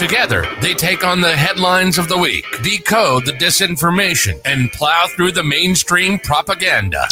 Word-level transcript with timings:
Together, 0.00 0.46
they 0.62 0.72
take 0.72 1.04
on 1.04 1.20
the 1.20 1.36
headlines 1.36 1.98
of 1.98 2.08
the 2.08 2.16
week, 2.16 2.46
decode 2.62 3.26
the 3.26 3.32
disinformation, 3.32 4.40
and 4.46 4.72
plow 4.72 5.06
through 5.14 5.30
the 5.30 5.42
mainstream 5.42 6.18
propaganda. 6.18 7.06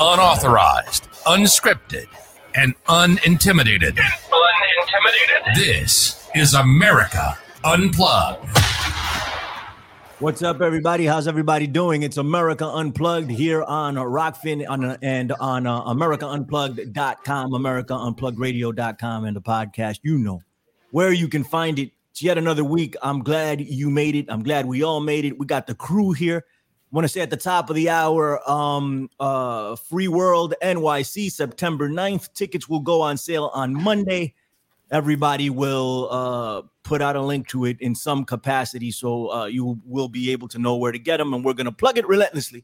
Unauthorized, 0.00 1.10
unscripted, 1.26 2.06
and 2.54 2.74
unintimidated. 2.86 3.98
Unintimidated. 3.98 5.56
This 5.56 6.26
is 6.34 6.54
America 6.54 7.36
Unplugged. 7.64 8.48
What's 10.18 10.42
up, 10.42 10.62
everybody? 10.62 11.04
How's 11.04 11.28
everybody 11.28 11.66
doing? 11.66 12.02
It's 12.02 12.16
America 12.16 12.64
Unplugged 12.64 13.30
here 13.30 13.62
on 13.62 13.96
Rokfin 13.96 14.66
on, 14.66 14.96
and 15.02 15.32
on 15.32 15.66
uh, 15.66 15.84
AmericaUnplugged.com, 15.84 17.50
AmericaUnpluggedRadio.com, 17.50 19.24
and 19.26 19.36
the 19.36 19.42
podcast. 19.42 19.98
You 20.02 20.16
know 20.16 20.40
where 20.92 21.12
you 21.12 21.28
can 21.28 21.44
find 21.44 21.78
it. 21.78 21.90
It's 22.12 22.20
yet 22.20 22.36
another 22.36 22.62
week. 22.62 22.94
I'm 23.00 23.22
glad 23.22 23.62
you 23.62 23.88
made 23.88 24.14
it. 24.14 24.26
I'm 24.28 24.42
glad 24.42 24.66
we 24.66 24.82
all 24.82 25.00
made 25.00 25.24
it. 25.24 25.38
We 25.38 25.46
got 25.46 25.66
the 25.66 25.74
crew 25.74 26.12
here. 26.12 26.44
Want 26.90 27.06
to 27.06 27.08
say 27.08 27.22
at 27.22 27.30
the 27.30 27.38
top 27.38 27.70
of 27.70 27.74
the 27.74 27.88
hour, 27.88 28.38
um, 28.50 29.08
uh, 29.18 29.76
Free 29.76 30.08
World 30.08 30.52
NYC, 30.62 31.32
September 31.32 31.88
9th. 31.88 32.30
Tickets 32.34 32.68
will 32.68 32.80
go 32.80 33.00
on 33.00 33.16
sale 33.16 33.50
on 33.54 33.72
Monday. 33.72 34.34
Everybody 34.90 35.48
will 35.48 36.08
uh, 36.10 36.62
put 36.82 37.00
out 37.00 37.16
a 37.16 37.22
link 37.22 37.48
to 37.48 37.64
it 37.64 37.80
in 37.80 37.94
some 37.94 38.26
capacity, 38.26 38.90
so 38.90 39.32
uh, 39.32 39.46
you 39.46 39.80
will 39.86 40.08
be 40.10 40.32
able 40.32 40.48
to 40.48 40.58
know 40.58 40.76
where 40.76 40.92
to 40.92 40.98
get 40.98 41.16
them, 41.16 41.32
and 41.32 41.42
we're 41.42 41.54
going 41.54 41.64
to 41.64 41.72
plug 41.72 41.96
it 41.96 42.06
relentlessly. 42.06 42.62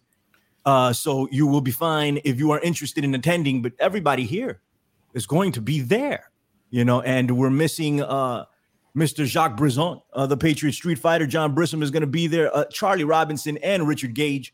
Uh, 0.66 0.92
so 0.92 1.27
you 1.30 1.46
will 1.46 1.62
be 1.62 1.70
fine 1.70 2.20
if 2.22 2.38
you 2.38 2.50
are 2.50 2.60
interested 2.60 3.02
in 3.02 3.14
attending. 3.14 3.62
But 3.62 3.72
everybody 3.78 4.24
here 4.24 4.60
is 5.14 5.27
going 5.27 5.52
to 5.52 5.62
be 5.62 5.80
there, 5.80 6.30
you 6.68 6.84
know. 6.84 7.00
And 7.00 7.30
we're 7.38 7.48
missing 7.48 8.02
uh, 8.02 8.44
Mr. 8.98 9.24
Jacques 9.24 9.56
Brisson, 9.56 10.00
uh, 10.12 10.27
the 10.27 10.36
Patriot 10.36 10.72
Street 10.72 10.98
Fighter. 10.98 11.27
John 11.27 11.54
Brissom 11.54 11.82
is 11.82 11.91
going 11.91 12.00
to 12.00 12.08
be 12.08 12.27
there. 12.27 12.54
Uh, 12.54 12.64
Charlie 12.66 13.05
Robinson 13.05 13.56
and 13.58 13.86
Richard 13.86 14.14
Gage, 14.14 14.52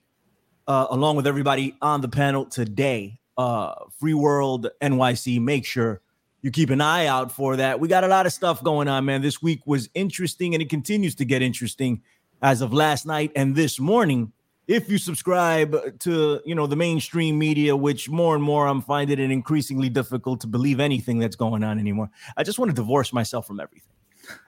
uh, 0.68 0.86
along 0.90 1.16
with 1.16 1.26
everybody 1.26 1.74
on 1.80 2.02
the 2.02 2.08
panel 2.08 2.44
today. 2.44 3.18
Uh, 3.38 3.74
Free 3.98 4.14
World 4.14 4.68
NYC. 4.82 5.40
Make 5.40 5.64
sure 5.64 6.02
you 6.42 6.50
keep 6.50 6.68
an 6.68 6.82
eye 6.82 7.06
out 7.06 7.32
for 7.32 7.56
that. 7.56 7.80
We 7.80 7.88
got 7.88 8.04
a 8.04 8.06
lot 8.06 8.26
of 8.26 8.32
stuff 8.32 8.62
going 8.62 8.86
on, 8.86 9.06
man. 9.06 9.22
This 9.22 9.40
week 9.40 9.62
was 9.64 9.88
interesting 9.94 10.54
and 10.54 10.62
it 10.62 10.68
continues 10.68 11.14
to 11.16 11.24
get 11.24 11.40
interesting 11.40 12.02
as 12.42 12.60
of 12.60 12.72
last 12.72 13.06
night 13.06 13.32
and 13.34 13.56
this 13.56 13.80
morning. 13.80 14.30
If 14.66 14.90
you 14.90 14.98
subscribe 14.98 15.98
to, 16.00 16.40
you 16.44 16.54
know, 16.54 16.66
the 16.66 16.76
mainstream 16.76 17.38
media, 17.38 17.74
which 17.74 18.10
more 18.10 18.34
and 18.34 18.44
more 18.44 18.66
I'm 18.66 18.82
finding 18.82 19.18
it 19.18 19.30
increasingly 19.30 19.88
difficult 19.88 20.42
to 20.42 20.46
believe 20.46 20.80
anything 20.80 21.18
that's 21.18 21.36
going 21.36 21.64
on 21.64 21.78
anymore. 21.78 22.10
I 22.36 22.42
just 22.42 22.58
want 22.58 22.70
to 22.70 22.74
divorce 22.74 23.12
myself 23.12 23.46
from 23.46 23.58
everything. 23.58 23.93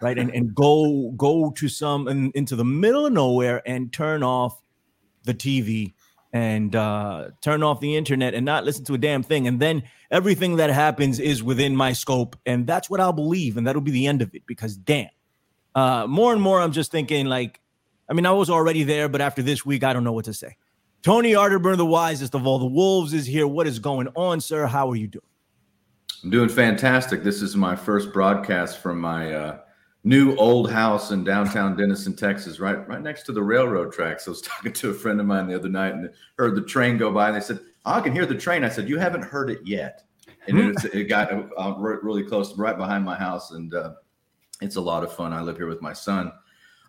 Right. 0.01 0.19
And 0.19 0.31
and 0.31 0.55
go 0.55 1.13
go 1.17 1.51
to 1.51 1.69
some 1.69 2.09
and 2.09 2.33
into 2.35 2.57
the 2.57 2.65
middle 2.65 3.07
of 3.07 3.13
nowhere 3.13 3.63
and 3.67 3.93
turn 3.93 4.23
off 4.23 4.61
the 5.25 5.35
TV 5.35 5.95
and 6.33 6.77
uh, 6.77 7.29
turn 7.41 7.63
off 7.63 7.81
the 7.81 7.97
internet 7.97 8.35
and 8.35 8.45
not 8.45 8.65
listen 8.65 8.85
to 8.85 8.95
a 8.95 8.99
damn 8.99 9.23
thing. 9.23 9.47
And 9.47 9.61
then 9.61 9.83
everything 10.11 10.57
that 10.57 10.71
happens 10.71 11.19
is 11.19 11.43
within 11.43 11.75
my 11.75 11.93
scope. 11.93 12.37
And 12.45 12.67
that's 12.67 12.91
what 12.91 13.01
I'll 13.01 13.13
believe. 13.13 13.57
And 13.57 13.67
that'll 13.67 13.81
be 13.81 13.91
the 13.91 14.07
end 14.07 14.23
of 14.23 14.35
it 14.35 14.43
because 14.47 14.77
damn. 14.77 15.09
Uh, 15.75 16.07
more 16.07 16.33
and 16.33 16.41
more, 16.41 16.61
I'm 16.61 16.73
just 16.73 16.91
thinking, 16.91 17.27
like, 17.27 17.61
I 18.09 18.15
mean, 18.15 18.25
I 18.25 18.33
was 18.33 18.49
already 18.49 18.83
there, 18.83 19.11
but 19.11 19.21
after 19.21 19.43
this 19.43 19.67
week, 19.67 19.85
I 19.85 19.93
don't 19.93 20.05
know 20.05 20.13
what 20.13 20.25
to 20.25 20.33
say. 20.33 20.57
Tony 21.03 21.33
Arterburn, 21.33 21.77
the 21.77 21.85
wisest 21.85 22.35
of 22.35 22.47
all 22.47 22.59
the 22.59 22.67
wolves, 22.67 23.13
is 23.13 23.27
here. 23.27 23.47
What 23.47 23.67
is 23.67 23.79
going 23.79 24.09
on, 24.17 24.41
sir? 24.41 24.67
How 24.67 24.91
are 24.91 24.97
you 24.97 25.07
doing? 25.07 25.23
I'm 26.25 26.31
doing 26.31 26.49
fantastic. 26.49 27.23
This 27.23 27.43
is 27.43 27.57
my 27.57 27.77
first 27.77 28.13
broadcast 28.13 28.79
from 28.79 29.01
my 29.01 29.33
uh, 29.33 29.59
new 30.07 30.37
old 30.37 30.71
house 30.71 31.11
in 31.11 31.25
downtown 31.25 31.77
Denison, 31.77 32.15
Texas, 32.15 32.61
right 32.61 32.89
right 32.89 33.03
next 33.03 33.25
to 33.25 33.33
the 33.33 33.43
railroad 33.43 33.93
tracks. 33.93 34.27
I 34.27 34.31
was 34.31 34.41
talking 34.43 34.73
to 34.73 34.91
a 34.91 34.95
friend 34.95 35.21
of 35.21 35.27
mine 35.27 35.49
the 35.49 35.57
other 35.57 35.69
night 35.69 35.93
and 35.93 36.09
heard 36.39 36.55
the 36.55 36.63
train 36.63 36.97
go 36.97 37.13
by, 37.13 37.29
and 37.29 37.37
they 37.37 37.41
said, 37.41 37.59
oh, 37.85 37.95
"I 37.95 38.01
can 38.01 38.13
hear 38.13 38.25
the 38.25 38.37
train." 38.37 38.65
I 38.65 38.71
said, 38.71 38.89
"You 38.89 38.99
haven't 38.99 39.23
heard 39.23 39.51
it 39.51 39.61
yet," 39.65 40.05
and 40.47 40.59
it, 40.59 40.95
it 40.95 41.05
got 41.05 41.33
uh, 41.33 41.75
really 41.77 42.23
close, 42.23 42.57
right 42.57 42.79
behind 42.79 43.05
my 43.05 43.17
house, 43.17 43.51
and 43.51 43.75
uh, 43.75 43.95
it's 44.63 44.77
a 44.77 44.81
lot 44.81 45.03
of 45.03 45.13
fun. 45.13 45.33
I 45.33 45.43
live 45.43 45.57
here 45.57 45.67
with 45.67 45.83
my 45.83 45.93
son. 45.93 46.33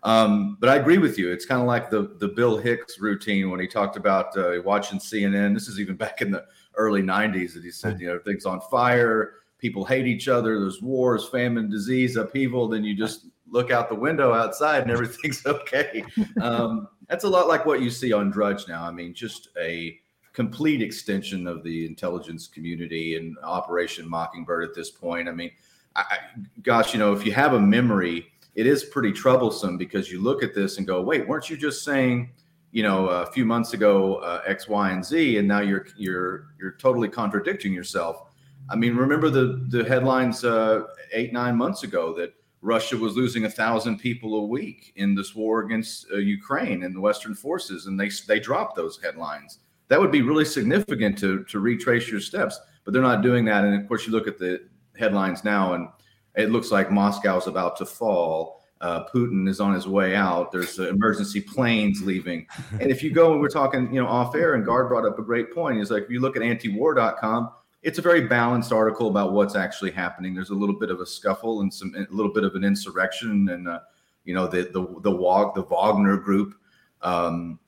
Um, 0.04 0.56
but 0.60 0.68
I 0.68 0.76
agree 0.76 0.98
with 0.98 1.18
you. 1.18 1.32
It's 1.32 1.44
kind 1.44 1.60
of 1.60 1.66
like 1.66 1.90
the 1.90 2.14
the 2.20 2.28
Bill 2.28 2.56
Hicks 2.56 3.00
routine 3.00 3.50
when 3.50 3.58
he 3.58 3.66
talked 3.66 3.96
about 3.96 4.36
uh, 4.38 4.62
watching 4.64 5.00
CNN. 5.00 5.54
This 5.54 5.66
is 5.66 5.80
even 5.80 5.96
back 5.96 6.22
in 6.22 6.30
the 6.30 6.44
early 6.76 7.02
'90s 7.02 7.54
that 7.54 7.64
he 7.64 7.72
said, 7.72 8.00
you 8.00 8.06
know, 8.06 8.20
things 8.20 8.46
on 8.46 8.60
fire 8.70 9.32
people 9.58 9.84
hate 9.84 10.06
each 10.06 10.28
other. 10.28 10.58
There's 10.58 10.80
wars, 10.80 11.28
famine, 11.28 11.68
disease, 11.68 12.16
upheaval. 12.16 12.68
Then 12.68 12.84
you 12.84 12.94
just 12.94 13.26
look 13.50 13.70
out 13.70 13.88
the 13.88 13.94
window 13.94 14.32
outside 14.32 14.82
and 14.82 14.90
everything's 14.90 15.44
okay. 15.46 16.04
Um, 16.40 16.88
that's 17.08 17.24
a 17.24 17.28
lot 17.28 17.48
like 17.48 17.66
what 17.66 17.82
you 17.82 17.90
see 17.90 18.12
on 18.12 18.30
Drudge 18.30 18.68
now. 18.68 18.84
I 18.84 18.90
mean, 18.90 19.14
just 19.14 19.48
a 19.60 19.98
complete 20.32 20.82
extension 20.82 21.46
of 21.46 21.62
the 21.64 21.86
intelligence 21.86 22.46
community 22.46 23.16
and 23.16 23.36
Operation 23.42 24.08
Mockingbird 24.08 24.68
at 24.68 24.74
this 24.74 24.90
point. 24.90 25.28
I 25.28 25.32
mean, 25.32 25.50
I, 25.96 26.18
gosh, 26.62 26.92
you 26.92 27.00
know, 27.00 27.12
if 27.12 27.26
you 27.26 27.32
have 27.32 27.54
a 27.54 27.60
memory, 27.60 28.26
it 28.54 28.66
is 28.66 28.84
pretty 28.84 29.12
troublesome 29.12 29.78
because 29.78 30.12
you 30.12 30.22
look 30.22 30.42
at 30.42 30.54
this 30.54 30.78
and 30.78 30.86
go, 30.86 31.02
wait, 31.02 31.26
weren't 31.26 31.50
you 31.50 31.56
just 31.56 31.84
saying? 31.84 32.30
you 32.70 32.82
know 32.82 33.08
a 33.08 33.26
few 33.26 33.44
months 33.44 33.72
ago 33.72 34.16
uh, 34.16 34.42
x 34.46 34.68
y 34.68 34.90
and 34.90 35.04
z 35.04 35.38
and 35.38 35.48
now 35.48 35.60
you're 35.60 35.86
you're 35.96 36.48
you're 36.60 36.72
totally 36.72 37.08
contradicting 37.08 37.72
yourself 37.72 38.27
I 38.70 38.76
mean, 38.76 38.96
remember 38.96 39.30
the 39.30 39.64
the 39.68 39.84
headlines 39.84 40.44
uh, 40.44 40.84
eight 41.12 41.32
nine 41.32 41.56
months 41.56 41.82
ago 41.82 42.14
that 42.14 42.34
Russia 42.60 42.96
was 42.96 43.16
losing 43.16 43.44
a 43.44 43.50
thousand 43.50 43.98
people 43.98 44.36
a 44.36 44.46
week 44.46 44.92
in 44.96 45.14
this 45.14 45.34
war 45.34 45.60
against 45.60 46.06
uh, 46.12 46.16
Ukraine 46.16 46.82
and 46.82 46.94
the 46.94 47.00
Western 47.00 47.34
forces, 47.34 47.86
and 47.86 47.98
they 47.98 48.10
they 48.26 48.40
dropped 48.40 48.76
those 48.76 49.00
headlines. 49.02 49.60
That 49.88 50.00
would 50.00 50.12
be 50.12 50.22
really 50.22 50.44
significant 50.44 51.18
to 51.18 51.44
to 51.44 51.60
retrace 51.60 52.08
your 52.08 52.20
steps, 52.20 52.58
but 52.84 52.92
they're 52.92 53.02
not 53.02 53.22
doing 53.22 53.44
that. 53.46 53.64
And 53.64 53.80
of 53.80 53.88
course, 53.88 54.06
you 54.06 54.12
look 54.12 54.28
at 54.28 54.38
the 54.38 54.62
headlines 54.98 55.44
now, 55.44 55.74
and 55.74 55.88
it 56.36 56.50
looks 56.50 56.70
like 56.70 56.90
Moscow's 56.90 57.46
about 57.46 57.76
to 57.78 57.86
fall. 57.86 58.58
Uh, 58.80 59.04
Putin 59.12 59.48
is 59.48 59.58
on 59.58 59.74
his 59.74 59.88
way 59.88 60.14
out. 60.14 60.52
There's 60.52 60.78
uh, 60.78 60.88
emergency 60.88 61.40
planes 61.40 62.02
leaving. 62.02 62.46
And 62.80 62.92
if 62.92 63.02
you 63.02 63.10
go, 63.10 63.32
and 63.32 63.40
we're 63.40 63.48
talking, 63.48 63.92
you 63.92 64.00
know, 64.00 64.06
off 64.06 64.36
air, 64.36 64.54
and 64.54 64.64
Guard 64.64 64.88
brought 64.88 65.04
up 65.04 65.18
a 65.18 65.22
great 65.22 65.52
point. 65.52 65.78
He's 65.78 65.90
like, 65.90 66.04
if 66.04 66.10
you 66.10 66.20
look 66.20 66.36
at 66.36 66.42
antiwar.com, 66.42 67.50
it's 67.82 67.98
a 67.98 68.02
very 68.02 68.26
balanced 68.26 68.72
article 68.72 69.08
about 69.08 69.32
what's 69.32 69.54
actually 69.54 69.90
happening. 69.90 70.34
There's 70.34 70.50
a 70.50 70.54
little 70.54 70.78
bit 70.78 70.90
of 70.90 71.00
a 71.00 71.06
scuffle 71.06 71.60
and 71.60 71.72
some 71.72 71.94
a 71.96 72.06
little 72.14 72.32
bit 72.32 72.44
of 72.44 72.54
an 72.54 72.64
insurrection, 72.64 73.48
and 73.50 73.68
uh, 73.68 73.80
you 74.24 74.34
know 74.34 74.46
the 74.46 74.62
the 74.72 75.00
the 75.02 75.10
Wag 75.10 75.54
the 75.54 75.62
Wagner 75.62 76.16
group, 76.16 76.54
um, 77.02 77.58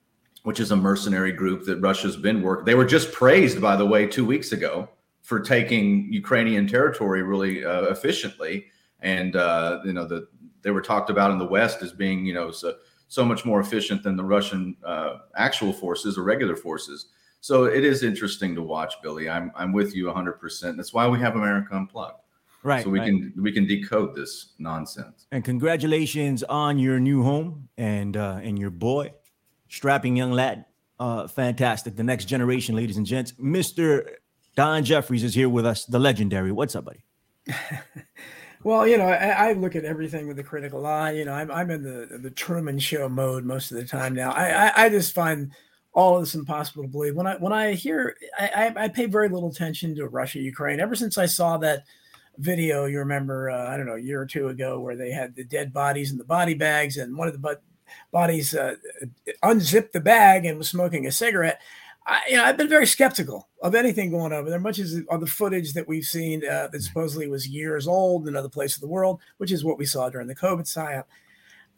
which 0.42 0.58
is 0.58 0.72
a 0.72 0.76
mercenary 0.76 1.32
group 1.32 1.64
that 1.66 1.80
Russia's 1.80 2.16
been 2.16 2.42
working. 2.42 2.64
They 2.64 2.74
were 2.74 2.84
just 2.84 3.12
praised, 3.12 3.60
by 3.60 3.76
the 3.76 3.86
way, 3.86 4.06
two 4.06 4.24
weeks 4.24 4.52
ago 4.52 4.88
for 5.22 5.38
taking 5.38 6.12
Ukrainian 6.12 6.66
territory 6.66 7.22
really 7.22 7.64
uh, 7.64 7.82
efficiently, 7.82 8.66
and 9.00 9.36
uh, 9.36 9.80
you 9.84 9.92
know 9.92 10.06
the 10.06 10.26
they 10.62 10.70
were 10.70 10.82
talked 10.82 11.08
about 11.08 11.30
in 11.30 11.38
the 11.38 11.46
West 11.46 11.82
as 11.82 11.92
being 11.92 12.26
you 12.26 12.34
know 12.34 12.50
so 12.50 12.74
so 13.06 13.24
much 13.24 13.44
more 13.44 13.60
efficient 13.60 14.02
than 14.02 14.16
the 14.16 14.24
Russian 14.24 14.76
uh, 14.84 15.18
actual 15.36 15.72
forces 15.72 16.18
or 16.18 16.22
regular 16.22 16.56
forces. 16.56 17.06
So 17.40 17.64
it 17.64 17.84
is 17.84 18.02
interesting 18.02 18.54
to 18.54 18.62
watch, 18.62 18.94
Billy. 19.02 19.28
I'm 19.28 19.50
I'm 19.54 19.72
with 19.72 19.94
you 19.94 20.06
100. 20.06 20.34
percent 20.34 20.76
That's 20.76 20.92
why 20.92 21.08
we 21.08 21.18
have 21.20 21.36
America 21.36 21.74
Unplugged. 21.74 22.20
Right. 22.62 22.84
So 22.84 22.90
we 22.90 22.98
right. 22.98 23.06
can 23.06 23.32
we 23.36 23.52
can 23.52 23.66
decode 23.66 24.14
this 24.14 24.52
nonsense. 24.58 25.26
And 25.32 25.42
congratulations 25.42 26.42
on 26.42 26.78
your 26.78 27.00
new 27.00 27.22
home 27.22 27.68
and 27.78 28.16
uh, 28.16 28.40
and 28.42 28.58
your 28.58 28.70
boy, 28.70 29.14
strapping 29.68 30.16
young 30.16 30.32
lad. 30.32 30.66
Uh, 30.98 31.26
fantastic. 31.26 31.96
The 31.96 32.04
next 32.04 32.26
generation, 32.26 32.76
ladies 32.76 32.98
and 32.98 33.06
gents. 33.06 33.32
Mr. 33.32 34.06
Don 34.54 34.84
Jeffries 34.84 35.24
is 35.24 35.34
here 35.34 35.48
with 35.48 35.64
us, 35.64 35.86
the 35.86 35.98
legendary. 35.98 36.52
What's 36.52 36.76
up, 36.76 36.84
buddy? 36.84 37.04
well, 38.62 38.86
you 38.86 38.98
know, 38.98 39.06
I, 39.06 39.48
I, 39.48 39.52
look 39.54 39.74
at 39.74 39.86
everything 39.86 40.28
with 40.28 40.38
a 40.38 40.42
critical 40.42 40.84
eye. 40.84 41.12
You 41.12 41.24
know, 41.24 41.32
I'm, 41.32 41.50
I'm 41.50 41.70
in 41.70 41.82
the 41.82 42.18
the 42.18 42.30
Truman 42.30 42.78
Show 42.78 43.08
mode 43.08 43.44
most 43.44 43.70
of 43.70 43.78
the 43.78 43.86
time 43.86 44.14
now. 44.14 44.32
I, 44.32 44.66
I, 44.66 44.84
I 44.84 44.88
just 44.90 45.14
find 45.14 45.52
all 45.92 46.16
of 46.16 46.22
this 46.22 46.30
is 46.30 46.36
impossible 46.36 46.82
to 46.82 46.88
believe. 46.88 47.16
When 47.16 47.26
I 47.26 47.36
when 47.36 47.52
I 47.52 47.72
hear, 47.72 48.16
I, 48.38 48.72
I, 48.76 48.84
I 48.84 48.88
pay 48.88 49.06
very 49.06 49.28
little 49.28 49.50
attention 49.50 49.94
to 49.96 50.08
Russia 50.08 50.38
Ukraine. 50.38 50.80
Ever 50.80 50.94
since 50.94 51.18
I 51.18 51.26
saw 51.26 51.56
that 51.58 51.84
video, 52.38 52.86
you 52.86 52.98
remember, 52.98 53.50
uh, 53.50 53.68
I 53.68 53.76
don't 53.76 53.86
know, 53.86 53.96
a 53.96 54.00
year 54.00 54.20
or 54.20 54.26
two 54.26 54.48
ago, 54.48 54.80
where 54.80 54.96
they 54.96 55.10
had 55.10 55.34
the 55.34 55.44
dead 55.44 55.72
bodies 55.72 56.12
in 56.12 56.18
the 56.18 56.24
body 56.24 56.54
bags, 56.54 56.96
and 56.96 57.16
one 57.16 57.28
of 57.28 57.40
the 57.40 57.58
bodies 58.12 58.54
uh, 58.54 58.76
unzipped 59.42 59.92
the 59.92 60.00
bag 60.00 60.46
and 60.46 60.58
was 60.58 60.68
smoking 60.68 61.06
a 61.06 61.12
cigarette. 61.12 61.60
I, 62.06 62.22
you 62.30 62.36
know, 62.36 62.44
I've 62.44 62.56
been 62.56 62.68
very 62.68 62.86
skeptical 62.86 63.48
of 63.62 63.74
anything 63.74 64.10
going 64.10 64.32
over 64.32 64.48
there, 64.48 64.58
much 64.60 64.78
as 64.78 65.02
of 65.10 65.20
the 65.20 65.26
footage 65.26 65.74
that 65.74 65.86
we've 65.86 66.04
seen 66.04 66.42
uh, 66.46 66.68
that 66.68 66.82
supposedly 66.82 67.28
was 67.28 67.46
years 67.46 67.86
old 67.86 68.22
in 68.22 68.28
another 68.28 68.48
place 68.48 68.74
of 68.74 68.80
the 68.80 68.88
world, 68.88 69.20
which 69.36 69.52
is 69.52 69.64
what 69.64 69.78
we 69.78 69.84
saw 69.84 70.08
during 70.08 70.26
the 70.26 70.34
COVID 70.34 70.62
psyop. 70.62 71.04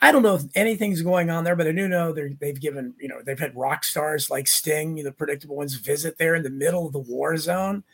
I 0.02 0.10
don't 0.10 0.24
know 0.24 0.34
if 0.34 0.42
anything's 0.56 1.00
going 1.00 1.30
on 1.30 1.44
there, 1.44 1.54
but 1.54 1.68
I 1.68 1.72
do 1.72 1.86
know 1.86 2.12
they've 2.12 2.60
given, 2.60 2.92
you 2.98 3.06
know, 3.06 3.22
they've 3.24 3.38
had 3.38 3.56
rock 3.56 3.84
stars 3.84 4.30
like 4.30 4.48
Sting, 4.48 4.96
the 4.96 5.12
predictable 5.12 5.54
ones, 5.54 5.74
visit 5.74 6.18
there 6.18 6.34
in 6.34 6.42
the 6.42 6.50
middle 6.50 6.84
of 6.84 6.92
the 6.92 6.98
war 6.98 7.36
zone. 7.36 7.84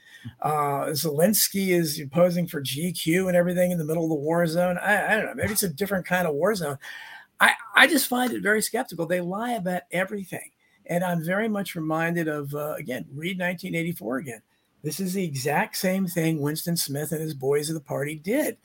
Uh, 0.41 0.87
Zelensky 0.87 1.69
is 1.69 2.03
posing 2.11 2.47
for 2.47 2.63
GQ 2.63 3.29
and 3.29 3.37
everything 3.37 3.73
in 3.73 3.79
the 3.79 3.85
middle 3.85 4.05
of 4.05 4.09
the 4.09 4.15
war 4.15 4.47
zone. 4.47 4.79
I, 4.79 5.13
I 5.13 5.17
don't 5.17 5.27
know. 5.27 5.35
Maybe 5.35 5.53
it's 5.53 5.63
a 5.65 5.69
different 5.69 6.07
kind 6.07 6.27
of 6.27 6.35
war 6.35 6.55
zone. 6.55 6.79
I, 7.41 7.53
I 7.77 7.87
just 7.87 8.09
find 8.09 8.33
it 8.33 8.43
very 8.43 8.63
skeptical. 8.63 9.05
They 9.05 9.21
lie 9.21 9.53
about 9.53 9.83
everything. 9.93 10.51
And 10.87 11.05
I'm 11.05 11.23
very 11.23 11.47
much 11.47 11.75
reminded 11.75 12.27
of, 12.27 12.55
uh, 12.55 12.73
again, 12.79 13.05
read 13.13 13.39
1984 13.39 14.17
again. 14.17 14.43
This 14.83 14.99
is 14.99 15.13
the 15.13 15.25
exact 15.25 15.77
same 15.77 16.07
thing 16.07 16.41
Winston 16.41 16.79
Smith 16.79 17.13
and 17.13 17.21
his 17.21 17.35
boys 17.35 17.69
of 17.69 17.75
the 17.75 17.81
party 17.83 18.15
did 18.15 18.57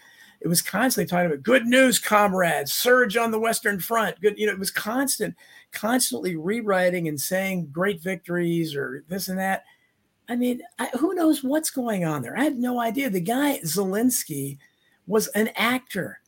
it 0.43 0.49
was 0.49 0.61
constantly 0.61 1.09
talking 1.09 1.27
about 1.27 1.41
good 1.41 1.65
news, 1.65 1.99
comrades, 1.99 2.73
surge 2.73 3.15
on 3.15 3.31
the 3.31 3.39
Western 3.39 3.79
Front. 3.79 4.19
Good, 4.19 4.37
you 4.37 4.45
know, 4.45 4.51
it 4.51 4.59
was 4.59 4.71
constant, 4.71 5.35
constantly 5.71 6.35
rewriting 6.35 7.07
and 7.07 7.19
saying 7.19 7.69
great 7.71 8.01
victories 8.01 8.75
or 8.75 9.05
this 9.07 9.29
and 9.29 9.39
that. 9.39 9.63
I 10.27 10.35
mean, 10.35 10.61
I, 10.77 10.87
who 10.99 11.15
knows 11.15 11.43
what's 11.43 11.69
going 11.69 12.03
on 12.03 12.21
there? 12.21 12.37
I 12.37 12.43
had 12.43 12.57
no 12.57 12.81
idea. 12.81 13.09
The 13.09 13.21
guy 13.21 13.59
Zelensky 13.63 14.57
was 15.07 15.27
an 15.29 15.49
actor, 15.55 16.19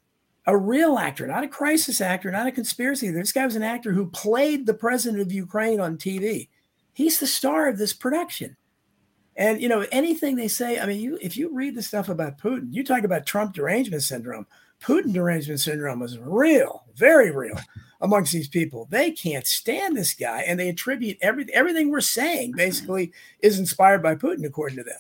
a 0.48 0.58
real 0.58 0.98
actor, 0.98 1.28
not 1.28 1.44
a 1.44 1.50
crisis 1.50 2.00
actor, 2.00 2.32
not 2.32 2.48
a 2.48 2.52
conspiracy. 2.54 3.10
This 3.10 3.34
guy 3.34 3.44
was 3.46 3.58
an 3.58 3.64
actor 3.64 3.92
who 3.92 4.10
played 4.12 4.66
the 4.66 4.74
president 4.74 5.22
of 5.22 5.32
Ukraine 5.32 5.82
on 5.82 5.98
TV. 5.98 6.48
He's 6.94 7.20
the 7.20 7.28
star 7.28 7.68
of 7.68 7.78
this 7.78 7.92
production. 7.92 8.56
And 9.36 9.62
you 9.62 9.68
know, 9.68 9.86
anything 9.92 10.36
they 10.36 10.48
say, 10.48 10.80
I 10.80 10.86
mean, 10.86 11.00
you 11.00 11.18
if 11.22 11.36
you 11.36 11.54
read 11.54 11.76
the 11.76 11.82
stuff 11.82 12.10
about 12.10 12.38
Putin, 12.38 12.68
you 12.72 12.84
talk 12.84 13.04
about 13.04 13.26
Trump 13.26 13.54
derangement 13.54 14.04
syndrome. 14.04 14.48
Putin 14.82 15.14
derangement 15.14 15.60
syndrome 15.60 16.02
is 16.02 16.18
real, 16.20 16.86
very 16.96 17.32
real 17.32 17.60
amongst 18.02 18.32
these 18.32 18.48
people. 18.48 18.88
They 18.90 19.12
can't 19.12 19.48
stand 19.48 19.96
this 19.96 20.14
guy, 20.14 20.42
and 20.42 20.60
they 20.60 20.70
attribute 20.70 21.18
every 21.22 21.52
everything 21.54 21.90
we're 21.90 22.02
saying 22.02 22.54
basically 22.56 23.12
is 23.42 23.60
inspired 23.60 24.04
by 24.04 24.16
Putin, 24.16 24.46
according 24.46 24.78
to 24.78 24.84
them. 24.84 25.00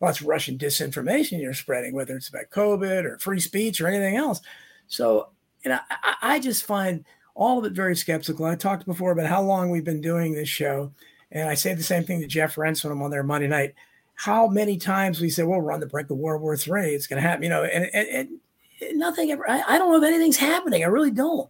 Well, 0.00 0.10
of 0.10 0.22
Russian 0.22 0.58
disinformation 0.58 1.40
you're 1.40 1.54
spreading, 1.54 1.94
whether 1.94 2.16
it's 2.16 2.28
about 2.28 2.50
COVID 2.50 3.04
or 3.04 3.18
free 3.18 3.38
speech 3.38 3.80
or 3.80 3.86
anything 3.86 4.16
else. 4.16 4.40
So, 4.88 5.28
you 5.64 5.70
know, 5.70 5.78
I, 5.88 6.16
I 6.22 6.40
just 6.40 6.64
find 6.64 7.04
all 7.36 7.58
of 7.58 7.64
it 7.64 7.72
very 7.72 7.94
skeptical. 7.94 8.44
I 8.44 8.56
talked 8.56 8.84
before 8.84 9.12
about 9.12 9.28
how 9.28 9.42
long 9.42 9.70
we've 9.70 9.84
been 9.84 10.00
doing 10.00 10.34
this 10.34 10.48
show 10.48 10.92
and 11.32 11.48
I 11.48 11.54
say 11.54 11.74
the 11.74 11.82
same 11.82 12.04
thing 12.04 12.20
to 12.20 12.26
Jeff 12.26 12.56
Rense 12.56 12.84
when 12.84 12.92
I'm 12.92 13.02
on 13.02 13.10
there 13.10 13.22
Monday 13.22 13.48
night. 13.48 13.74
How 14.14 14.46
many 14.46 14.76
times 14.76 15.20
we 15.20 15.30
say, 15.30 15.42
well, 15.42 15.60
we're 15.60 15.72
on 15.72 15.80
the 15.80 15.86
brink 15.86 16.10
of 16.10 16.18
World 16.18 16.42
War 16.42 16.54
III. 16.54 16.94
It's 16.94 17.06
going 17.06 17.20
to 17.20 17.26
happen, 17.26 17.42
you 17.42 17.48
know, 17.48 17.64
and, 17.64 17.88
and, 17.92 18.08
and 18.80 18.98
nothing 18.98 19.32
ever, 19.32 19.48
I, 19.48 19.62
I, 19.66 19.78
don't 19.78 19.90
know 19.90 19.96
if 19.96 20.04
anything's 20.04 20.36
happening. 20.36 20.84
I 20.84 20.88
really 20.88 21.10
don't. 21.10 21.48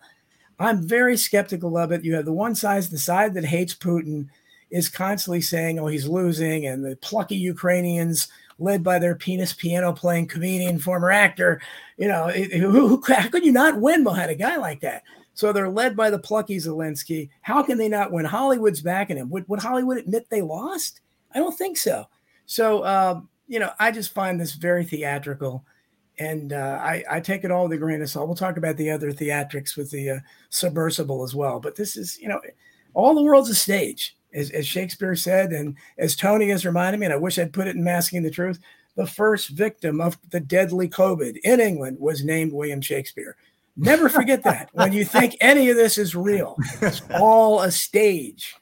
I'm 0.58 0.86
very 0.86 1.16
skeptical 1.16 1.76
of 1.76 1.90
it. 1.90 2.04
You 2.04 2.14
have 2.14 2.24
the 2.24 2.32
one 2.32 2.54
side, 2.54 2.84
the 2.84 2.98
side 2.98 3.34
that 3.34 3.44
hates 3.44 3.74
Putin 3.74 4.28
is 4.70 4.88
constantly 4.88 5.40
saying, 5.40 5.78
oh, 5.78 5.88
he's 5.88 6.06
losing. 6.06 6.66
And 6.66 6.84
the 6.84 6.96
plucky 6.96 7.36
Ukrainians, 7.36 8.28
led 8.58 8.84
by 8.84 8.98
their 8.98 9.16
penis 9.16 9.52
piano 9.52 9.92
playing 9.92 10.28
comedian, 10.28 10.78
former 10.78 11.10
actor, 11.10 11.60
you 11.96 12.06
know, 12.06 12.28
who, 12.28 12.70
who, 12.70 13.02
how 13.12 13.28
could 13.28 13.44
you 13.44 13.52
not 13.52 13.80
win 13.80 14.04
behind 14.04 14.30
a 14.30 14.36
guy 14.36 14.56
like 14.56 14.80
that? 14.80 15.02
So 15.34 15.52
they're 15.52 15.68
led 15.68 15.96
by 15.96 16.10
the 16.10 16.18
plucky 16.18 16.56
Zelensky. 16.56 17.30
How 17.40 17.62
can 17.62 17.78
they 17.78 17.88
not 17.88 18.12
win? 18.12 18.24
Hollywood's 18.24 18.82
backing 18.82 19.16
him. 19.16 19.30
Would, 19.30 19.48
would 19.48 19.60
Hollywood 19.60 19.98
admit 19.98 20.28
they 20.28 20.42
lost? 20.42 21.00
I 21.34 21.38
don't 21.38 21.56
think 21.56 21.76
so. 21.78 22.06
So, 22.46 22.82
uh, 22.82 23.20
you 23.48 23.58
know, 23.58 23.70
I 23.78 23.90
just 23.90 24.12
find 24.12 24.40
this 24.40 24.52
very 24.52 24.84
theatrical. 24.84 25.64
And 26.18 26.52
uh, 26.52 26.78
I, 26.82 27.04
I, 27.10 27.20
take 27.20 27.42
it 27.42 27.50
all 27.50 27.64
with 27.64 27.72
a 27.72 27.78
grain 27.78 28.02
of 28.02 28.10
salt. 28.10 28.28
We'll 28.28 28.36
talk 28.36 28.58
about 28.58 28.76
the 28.76 28.90
other 28.90 29.12
theatrics 29.12 29.76
with 29.76 29.90
the 29.90 30.10
uh, 30.10 30.18
submersible 30.50 31.24
as 31.24 31.34
well. 31.34 31.58
But 31.58 31.74
this 31.74 31.96
is, 31.96 32.18
you 32.20 32.28
know, 32.28 32.40
all 32.92 33.14
the 33.14 33.22
world's 33.22 33.48
a 33.48 33.54
stage, 33.54 34.14
as, 34.34 34.50
as 34.50 34.66
Shakespeare 34.66 35.16
said. 35.16 35.52
And 35.52 35.76
as 35.96 36.14
Tony 36.14 36.50
has 36.50 36.66
reminded 36.66 37.00
me, 37.00 37.06
and 37.06 37.14
I 37.14 37.18
wish 37.18 37.38
I'd 37.38 37.54
put 37.54 37.66
it 37.66 37.76
in 37.76 37.82
Masking 37.82 38.22
the 38.22 38.30
Truth, 38.30 38.58
the 38.94 39.06
first 39.06 39.48
victim 39.48 40.02
of 40.02 40.18
the 40.30 40.40
deadly 40.40 40.88
COVID 40.88 41.38
in 41.42 41.60
England 41.60 41.96
was 41.98 42.24
named 42.24 42.52
William 42.52 42.82
Shakespeare. 42.82 43.36
Never 43.76 44.08
forget 44.08 44.42
that 44.44 44.68
when 44.72 44.92
you 44.92 45.04
think 45.04 45.36
any 45.40 45.70
of 45.70 45.76
this 45.76 45.96
is 45.96 46.14
real, 46.14 46.56
it's 46.82 47.02
all 47.18 47.60
a 47.62 47.70
stage. 47.70 48.54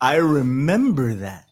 I 0.00 0.16
remember 0.16 1.14
that. 1.14 1.46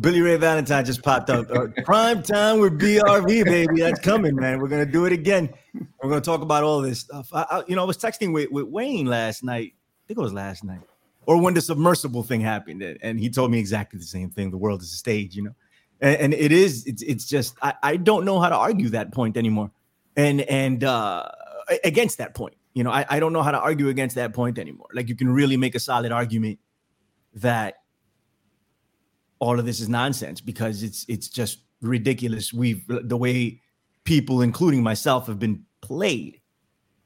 Billy 0.00 0.20
Ray 0.20 0.36
Valentine 0.36 0.84
just 0.84 1.02
popped 1.02 1.30
up. 1.30 1.50
Uh, 1.50 1.66
prime 1.84 2.22
time 2.22 2.60
with 2.60 2.78
BRV, 2.78 3.44
baby. 3.44 3.80
That's 3.80 3.98
coming, 3.98 4.36
man. 4.36 4.60
We're 4.60 4.68
gonna 4.68 4.86
do 4.86 5.04
it 5.04 5.12
again. 5.12 5.52
We're 5.74 6.08
gonna 6.08 6.20
talk 6.20 6.42
about 6.42 6.62
all 6.62 6.80
this 6.80 7.00
stuff. 7.00 7.28
I, 7.32 7.44
I, 7.50 7.62
you 7.66 7.74
know, 7.74 7.82
I 7.82 7.86
was 7.86 7.98
texting 7.98 8.32
with, 8.32 8.50
with 8.52 8.66
Wayne 8.66 9.06
last 9.06 9.42
night. 9.42 9.74
I 9.74 10.02
think 10.06 10.18
it 10.18 10.22
was 10.22 10.32
last 10.32 10.62
night, 10.62 10.80
or 11.26 11.42
when 11.42 11.54
the 11.54 11.60
submersible 11.60 12.22
thing 12.22 12.40
happened, 12.40 12.82
and 12.82 13.18
he 13.18 13.28
told 13.28 13.50
me 13.50 13.58
exactly 13.58 13.98
the 13.98 14.04
same 14.04 14.30
thing. 14.30 14.52
The 14.52 14.58
world 14.58 14.80
is 14.80 14.92
a 14.92 14.96
stage, 14.96 15.34
you 15.34 15.42
know, 15.42 15.54
and, 16.00 16.16
and 16.16 16.34
it 16.34 16.52
is. 16.52 16.86
It's, 16.86 17.02
it's 17.02 17.24
just 17.26 17.56
I, 17.60 17.74
I 17.82 17.96
don't 17.96 18.24
know 18.24 18.38
how 18.38 18.48
to 18.48 18.56
argue 18.56 18.90
that 18.90 19.12
point 19.12 19.36
anymore, 19.36 19.72
and 20.16 20.42
and 20.42 20.84
uh 20.84 21.28
against 21.84 22.18
that 22.18 22.34
point. 22.34 22.54
You 22.74 22.84
know, 22.84 22.90
I, 22.90 23.04
I 23.08 23.20
don't 23.20 23.32
know 23.32 23.42
how 23.42 23.50
to 23.50 23.58
argue 23.58 23.88
against 23.88 24.16
that 24.16 24.32
point 24.32 24.58
anymore. 24.58 24.88
Like 24.92 25.08
you 25.08 25.16
can 25.16 25.28
really 25.28 25.56
make 25.56 25.74
a 25.74 25.80
solid 25.80 26.12
argument 26.12 26.58
that 27.34 27.76
all 29.38 29.58
of 29.58 29.66
this 29.66 29.80
is 29.80 29.88
nonsense 29.88 30.40
because 30.40 30.82
it's 30.82 31.04
it's 31.08 31.28
just 31.28 31.60
ridiculous. 31.80 32.52
We've 32.52 32.82
the 32.88 33.16
way 33.16 33.60
people, 34.04 34.42
including 34.42 34.82
myself, 34.82 35.26
have 35.26 35.38
been 35.38 35.64
played 35.80 36.40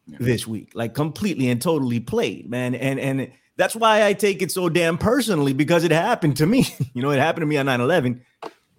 yeah. 0.06 0.18
this 0.20 0.46
week, 0.46 0.72
like 0.74 0.94
completely 0.94 1.48
and 1.48 1.60
totally 1.62 2.00
played, 2.00 2.50
man. 2.50 2.74
And 2.74 2.98
and 2.98 3.32
that's 3.56 3.76
why 3.76 4.04
I 4.04 4.12
take 4.12 4.42
it 4.42 4.50
so 4.50 4.68
damn 4.68 4.98
personally 4.98 5.52
because 5.52 5.84
it 5.84 5.92
happened 5.92 6.36
to 6.38 6.46
me. 6.46 6.66
you 6.94 7.02
know, 7.02 7.10
it 7.10 7.20
happened 7.20 7.42
to 7.42 7.46
me 7.46 7.56
on 7.56 7.66
9-11. 7.66 8.20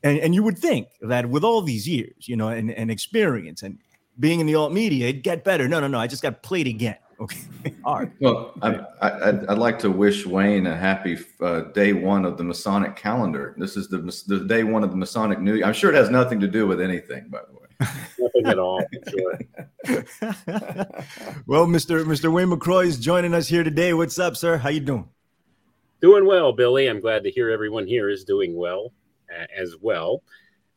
And, 0.04 0.20
and 0.20 0.36
you 0.36 0.44
would 0.44 0.60
think 0.60 0.90
that 1.02 1.30
with 1.30 1.44
all 1.44 1.62
these 1.62 1.88
years, 1.88 2.28
you 2.28 2.36
know, 2.36 2.50
and, 2.50 2.70
and 2.70 2.92
experience 2.92 3.64
and 3.64 3.80
being 4.20 4.40
in 4.40 4.46
the 4.46 4.56
alt 4.56 4.74
media, 4.74 5.08
it'd 5.10 5.24
get 5.24 5.44
better. 5.44 5.68
No, 5.68 5.80
no, 5.80 5.88
no. 5.88 6.00
I 6.00 6.08
just 6.08 6.22
got 6.22 6.42
played 6.44 6.68
again. 6.68 6.98
Okay. 7.18 7.40
All 7.86 8.00
right. 8.00 8.12
Well, 8.20 8.54
I, 8.62 8.82
I, 9.02 9.32
would 9.32 9.58
like 9.58 9.80
to 9.80 9.90
wish 9.90 10.26
Wayne 10.26 10.68
a 10.68 10.76
happy 10.76 11.18
uh, 11.40 11.62
day 11.72 11.94
one 11.94 12.26
of 12.26 12.38
the 12.38 12.44
Masonic 12.44 12.98
calendar. 12.98 13.56
This 13.58 13.78
is 13.78 13.88
the, 13.88 14.00
the 14.28 14.44
day 14.44 14.66
one 14.66 14.84
of 14.84 14.92
the 14.92 14.98
Masonic 14.98 15.40
New 15.40 15.54
Year. 15.56 15.66
I'm 15.66 15.72
sure 15.72 15.94
it 15.94 15.96
has 15.96 16.10
nothing 16.10 16.42
to 16.42 16.48
do 16.50 16.68
with 16.68 16.82
anything, 16.82 17.30
by 17.30 17.40
the 17.48 17.54
way. 17.54 17.66
nothing 18.20 18.46
at 18.46 18.60
all. 18.60 18.84
Sure. 19.10 19.40
well, 21.48 21.68
Mr. 21.68 22.04
Mr. 22.04 22.30
Wayne 22.34 22.50
McRoy 22.50 22.88
is 22.88 23.00
joining 23.00 23.34
us 23.34 23.48
here 23.48 23.64
today. 23.64 23.94
What's 23.94 24.20
up, 24.20 24.36
sir? 24.36 24.58
How 24.58 24.68
you 24.68 24.82
doing? 24.82 25.08
Doing 26.02 26.26
well, 26.26 26.52
Billy. 26.52 26.88
I'm 26.88 27.00
glad 27.00 27.24
to 27.24 27.32
hear 27.32 27.50
everyone 27.50 27.88
here 27.88 28.10
is 28.10 28.26
doing 28.26 28.58
well 28.58 28.92
uh, 29.34 29.46
as 29.56 29.76
well. 29.82 30.22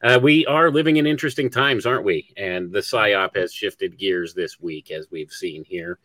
Uh, 0.02 0.18
we 0.22 0.46
are 0.46 0.70
living 0.70 0.96
in 0.96 1.06
interesting 1.06 1.50
times, 1.50 1.84
aren't 1.84 2.04
we? 2.04 2.32
And 2.36 2.70
the 2.70 2.80
PSYOP 2.80 3.36
has 3.36 3.52
shifted 3.52 3.98
gears 3.98 4.32
this 4.32 4.60
week, 4.60 4.90
as 4.92 5.08
we've 5.10 5.32
seen 5.32 5.64
here. 5.64 5.98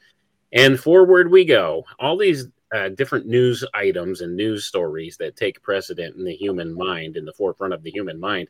And 0.52 0.80
forward 0.80 1.30
we 1.30 1.46
go. 1.46 1.86
All 2.00 2.18
these 2.18 2.48
uh, 2.74 2.90
different 2.90 3.28
news 3.28 3.64
items 3.76 4.22
and 4.22 4.36
news 4.36 4.66
stories 4.66 5.18
that 5.18 5.36
take 5.36 5.62
precedent 5.62 6.16
in 6.16 6.24
the 6.24 6.36
human 6.36 6.74
mind, 6.74 7.18
in 7.18 7.26
the 7.26 7.34
forefront 7.34 7.74
of 7.74 7.84
the 7.84 7.92
human 7.92 8.20
mind, 8.20 8.48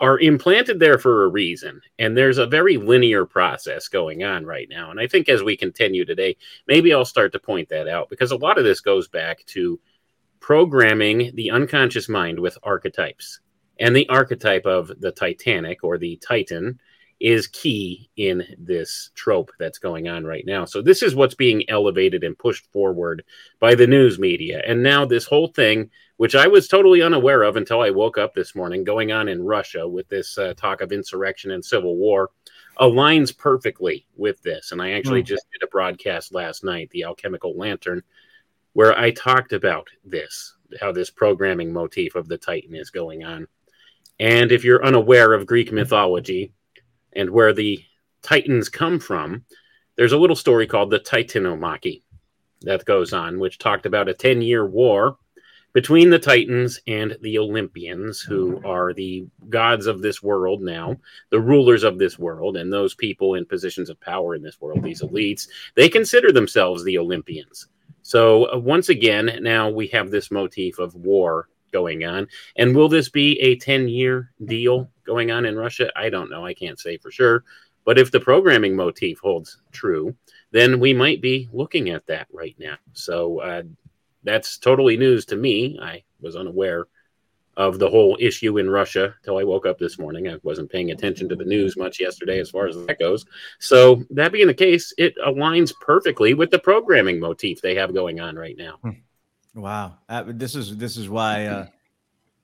are 0.00 0.18
implanted 0.18 0.80
there 0.80 0.98
for 0.98 1.24
a 1.24 1.28
reason. 1.28 1.80
And 2.00 2.16
there's 2.16 2.38
a 2.38 2.46
very 2.46 2.76
linear 2.76 3.24
process 3.24 3.86
going 3.86 4.24
on 4.24 4.44
right 4.44 4.68
now. 4.68 4.90
And 4.90 4.98
I 4.98 5.06
think 5.06 5.28
as 5.28 5.44
we 5.44 5.56
continue 5.56 6.04
today, 6.04 6.36
maybe 6.66 6.92
I'll 6.92 7.04
start 7.04 7.30
to 7.32 7.38
point 7.38 7.68
that 7.68 7.86
out 7.86 8.10
because 8.10 8.32
a 8.32 8.36
lot 8.36 8.58
of 8.58 8.64
this 8.64 8.80
goes 8.80 9.06
back 9.06 9.44
to 9.46 9.78
programming 10.40 11.30
the 11.36 11.52
unconscious 11.52 12.08
mind 12.08 12.40
with 12.40 12.58
archetypes 12.64 13.38
and 13.78 13.94
the 13.94 14.08
archetype 14.08 14.66
of 14.66 14.92
the 15.00 15.12
Titanic 15.12 15.82
or 15.82 15.98
the 15.98 16.16
Titan 16.16 16.78
is 17.22 17.46
key 17.46 18.10
in 18.16 18.44
this 18.58 19.10
trope 19.14 19.52
that's 19.56 19.78
going 19.78 20.08
on 20.08 20.24
right 20.24 20.44
now. 20.44 20.64
So 20.64 20.82
this 20.82 21.04
is 21.04 21.14
what's 21.14 21.36
being 21.36 21.62
elevated 21.70 22.24
and 22.24 22.36
pushed 22.36 22.66
forward 22.72 23.22
by 23.60 23.76
the 23.76 23.86
news 23.86 24.18
media. 24.18 24.60
And 24.66 24.82
now 24.82 25.04
this 25.04 25.24
whole 25.24 25.46
thing, 25.46 25.88
which 26.16 26.34
I 26.34 26.48
was 26.48 26.66
totally 26.66 27.00
unaware 27.00 27.44
of 27.44 27.56
until 27.56 27.80
I 27.80 27.90
woke 27.90 28.18
up 28.18 28.34
this 28.34 28.56
morning, 28.56 28.82
going 28.82 29.12
on 29.12 29.28
in 29.28 29.44
Russia 29.44 29.86
with 29.86 30.08
this 30.08 30.36
uh, 30.36 30.54
talk 30.54 30.80
of 30.80 30.90
insurrection 30.90 31.52
and 31.52 31.64
civil 31.64 31.96
war, 31.96 32.30
aligns 32.80 33.36
perfectly 33.36 34.04
with 34.16 34.42
this. 34.42 34.72
And 34.72 34.82
I 34.82 34.92
actually 34.92 35.22
mm. 35.22 35.26
just 35.26 35.46
did 35.52 35.64
a 35.64 35.70
broadcast 35.70 36.34
last 36.34 36.64
night, 36.64 36.90
the 36.90 37.04
Alchemical 37.04 37.56
Lantern, 37.56 38.02
where 38.72 38.98
I 38.98 39.12
talked 39.12 39.52
about 39.52 39.86
this, 40.04 40.56
how 40.80 40.90
this 40.90 41.10
programming 41.10 41.72
motif 41.72 42.16
of 42.16 42.26
the 42.26 42.38
Titan 42.38 42.74
is 42.74 42.90
going 42.90 43.22
on. 43.22 43.46
And 44.18 44.52
if 44.52 44.64
you're 44.64 44.84
unaware 44.84 45.32
of 45.32 45.46
Greek 45.46 45.72
mythology 45.72 46.52
and 47.12 47.30
where 47.30 47.52
the 47.52 47.82
Titans 48.22 48.68
come 48.68 49.00
from, 49.00 49.44
there's 49.96 50.12
a 50.12 50.18
little 50.18 50.36
story 50.36 50.66
called 50.66 50.90
the 50.90 51.00
Titanomachy. 51.00 52.02
that 52.62 52.84
goes 52.84 53.12
on, 53.12 53.40
which 53.40 53.58
talked 53.58 53.86
about 53.86 54.08
a 54.08 54.14
10 54.14 54.40
year 54.40 54.64
war 54.64 55.16
between 55.72 56.10
the 56.10 56.18
Titans 56.18 56.80
and 56.86 57.16
the 57.22 57.38
Olympians, 57.38 58.20
who 58.20 58.60
are 58.64 58.92
the 58.92 59.26
gods 59.48 59.86
of 59.86 60.02
this 60.02 60.22
world 60.22 60.60
now, 60.60 60.96
the 61.30 61.40
rulers 61.40 61.82
of 61.82 61.98
this 61.98 62.18
world, 62.18 62.56
and 62.56 62.72
those 62.72 62.94
people 62.94 63.34
in 63.34 63.46
positions 63.46 63.88
of 63.88 64.00
power 64.00 64.34
in 64.34 64.42
this 64.42 64.60
world, 64.60 64.82
these 64.82 65.02
elites, 65.02 65.48
they 65.74 65.88
consider 65.88 66.30
themselves 66.30 66.84
the 66.84 66.98
Olympians. 66.98 67.68
So, 68.02 68.52
uh, 68.52 68.58
once 68.58 68.88
again, 68.88 69.38
now 69.40 69.70
we 69.70 69.86
have 69.88 70.10
this 70.10 70.30
motif 70.30 70.78
of 70.78 70.94
war 70.94 71.48
going 71.72 72.04
on. 72.04 72.28
And 72.56 72.74
will 72.74 72.88
this 72.88 73.08
be 73.08 73.38
a 73.40 73.56
10 73.56 73.88
year 73.88 74.30
deal 74.44 74.90
going 75.04 75.30
on 75.30 75.46
in 75.46 75.56
Russia? 75.56 75.90
I 75.96 76.10
don't 76.10 76.30
know. 76.30 76.44
I 76.44 76.54
can't 76.54 76.78
say 76.78 76.96
for 76.98 77.10
sure. 77.10 77.44
But 77.84 77.98
if 77.98 78.10
the 78.10 78.20
programming 78.20 78.76
motif 78.76 79.18
holds 79.18 79.60
true, 79.72 80.14
then 80.52 80.78
we 80.78 80.92
might 80.92 81.20
be 81.20 81.48
looking 81.52 81.90
at 81.90 82.06
that 82.06 82.28
right 82.32 82.54
now. 82.58 82.76
So 82.92 83.40
uh, 83.40 83.62
that's 84.22 84.58
totally 84.58 84.96
news 84.96 85.24
to 85.26 85.36
me. 85.36 85.78
I 85.82 86.04
was 86.20 86.36
unaware 86.36 86.86
of 87.56 87.78
the 87.78 87.88
whole 87.88 88.16
issue 88.18 88.58
in 88.58 88.70
Russia 88.70 89.14
till 89.22 89.38
I 89.38 89.44
woke 89.44 89.66
up 89.66 89.78
this 89.78 89.98
morning. 89.98 90.28
I 90.28 90.36
wasn't 90.42 90.70
paying 90.70 90.90
attention 90.90 91.28
to 91.28 91.36
the 91.36 91.44
news 91.44 91.76
much 91.76 92.00
yesterday 92.00 92.38
as 92.38 92.50
far 92.50 92.66
as 92.66 92.76
that 92.86 92.98
goes. 92.98 93.26
So, 93.58 94.04
that 94.10 94.32
being 94.32 94.46
the 94.46 94.54
case, 94.54 94.94
it 94.96 95.14
aligns 95.18 95.72
perfectly 95.78 96.32
with 96.34 96.50
the 96.50 96.58
programming 96.58 97.20
motif 97.20 97.60
they 97.60 97.74
have 97.74 97.92
going 97.92 98.20
on 98.20 98.36
right 98.36 98.56
now. 98.56 98.78
Wow, 99.54 99.98
uh, 100.08 100.24
this 100.26 100.54
is 100.54 100.76
this 100.78 100.96
is 100.96 101.08
why 101.08 101.46
uh, 101.46 101.66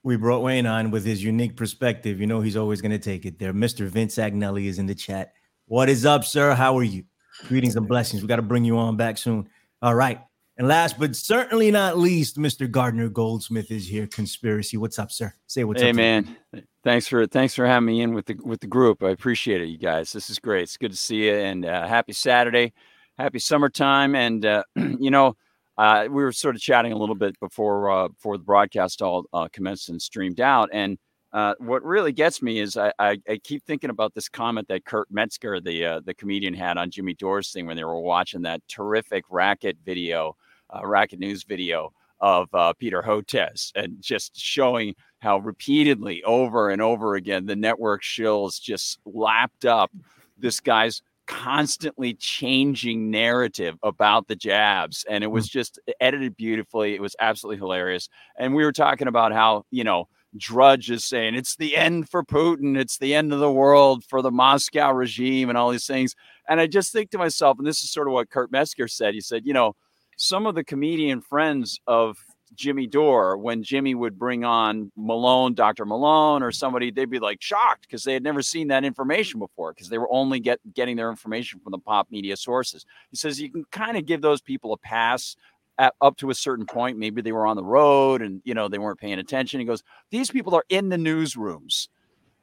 we 0.03 0.17
brought 0.17 0.43
Wayne 0.43 0.67
on 0.67 0.91
with 0.91 1.05
his 1.05 1.25
unique 1.25 1.57
perspective. 1.57 2.21
You 2.21 2.27
know, 2.27 2.41
he's 2.41 2.57
always 2.57 2.83
going 2.83 2.93
to 2.93 2.99
take 2.99 3.25
it 3.25 3.39
there. 3.39 3.55
Mr. 3.55 3.87
Vince 3.87 4.17
Agnelli 4.17 4.67
is 4.67 4.79
in 4.79 4.87
the 4.87 4.95
chat. 4.95 5.33
What 5.67 5.89
is 5.89 6.05
up, 6.05 6.25
sir? 6.25 6.55
How 6.55 6.77
are 6.79 6.83
you? 6.83 7.05
Greetings 7.47 7.77
and 7.77 7.89
blessings. 7.89 8.23
We 8.23 8.29
got 8.29 8.37
to 8.37 8.43
bring 8.43 8.65
you 8.65 8.79
on 8.79 8.97
back 8.97 9.17
soon. 9.17 9.49
All 9.81 9.95
right. 9.95 10.21
And 10.59 10.67
last 10.67 10.99
but 10.99 11.15
certainly 11.15 11.71
not 11.71 11.99
least, 11.99 12.37
Mr. 12.37 12.69
Gardner 12.69 13.09
Goldsmith 13.09 13.71
is 13.71 13.87
here. 13.87 14.09
Conspiracy. 14.09 14.77
What's 14.77 14.99
up, 14.99 15.13
sir? 15.13 15.33
Say 15.47 15.63
what's 15.63 15.81
hey, 15.81 15.91
up. 15.91 15.97
Hey 15.97 16.21
man. 16.21 16.37
Thanks 16.83 17.07
for 17.07 17.27
thanks 17.27 17.55
for 17.55 17.65
having 17.65 17.87
me 17.87 18.01
in 18.01 18.13
with 18.13 18.27
the 18.27 18.37
with 18.43 18.61
the 18.61 18.67
group. 18.67 19.03
I 19.03 19.11
appreciate 19.11 19.61
it, 19.61 19.67
you 19.67 19.79
guys. 19.79 20.13
This 20.13 20.29
is 20.31 20.39
great. 20.41 20.65
It's 20.65 20.77
good 20.77 20.91
to 20.91 20.97
see 20.97 21.27
you 21.27 21.35
and 21.35 21.65
uh, 21.65 21.87
happy 21.87 22.13
Saturday. 22.13 22.73
Happy 23.19 23.39
summertime. 23.39 24.17
And 24.17 24.45
uh, 24.45 24.65
you 24.77 25.11
know, 25.11 25.37
uh, 25.79 26.09
we 26.11 26.23
were 26.23 26.33
sort 26.33 26.57
of 26.57 26.61
chatting 26.61 26.93
a 26.93 26.99
little 26.99 27.15
bit 27.15 27.39
before 27.39 27.91
uh, 27.91 28.09
before 28.09 28.37
the 28.37 28.45
broadcast 28.45 29.01
all 29.01 29.25
uh, 29.33 29.49
commenced 29.53 29.89
and 29.89 30.03
streamed 30.03 30.41
out. 30.41 30.69
And 30.73 30.99
uh, 31.33 31.55
what 31.59 31.85
really 31.85 32.11
gets 32.11 32.43
me 32.43 32.59
is 32.59 32.77
I, 32.77 32.93
I, 32.99 33.19
I, 33.29 33.39
keep 33.45 33.63
thinking 33.65 33.91
about 33.91 34.15
this 34.15 34.29
comment 34.29 34.67
that 34.69 34.85
Kurt 34.85 35.09
Metzger, 35.11 35.61
the 35.61 35.85
uh, 35.85 36.01
the 36.05 36.15
comedian, 36.15 36.53
had 36.53 36.79
on 36.79 36.91
Jimmy 36.91 37.15
Dore's 37.15 37.53
thing 37.53 37.67
when 37.67 37.77
they 37.77 37.85
were 37.85 38.01
watching 38.01 38.43
that 38.43 38.67
terrific 38.67 39.25
racket 39.31 39.77
video, 39.85 40.37
uh, 40.75 40.85
racket 40.85 41.21
news 41.21 41.45
video 41.45 41.93
of 42.21 42.49
Peter 42.79 43.01
Hotez, 43.01 43.71
and 43.77 44.03
just 44.03 44.37
showing 44.37 44.93
how 45.21 45.39
repeatedly, 45.39 46.25
over 46.25 46.71
and 46.71 46.83
over 46.83 47.15
again, 47.15 47.47
the 47.47 47.55
network 47.55 48.03
shills 48.03 48.61
just 48.61 48.99
lapped 49.05 49.65
up 49.65 49.93
this 50.37 50.59
guy's 50.59 51.03
constantly 51.29 52.15
changing 52.15 53.11
narrative 53.11 53.77
about 53.83 54.27
the 54.29 54.35
jabs 54.35 55.05
and 55.11 55.23
it 55.23 55.27
was 55.27 55.47
mm. 55.47 55.51
just 55.51 55.79
edited 56.01 56.35
beautifully 56.37 56.95
it 56.95 57.03
was 57.03 57.15
absolutely 57.21 57.59
hilarious 57.59 58.09
and 58.39 58.55
we 58.55 58.65
were 58.65 58.73
talking 58.73 59.07
about 59.07 59.31
how 59.31 59.63
you 59.71 59.85
know 59.85 60.09
drudge 60.39 60.91
is 60.91 61.05
saying 61.05 61.35
it's 61.35 61.55
the 61.57 61.77
end 61.77 62.09
for 62.09 62.25
putin 62.25 62.79
it's 62.79 62.97
the 62.97 63.15
end 63.15 63.31
of 63.31 63.41
the 63.41 63.53
world 63.53 64.03
for 64.05 64.23
the 64.23 64.31
moscow 64.31 64.91
regime 64.91 65.51
and 65.51 65.59
all 65.59 65.71
these 65.71 65.87
things 65.87 66.15
and 66.49 66.61
i 66.63 66.67
just 66.67 66.93
think 66.93 67.11
to 67.11 67.19
myself 67.19 67.59
and 67.59 67.67
this 67.67 67.83
is 67.83 67.93
sort 67.93 68.09
of 68.09 68.15
what 68.15 68.31
kurt 68.31 68.51
metzger 68.51 68.89
said 68.89 69.13
he 69.13 69.21
said 69.21 69.45
you 69.45 69.53
know 69.53 69.77
some 70.17 70.47
of 70.47 70.55
the 70.55 70.65
comedian 70.65 71.21
friends 71.21 71.79
of 71.87 72.17
Jimmy 72.59 72.89
Dore, 72.89 73.39
when 73.39 73.63
Jimmy 73.63 73.95
would 73.95 74.19
bring 74.19 74.45
on 74.45 74.91
Malone, 74.97 75.55
Dr. 75.55 75.87
Malone, 75.87 76.43
or 76.43 76.51
somebody, 76.51 76.91
they'd 76.91 77.09
be 77.09 77.21
like 77.21 77.41
shocked 77.41 77.83
because 77.83 78.03
they 78.03 78.13
had 78.13 78.25
never 78.25 78.43
seen 78.43 78.67
that 78.69 78.85
information 78.85 79.39
before 79.39 79.73
because 79.73 79.89
they 79.89 79.97
were 79.97 80.13
only 80.13 80.41
get, 80.41 80.59
getting 80.75 80.97
their 80.97 81.09
information 81.09 81.61
from 81.61 81.71
the 81.71 81.79
pop 81.79 82.11
media 82.11 82.37
sources. 82.37 82.85
He 83.11 83.17
says 83.17 83.41
you 83.41 83.51
can 83.51 83.65
kind 83.71 83.97
of 83.97 84.07
give 84.07 84.21
those 84.21 84.41
people 84.41 84.73
a 84.73 84.77
pass 84.77 85.37
at, 85.79 85.95
up 86.01 86.17
to 86.17 86.31
a 86.31 86.35
certain 86.35 86.67
point. 86.67 86.99
Maybe 86.99 87.23
they 87.23 87.31
were 87.31 87.47
on 87.47 87.57
the 87.57 87.65
road 87.65 88.23
and 88.23 88.43
you 88.45 88.55
know 88.55 88.67
they 88.67 88.79
weren't 88.79 88.99
paying 88.99 89.21
attention. 89.21 89.61
He 89.61 89.67
goes, 89.67 89.85
these 90.11 90.31
people 90.31 90.55
are 90.57 90.65
in 90.69 90.89
the 90.89 90.97
newsrooms. 90.97 91.89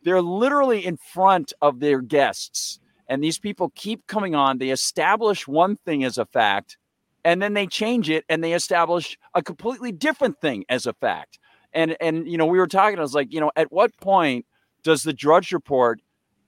They're 0.03 0.21
literally 0.21 0.85
in 0.85 0.95
front 0.95 1.51
of 1.61 1.81
their 1.81 2.01
guests. 2.01 2.79
And 3.09 3.21
these 3.21 3.37
people 3.37 3.71
keep 3.75 4.07
coming 4.07 4.33
on. 4.33 4.57
They 4.57 4.69
establish 4.69 5.45
one 5.45 5.75
thing 5.75 6.05
as 6.05 6.17
a 6.17 6.25
fact 6.25 6.77
and 7.25 7.41
then 7.41 7.53
they 7.55 7.67
change 7.67 8.09
it 8.09 8.23
and 8.29 8.41
they 8.41 8.53
establish 8.53 9.17
a 9.33 9.41
completely 9.41 9.91
different 9.91 10.39
thing 10.39 10.63
as 10.69 10.85
a 10.85 10.93
fact. 10.93 11.39
And 11.73 11.97
and 11.99 12.25
you 12.29 12.37
know, 12.37 12.45
we 12.45 12.59
were 12.59 12.67
talking. 12.67 12.97
I 12.97 13.01
was 13.01 13.15
like, 13.15 13.33
you 13.33 13.41
know, 13.41 13.51
at 13.57 13.71
what 13.71 13.97
point 13.97 14.45
does 14.83 15.03
the 15.03 15.11
Drudge 15.11 15.51
Report, 15.51 15.99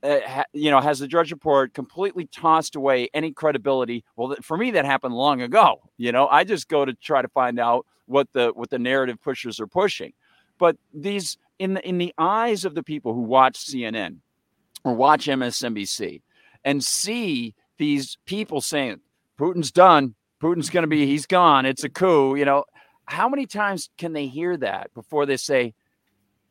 uh, 0.04 0.20
ha, 0.26 0.44
you 0.54 0.72
know, 0.72 0.80
has 0.80 1.00
the 1.00 1.08
Drudge 1.08 1.32
Report 1.32 1.74
completely 1.74 2.28
tossed 2.28 2.76
away 2.76 3.10
any 3.14 3.34
credibility? 3.34 4.06
Well, 4.16 4.38
for 4.42 4.56
me, 4.56 4.72
that 4.72 4.86
happened 4.86 5.16
long 5.16 5.42
ago. 5.42 5.82
You 5.98 6.14
know, 6.14 6.28
I 6.28 6.46
just 6.46 6.70
go 6.70 6.86
to 6.86 6.94
try 6.94 7.22
to 7.22 7.28
find 7.28 7.60
out 7.60 7.86
what 8.06 8.30
the 8.32 8.52
what 8.54 8.70
the 8.70 8.80
narrative 8.80 9.20
pushers 9.22 9.60
are 9.60 9.68
pushing. 9.68 10.14
But 10.60 10.78
these 10.94 11.38
in 11.60 11.74
the, 11.74 11.88
in 11.88 11.98
the 11.98 12.14
eyes 12.18 12.64
of 12.66 12.76
the 12.76 12.84
people 12.84 13.14
who 13.14 13.22
watch 13.22 13.66
CNN 13.66 14.18
or 14.84 14.94
watch 14.94 15.26
MSNBC 15.26 16.22
and 16.64 16.84
see 16.84 17.56
these 17.78 18.18
people 18.26 18.62
saying 18.62 19.00
Putin's 19.38 19.72
done, 19.72 20.16
Putin's 20.42 20.70
going 20.70 20.84
to 20.84 20.88
be, 20.88 21.06
he's 21.06 21.26
gone. 21.26 21.66
It's 21.66 21.84
a 21.84 21.90
coup. 21.90 22.36
You 22.36 22.46
know, 22.46 22.66
how 23.06 23.30
many 23.30 23.46
times 23.46 23.90
can 23.98 24.14
they 24.14 24.28
hear 24.28 24.58
that 24.58 24.94
before 24.94 25.26
they 25.26 25.38
say, 25.38 25.74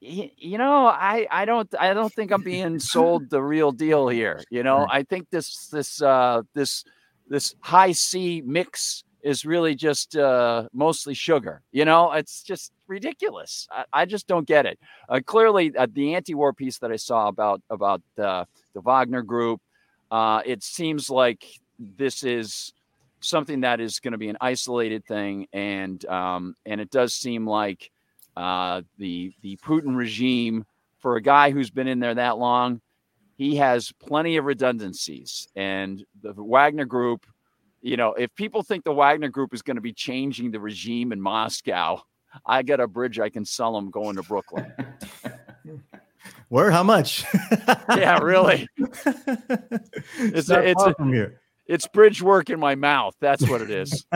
you 0.01 0.59
know, 0.59 0.87
I, 0.87 1.27
I 1.31 1.45
don't, 1.45 1.73
I 1.79 1.95
don't 1.95 2.13
think 2.13 2.31
I'm 2.31 2.43
being 2.43 2.79
sold 2.79 3.31
the 3.31 3.43
real 3.43 3.73
deal 3.73 4.09
here. 4.09 4.43
You 4.51 4.63
know, 4.63 4.87
I 4.89 5.03
think 5.03 5.31
this, 5.31 5.69
this, 5.69 6.03
uh, 6.03 6.43
this, 6.55 6.85
this 7.29 7.55
Hi-C 7.61 8.43
mix 8.45 9.05
is 9.23 9.45
really 9.45 9.75
just 9.75 10.17
uh, 10.17 10.69
mostly 10.73 11.15
sugar. 11.15 11.63
You 11.73 11.85
know, 11.85 12.13
it's 12.13 12.43
just 12.43 12.73
ridiculous. 12.87 13.67
I, 13.73 13.85
I 13.93 14.05
just 14.05 14.29
don't 14.29 14.47
get 14.47 14.67
it. 14.67 14.79
Uh, 15.09 15.21
clearly, 15.25 15.77
uh, 15.77 15.89
the 15.93 16.15
anti-war 16.15 16.53
piece 16.53 16.79
that 16.79 16.93
I 16.93 16.97
saw 16.97 17.27
about 17.27 17.61
about 17.69 18.03
uh, 18.17 18.45
the 18.75 18.81
Wagner 18.81 19.23
Group, 19.23 19.61
uh, 20.13 20.43
it 20.47 20.63
seems 20.63 21.11
like 21.11 21.45
this 21.79 22.23
is 22.23 22.73
something 23.21 23.61
that 23.61 23.81
is 23.81 24.01
going 24.01 24.13
to 24.13 24.19
be 24.19 24.29
an 24.29 24.37
isolated 24.41 25.05
thing, 25.05 25.47
and 25.53 26.05
um, 26.07 26.55
and 26.65 26.81
it 26.81 26.91
does 26.91 27.15
seem 27.15 27.47
like 27.47 27.91
uh, 28.37 28.83
the 28.99 29.33
the 29.43 29.57
Putin 29.59 29.97
regime 29.97 30.65
for 30.99 31.17
a 31.17 31.23
guy 31.23 31.51
who's 31.51 31.71
been 31.71 31.89
in 31.89 32.01
there 32.01 32.15
that 32.15 32.39
long, 32.39 32.81
he 33.37 33.57
has 33.57 33.93
plenty 33.93 34.37
of 34.37 34.45
redundancies, 34.45 35.49
and 35.57 36.05
the 36.23 36.33
Wagner 36.37 36.85
Group. 36.85 37.27
You 37.83 37.97
know, 37.97 38.15
if 38.15 38.35
people 38.35 38.63
think 38.63 38.85
the 38.85 38.93
Wagner 38.93 39.29
Group 39.29 39.55
is 39.55 39.63
going 39.63 39.77
to 39.77 39.81
be 39.81 39.93
changing 39.93 40.51
the 40.51 40.59
regime 40.59 41.13
in 41.13 41.21
Moscow, 41.21 42.01
I 42.45 42.63
got 42.63 42.81
a 42.81 42.89
bridge 42.89 43.21
I 43.21 43.29
can 43.29 43.45
sell 43.45 43.75
them 43.75 43.91
going 43.91 44.17
to 44.17 44.23
Brooklyn. 44.23 44.73
Where? 46.49 46.71
How 46.71 46.83
much? 46.83 47.25
yeah, 47.91 48.19
really. 48.19 48.69
it's, 48.77 49.07
it's, 50.19 50.51
a, 50.51 50.69
it's 50.69 50.83
a, 50.83 50.95
from 50.95 51.13
here. 51.13 51.41
It's 51.69 51.87
bridge 51.89 52.23
work 52.23 52.49
in 52.49 52.61
my 52.61 52.77
mouth. 52.77 53.17
That's 53.21 53.49
what 53.49 53.61
it 53.61 53.71
is. 53.71 54.07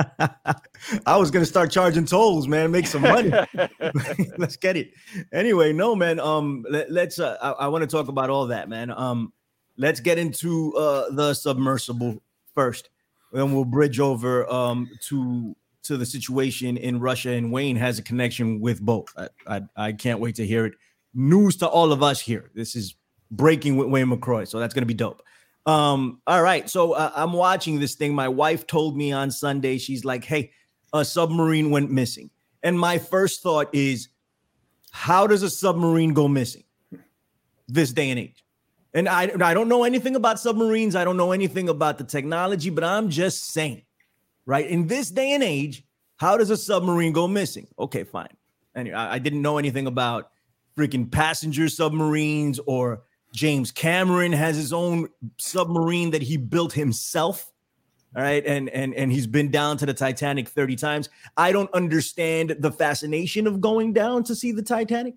I 1.07 1.17
was 1.17 1.31
gonna 1.31 1.47
start 1.47 1.71
charging 1.71 2.05
tolls, 2.05 2.47
man. 2.47 2.71
Make 2.71 2.87
some 2.87 3.03
money. 3.03 3.33
let's 4.39 4.57
get 4.57 4.77
it. 4.77 4.93
Anyway, 5.33 5.73
no, 5.73 5.97
man. 5.97 6.21
Um, 6.21 6.65
let, 6.71 6.91
us 6.91 7.19
Uh, 7.19 7.37
I, 7.43 7.65
I 7.65 7.69
want 7.69 7.83
to 7.83 7.89
talk 7.89 8.09
about 8.09 8.31
all 8.31 8.47
that, 8.49 8.69
man. 8.69 8.91
Um, 8.91 9.33
let's 9.77 10.01
get 10.01 10.19
into 10.19 10.75
uh 10.77 11.11
the 11.11 11.35
submersible 11.35 12.23
first, 12.55 12.89
and 13.33 13.53
we'll 13.55 13.65
bridge 13.65 13.99
over 13.99 14.51
um 14.51 14.89
to 15.09 15.57
to 15.83 15.97
the 15.97 16.07
situation 16.07 16.77
in 16.77 17.01
Russia. 17.01 17.31
And 17.31 17.51
Wayne 17.51 17.77
has 17.77 17.99
a 17.99 18.03
connection 18.03 18.61
with 18.61 18.81
both. 18.81 19.13
I 19.17 19.29
I, 19.47 19.63
I 19.77 19.93
can't 19.93 20.21
wait 20.21 20.37
to 20.37 20.47
hear 20.47 20.67
it. 20.67 20.75
News 21.15 21.57
to 21.57 21.67
all 21.67 21.91
of 21.91 22.01
us 22.01 22.21
here. 22.21 22.53
This 22.55 22.77
is 22.77 22.95
breaking 23.33 23.77
with 23.77 23.89
Wayne 23.89 24.07
McRoy, 24.07 24.47
so 24.47 24.61
that's 24.61 24.73
gonna 24.73 24.87
be 24.87 24.95
dope. 24.95 25.23
Um, 25.67 26.21
all 26.27 26.43
right. 26.43 26.69
So 26.69 26.93
uh, 26.93 27.13
I'm 27.15 27.33
watching 27.33 27.81
this 27.81 27.95
thing. 27.95 28.15
My 28.15 28.29
wife 28.29 28.67
told 28.67 28.97
me 28.97 29.13
on 29.13 29.31
Sunday, 29.31 29.79
she's 29.79 30.05
like, 30.05 30.25
hey, 30.25 30.53
a 30.93 31.05
submarine 31.05 31.71
went 31.71 31.91
missing. 31.91 32.31
And 32.63 32.79
my 32.79 32.99
first 32.99 33.43
thought 33.43 33.69
is, 33.73 34.09
how 34.91 35.27
does 35.27 35.43
a 35.43 35.51
submarine 35.51 36.15
go 36.15 36.29
missing 36.29 36.65
this 37.69 37.93
day 37.93 38.11
and 38.11 38.19
age? 38.19 38.45
And 38.93 39.09
I, 39.09 39.31
I 39.41 39.55
don't 39.55 39.69
know 39.69 39.85
anything 39.85 40.17
about 40.17 40.41
submarines. 40.41 40.97
I 40.97 41.05
don't 41.05 41.17
know 41.17 41.33
anything 41.33 41.69
about 41.69 41.99
the 41.99 42.05
technology, 42.05 42.71
but 42.71 42.83
I'm 42.83 43.09
just 43.09 43.53
saying, 43.53 43.83
right? 44.47 44.67
In 44.67 44.89
this 44.89 45.11
day 45.11 45.33
and 45.33 45.45
age, 45.45 45.85
how 46.17 46.37
does 46.37 46.51
a 46.51 46.57
submarine 46.57 47.13
go 47.13 47.29
missing? 47.29 47.69
Okay, 47.79 48.03
fine. 48.03 48.37
Anyway, 48.75 48.97
I, 48.97 49.15
I 49.15 49.19
didn't 49.21 49.43
know 49.43 49.59
anything 49.59 49.87
about 49.87 50.31
freaking 50.77 51.11
passenger 51.11 51.69
submarines 51.69 52.59
or 52.67 53.03
James 53.33 53.71
Cameron 53.71 54.33
has 54.33 54.57
his 54.57 54.73
own 54.73 55.09
submarine 55.39 56.11
that 56.11 56.23
he 56.23 56.37
built 56.37 56.73
himself. 56.73 57.53
All 58.17 58.23
right. 58.23 58.45
And 58.45 58.69
and 58.71 58.93
and 58.95 59.13
he's 59.13 59.29
been 59.29 59.51
down 59.51 59.77
to 59.79 59.87
the 59.87 59.95
Titanic 59.95 60.49
30 60.49 60.77
times. 60.77 61.09
I 61.37 61.53
don't 61.53 61.73
understand 61.73 62.57
the 62.59 62.73
fascination 62.73 63.47
of 63.47 63.61
going 63.61 63.93
down 63.93 64.25
to 64.25 64.35
see 64.35 64.51
the 64.51 64.63
Titanic. 64.63 65.15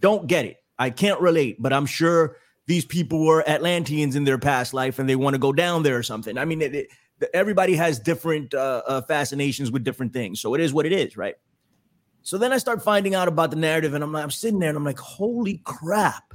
Don't 0.00 0.26
get 0.26 0.46
it. 0.46 0.56
I 0.78 0.90
can't 0.90 1.20
relate, 1.20 1.60
but 1.60 1.72
I'm 1.72 1.86
sure 1.86 2.38
these 2.66 2.84
people 2.84 3.24
were 3.24 3.46
Atlanteans 3.48 4.16
in 4.16 4.24
their 4.24 4.38
past 4.38 4.72
life 4.72 4.98
and 4.98 5.08
they 5.08 5.16
want 5.16 5.34
to 5.34 5.38
go 5.38 5.52
down 5.52 5.82
there 5.82 5.98
or 5.98 6.02
something. 6.02 6.38
I 6.38 6.44
mean, 6.44 6.62
it, 6.62 6.74
it, 6.74 6.88
everybody 7.34 7.74
has 7.74 7.98
different 7.98 8.54
uh, 8.54 8.82
uh, 8.86 9.02
fascinations 9.02 9.70
with 9.70 9.84
different 9.84 10.12
things. 10.12 10.40
So 10.40 10.54
it 10.54 10.60
is 10.60 10.72
what 10.72 10.86
it 10.86 10.92
is, 10.92 11.16
right? 11.16 11.34
So 12.22 12.38
then 12.38 12.52
I 12.52 12.58
start 12.58 12.82
finding 12.82 13.14
out 13.14 13.28
about 13.28 13.50
the 13.50 13.56
narrative 13.56 13.94
and 13.94 14.02
I'm 14.02 14.12
like, 14.12 14.22
I'm 14.22 14.30
sitting 14.30 14.58
there 14.58 14.68
and 14.68 14.78
I'm 14.78 14.84
like, 14.84 14.98
holy 14.98 15.60
crap 15.64 16.31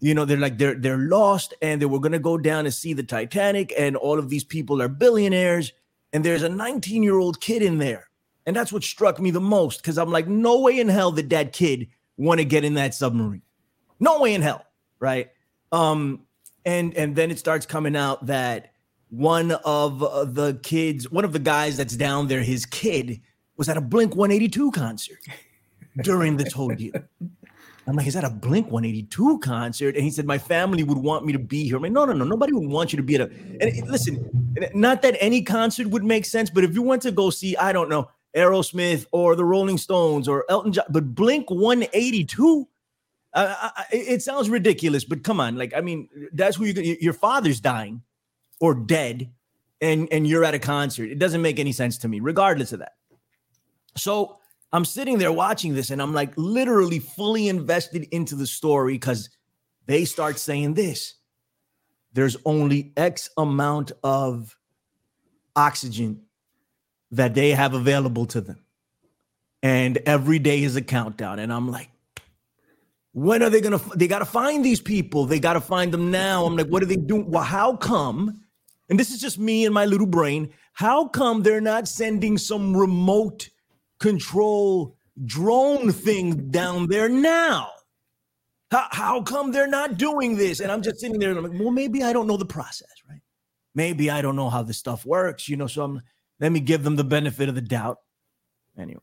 you 0.00 0.14
know 0.14 0.24
they're 0.24 0.38
like 0.38 0.58
they're 0.58 0.74
they're 0.74 0.96
lost 0.96 1.54
and 1.60 1.80
they 1.80 1.86
were 1.86 1.98
going 1.98 2.12
to 2.12 2.18
go 2.18 2.38
down 2.38 2.64
and 2.66 2.74
see 2.74 2.92
the 2.92 3.02
titanic 3.02 3.72
and 3.76 3.96
all 3.96 4.18
of 4.18 4.28
these 4.28 4.44
people 4.44 4.80
are 4.80 4.88
billionaires 4.88 5.72
and 6.12 6.24
there's 6.24 6.42
a 6.42 6.48
19 6.48 7.02
year 7.02 7.18
old 7.18 7.40
kid 7.40 7.62
in 7.62 7.78
there. 7.78 8.08
And 8.46 8.56
that's 8.56 8.72
what 8.72 8.82
struck 8.82 9.20
me 9.20 9.30
the 9.30 9.40
most 9.40 9.82
because 9.82 9.98
i'm 9.98 10.10
like 10.10 10.26
no 10.26 10.60
way 10.60 10.80
in 10.80 10.88
hell 10.88 11.12
did 11.12 11.30
that 11.30 11.52
kid 11.52 11.88
want 12.16 12.38
to 12.38 12.44
get 12.44 12.64
in 12.64 12.74
that 12.74 12.94
submarine. 12.94 13.42
No 14.00 14.20
way 14.20 14.34
in 14.34 14.42
hell 14.42 14.64
right? 15.00 15.30
Um 15.72 16.22
and 16.64 16.94
and 16.94 17.14
then 17.14 17.30
it 17.30 17.38
starts 17.38 17.66
coming 17.66 17.96
out 17.96 18.26
that 18.26 18.72
one 19.10 19.52
of 19.52 20.00
the 20.34 20.58
kids 20.62 21.10
one 21.10 21.24
of 21.24 21.32
the 21.32 21.38
guys 21.38 21.76
that's 21.76 21.96
down 21.96 22.28
there 22.28 22.42
his 22.42 22.66
kid 22.66 23.20
was 23.56 23.68
at 23.68 23.76
a 23.76 23.80
blink 23.80 24.14
182 24.14 24.70
concert 24.70 25.18
during 26.02 26.36
this 26.36 26.52
whole 26.52 26.74
deal 26.74 26.92
I'm 27.88 27.96
like, 27.96 28.06
is 28.06 28.14
that 28.14 28.24
a 28.24 28.30
Blink 28.30 28.66
182 28.66 29.38
concert? 29.38 29.94
And 29.94 30.04
he 30.04 30.10
said, 30.10 30.26
my 30.26 30.36
family 30.36 30.84
would 30.84 30.98
want 30.98 31.24
me 31.24 31.32
to 31.32 31.38
be 31.38 31.64
here. 31.64 31.76
I'm 31.76 31.82
like, 31.82 31.92
no, 31.92 32.04
no, 32.04 32.12
no, 32.12 32.24
nobody 32.26 32.52
would 32.52 32.68
want 32.68 32.92
you 32.92 32.98
to 32.98 33.02
be 33.02 33.14
at 33.14 33.22
a. 33.22 33.30
And 33.60 33.88
listen, 33.88 34.28
not 34.74 35.00
that 35.02 35.16
any 35.20 35.42
concert 35.42 35.88
would 35.88 36.04
make 36.04 36.26
sense, 36.26 36.50
but 36.50 36.64
if 36.64 36.74
you 36.74 36.82
went 36.82 37.00
to 37.02 37.10
go 37.10 37.30
see, 37.30 37.56
I 37.56 37.72
don't 37.72 37.88
know, 37.88 38.10
Aerosmith 38.36 39.06
or 39.10 39.34
the 39.36 39.44
Rolling 39.44 39.78
Stones 39.78 40.28
or 40.28 40.44
Elton 40.50 40.74
John, 40.74 40.84
but 40.90 41.14
Blink 41.14 41.50
182, 41.50 42.68
uh, 43.32 43.54
I, 43.58 43.84
it 43.90 44.22
sounds 44.22 44.50
ridiculous, 44.50 45.04
but 45.04 45.24
come 45.24 45.40
on, 45.40 45.56
like, 45.56 45.72
I 45.74 45.80
mean, 45.80 46.10
that's 46.34 46.56
who 46.56 46.66
you 46.66 46.96
your 47.00 47.14
father's 47.14 47.58
dying 47.58 48.02
or 48.60 48.74
dead, 48.74 49.30
and 49.80 50.08
and 50.12 50.26
you're 50.26 50.44
at 50.44 50.54
a 50.54 50.58
concert. 50.58 51.10
It 51.10 51.18
doesn't 51.18 51.40
make 51.40 51.58
any 51.58 51.72
sense 51.72 51.96
to 51.98 52.08
me, 52.08 52.20
regardless 52.20 52.72
of 52.72 52.80
that. 52.80 52.96
So 53.96 54.38
I'm 54.72 54.84
sitting 54.84 55.18
there 55.18 55.32
watching 55.32 55.74
this 55.74 55.90
and 55.90 56.00
I'm 56.00 56.12
like 56.12 56.32
literally 56.36 56.98
fully 56.98 57.48
invested 57.48 58.06
into 58.12 58.34
the 58.34 58.46
story 58.46 58.94
because 58.94 59.30
they 59.86 60.04
start 60.04 60.38
saying 60.38 60.74
this 60.74 61.14
there's 62.12 62.36
only 62.44 62.92
X 62.96 63.30
amount 63.36 63.92
of 64.02 64.56
oxygen 65.54 66.22
that 67.10 67.34
they 67.34 67.50
have 67.50 67.74
available 67.74 68.26
to 68.26 68.40
them. 68.40 68.58
And 69.62 69.98
every 69.98 70.38
day 70.38 70.62
is 70.62 70.76
a 70.76 70.82
countdown. 70.82 71.38
And 71.38 71.52
I'm 71.52 71.70
like, 71.70 71.90
when 73.12 73.42
are 73.42 73.50
they 73.50 73.60
gonna? 73.60 73.80
They 73.96 74.06
gotta 74.06 74.24
find 74.24 74.64
these 74.64 74.80
people. 74.80 75.24
They 75.24 75.40
gotta 75.40 75.60
find 75.60 75.92
them 75.92 76.10
now. 76.10 76.44
I'm 76.44 76.56
like, 76.56 76.68
what 76.68 76.82
are 76.82 76.86
they 76.86 76.96
doing? 76.96 77.30
Well, 77.30 77.42
how 77.42 77.76
come? 77.76 78.40
And 78.88 78.98
this 78.98 79.10
is 79.10 79.20
just 79.20 79.38
me 79.38 79.64
and 79.64 79.74
my 79.74 79.84
little 79.84 80.06
brain. 80.06 80.50
How 80.72 81.08
come 81.08 81.42
they're 81.42 81.60
not 81.60 81.88
sending 81.88 82.38
some 82.38 82.76
remote 82.76 83.48
control 83.98 84.96
drone 85.24 85.92
thing 85.92 86.50
down 86.50 86.88
there 86.88 87.08
now? 87.08 87.70
How, 88.70 88.86
how 88.90 89.22
come 89.22 89.50
they're 89.50 89.66
not 89.66 89.96
doing 89.96 90.36
this? 90.36 90.60
And 90.60 90.70
I'm 90.70 90.82
just 90.82 91.00
sitting 91.00 91.18
there 91.18 91.30
and 91.30 91.38
I'm 91.38 91.50
like, 91.50 91.60
well, 91.60 91.70
maybe 91.70 92.02
I 92.02 92.12
don't 92.12 92.26
know 92.26 92.36
the 92.36 92.44
process, 92.44 92.92
right? 93.08 93.20
Maybe 93.74 94.10
I 94.10 94.20
don't 94.20 94.36
know 94.36 94.50
how 94.50 94.62
this 94.62 94.78
stuff 94.78 95.06
works, 95.06 95.48
you 95.48 95.56
know. 95.56 95.66
So 95.66 95.82
I'm 95.82 96.02
let 96.40 96.52
me 96.52 96.60
give 96.60 96.84
them 96.84 96.96
the 96.96 97.04
benefit 97.04 97.48
of 97.48 97.54
the 97.54 97.60
doubt. 97.60 97.98
Anyway, 98.78 99.00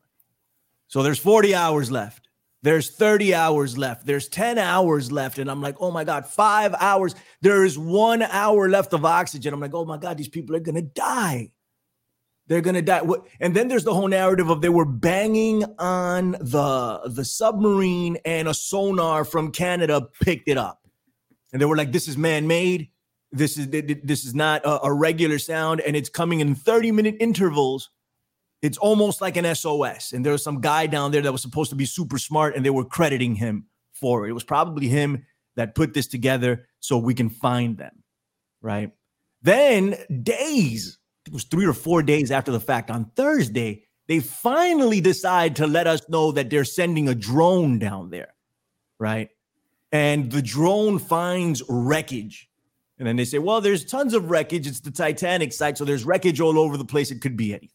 so 0.88 1.02
there's 1.02 1.18
40 1.18 1.54
hours 1.54 1.90
left. 1.90 2.28
There's 2.62 2.90
30 2.90 3.34
hours 3.34 3.76
left. 3.76 4.06
There's 4.06 4.28
10 4.28 4.58
hours 4.58 5.12
left. 5.12 5.38
And 5.38 5.50
I'm 5.50 5.60
like, 5.60 5.76
oh 5.78 5.90
my 5.90 6.04
God, 6.04 6.26
five 6.26 6.74
hours. 6.74 7.14
There 7.42 7.64
is 7.64 7.78
one 7.78 8.22
hour 8.22 8.68
left 8.68 8.92
of 8.92 9.04
oxygen. 9.04 9.52
I'm 9.52 9.60
like, 9.60 9.74
oh 9.74 9.84
my 9.84 9.98
God, 9.98 10.16
these 10.16 10.28
people 10.28 10.56
are 10.56 10.60
going 10.60 10.76
to 10.76 10.82
die. 10.82 11.50
They're 12.48 12.60
gonna 12.60 12.82
die. 12.82 13.02
And 13.40 13.54
then 13.54 13.68
there's 13.68 13.84
the 13.84 13.94
whole 13.94 14.08
narrative 14.08 14.50
of 14.50 14.60
they 14.60 14.68
were 14.68 14.84
banging 14.84 15.64
on 15.78 16.32
the 16.32 17.00
the 17.06 17.24
submarine, 17.24 18.18
and 18.24 18.46
a 18.46 18.54
sonar 18.54 19.24
from 19.24 19.50
Canada 19.50 20.08
picked 20.20 20.48
it 20.48 20.56
up, 20.56 20.80
and 21.52 21.60
they 21.60 21.66
were 21.66 21.76
like, 21.76 21.92
"This 21.92 22.06
is 22.06 22.16
man-made. 22.16 22.90
This 23.32 23.58
is 23.58 23.68
this 23.68 24.24
is 24.24 24.34
not 24.34 24.64
a, 24.64 24.84
a 24.84 24.92
regular 24.92 25.38
sound, 25.40 25.80
and 25.80 25.96
it's 25.96 26.08
coming 26.08 26.40
in 26.40 26.54
30 26.54 26.92
minute 26.92 27.16
intervals. 27.18 27.90
It's 28.62 28.78
almost 28.78 29.20
like 29.20 29.36
an 29.36 29.44
SOS." 29.56 30.12
And 30.12 30.24
there 30.24 30.32
was 30.32 30.44
some 30.44 30.60
guy 30.60 30.86
down 30.86 31.10
there 31.10 31.22
that 31.22 31.32
was 31.32 31.42
supposed 31.42 31.70
to 31.70 31.76
be 31.76 31.86
super 31.86 32.18
smart, 32.18 32.54
and 32.54 32.64
they 32.64 32.70
were 32.70 32.84
crediting 32.84 33.34
him 33.34 33.66
for 33.92 34.24
it. 34.24 34.30
It 34.30 34.34
was 34.34 34.44
probably 34.44 34.86
him 34.86 35.26
that 35.56 35.74
put 35.74 35.94
this 35.94 36.06
together 36.06 36.68
so 36.78 36.96
we 36.96 37.14
can 37.14 37.28
find 37.28 37.76
them, 37.76 38.04
right? 38.62 38.92
Then 39.42 39.96
days 40.22 40.98
it 41.26 41.32
was 41.32 41.44
three 41.44 41.66
or 41.66 41.72
four 41.72 42.02
days 42.02 42.30
after 42.30 42.52
the 42.52 42.60
fact, 42.60 42.90
on 42.90 43.10
Thursday, 43.16 43.84
they 44.08 44.20
finally 44.20 45.00
decide 45.00 45.56
to 45.56 45.66
let 45.66 45.86
us 45.86 46.08
know 46.08 46.32
that 46.32 46.50
they're 46.50 46.64
sending 46.64 47.08
a 47.08 47.14
drone 47.14 47.78
down 47.78 48.10
there, 48.10 48.34
right? 48.98 49.30
And 49.90 50.30
the 50.30 50.42
drone 50.42 50.98
finds 50.98 51.62
wreckage. 51.68 52.48
And 52.98 53.06
then 53.06 53.16
they 53.16 53.24
say, 53.24 53.38
well, 53.38 53.60
there's 53.60 53.84
tons 53.84 54.14
of 54.14 54.30
wreckage. 54.30 54.66
It's 54.66 54.80
the 54.80 54.90
Titanic 54.90 55.52
site. 55.52 55.76
So 55.76 55.84
there's 55.84 56.04
wreckage 56.04 56.40
all 56.40 56.58
over 56.58 56.76
the 56.76 56.84
place. 56.84 57.10
It 57.10 57.20
could 57.20 57.36
be 57.36 57.52
anything. 57.52 57.70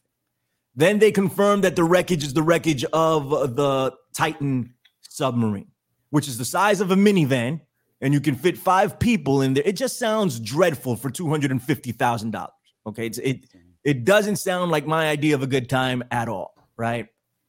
Then 0.74 0.98
they 0.98 1.12
confirm 1.12 1.60
that 1.60 1.76
the 1.76 1.84
wreckage 1.84 2.24
is 2.24 2.32
the 2.32 2.42
wreckage 2.42 2.84
of 2.92 3.30
the 3.56 3.92
Titan 4.14 4.74
submarine, 5.02 5.70
which 6.10 6.28
is 6.28 6.38
the 6.38 6.44
size 6.44 6.80
of 6.80 6.90
a 6.90 6.96
minivan. 6.96 7.60
And 8.00 8.12
you 8.12 8.20
can 8.20 8.34
fit 8.34 8.58
five 8.58 8.98
people 8.98 9.42
in 9.42 9.54
there. 9.54 9.62
It 9.64 9.76
just 9.76 9.98
sounds 9.98 10.40
dreadful 10.40 10.96
for 10.96 11.10
$250,000. 11.10 12.48
Okay, 12.86 13.06
it's, 13.06 13.18
it 13.18 13.46
it 13.84 14.04
doesn't 14.04 14.36
sound 14.36 14.70
like 14.70 14.86
my 14.86 15.08
idea 15.08 15.34
of 15.34 15.42
a 15.42 15.46
good 15.46 15.68
time 15.68 16.02
at 16.10 16.28
all, 16.28 16.54
right? 16.76 17.08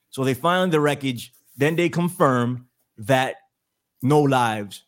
So 0.10 0.24
they 0.24 0.34
find 0.34 0.72
the 0.72 0.80
wreckage, 0.80 1.34
then 1.58 1.76
they 1.76 1.90
confirm 1.90 2.68
that 2.98 3.36
no 4.02 4.22
lives, 4.22 4.84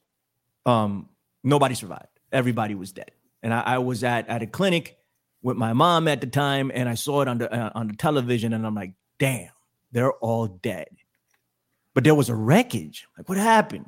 um, 0.66 1.10
nobody 1.44 1.76
survived. 1.76 2.08
Everybody 2.32 2.76
was 2.76 2.92
dead. 2.92 3.12
And 3.42 3.54
I, 3.54 3.62
I 3.62 3.78
was 3.80 4.04
at 4.04 4.28
at 4.28 4.42
a 4.42 4.48
clinic 4.48 4.98
with 5.42 5.58
my 5.58 5.74
mom 5.74 6.08
at 6.08 6.22
the 6.22 6.28
time, 6.28 6.72
and 6.74 6.90
I 6.90 6.96
saw 6.96 7.22
it 7.22 7.28
on 7.28 7.38
the 7.38 7.52
uh, 7.52 7.72
on 7.76 7.88
the 7.88 7.96
television, 7.96 8.54
and 8.54 8.66
I'm 8.66 8.76
like, 8.76 8.94
damn, 9.20 9.52
they're 9.92 10.14
all 10.14 10.48
dead. 10.48 10.88
But 11.94 12.04
there 12.04 12.16
was 12.16 12.30
a 12.30 12.36
wreckage. 12.36 13.08
Like, 13.18 13.30
what 13.30 13.38
happened? 13.38 13.86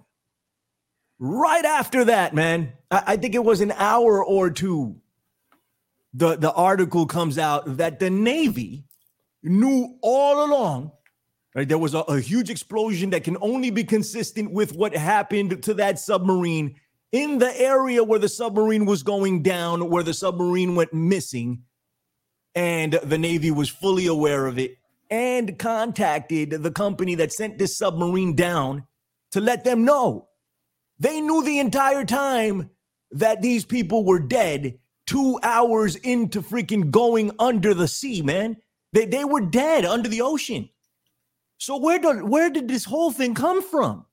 Right 1.20 1.66
after 1.66 2.06
that, 2.06 2.36
man, 2.36 2.74
I, 2.92 3.04
I 3.08 3.18
think 3.18 3.34
it 3.34 3.44
was 3.44 3.62
an 3.62 3.72
hour 3.72 4.24
or 4.24 4.52
two 4.52 5.02
the, 6.18 6.36
the 6.36 6.52
article 6.54 7.06
comes 7.06 7.38
out 7.38 7.78
that 7.78 8.00
the 8.00 8.10
Navy 8.10 8.86
knew 9.44 9.98
all 10.02 10.44
along 10.44 10.92
right, 11.58 11.68
there 11.68 11.78
was 11.80 11.96
a, 11.96 12.00
a 12.02 12.20
huge 12.20 12.52
explosion 12.52 13.10
that 13.10 13.24
can 13.24 13.36
only 13.42 13.72
be 13.72 13.84
consistent 13.84 14.52
with 14.52 14.74
what 14.74 14.96
happened 14.96 15.64
to 15.64 15.74
that 15.74 15.98
submarine 15.98 16.76
in 17.12 17.40
the 17.40 17.60
area 17.60 18.04
where 18.04 18.20
the 18.20 18.30
submarine 18.30 18.86
was 18.86 19.02
going 19.02 19.42
down, 19.42 19.90
where 19.90 20.04
the 20.04 20.14
submarine 20.14 20.76
went 20.76 20.94
missing. 20.94 21.64
And 22.54 22.94
the 22.94 23.18
Navy 23.18 23.50
was 23.50 23.70
fully 23.70 24.06
aware 24.06 24.46
of 24.46 24.60
it 24.60 24.78
and 25.10 25.58
contacted 25.58 26.52
the 26.52 26.72
company 26.72 27.16
that 27.16 27.34
sent 27.34 27.58
this 27.58 27.78
submarine 27.78 28.36
down 28.36 28.86
to 29.32 29.42
let 29.42 29.64
them 29.64 29.84
know. 29.84 30.28
They 31.00 31.22
knew 31.22 31.44
the 31.44 31.60
entire 31.60 32.06
time 32.06 32.70
that 33.12 33.42
these 33.42 33.66
people 33.66 34.04
were 34.04 34.20
dead 34.20 34.80
two 35.08 35.40
hours 35.42 35.96
into 35.96 36.42
freaking 36.42 36.92
going 36.92 37.32
under 37.40 37.74
the 37.74 37.88
sea, 37.88 38.22
man. 38.22 38.58
They, 38.94 39.06
they 39.06 39.26
were 39.26 39.42
dead 39.42 39.86
under 39.86 40.08
the 40.08 40.22
ocean. 40.22 40.70
So 41.58 41.78
where 41.78 41.98
did 41.98 42.24
where 42.24 42.50
did 42.50 42.68
this 42.68 42.86
whole 42.86 43.12
thing 43.12 43.34
come 43.34 43.64
from? 43.64 44.06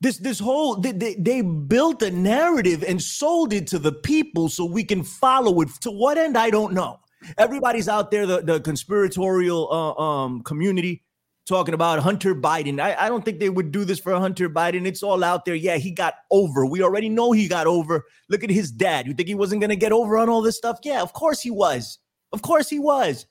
This 0.00 0.16
this 0.18 0.38
whole 0.38 0.76
they, 0.76 0.92
they, 0.92 1.14
they 1.16 1.42
built 1.42 2.02
a 2.02 2.10
narrative 2.10 2.82
and 2.82 3.02
sold 3.02 3.52
it 3.52 3.66
to 3.68 3.78
the 3.78 3.92
people 3.92 4.48
so 4.48 4.64
we 4.64 4.84
can 4.84 5.02
follow 5.02 5.60
it. 5.60 5.68
To 5.82 5.90
what 5.90 6.16
end? 6.16 6.38
I 6.38 6.50
don't 6.50 6.72
know. 6.72 7.00
Everybody's 7.36 7.88
out 7.88 8.10
there, 8.10 8.26
the, 8.26 8.40
the 8.40 8.60
conspiratorial 8.60 9.68
uh, 9.70 10.00
um, 10.00 10.40
community 10.42 11.02
talking 11.48 11.74
about 11.74 11.98
Hunter 12.00 12.34
Biden. 12.34 12.80
I, 12.80 12.94
I 12.94 13.08
don't 13.08 13.24
think 13.24 13.40
they 13.40 13.48
would 13.48 13.72
do 13.72 13.84
this 13.84 13.98
for 13.98 14.14
Hunter 14.14 14.48
Biden. 14.48 14.86
It's 14.86 15.02
all 15.02 15.24
out 15.24 15.44
there. 15.44 15.54
Yeah, 15.54 15.76
he 15.76 15.90
got 15.90 16.14
over. 16.30 16.64
We 16.66 16.82
already 16.82 17.08
know 17.08 17.32
he 17.32 17.48
got 17.48 17.66
over. 17.66 18.04
Look 18.28 18.44
at 18.44 18.50
his 18.50 18.70
dad. 18.70 19.06
You 19.06 19.14
think 19.14 19.28
he 19.28 19.34
wasn't 19.34 19.60
going 19.60 19.70
to 19.70 19.76
get 19.76 19.92
over 19.92 20.18
on 20.18 20.28
all 20.28 20.42
this 20.42 20.56
stuff? 20.56 20.78
Yeah, 20.84 21.02
of 21.02 21.12
course 21.12 21.40
he 21.40 21.50
was. 21.50 21.98
Of 22.32 22.42
course 22.42 22.68
he 22.68 22.78
was. 22.78 23.26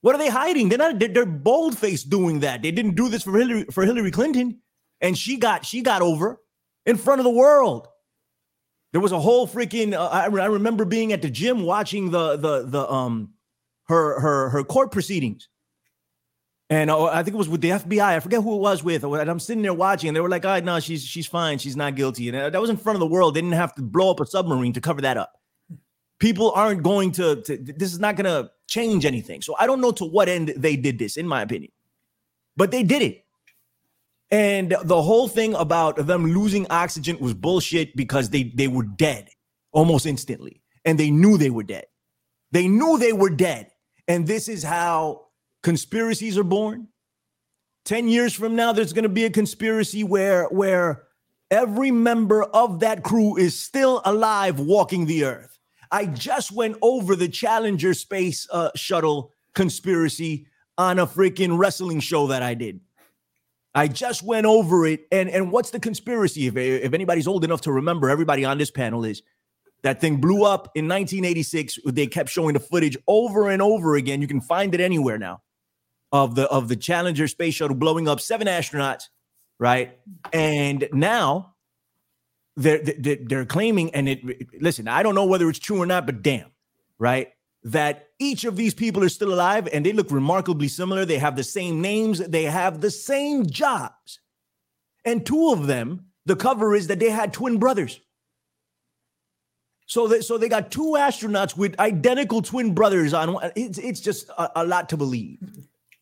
What 0.00 0.14
are 0.14 0.18
they 0.18 0.28
hiding? 0.28 0.68
They're 0.68 0.78
not. 0.78 0.98
They're, 0.98 1.08
they're 1.08 1.26
bold 1.26 1.76
faced 1.76 2.08
doing 2.08 2.40
that. 2.40 2.62
They 2.62 2.70
didn't 2.70 2.94
do 2.94 3.08
this 3.08 3.24
for 3.24 3.36
Hillary 3.36 3.64
for 3.72 3.84
Hillary 3.84 4.12
Clinton, 4.12 4.60
and 5.00 5.18
she 5.18 5.36
got 5.36 5.64
she 5.64 5.82
got 5.82 6.00
over 6.00 6.40
in 6.84 6.96
front 6.96 7.20
of 7.20 7.24
the 7.24 7.30
world. 7.30 7.88
There 8.92 9.00
was 9.00 9.12
a 9.12 9.18
whole 9.18 9.48
freaking. 9.48 9.94
Uh, 9.94 10.06
I, 10.06 10.24
I 10.24 10.46
remember 10.46 10.84
being 10.84 11.12
at 11.12 11.22
the 11.22 11.30
gym 11.30 11.64
watching 11.64 12.10
the 12.12 12.36
the 12.36 12.66
the 12.66 12.88
um 12.88 13.34
her 13.88 14.20
her 14.20 14.48
her 14.50 14.62
court 14.62 14.92
proceedings, 14.92 15.48
and 16.68 16.90
uh, 16.90 17.04
I 17.04 17.22
think 17.22 17.34
it 17.34 17.38
was 17.38 17.48
with 17.48 17.60
the 17.60 17.70
FBI. 17.70 18.02
I 18.02 18.20
forget 18.20 18.42
who 18.42 18.54
it 18.56 18.60
was 18.60 18.82
with. 18.82 19.04
And 19.04 19.30
I'm 19.30 19.38
sitting 19.38 19.62
there 19.62 19.74
watching, 19.74 20.08
and 20.08 20.16
they 20.16 20.20
were 20.20 20.28
like, 20.28 20.44
"All 20.44 20.50
right, 20.50 20.64
no, 20.64 20.80
she's 20.80 21.04
she's 21.04 21.26
fine. 21.26 21.58
She's 21.58 21.76
not 21.76 21.94
guilty." 21.94 22.28
And 22.28 22.36
uh, 22.36 22.50
that 22.50 22.60
was 22.60 22.70
in 22.70 22.76
front 22.76 22.96
of 22.96 23.00
the 23.00 23.06
world. 23.06 23.34
They 23.34 23.40
didn't 23.40 23.54
have 23.54 23.74
to 23.76 23.82
blow 23.82 24.10
up 24.10 24.20
a 24.20 24.26
submarine 24.26 24.72
to 24.72 24.80
cover 24.80 25.00
that 25.02 25.16
up. 25.16 25.32
People 26.18 26.50
aren't 26.52 26.82
going 26.82 27.12
to. 27.12 27.42
to 27.42 27.56
this 27.56 27.92
is 27.92 28.00
not 28.00 28.16
going 28.16 28.24
to 28.24 28.50
change 28.66 29.04
anything. 29.04 29.42
So 29.42 29.54
I 29.58 29.66
don't 29.66 29.80
know 29.80 29.92
to 29.92 30.04
what 30.04 30.28
end 30.28 30.54
they 30.56 30.74
did 30.76 30.98
this, 30.98 31.16
in 31.16 31.28
my 31.28 31.42
opinion, 31.42 31.70
but 32.56 32.72
they 32.72 32.82
did 32.82 33.02
it. 33.02 33.24
And 34.32 34.74
the 34.82 35.00
whole 35.00 35.28
thing 35.28 35.54
about 35.54 36.04
them 36.04 36.26
losing 36.26 36.66
oxygen 36.68 37.16
was 37.20 37.32
bullshit 37.32 37.94
because 37.94 38.30
they 38.30 38.42
they 38.42 38.66
were 38.66 38.82
dead 38.82 39.28
almost 39.70 40.04
instantly, 40.04 40.62
and 40.84 40.98
they 40.98 41.12
knew 41.12 41.38
they 41.38 41.50
were 41.50 41.62
dead. 41.62 41.84
They 42.50 42.66
knew 42.66 42.98
they 42.98 43.12
were 43.12 43.30
dead, 43.30 43.70
and 44.08 44.26
this 44.26 44.48
is 44.48 44.64
how 44.64 45.25
conspiracies 45.62 46.38
are 46.38 46.44
born. 46.44 46.88
Ten 47.84 48.08
years 48.08 48.34
from 48.34 48.56
now, 48.56 48.72
there's 48.72 48.92
going 48.92 49.04
to 49.04 49.08
be 49.08 49.24
a 49.24 49.30
conspiracy 49.30 50.02
where 50.02 50.46
where 50.46 51.04
every 51.50 51.90
member 51.90 52.42
of 52.42 52.80
that 52.80 53.02
crew 53.02 53.36
is 53.36 53.58
still 53.58 54.02
alive, 54.04 54.58
walking 54.58 55.06
the 55.06 55.24
earth. 55.24 55.58
I 55.90 56.06
just 56.06 56.52
went 56.52 56.76
over 56.82 57.14
the 57.14 57.28
Challenger 57.28 57.94
space 57.94 58.48
uh, 58.50 58.70
shuttle 58.74 59.32
conspiracy 59.54 60.46
on 60.76 60.98
a 60.98 61.06
freaking 61.06 61.58
wrestling 61.58 62.00
show 62.00 62.26
that 62.28 62.42
I 62.42 62.54
did. 62.54 62.80
I 63.74 63.88
just 63.88 64.22
went 64.22 64.46
over 64.46 64.86
it. 64.86 65.06
And, 65.12 65.28
and 65.28 65.52
what's 65.52 65.70
the 65.70 65.80
conspiracy? 65.80 66.46
If, 66.46 66.56
if 66.56 66.92
anybody's 66.92 67.28
old 67.28 67.44
enough 67.44 67.60
to 67.62 67.72
remember, 67.72 68.08
everybody 68.08 68.44
on 68.44 68.58
this 68.58 68.70
panel 68.70 69.04
is 69.04 69.22
that 69.82 70.00
thing 70.00 70.16
blew 70.16 70.44
up 70.44 70.70
in 70.74 70.88
1986. 70.88 71.80
They 71.86 72.06
kept 72.06 72.30
showing 72.30 72.54
the 72.54 72.60
footage 72.60 72.96
over 73.06 73.50
and 73.50 73.60
over 73.60 73.96
again. 73.96 74.22
You 74.22 74.28
can 74.28 74.40
find 74.40 74.74
it 74.74 74.80
anywhere 74.80 75.18
now 75.18 75.42
of 76.12 76.34
the 76.34 76.46
of 76.48 76.68
the 76.68 76.76
Challenger 76.76 77.28
space 77.28 77.54
shuttle 77.54 77.76
blowing 77.76 78.08
up 78.08 78.20
seven 78.20 78.46
astronauts, 78.46 79.04
right? 79.58 79.98
And 80.32 80.88
now 80.92 81.54
they're 82.56 82.78
they're, 82.78 83.18
they're 83.20 83.44
claiming, 83.46 83.94
and 83.94 84.08
it 84.08 84.20
listen, 84.60 84.88
I 84.88 85.02
don't 85.02 85.14
know 85.14 85.26
whether 85.26 85.48
it's 85.48 85.58
true 85.58 85.80
or 85.80 85.86
not, 85.86 86.06
but 86.06 86.22
damn, 86.22 86.50
right? 86.98 87.28
That 87.64 88.08
each 88.18 88.44
of 88.44 88.56
these 88.56 88.74
people 88.74 89.02
are 89.02 89.08
still 89.08 89.34
alive 89.34 89.68
and 89.72 89.84
they 89.84 89.92
look 89.92 90.10
remarkably 90.10 90.68
similar. 90.68 91.04
They 91.04 91.18
have 91.18 91.36
the 91.36 91.44
same 91.44 91.80
names, 91.80 92.18
they 92.18 92.44
have 92.44 92.80
the 92.80 92.90
same 92.90 93.46
jobs. 93.46 94.20
And 95.04 95.24
two 95.24 95.50
of 95.50 95.66
them, 95.66 96.06
the 96.24 96.36
cover 96.36 96.74
is 96.74 96.86
that 96.88 96.98
they 96.98 97.10
had 97.10 97.32
twin 97.32 97.58
brothers. 97.58 98.00
So, 99.88 100.08
they, 100.08 100.20
so 100.20 100.36
they 100.36 100.48
got 100.48 100.72
two 100.72 100.96
astronauts 100.98 101.56
with 101.56 101.78
identical 101.78 102.42
twin 102.42 102.74
brothers 102.74 103.14
on. 103.14 103.38
It's 103.54 103.78
it's 103.78 104.00
just 104.00 104.28
a, 104.30 104.62
a 104.62 104.64
lot 104.64 104.88
to 104.88 104.96
believe, 104.96 105.38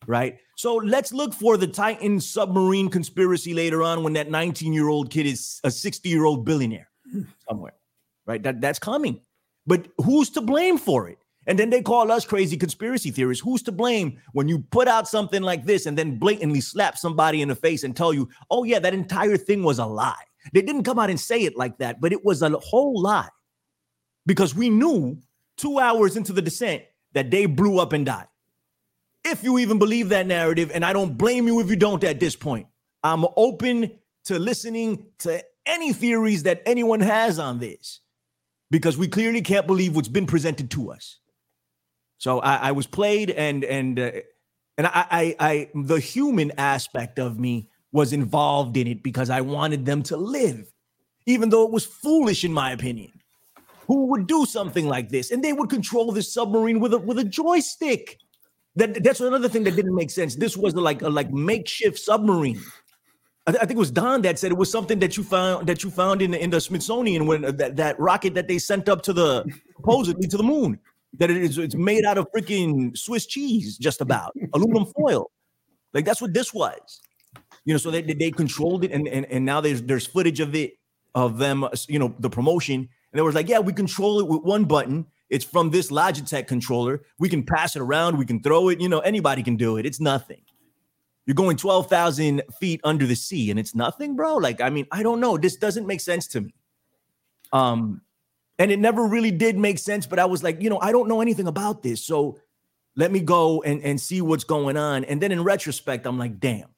right? 0.06 0.38
So 0.56 0.76
let's 0.76 1.12
look 1.12 1.34
for 1.34 1.56
the 1.56 1.66
Titan 1.66 2.20
submarine 2.20 2.88
conspiracy 2.88 3.54
later 3.54 3.82
on 3.82 4.02
when 4.02 4.12
that 4.14 4.30
19 4.30 4.72
year 4.72 4.88
old 4.88 5.10
kid 5.10 5.26
is 5.26 5.60
a 5.64 5.70
60 5.70 6.08
year 6.08 6.24
old 6.24 6.44
billionaire 6.44 6.90
somewhere, 7.48 7.74
right? 8.26 8.42
That 8.42 8.60
that's 8.60 8.78
coming. 8.78 9.20
But 9.66 9.88
who's 9.98 10.30
to 10.30 10.40
blame 10.40 10.78
for 10.78 11.08
it? 11.08 11.18
And 11.46 11.58
then 11.58 11.70
they 11.70 11.82
call 11.82 12.10
us 12.10 12.24
crazy 12.24 12.56
conspiracy 12.56 13.10
theorists. 13.10 13.44
Who's 13.44 13.62
to 13.64 13.72
blame 13.72 14.18
when 14.32 14.48
you 14.48 14.60
put 14.70 14.88
out 14.88 15.08
something 15.08 15.42
like 15.42 15.64
this 15.64 15.86
and 15.86 15.96
then 15.96 16.18
blatantly 16.18 16.60
slap 16.60 16.96
somebody 16.96 17.42
in 17.42 17.48
the 17.48 17.54
face 17.54 17.84
and 17.84 17.94
tell 17.94 18.14
you, 18.14 18.28
oh, 18.50 18.64
yeah, 18.64 18.78
that 18.78 18.94
entire 18.94 19.36
thing 19.36 19.62
was 19.62 19.78
a 19.78 19.84
lie? 19.84 20.22
They 20.52 20.62
didn't 20.62 20.84
come 20.84 20.98
out 20.98 21.10
and 21.10 21.20
say 21.20 21.42
it 21.42 21.56
like 21.56 21.78
that, 21.78 22.00
but 22.00 22.12
it 22.12 22.24
was 22.24 22.42
a 22.42 22.50
whole 22.50 23.00
lie 23.00 23.28
because 24.26 24.54
we 24.54 24.70
knew 24.70 25.18
two 25.56 25.78
hours 25.78 26.16
into 26.16 26.32
the 26.32 26.42
descent 26.42 26.82
that 27.12 27.30
they 27.30 27.46
blew 27.46 27.78
up 27.78 27.92
and 27.92 28.06
died. 28.06 28.26
If 29.24 29.42
you 29.42 29.58
even 29.58 29.78
believe 29.78 30.10
that 30.10 30.26
narrative, 30.26 30.70
and 30.74 30.84
I 30.84 30.92
don't 30.92 31.16
blame 31.16 31.46
you 31.46 31.60
if 31.60 31.70
you 31.70 31.76
don't 31.76 32.04
at 32.04 32.20
this 32.20 32.36
point, 32.36 32.66
I'm 33.02 33.24
open 33.36 33.92
to 34.26 34.38
listening 34.38 35.06
to 35.20 35.42
any 35.66 35.92
theories 35.92 36.42
that 36.44 36.62
anyone 36.66 37.00
has 37.00 37.38
on 37.38 37.58
this 37.58 38.00
because 38.70 38.98
we 38.98 39.08
clearly 39.08 39.40
can't 39.40 39.66
believe 39.66 39.96
what's 39.96 40.08
been 40.08 40.26
presented 40.26 40.70
to 40.72 40.90
us. 40.90 41.18
So 42.18 42.40
I, 42.40 42.56
I 42.68 42.72
was 42.72 42.86
played, 42.86 43.30
and 43.30 43.64
and 43.64 43.98
uh, 43.98 44.10
and 44.78 44.86
I, 44.86 45.06
I, 45.10 45.36
I, 45.38 45.70
the 45.74 46.00
human 46.00 46.52
aspect 46.58 47.18
of 47.18 47.38
me 47.38 47.68
was 47.92 48.12
involved 48.12 48.76
in 48.76 48.86
it 48.86 49.02
because 49.02 49.30
I 49.30 49.40
wanted 49.40 49.86
them 49.86 50.02
to 50.04 50.16
live, 50.16 50.72
even 51.26 51.50
though 51.50 51.64
it 51.64 51.70
was 51.70 51.84
foolish 51.84 52.44
in 52.44 52.52
my 52.52 52.72
opinion. 52.72 53.12
Who 53.86 54.06
would 54.06 54.26
do 54.26 54.46
something 54.46 54.88
like 54.88 55.10
this? 55.10 55.30
And 55.30 55.44
they 55.44 55.52
would 55.52 55.68
control 55.68 56.10
this 56.10 56.32
submarine 56.32 56.80
with 56.80 56.94
a 56.94 56.98
with 56.98 57.18
a 57.18 57.24
joystick. 57.24 58.18
That 58.76 59.02
that's 59.04 59.20
another 59.20 59.48
thing 59.48 59.64
that 59.64 59.76
didn't 59.76 59.94
make 59.94 60.10
sense. 60.10 60.34
This 60.34 60.56
was 60.56 60.74
like 60.74 61.02
a 61.02 61.08
like 61.08 61.30
makeshift 61.32 61.98
submarine. 61.98 62.60
I, 63.46 63.50
th- 63.52 63.62
I, 63.62 63.66
think 63.66 63.76
it 63.76 63.78
was 63.78 63.90
Don 63.90 64.22
that 64.22 64.38
said 64.38 64.50
it 64.52 64.56
was 64.56 64.70
something 64.70 64.98
that 65.00 65.16
you 65.16 65.22
found 65.22 65.66
that 65.66 65.84
you 65.84 65.90
found 65.90 66.22
in 66.22 66.30
the, 66.30 66.42
in 66.42 66.50
the 66.50 66.60
Smithsonian 66.60 67.26
when 67.26 67.44
uh, 67.44 67.52
that, 67.52 67.76
that 67.76 68.00
rocket 68.00 68.34
that 68.34 68.48
they 68.48 68.58
sent 68.58 68.88
up 68.88 69.02
to 69.02 69.12
the 69.12 69.44
supposedly 69.76 70.26
to 70.28 70.36
the 70.36 70.42
moon 70.42 70.80
that 71.18 71.30
it 71.30 71.36
is 71.36 71.58
it's 71.58 71.74
made 71.74 72.04
out 72.04 72.18
of 72.18 72.26
freaking 72.34 72.96
Swiss 72.96 73.26
cheese, 73.26 73.78
just 73.78 74.00
about 74.00 74.32
aluminum 74.54 74.86
foil. 74.96 75.30
Like 75.92 76.04
that's 76.04 76.20
what 76.20 76.32
this 76.34 76.52
was. 76.52 77.00
You 77.64 77.74
know, 77.74 77.78
so 77.78 77.90
they 77.90 78.02
they 78.02 78.30
controlled 78.30 78.84
it, 78.84 78.92
and 78.92 79.06
and, 79.08 79.26
and 79.26 79.44
now 79.44 79.60
there's 79.60 79.82
there's 79.82 80.06
footage 80.06 80.40
of 80.40 80.54
it 80.54 80.72
of 81.14 81.38
them, 81.38 81.64
you 81.88 81.98
know, 81.98 82.14
the 82.18 82.30
promotion, 82.30 82.74
and 82.74 82.88
they 83.12 83.22
was 83.22 83.34
like, 83.34 83.48
yeah, 83.48 83.60
we 83.60 83.72
control 83.72 84.18
it 84.20 84.26
with 84.26 84.42
one 84.42 84.64
button. 84.64 85.06
It's 85.30 85.44
from 85.44 85.70
this 85.70 85.90
Logitech 85.90 86.46
controller. 86.46 87.02
We 87.18 87.28
can 87.28 87.44
pass 87.44 87.76
it 87.76 87.82
around. 87.82 88.18
We 88.18 88.26
can 88.26 88.42
throw 88.42 88.68
it. 88.68 88.80
You 88.80 88.88
know, 88.88 89.00
anybody 89.00 89.42
can 89.42 89.56
do 89.56 89.76
it. 89.78 89.86
It's 89.86 90.00
nothing. 90.00 90.42
You're 91.26 91.34
going 91.34 91.56
12,000 91.56 92.42
feet 92.60 92.80
under 92.84 93.06
the 93.06 93.16
sea 93.16 93.50
and 93.50 93.58
it's 93.58 93.74
nothing, 93.74 94.14
bro. 94.14 94.36
Like, 94.36 94.60
I 94.60 94.68
mean, 94.68 94.86
I 94.92 95.02
don't 95.02 95.20
know. 95.20 95.38
This 95.38 95.56
doesn't 95.56 95.86
make 95.86 96.00
sense 96.00 96.26
to 96.28 96.42
me. 96.42 96.54
Um, 97.52 98.02
and 98.58 98.70
it 98.70 98.78
never 98.78 99.06
really 99.06 99.30
did 99.30 99.56
make 99.56 99.78
sense, 99.78 100.06
but 100.06 100.18
I 100.18 100.26
was 100.26 100.42
like, 100.42 100.60
you 100.62 100.70
know, 100.70 100.78
I 100.80 100.92
don't 100.92 101.08
know 101.08 101.20
anything 101.20 101.46
about 101.46 101.82
this. 101.82 102.04
So 102.04 102.38
let 102.94 103.10
me 103.10 103.20
go 103.20 103.62
and, 103.62 103.82
and 103.82 104.00
see 104.00 104.20
what's 104.20 104.44
going 104.44 104.76
on. 104.76 105.04
And 105.04 105.20
then 105.20 105.32
in 105.32 105.42
retrospect, 105.42 106.06
I'm 106.06 106.18
like, 106.18 106.38
damn, 106.38 106.68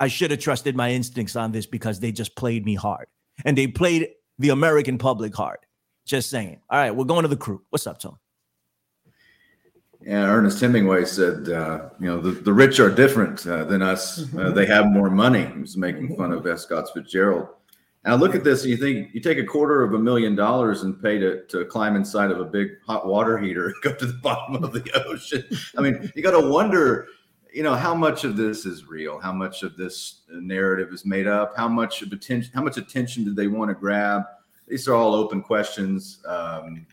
I 0.00 0.08
should 0.08 0.30
have 0.30 0.40
trusted 0.40 0.74
my 0.74 0.90
instincts 0.90 1.36
on 1.36 1.52
this 1.52 1.66
because 1.66 2.00
they 2.00 2.10
just 2.12 2.34
played 2.34 2.64
me 2.64 2.74
hard. 2.74 3.06
And 3.44 3.56
they 3.56 3.66
played 3.66 4.08
the 4.38 4.48
American 4.48 4.98
public 4.98 5.34
hard. 5.34 5.58
Just 6.04 6.30
saying. 6.30 6.60
All 6.68 6.78
right, 6.78 6.94
we're 6.94 7.04
going 7.04 7.22
to 7.22 7.28
the 7.28 7.36
crew. 7.36 7.62
What's 7.70 7.86
up, 7.86 7.98
Tom? 7.98 8.18
Yeah, 10.04 10.24
Ernest 10.24 10.60
Hemingway 10.60 11.04
said, 11.04 11.48
uh, 11.48 11.90
you 12.00 12.06
know, 12.06 12.20
the, 12.20 12.32
the 12.32 12.52
rich 12.52 12.80
are 12.80 12.90
different 12.90 13.46
uh, 13.46 13.64
than 13.64 13.82
us. 13.82 14.34
Uh, 14.36 14.50
they 14.54 14.66
have 14.66 14.86
more 14.86 15.10
money. 15.10 15.46
He 15.46 15.60
was 15.60 15.76
making 15.76 16.16
fun 16.16 16.32
of. 16.32 16.60
Scott 16.60 16.88
Fitzgerald. 16.92 17.48
Now 18.04 18.16
look 18.16 18.34
at 18.34 18.42
this 18.42 18.62
and 18.62 18.70
you 18.70 18.76
think 18.76 19.14
you 19.14 19.20
take 19.20 19.38
a 19.38 19.44
quarter 19.44 19.84
of 19.84 19.94
a 19.94 19.98
million 19.98 20.34
dollars 20.34 20.82
and 20.82 21.00
pay 21.00 21.18
to, 21.18 21.44
to 21.46 21.64
climb 21.66 21.94
inside 21.94 22.32
of 22.32 22.40
a 22.40 22.44
big 22.44 22.70
hot 22.84 23.06
water 23.06 23.38
heater 23.38 23.66
and 23.66 23.74
go 23.82 23.94
to 23.94 24.06
the 24.06 24.18
bottom 24.22 24.62
of 24.62 24.72
the 24.72 24.90
ocean. 25.06 25.44
I 25.78 25.82
mean, 25.82 26.10
you 26.16 26.22
got 26.22 26.32
to 26.32 26.48
wonder, 26.48 27.06
you 27.54 27.62
know, 27.62 27.76
how 27.76 27.94
much 27.94 28.24
of 28.24 28.36
this 28.36 28.66
is 28.66 28.86
real? 28.86 29.20
How 29.20 29.32
much 29.32 29.62
of 29.62 29.76
this 29.76 30.22
narrative 30.28 30.92
is 30.92 31.06
made 31.06 31.28
up? 31.28 31.56
How 31.56 31.68
much 31.68 32.02
of 32.02 32.10
attention, 32.12 32.50
how 32.52 32.62
much 32.62 32.76
attention 32.76 33.22
did 33.24 33.36
they 33.36 33.46
want 33.46 33.68
to 33.68 33.74
grab? 33.74 34.22
These 34.68 34.88
are 34.88 34.94
all 34.94 35.14
open 35.14 35.42
questions. 35.42 36.22
Um, 36.26 36.86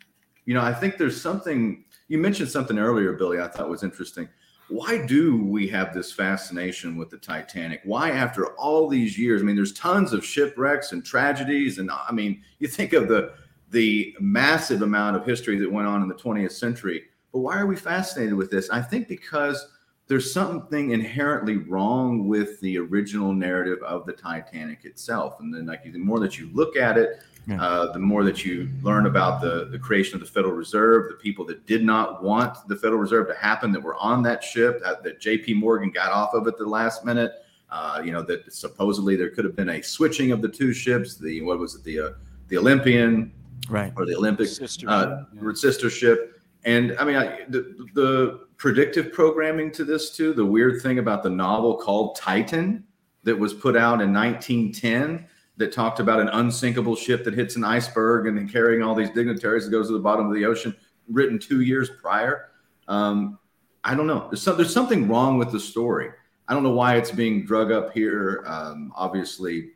you 0.46 0.54
know, 0.54 0.62
I 0.62 0.74
think 0.74 0.98
there's 0.98 1.22
something, 1.22 1.86
you 2.08 2.18
mentioned 2.18 2.50
something 2.50 2.80
earlier, 2.80 3.14
Billy, 3.14 3.40
I 3.40 3.48
thought 3.48 3.70
was 3.70 3.84
interesting 3.84 4.28
why 4.70 5.04
do 5.04 5.44
we 5.44 5.68
have 5.68 5.94
this 5.94 6.12
fascination 6.12 6.96
with 6.96 7.10
the 7.10 7.18
Titanic? 7.18 7.82
Why, 7.84 8.12
after 8.12 8.54
all 8.56 8.88
these 8.88 9.18
years, 9.18 9.42
I 9.42 9.46
mean, 9.46 9.56
there's 9.56 9.74
tons 9.74 10.14
of 10.14 10.24
shipwrecks 10.24 10.92
and 10.92 11.04
tragedies, 11.04 11.80
and 11.80 11.90
I 11.92 12.12
mean, 12.12 12.42
you 12.60 12.68
think 12.68 12.94
of 12.94 13.08
the 13.08 13.34
the 13.72 14.16
massive 14.20 14.82
amount 14.82 15.16
of 15.16 15.26
history 15.26 15.60
that 15.60 15.72
went 15.72 15.88
on 15.88 16.02
in 16.02 16.08
the 16.08 16.16
20th 16.16 16.54
century, 16.54 17.04
but 17.32 17.40
why 17.40 17.56
are 17.60 17.68
we 17.68 17.76
fascinated 17.76 18.34
with 18.34 18.50
this? 18.50 18.68
I 18.72 18.82
think 18.82 19.08
because 19.08 19.64
there's 20.08 20.34
something 20.34 20.90
inherently 20.90 21.58
wrong 21.58 22.28
with 22.28 22.60
the 22.62 22.80
original 22.80 23.32
narrative 23.32 23.78
of 23.84 24.08
the 24.08 24.14
Titanic 24.14 24.86
itself, 24.86 25.40
and 25.40 25.54
then 25.54 25.66
like 25.66 25.84
the 25.84 26.00
more 26.00 26.20
that 26.20 26.38
you 26.38 26.50
look 26.54 26.76
at 26.78 26.98
it, 26.98 27.24
yeah. 27.48 27.62
Uh, 27.62 27.92
the 27.92 28.00
more 28.00 28.24
that 28.24 28.46
you 28.46 28.70
learn 28.82 29.08
about 29.08 29.42
the, 29.42 29.70
the 29.72 29.80
creation 29.80 30.16
of 30.16 30.22
the 30.22 30.32
Federal 30.32 30.54
Reserve, 30.54 31.10
the 31.10 31.16
people 31.16 31.46
that 31.46 31.66
did 31.66 31.84
not 31.84 32.24
want 32.24 32.56
the 32.68 32.76
Federal 32.76 33.00
Reserve 33.00 33.28
to 33.28 33.34
happen 33.34 33.72
that 33.72 33.82
were 33.82 33.96
on 33.96 34.22
that 34.24 34.44
ship, 34.44 34.82
that, 34.84 35.04
that 35.04 35.20
J.P. 35.20 35.56
Morgan 35.56 35.90
got 35.90 36.12
off 36.12 36.34
of 36.34 36.48
at 36.48 36.58
the 36.58 36.66
last 36.66 37.06
minute. 37.06 37.34
Uh, 37.72 38.02
you 38.04 38.12
know 38.12 38.24
that 38.24 38.52
supposedly 38.52 39.16
there 39.16 39.30
could 39.30 39.46
have 39.46 39.56
been 39.56 39.70
a 39.70 39.82
switching 39.82 40.32
of 40.32 40.42
the 40.42 40.50
two 40.50 40.74
ships. 40.74 41.18
The 41.18 41.42
what 41.42 41.60
was 41.60 41.76
it? 41.76 41.84
The 41.84 42.00
uh, 42.00 42.10
the 42.48 42.58
Olympian, 42.58 43.32
right, 43.70 43.94
or 43.96 44.06
the 44.06 44.16
Olympic 44.16 44.48
sister, 44.48 44.90
uh, 44.90 45.24
yeah. 45.34 45.54
sister 45.54 45.90
ship. 45.90 46.42
And 46.66 46.96
I 47.00 47.06
mean, 47.06 47.16
I, 47.16 47.46
the, 47.48 47.88
the 47.94 48.48
predictive 48.58 49.14
programming 49.14 49.72
to 49.74 49.84
this 49.84 50.16
too. 50.16 50.34
The 50.34 50.46
weird 50.46 50.82
thing 50.82 51.00
about 51.00 51.22
the 51.22 51.30
novel 51.30 51.78
called 51.78 52.16
Titan 52.16 52.84
that 53.24 53.38
was 53.38 53.54
put 53.54 53.78
out 53.78 54.02
in 54.02 54.12
1910 54.14 55.28
that 55.60 55.74
talked 55.74 56.00
about 56.00 56.22
an 56.22 56.30
unsinkable 56.30 56.96
ship 56.96 57.26
that 57.26 57.34
hits 57.34 57.58
an 57.58 57.66
iceberg 57.66 58.28
and 58.28 58.38
then 58.38 58.48
carrying 58.48 58.82
all 58.82 58.96
these 58.96 59.10
dignitaries 59.10 59.66
that 59.66 59.72
goes 59.72 59.88
to 59.88 59.94
the 59.94 60.00
bottom 60.00 60.26
of 60.26 60.34
the 60.34 60.46
ocean, 60.46 60.74
written 61.10 61.38
two 61.38 61.62
years 61.62 61.90
prior. 62.02 62.50
Um, 62.88 63.38
I 63.84 63.94
don't 63.94 64.08
know. 64.08 64.28
There's 64.30 64.42
some, 64.42 64.56
there's 64.56 64.74
something 64.74 65.08
wrong 65.10 65.38
with 65.38 65.52
the 65.52 65.60
story. 65.60 66.12
I 66.48 66.54
don't 66.54 66.64
know 66.64 66.72
why 66.72 66.96
it's 66.96 67.12
being 67.12 67.46
drug 67.46 67.74
up 67.74 67.94
here. 67.94 68.44
Um, 68.48 68.94
obviously, 68.96 69.72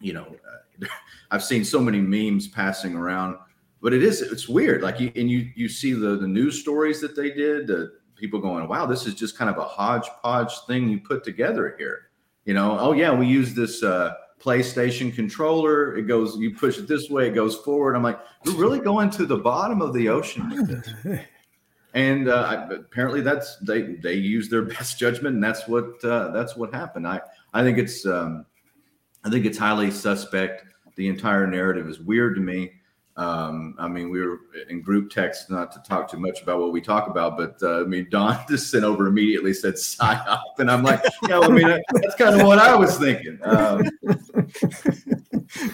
you 0.00 0.14
know, 0.14 0.24
uh, 0.24 0.86
I've 1.30 1.44
seen 1.44 1.64
so 1.64 1.78
many 1.78 2.00
memes 2.00 2.48
passing 2.48 2.96
around, 2.96 3.36
but 3.82 3.92
it 3.92 4.02
is 4.02 4.22
it's 4.22 4.48
weird. 4.48 4.82
Like 4.82 4.98
you 4.98 5.12
and 5.14 5.30
you 5.30 5.50
you 5.54 5.68
see 5.68 5.92
the 5.92 6.16
the 6.16 6.26
news 6.26 6.60
stories 6.60 7.00
that 7.02 7.14
they 7.14 7.30
did, 7.30 7.66
the 7.66 7.92
people 8.16 8.40
going, 8.40 8.66
"Wow, 8.66 8.86
this 8.86 9.06
is 9.06 9.14
just 9.14 9.38
kind 9.38 9.48
of 9.48 9.58
a 9.58 9.64
hodgepodge 9.64 10.52
thing 10.66 10.88
you 10.88 11.00
put 11.00 11.22
together 11.22 11.74
here." 11.78 12.10
You 12.44 12.54
know, 12.54 12.76
oh 12.78 12.92
yeah, 12.92 13.14
we 13.14 13.26
use 13.26 13.54
this 13.54 13.82
uh, 13.82 14.14
PlayStation 14.42 15.14
controller. 15.14 15.96
It 15.96 16.02
goes, 16.02 16.36
you 16.36 16.54
push 16.54 16.78
it 16.78 16.88
this 16.88 17.08
way, 17.08 17.28
it 17.28 17.34
goes 17.34 17.56
forward. 17.56 17.94
I'm 17.94 18.02
like, 18.02 18.18
we're 18.44 18.54
really 18.54 18.80
going 18.80 19.10
to 19.10 19.26
the 19.26 19.36
bottom 19.36 19.80
of 19.80 19.94
the 19.94 20.08
ocean 20.08 20.50
with 20.50 20.68
this. 20.68 21.20
and 21.94 22.28
uh, 22.28 22.68
apparently 22.70 23.20
that's 23.20 23.56
they 23.58 23.94
they 23.96 24.14
use 24.14 24.48
their 24.48 24.62
best 24.76 24.98
judgment, 24.98 25.34
and 25.34 25.44
that's 25.44 25.68
what 25.68 26.04
uh, 26.04 26.30
that's 26.30 26.56
what 26.56 26.74
happened. 26.74 27.06
I 27.06 27.20
I 27.54 27.62
think 27.62 27.78
it's 27.78 28.06
um, 28.06 28.46
I 29.24 29.30
think 29.30 29.46
it's 29.46 29.58
highly 29.58 29.90
suspect. 29.90 30.64
The 30.96 31.08
entire 31.08 31.46
narrative 31.46 31.88
is 31.88 32.00
weird 32.00 32.34
to 32.34 32.40
me. 32.40 32.72
Um, 33.16 33.74
I 33.78 33.88
mean, 33.88 34.10
we 34.10 34.20
were 34.20 34.40
in 34.70 34.80
group 34.80 35.10
text, 35.10 35.50
not 35.50 35.70
to 35.72 35.82
talk 35.82 36.10
too 36.10 36.18
much 36.18 36.42
about 36.42 36.60
what 36.60 36.72
we 36.72 36.80
talk 36.80 37.08
about, 37.08 37.36
but 37.36 37.62
uh, 37.62 37.80
I 37.80 37.84
mean, 37.84 38.08
Don 38.10 38.38
just 38.48 38.70
sent 38.70 38.84
over 38.84 39.06
immediately 39.06 39.52
said 39.52 39.74
psyop, 39.74 40.40
and 40.58 40.70
I'm 40.70 40.82
like, 40.82 41.02
yeah, 41.28 41.40
I 41.40 41.48
mean, 41.48 41.68
that's 41.92 42.14
kind 42.16 42.40
of 42.40 42.46
what 42.46 42.58
I 42.58 42.74
was 42.74 42.96
thinking. 42.96 43.38
Um, 43.42 43.82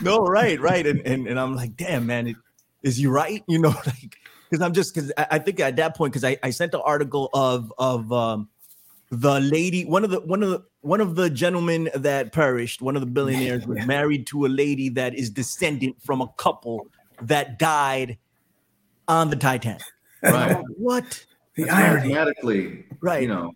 no, 0.02 0.18
right, 0.18 0.60
right, 0.60 0.84
and 0.84 1.00
and 1.06 1.28
and 1.28 1.38
I'm 1.38 1.54
like, 1.54 1.76
damn, 1.76 2.06
man, 2.06 2.26
it, 2.26 2.36
is 2.82 2.96
he 2.96 3.06
right? 3.06 3.44
You 3.46 3.60
know, 3.60 3.68
like 3.86 4.16
because 4.50 4.64
I'm 4.64 4.72
just 4.72 4.94
because 4.94 5.12
I, 5.16 5.26
I, 5.32 5.38
think 5.38 5.60
at 5.60 5.76
that 5.76 5.96
point 5.96 6.12
because 6.12 6.24
I, 6.24 6.38
I 6.42 6.50
sent 6.50 6.72
the 6.72 6.80
article 6.80 7.30
of 7.34 7.72
of 7.78 8.12
um, 8.12 8.48
the 9.10 9.40
lady 9.40 9.84
one 9.84 10.04
of 10.04 10.10
the 10.10 10.20
one 10.20 10.42
of 10.42 10.50
the 10.50 10.64
one 10.80 11.00
of 11.00 11.14
the 11.14 11.30
gentlemen 11.30 11.90
that 11.94 12.32
perished 12.32 12.82
one 12.82 12.96
of 12.96 13.00
the 13.00 13.06
billionaires 13.06 13.66
was 13.66 13.84
married 13.86 14.26
to 14.28 14.46
a 14.46 14.48
lady 14.48 14.88
that 14.90 15.14
is 15.14 15.30
descendant 15.30 16.00
from 16.02 16.20
a 16.20 16.28
couple 16.36 16.86
that 17.22 17.58
died 17.58 18.18
on 19.06 19.30
the 19.30 19.36
Titanic. 19.36 19.82
Right. 20.22 20.62
what 20.76 21.24
the 21.54 21.70
irony? 21.70 22.12
Automatically, 22.12 22.84
right? 23.00 23.22
You 23.22 23.28
know. 23.28 23.52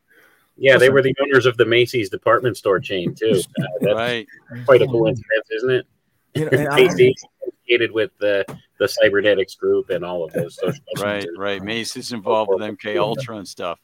Yeah, 0.56 0.76
they 0.76 0.90
were 0.90 1.02
the 1.02 1.14
owners 1.20 1.46
of 1.46 1.56
the 1.56 1.64
Macy's 1.64 2.08
department 2.10 2.56
store 2.56 2.78
chain 2.78 3.14
too. 3.14 3.40
Uh, 3.84 3.94
right. 3.96 4.28
Quite 4.64 4.80
a 4.80 4.86
coincidence, 4.86 5.50
isn't 5.56 5.70
it? 5.70 5.86
You 6.34 6.48
know, 6.48 6.74
Macy's 6.74 7.24
associated 7.42 7.90
with 7.92 8.10
the 8.18 8.44
the 8.78 8.86
cybernetics 8.86 9.56
group 9.56 9.90
and 9.90 10.04
all 10.04 10.24
of 10.24 10.32
those 10.32 10.56
social. 10.56 10.82
Right, 11.00 11.26
right. 11.36 11.62
Macy's 11.62 12.12
involved 12.12 12.50
with 12.52 12.60
MK 12.60 12.96
Ultra 12.96 13.38
and 13.38 13.48
stuff. 13.48 13.80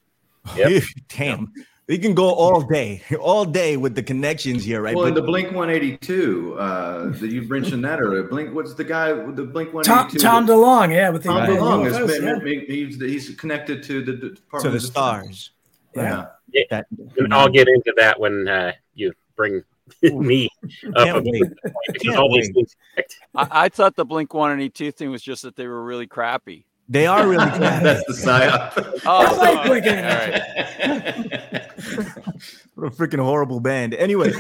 Yep. 0.57 0.83
Damn. 1.09 1.53
We 1.89 1.97
can 1.97 2.15
go 2.15 2.31
all 2.35 2.61
day, 2.61 3.03
all 3.21 3.47
day 3.47 3.79
with 3.79 3.95
the 3.95 4.03
connections 4.03 4.63
here, 4.63 4.83
right? 4.83 4.95
Well, 4.95 5.05
But- 5.07 5.09
in 5.09 5.15
the 5.15 5.23
Blink 5.23 5.53
182, 5.53 6.57
uh, 6.59 7.09
that 7.13 7.31
you 7.33 7.43
mentioned 7.43 7.83
that 7.85 7.99
earlier. 8.01 8.25
Blink, 8.25 8.55
what's 8.55 8.75
the 8.75 8.85
guy 8.85 9.13
with 9.13 9.37
the 9.37 9.45
Blink 9.45 9.71
Tom 9.71 10.07
182? 10.07 10.19
Tom 10.19 10.47
DeLonge, 10.47 10.95
yeah, 10.95 11.09
with 11.09 11.23
the 11.23 11.31
Tom 11.31 11.39
Right. 11.39 11.49
DeLonge 11.51 11.85
has 11.85 11.97
UFOs, 11.97 12.43
been, 12.45 12.61
yeah. 12.61 12.67
he's, 12.67 13.01
he's 13.01 13.37
connected 13.37 13.83
to 13.85 14.05
the 14.05 14.13
Department 14.13 14.63
to 14.63 14.67
of 14.69 14.73
the 14.75 14.81
stars. 14.81 15.51
Yeah. 15.97 16.27
That, 16.71 16.87
I'll 17.31 17.49
get 17.49 17.69
into 17.69 17.93
that 17.97 18.21
when 18.21 18.47
uh, 18.49 18.73
you 18.95 19.13
bring 19.37 19.63
me 20.03 20.49
up 20.95 20.95
Can't 20.95 21.25
wait. 21.25 21.41
the 21.41 21.57
point, 21.63 21.75
because 21.87 22.03
Can't 22.03 22.17
all 22.19 22.35
these 22.35 22.51
things. 22.53 22.77
I, 23.35 23.49
I 23.65 23.69
thought 23.71 23.97
the 23.97 24.05
Blink 24.05 24.35
182 24.35 24.93
thing 24.93 25.11
was 25.11 25.23
just 25.23 25.43
that 25.43 25.57
they 25.57 25.67
were 25.67 25.83
really 25.83 26.07
crappy. 26.07 26.67
They 26.89 27.07
are 27.07 27.29
really 27.29 27.45
bad. 27.59 27.85
That's 27.85 28.05
the 28.07 28.13
psyop. 28.15 29.01
Oh, 29.05 29.27
I 29.27 29.33
like 29.37 29.55
sorry. 29.55 29.81
Blink 29.81 29.87
All 29.87 30.03
right. 30.03 30.43
what 32.75 32.87
a 32.87 32.91
freaking 32.91 33.23
horrible 33.23 33.61
band. 33.61 33.95
Anyway, 33.95 34.33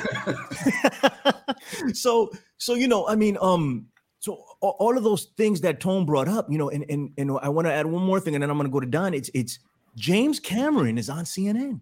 so 1.92 2.30
so 2.56 2.74
you 2.74 2.88
know, 2.88 3.06
I 3.06 3.14
mean, 3.14 3.36
um, 3.40 3.86
so 4.20 4.34
all 4.60 4.96
of 4.96 5.04
those 5.04 5.26
things 5.36 5.60
that 5.60 5.80
Tone 5.80 6.06
brought 6.06 6.28
up, 6.28 6.50
you 6.50 6.58
know, 6.58 6.70
and 6.70 6.84
and 6.88 7.10
and 7.18 7.38
I 7.42 7.48
want 7.48 7.66
to 7.66 7.72
add 7.72 7.86
one 7.86 8.02
more 8.02 8.20
thing, 8.20 8.34
and 8.34 8.42
then 8.42 8.50
I'm 8.50 8.56
going 8.56 8.68
to 8.68 8.72
go 8.72 8.80
to 8.80 8.86
Don. 8.86 9.14
It's 9.14 9.30
it's 9.34 9.58
James 9.94 10.40
Cameron 10.40 10.98
is 10.98 11.10
on 11.10 11.24
CNN, 11.24 11.80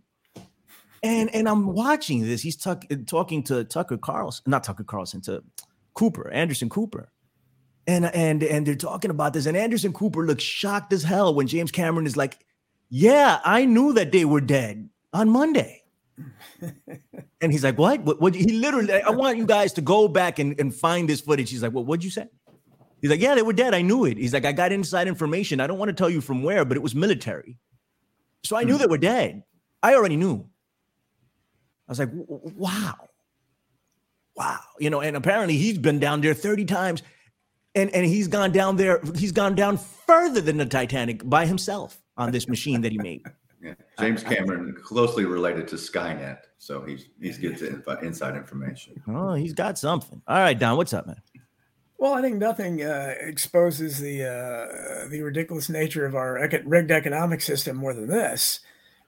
and 1.02 1.34
and 1.34 1.48
I'm 1.48 1.72
watching 1.72 2.22
this. 2.22 2.42
He's 2.42 2.56
tuck, 2.56 2.84
talking 3.06 3.42
to 3.44 3.64
Tucker 3.64 3.98
Carlson, 3.98 4.44
not 4.46 4.64
Tucker 4.64 4.84
Carlson, 4.84 5.20
to 5.22 5.42
Cooper, 5.94 6.30
Anderson 6.30 6.68
Cooper. 6.68 7.10
And, 7.88 8.06
and 8.06 8.42
and 8.42 8.66
they're 8.66 8.74
talking 8.74 9.12
about 9.12 9.32
this, 9.32 9.46
and 9.46 9.56
Anderson 9.56 9.92
Cooper 9.92 10.26
looks 10.26 10.42
shocked 10.42 10.92
as 10.92 11.04
hell 11.04 11.32
when 11.32 11.46
James 11.46 11.70
Cameron 11.70 12.04
is 12.04 12.16
like, 12.16 12.38
"Yeah, 12.88 13.40
I 13.44 13.64
knew 13.64 13.92
that 13.92 14.10
they 14.10 14.24
were 14.24 14.40
dead 14.40 14.88
on 15.12 15.30
Monday." 15.30 15.84
And 17.40 17.52
he's 17.52 17.64
like, 17.64 17.78
what? 17.78 18.00
What? 18.00 18.20
what 18.20 18.34
he 18.34 18.58
literally, 18.58 18.92
I 18.92 19.10
want 19.10 19.36
you 19.36 19.46
guys 19.46 19.72
to 19.74 19.80
go 19.80 20.08
back 20.08 20.38
and, 20.38 20.58
and 20.58 20.74
find 20.74 21.08
this 21.08 21.20
footage. 21.20 21.50
He's 21.50 21.62
like, 21.62 21.72
well, 21.72 21.84
what'd 21.84 22.02
you 22.02 22.10
say? 22.10 22.26
He's 23.02 23.10
like, 23.10 23.20
yeah, 23.20 23.34
they 23.34 23.42
were 23.42 23.52
dead. 23.52 23.74
I 23.74 23.82
knew 23.82 24.06
it. 24.06 24.16
He's 24.16 24.32
like, 24.32 24.46
I 24.46 24.52
got 24.52 24.72
inside 24.72 25.06
information. 25.06 25.60
I 25.60 25.66
don't 25.66 25.78
want 25.78 25.90
to 25.90 25.94
tell 25.94 26.08
you 26.08 26.20
from 26.20 26.42
where, 26.42 26.64
but 26.64 26.76
it 26.76 26.82
was 26.82 26.94
military. 26.94 27.58
So 28.42 28.56
I 28.56 28.64
knew 28.64 28.74
hmm. 28.74 28.80
they 28.80 28.86
were 28.86 28.98
dead. 28.98 29.42
I 29.82 29.94
already 29.94 30.16
knew. 30.16 30.48
I 31.86 31.92
was 31.92 31.98
like, 31.98 32.08
"W- 32.08 32.26
w- 32.26 32.56
wow. 32.56 32.94
Wow. 34.34 34.60
You 34.80 34.90
know, 34.90 35.00
and 35.00 35.16
apparently 35.16 35.56
he's 35.56 35.78
been 35.78 36.00
down 36.00 36.20
there 36.20 36.34
30 36.34 36.64
times 36.64 37.02
and, 37.76 37.94
and 37.94 38.06
he's 38.06 38.26
gone 38.26 38.50
down 38.50 38.76
there. 38.76 39.00
He's 39.14 39.32
gone 39.32 39.54
down 39.54 39.76
further 39.76 40.40
than 40.40 40.56
the 40.56 40.66
Titanic 40.66 41.28
by 41.28 41.46
himself 41.46 42.02
on 42.16 42.32
this 42.32 42.48
machine 42.48 42.80
that 42.80 42.90
he 42.90 42.98
made. 42.98 43.22
Yeah. 43.62 43.72
James 43.98 44.22
Cameron, 44.22 44.76
closely 44.84 45.24
related 45.24 45.66
to 45.68 45.76
Skynet. 45.76 46.40
So 46.58 46.82
he's 46.82 47.08
he's 47.20 47.38
gets 47.38 47.62
infi- 47.62 48.02
inside 48.02 48.36
information. 48.36 49.02
Oh, 49.08 49.32
he's 49.32 49.54
got 49.54 49.78
something. 49.78 50.20
All 50.28 50.38
right, 50.38 50.56
Don, 50.56 50.76
what's 50.76 50.92
up, 50.92 51.06
man? 51.06 51.20
Well, 51.98 52.12
I 52.12 52.20
think 52.20 52.36
nothing 52.36 52.82
uh, 52.82 53.14
exposes 53.18 53.98
the 53.98 54.24
uh, 54.24 55.08
the 55.08 55.22
ridiculous 55.22 55.70
nature 55.70 56.04
of 56.04 56.14
our 56.14 56.38
eco- 56.38 56.62
rigged 56.64 56.90
economic 56.90 57.40
system 57.40 57.78
more 57.78 57.94
than 57.94 58.08
this, 58.08 58.60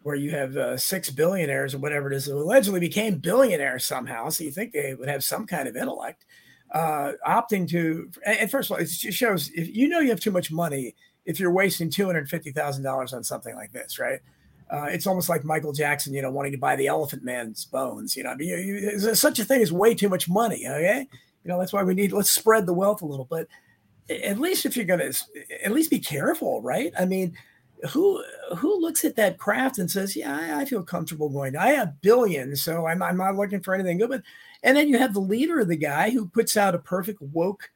where 0.03 0.17
you 0.17 0.31
have 0.31 0.57
uh, 0.57 0.77
six 0.79 1.11
billionaires 1.11 1.75
or 1.75 1.79
whatever 1.79 2.11
it 2.11 2.17
is 2.17 2.25
who 2.25 2.39
allegedly 2.39 2.81
became 2.81 3.19
billionaires 3.19 3.85
somehow. 3.85 4.31
So 4.31 4.45
you 4.45 4.51
think 4.51 4.73
they 4.73 4.95
would 4.95 5.11
have 5.11 5.23
some 5.23 5.47
kind 5.47 5.69
of 5.69 5.77
intellect, 5.77 6.25
uh, 6.73 7.13
opting 7.27 7.69
to. 7.71 8.11
And 8.25 8.51
first 8.51 8.71
of 8.71 8.77
all, 8.77 8.83
it 8.83 8.87
just 8.87 9.17
shows 9.17 9.51
if 9.51 9.75
you 9.75 9.89
know 9.89 10.01
you 10.01 10.11
have 10.11 10.21
too 10.21 10.31
much 10.31 10.51
money 10.51 10.95
if 11.25 11.39
you're 11.39 11.53
wasting 11.53 11.91
two 11.91 12.07
hundred 12.07 12.29
fifty 12.29 12.53
thousand 12.53 12.85
dollars 12.85 13.13
on 13.13 13.25
something 13.25 13.55
like 13.55 13.73
this, 13.73 13.99
right? 13.99 14.21
Uh, 14.71 14.85
it's 14.85 15.07
almost 15.07 15.31
like 15.31 15.45
Michael 15.45 15.73
Jackson, 15.73 16.13
you 16.13 16.21
know, 16.21 16.31
wanting 16.31 16.53
to 16.53 16.59
buy 16.59 16.77
the 16.77 16.89
Elephant 16.89 17.25
Man's 17.25 17.65
bones. 17.65 18.15
You 18.17 18.25
know, 18.25 18.31
I 18.31 18.35
mean, 18.35 18.49
you, 18.49 18.57
you, 18.57 19.15
such 19.15 19.39
a 19.39 19.45
thing 19.45 19.63
as 19.63 19.73
way 19.73 19.95
too 19.95 20.11
much 20.11 20.29
money. 20.29 20.67
Okay, 20.69 21.09
you 21.49 21.55
know 21.55 21.59
that's 21.59 21.73
why 21.73 21.83
we 21.83 21.95
need 21.95 22.13
let's 22.13 22.31
spread 22.31 22.67
the 22.67 22.75
wealth 22.75 23.03
a 23.03 23.07
little 23.07 23.25
but 23.25 23.47
at 24.11 24.39
least 24.39 24.67
if 24.67 24.77
you're 24.77 24.85
gonna 24.85 25.11
at 25.65 25.73
least 25.73 25.91
be 25.91 25.99
careful 25.99 26.61
right 26.63 26.93
i 26.99 27.05
mean 27.05 27.35
who 27.91 28.23
who 28.57 28.81
looks 28.81 29.05
at 29.05 29.17
that 29.17 29.39
craft 29.39 29.79
and 29.79 29.91
says 29.91 30.15
yeah 30.17 30.37
i, 30.37 30.61
I 30.61 30.65
feel 30.65 30.83
comfortable 30.83 31.29
going 31.29 31.57
i 31.57 31.69
have 31.69 32.01
billions 32.03 32.63
so 32.63 32.87
I'm, 32.87 33.03
I'm 33.03 33.17
not 33.17 33.37
looking 33.37 33.61
for 33.61 33.75
anything 33.75 33.99
good 33.99 34.11
but 34.11 34.23
and 34.63 34.77
then 34.77 34.89
you 34.89 34.99
have 34.99 35.15
the 35.15 35.21
leader 35.21 35.61
of 35.61 35.69
the 35.69 35.77
guy 35.77 36.11
who 36.11 36.27
puts 36.27 36.57
out 36.57 36.75
a 36.75 36.79
perfect 36.79 37.21
woke 37.21 37.71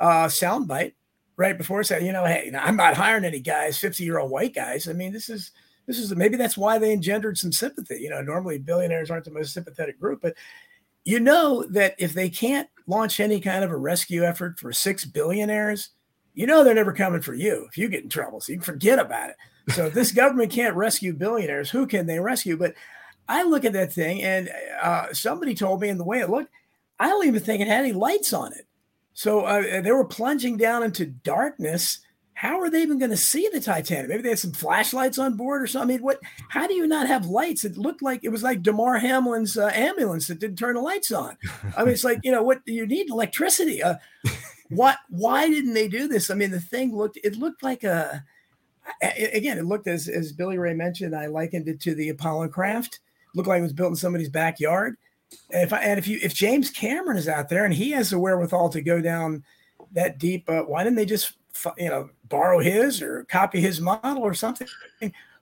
uh 0.00 0.26
soundbite 0.26 0.92
right 1.36 1.58
before 1.58 1.82
saying 1.84 2.06
you 2.06 2.12
know 2.12 2.24
hey 2.24 2.50
i'm 2.58 2.76
not 2.76 2.94
hiring 2.94 3.24
any 3.24 3.40
guys 3.40 3.78
50 3.78 4.04
year 4.04 4.18
old 4.18 4.30
white 4.30 4.54
guys 4.54 4.88
i 4.88 4.92
mean 4.92 5.12
this 5.12 5.28
is 5.28 5.52
this 5.86 5.98
is 5.98 6.14
maybe 6.14 6.36
that's 6.36 6.56
why 6.56 6.78
they 6.78 6.92
engendered 6.92 7.36
some 7.36 7.52
sympathy 7.52 7.98
you 8.00 8.08
know 8.08 8.22
normally 8.22 8.58
billionaires 8.58 9.10
aren't 9.10 9.24
the 9.24 9.30
most 9.30 9.52
sympathetic 9.52 9.98
group 10.00 10.20
but 10.22 10.34
you 11.04 11.20
know 11.20 11.64
that 11.70 11.94
if 11.98 12.12
they 12.12 12.28
can't 12.28 12.68
launch 12.86 13.20
any 13.20 13.40
kind 13.40 13.64
of 13.64 13.70
a 13.70 13.76
rescue 13.76 14.24
effort 14.24 14.58
for 14.58 14.72
six 14.72 15.04
billionaires, 15.04 15.90
you 16.34 16.46
know 16.46 16.64
they're 16.64 16.74
never 16.74 16.92
coming 16.92 17.20
for 17.20 17.34
you 17.34 17.66
if 17.68 17.76
you 17.76 17.88
get 17.88 18.04
in 18.04 18.08
trouble. 18.08 18.40
So 18.40 18.52
you 18.52 18.58
can 18.58 18.64
forget 18.64 18.98
about 18.98 19.30
it. 19.30 19.36
So 19.72 19.86
if 19.86 19.94
this 19.94 20.12
government 20.12 20.52
can't 20.52 20.76
rescue 20.76 21.12
billionaires, 21.12 21.70
who 21.70 21.86
can 21.86 22.06
they 22.06 22.18
rescue? 22.18 22.56
But 22.56 22.74
I 23.28 23.44
look 23.44 23.64
at 23.64 23.72
that 23.74 23.92
thing, 23.92 24.22
and 24.22 24.50
uh, 24.82 25.12
somebody 25.12 25.54
told 25.54 25.80
me, 25.80 25.88
in 25.88 25.98
the 25.98 26.04
way 26.04 26.20
it 26.20 26.30
looked, 26.30 26.52
I 26.98 27.08
don't 27.08 27.26
even 27.26 27.40
think 27.40 27.60
it 27.60 27.68
had 27.68 27.84
any 27.84 27.92
lights 27.92 28.32
on 28.32 28.52
it. 28.52 28.66
So 29.14 29.40
uh, 29.40 29.80
they 29.82 29.92
were 29.92 30.04
plunging 30.04 30.56
down 30.56 30.82
into 30.82 31.06
darkness. 31.06 32.00
How 32.34 32.60
are 32.60 32.70
they 32.70 32.82
even 32.82 32.98
going 32.98 33.10
to 33.10 33.16
see 33.16 33.48
the 33.52 33.60
Titanic? 33.60 34.08
Maybe 34.08 34.22
they 34.22 34.30
had 34.30 34.38
some 34.38 34.52
flashlights 34.52 35.18
on 35.18 35.36
board 35.36 35.62
or 35.62 35.66
something. 35.66 35.94
I 35.94 35.98
mean, 35.98 36.02
what? 36.04 36.18
How 36.48 36.66
do 36.66 36.74
you 36.74 36.86
not 36.86 37.06
have 37.06 37.26
lights? 37.26 37.64
It 37.64 37.76
looked 37.76 38.02
like 38.02 38.20
it 38.24 38.30
was 38.30 38.42
like 38.42 38.62
Damar 38.62 38.98
Hamlin's 38.98 39.56
uh, 39.56 39.70
ambulance 39.74 40.26
that 40.26 40.38
didn't 40.40 40.56
turn 40.58 40.74
the 40.74 40.80
lights 40.80 41.12
on. 41.12 41.36
I 41.76 41.84
mean, 41.84 41.92
it's 41.92 42.04
like 42.04 42.20
you 42.24 42.32
know 42.32 42.42
what? 42.42 42.62
You 42.66 42.86
need 42.86 43.10
electricity. 43.10 43.82
Uh, 43.82 43.96
what? 44.70 44.96
Why 45.10 45.48
didn't 45.48 45.74
they 45.74 45.88
do 45.88 46.08
this? 46.08 46.30
I 46.30 46.34
mean, 46.34 46.50
the 46.50 46.60
thing 46.60 46.96
looked. 46.96 47.18
It 47.22 47.36
looked 47.36 47.62
like 47.62 47.84
a- 47.84 48.24
Again, 49.00 49.58
it 49.58 49.64
looked 49.66 49.86
as 49.86 50.08
as 50.08 50.32
Billy 50.32 50.58
Ray 50.58 50.74
mentioned. 50.74 51.14
I 51.14 51.26
likened 51.26 51.68
it 51.68 51.80
to 51.82 51.94
the 51.94 52.08
Apollo 52.08 52.48
craft. 52.48 52.98
Looked 53.34 53.48
like 53.48 53.60
it 53.60 53.62
was 53.62 53.72
built 53.72 53.90
in 53.90 53.96
somebody's 53.96 54.28
backyard. 54.28 54.96
And 55.50 55.62
if 55.62 55.72
I, 55.72 55.80
and 55.82 55.98
if 55.98 56.06
you 56.06 56.18
if 56.22 56.34
James 56.34 56.70
Cameron 56.70 57.16
is 57.16 57.28
out 57.28 57.48
there 57.48 57.64
and 57.64 57.74
he 57.74 57.90
has 57.92 58.10
the 58.10 58.18
wherewithal 58.18 58.70
to 58.70 58.80
go 58.80 59.00
down 59.00 59.44
that 59.92 60.18
deep, 60.18 60.48
uh, 60.48 60.62
why 60.62 60.84
didn't 60.84 60.96
they 60.96 61.06
just 61.06 61.34
you 61.78 61.88
know 61.88 62.10
borrow 62.28 62.58
his 62.58 63.02
or 63.02 63.24
copy 63.24 63.60
his 63.60 63.80
model 63.80 64.22
or 64.22 64.34
something? 64.34 64.68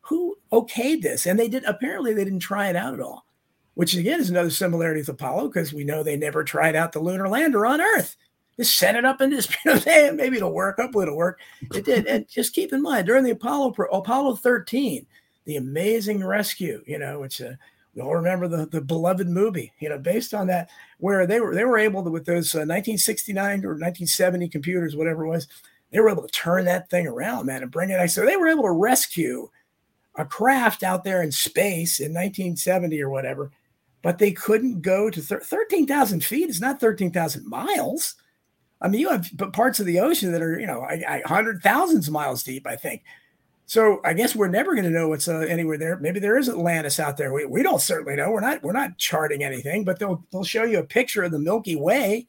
Who 0.03 0.37
okayed 0.53 1.03
this? 1.03 1.27
And 1.27 1.39
they 1.39 1.49
did. 1.49 1.65
Apparently, 1.65 2.13
they 2.13 2.25
didn't 2.25 2.41
try 2.41 2.69
it 2.69 2.77
out 2.77 2.95
at 2.95 3.01
all, 3.01 3.27
which 3.75 3.95
again 3.95 4.21
is 4.21 4.31
another 4.31 4.51
similarity 4.51 5.01
with 5.01 5.09
Apollo 5.09 5.49
because 5.49 5.73
we 5.73 5.85
know 5.85 6.03
they 6.03 6.17
never 6.17 6.45
tried 6.45 6.77
out 6.77 6.93
the 6.93 7.01
lunar 7.01 7.29
lander 7.29 7.67
on 7.67 7.81
Earth. 7.81 8.17
Just 8.57 8.77
set 8.77 8.97
it 8.97 9.05
up 9.05 9.21
and 9.21 9.33
just 9.33 9.57
you 9.65 9.75
know, 9.75 10.13
maybe 10.13 10.37
it'll 10.37 10.53
work. 10.53 10.77
Hopefully, 10.79 11.05
it'll 11.05 11.17
work. 11.17 11.41
It 11.75 11.85
did. 11.85 12.07
and 12.07 12.29
just 12.29 12.55
keep 12.55 12.73
in 12.73 12.83
mind 12.83 13.07
during 13.07 13.25
the 13.25 13.31
Apollo 13.31 13.75
Apollo 13.93 14.37
13, 14.37 15.07
the 15.45 15.57
amazing 15.57 16.25
rescue, 16.25 16.83
you 16.87 16.99
know, 16.99 17.21
which. 17.21 17.41
Uh, 17.41 17.53
we 17.95 18.03
all 18.03 18.15
remember 18.15 18.47
the, 18.47 18.67
the 18.67 18.81
beloved 18.81 19.29
movie, 19.29 19.73
you 19.81 19.89
know, 19.89 19.99
based 19.99 20.33
on 20.33 20.47
that, 20.47 20.71
where 20.99 21.27
they 21.27 21.41
were 21.41 21.55
they 21.55 21.65
were 21.65 21.79
able 21.79 22.05
to 22.05 22.11
with 22.11 22.25
those 22.25 22.55
uh, 22.55 22.63
1969 22.63 23.65
or 23.65 23.71
1970 23.71 24.49
computers, 24.49 24.97
whatever 24.97 25.25
it 25.25 25.29
was, 25.29 25.49
they 25.91 26.01
were 26.01 26.11
able 26.11 26.23
to 26.23 26.33
turn 26.33 26.65
that 26.67 26.89
thing 26.89 27.07
around, 27.07 27.47
man, 27.47 27.63
and 27.63 27.71
bring 27.71 27.91
it. 27.91 28.11
So 28.11 28.25
they 28.25 28.37
were 28.37 28.49
able 28.49 28.63
to 28.63 28.71
rescue 28.71 29.49
a 30.17 30.25
craft 30.25 30.83
out 30.83 31.05
there 31.05 31.23
in 31.23 31.33
space 31.33 32.01
in 32.01 32.13
1970 32.13 33.01
or 33.03 33.11
whatever, 33.11 33.51
but 34.03 34.19
they 34.19 34.33
couldn't 34.33 34.83
go 34.83 35.11
to 35.11 35.21
thir- 35.21 35.41
13,000 35.41 36.23
feet. 36.25 36.49
It's 36.49 36.61
not 36.61 36.81
13,000 36.81 37.47
miles. 37.47 38.15
I 38.81 38.89
mean, 38.89 39.01
you 39.01 39.11
have 39.11 39.31
parts 39.53 39.81
of 39.81 39.87
the 39.87 40.01
ocean 40.01 40.33
that 40.33 40.43
are, 40.43 40.59
you 40.59 40.67
know, 40.67 40.81
I, 40.81 41.03
I, 41.07 41.23
hundred 41.29 41.63
thousands 41.63 42.07
of 42.07 42.15
miles 42.15 42.43
deep, 42.43 42.67
I 42.67 42.77
think. 42.77 43.03
So 43.71 44.01
I 44.05 44.15
guess 44.15 44.35
we're 44.35 44.49
never 44.49 44.75
going 44.75 44.83
to 44.83 44.91
know 44.91 45.11
what's 45.11 45.29
uh, 45.29 45.47
anywhere 45.49 45.79
there. 45.79 45.97
Maybe 45.97 46.19
there 46.19 46.37
is 46.37 46.49
Atlantis 46.49 46.99
out 46.99 47.17
there. 47.17 47.33
We, 47.33 47.45
we 47.45 47.63
don't 47.63 47.81
certainly 47.81 48.17
know. 48.17 48.33
We're 48.33 48.41
not 48.41 48.65
we're 48.65 48.73
not 48.73 48.99
charting 48.99 49.45
anything, 49.45 49.85
but 49.85 50.01
they'll 50.01 50.25
they'll 50.33 50.43
show 50.43 50.65
you 50.65 50.81
a 50.81 50.83
picture 50.83 51.23
of 51.23 51.31
the 51.31 51.39
Milky 51.39 51.77
Way 51.77 52.27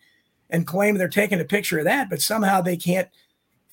and 0.52 0.68
claim 0.68 1.00
they're 1.00 1.08
taking 1.08 1.42
a 1.42 1.44
picture 1.44 1.80
of 1.80 1.86
that, 1.86 2.12
but 2.12 2.22
somehow 2.22 2.62
they 2.62 2.78
can't 2.78 3.10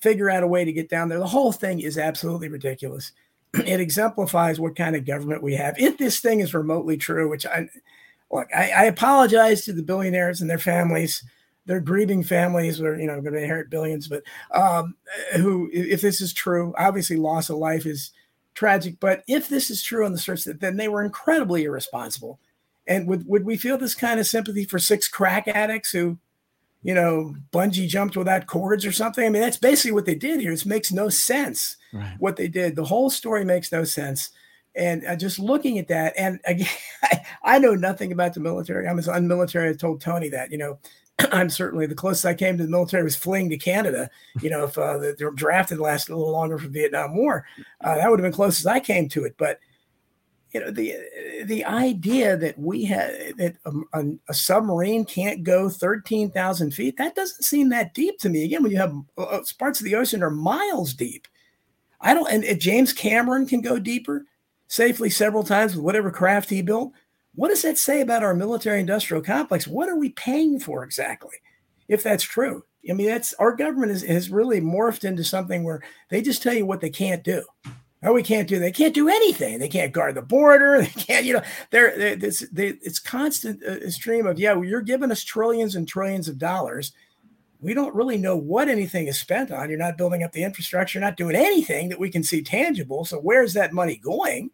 figure 0.00 0.30
out 0.30 0.42
a 0.42 0.46
way 0.46 0.64
to 0.64 0.72
get 0.72 0.88
down 0.88 1.10
there. 1.10 1.18
The 1.18 1.26
whole 1.26 1.52
thing 1.52 1.80
is 1.80 1.98
absolutely 1.98 2.48
ridiculous. 2.48 3.12
It 3.66 3.80
exemplifies 3.80 4.58
what 4.58 4.74
kind 4.74 4.96
of 4.96 5.04
government 5.04 5.42
we 5.42 5.54
have. 5.56 5.78
If 5.78 5.98
this 5.98 6.20
thing 6.20 6.40
is 6.40 6.54
remotely 6.54 6.96
true, 6.96 7.28
which 7.28 7.44
I 7.44 7.68
look, 8.32 8.48
I, 8.56 8.70
I 8.70 8.84
apologize 8.84 9.66
to 9.66 9.74
the 9.74 9.82
billionaires 9.82 10.40
and 10.40 10.48
their 10.48 10.58
families 10.58 11.22
they're 11.68 11.80
grieving 11.80 12.24
families 12.24 12.80
are 12.80 12.98
you 12.98 13.06
know 13.06 13.20
going 13.20 13.34
to 13.34 13.40
inherit 13.40 13.70
billions 13.70 14.08
but 14.08 14.24
um, 14.52 14.96
who 15.36 15.70
if 15.72 16.00
this 16.00 16.20
is 16.20 16.32
true 16.32 16.74
obviously 16.76 17.16
loss 17.16 17.48
of 17.48 17.58
life 17.58 17.86
is 17.86 18.10
tragic 18.58 18.96
but 18.98 19.22
if 19.28 19.48
this 19.48 19.70
is 19.70 19.84
true 19.84 20.04
on 20.04 20.10
the 20.10 20.18
surface 20.18 20.48
then 20.58 20.76
they 20.76 20.88
were 20.88 21.04
incredibly 21.04 21.62
irresponsible. 21.62 22.40
And 22.88 23.06
would, 23.06 23.24
would 23.28 23.44
we 23.44 23.56
feel 23.56 23.78
this 23.78 23.94
kind 23.94 24.18
of 24.18 24.26
sympathy 24.26 24.64
for 24.64 24.80
six 24.80 25.06
crack 25.06 25.46
addicts 25.46 25.92
who 25.92 26.18
you 26.82 26.94
know 26.94 27.36
bungee 27.52 27.86
jumped 27.86 28.16
without 28.16 28.48
cords 28.48 28.84
or 28.84 28.90
something? 28.90 29.24
I 29.24 29.28
mean 29.28 29.42
that's 29.42 29.58
basically 29.58 29.92
what 29.92 30.06
they 30.06 30.16
did 30.16 30.40
here. 30.40 30.52
It 30.52 30.66
makes 30.66 30.90
no 30.90 31.08
sense 31.08 31.76
right. 31.92 32.16
what 32.18 32.34
they 32.34 32.48
did. 32.48 32.74
The 32.74 32.86
whole 32.86 33.10
story 33.10 33.44
makes 33.44 33.70
no 33.70 33.84
sense. 33.84 34.30
And 34.74 35.06
uh, 35.06 35.14
just 35.14 35.38
looking 35.38 35.78
at 35.78 35.86
that 35.88 36.14
and 36.18 36.40
again 36.44 36.66
I, 37.04 37.20
I, 37.44 37.58
know 37.60 37.74
nothing 37.74 38.10
about 38.10 38.34
the 38.34 38.40
military. 38.40 38.88
I'm 38.88 38.98
as 38.98 39.06
unmilitary 39.06 39.70
i 39.70 39.72
told 39.74 40.00
tony 40.00 40.30
that 40.30 40.50
you 40.50 40.58
know 40.58 40.80
I'm 41.32 41.50
certainly 41.50 41.86
the 41.86 41.94
closest 41.94 42.26
I 42.26 42.34
came 42.34 42.56
to 42.56 42.64
the 42.64 42.70
military 42.70 43.02
was 43.02 43.16
fleeing 43.16 43.50
to 43.50 43.58
Canada. 43.58 44.10
You 44.40 44.50
know, 44.50 44.64
if 44.64 44.78
uh, 44.78 44.98
the, 44.98 45.32
drafted 45.34 45.78
lasted 45.78 46.12
a 46.12 46.16
little 46.16 46.32
longer 46.32 46.58
for 46.58 46.68
Vietnam 46.68 47.16
War, 47.16 47.46
uh, 47.82 47.96
that 47.96 48.10
would 48.10 48.20
have 48.20 48.24
been 48.24 48.32
close 48.32 48.60
as 48.60 48.66
I 48.66 48.80
came 48.80 49.08
to 49.10 49.24
it. 49.24 49.34
But 49.38 49.58
you 50.52 50.60
know, 50.60 50.70
the 50.70 50.96
the 51.44 51.64
idea 51.64 52.36
that 52.36 52.58
we 52.58 52.84
had 52.84 53.36
that 53.36 53.56
a, 53.66 53.72
a, 53.92 54.04
a 54.30 54.34
submarine 54.34 55.04
can't 55.04 55.42
go 55.42 55.68
thirteen 55.68 56.30
thousand 56.30 56.72
feet 56.72 56.96
that 56.96 57.14
doesn't 57.14 57.44
seem 57.44 57.68
that 57.68 57.94
deep 57.94 58.18
to 58.20 58.30
me. 58.30 58.44
Again, 58.44 58.62
when 58.62 58.72
you 58.72 58.78
have 58.78 58.94
uh, 59.18 59.22
uh 59.22 59.42
parts 59.58 59.80
of 59.80 59.84
the 59.84 59.94
ocean 59.94 60.22
are 60.22 60.30
miles 60.30 60.94
deep, 60.94 61.28
I 62.00 62.14
don't. 62.14 62.30
And 62.30 62.60
James 62.60 62.92
Cameron 62.92 63.46
can 63.46 63.60
go 63.60 63.78
deeper 63.78 64.24
safely 64.68 65.10
several 65.10 65.42
times 65.42 65.74
with 65.74 65.84
whatever 65.84 66.10
craft 66.10 66.48
he 66.50 66.62
built. 66.62 66.92
What 67.38 67.50
does 67.50 67.62
that 67.62 67.78
say 67.78 68.00
about 68.00 68.24
our 68.24 68.34
military 68.34 68.80
industrial 68.80 69.22
complex? 69.22 69.64
What 69.68 69.88
are 69.88 69.96
we 69.96 70.08
paying 70.08 70.58
for 70.58 70.82
exactly? 70.82 71.36
If 71.86 72.02
that's 72.02 72.24
true, 72.24 72.64
I 72.90 72.94
mean, 72.94 73.06
that's 73.06 73.32
our 73.34 73.54
government 73.54 73.92
is, 73.92 74.02
has 74.02 74.28
really 74.28 74.60
morphed 74.60 75.04
into 75.04 75.22
something 75.22 75.62
where 75.62 75.80
they 76.10 76.20
just 76.20 76.42
tell 76.42 76.52
you 76.52 76.66
what 76.66 76.80
they 76.80 76.90
can't 76.90 77.22
do. 77.22 77.44
Oh, 78.02 78.12
we 78.12 78.24
can't 78.24 78.48
do. 78.48 78.58
They 78.58 78.72
can't 78.72 78.92
do 78.92 79.08
anything. 79.08 79.60
They 79.60 79.68
can't 79.68 79.92
guard 79.92 80.16
the 80.16 80.22
border. 80.22 80.78
They 80.82 80.88
can't. 80.88 81.24
You 81.24 81.34
know, 81.34 81.42
they're, 81.70 82.16
they're 82.16 82.32
they, 82.50 82.68
it's 82.82 82.98
constant 82.98 83.62
uh, 83.62 83.88
stream 83.88 84.26
of 84.26 84.40
yeah. 84.40 84.54
Well, 84.54 84.64
you're 84.64 84.80
giving 84.80 85.12
us 85.12 85.22
trillions 85.22 85.76
and 85.76 85.86
trillions 85.86 86.26
of 86.26 86.38
dollars. 86.38 86.90
We 87.60 87.72
don't 87.72 87.94
really 87.94 88.18
know 88.18 88.36
what 88.36 88.68
anything 88.68 89.06
is 89.06 89.20
spent 89.20 89.52
on. 89.52 89.68
You're 89.68 89.78
not 89.78 89.96
building 89.96 90.24
up 90.24 90.32
the 90.32 90.42
infrastructure. 90.42 90.98
You're 90.98 91.06
not 91.06 91.16
doing 91.16 91.36
anything 91.36 91.88
that 91.90 92.00
we 92.00 92.10
can 92.10 92.24
see 92.24 92.42
tangible. 92.42 93.04
So 93.04 93.20
where's 93.20 93.52
that 93.54 93.72
money 93.72 93.96
going? 93.96 94.50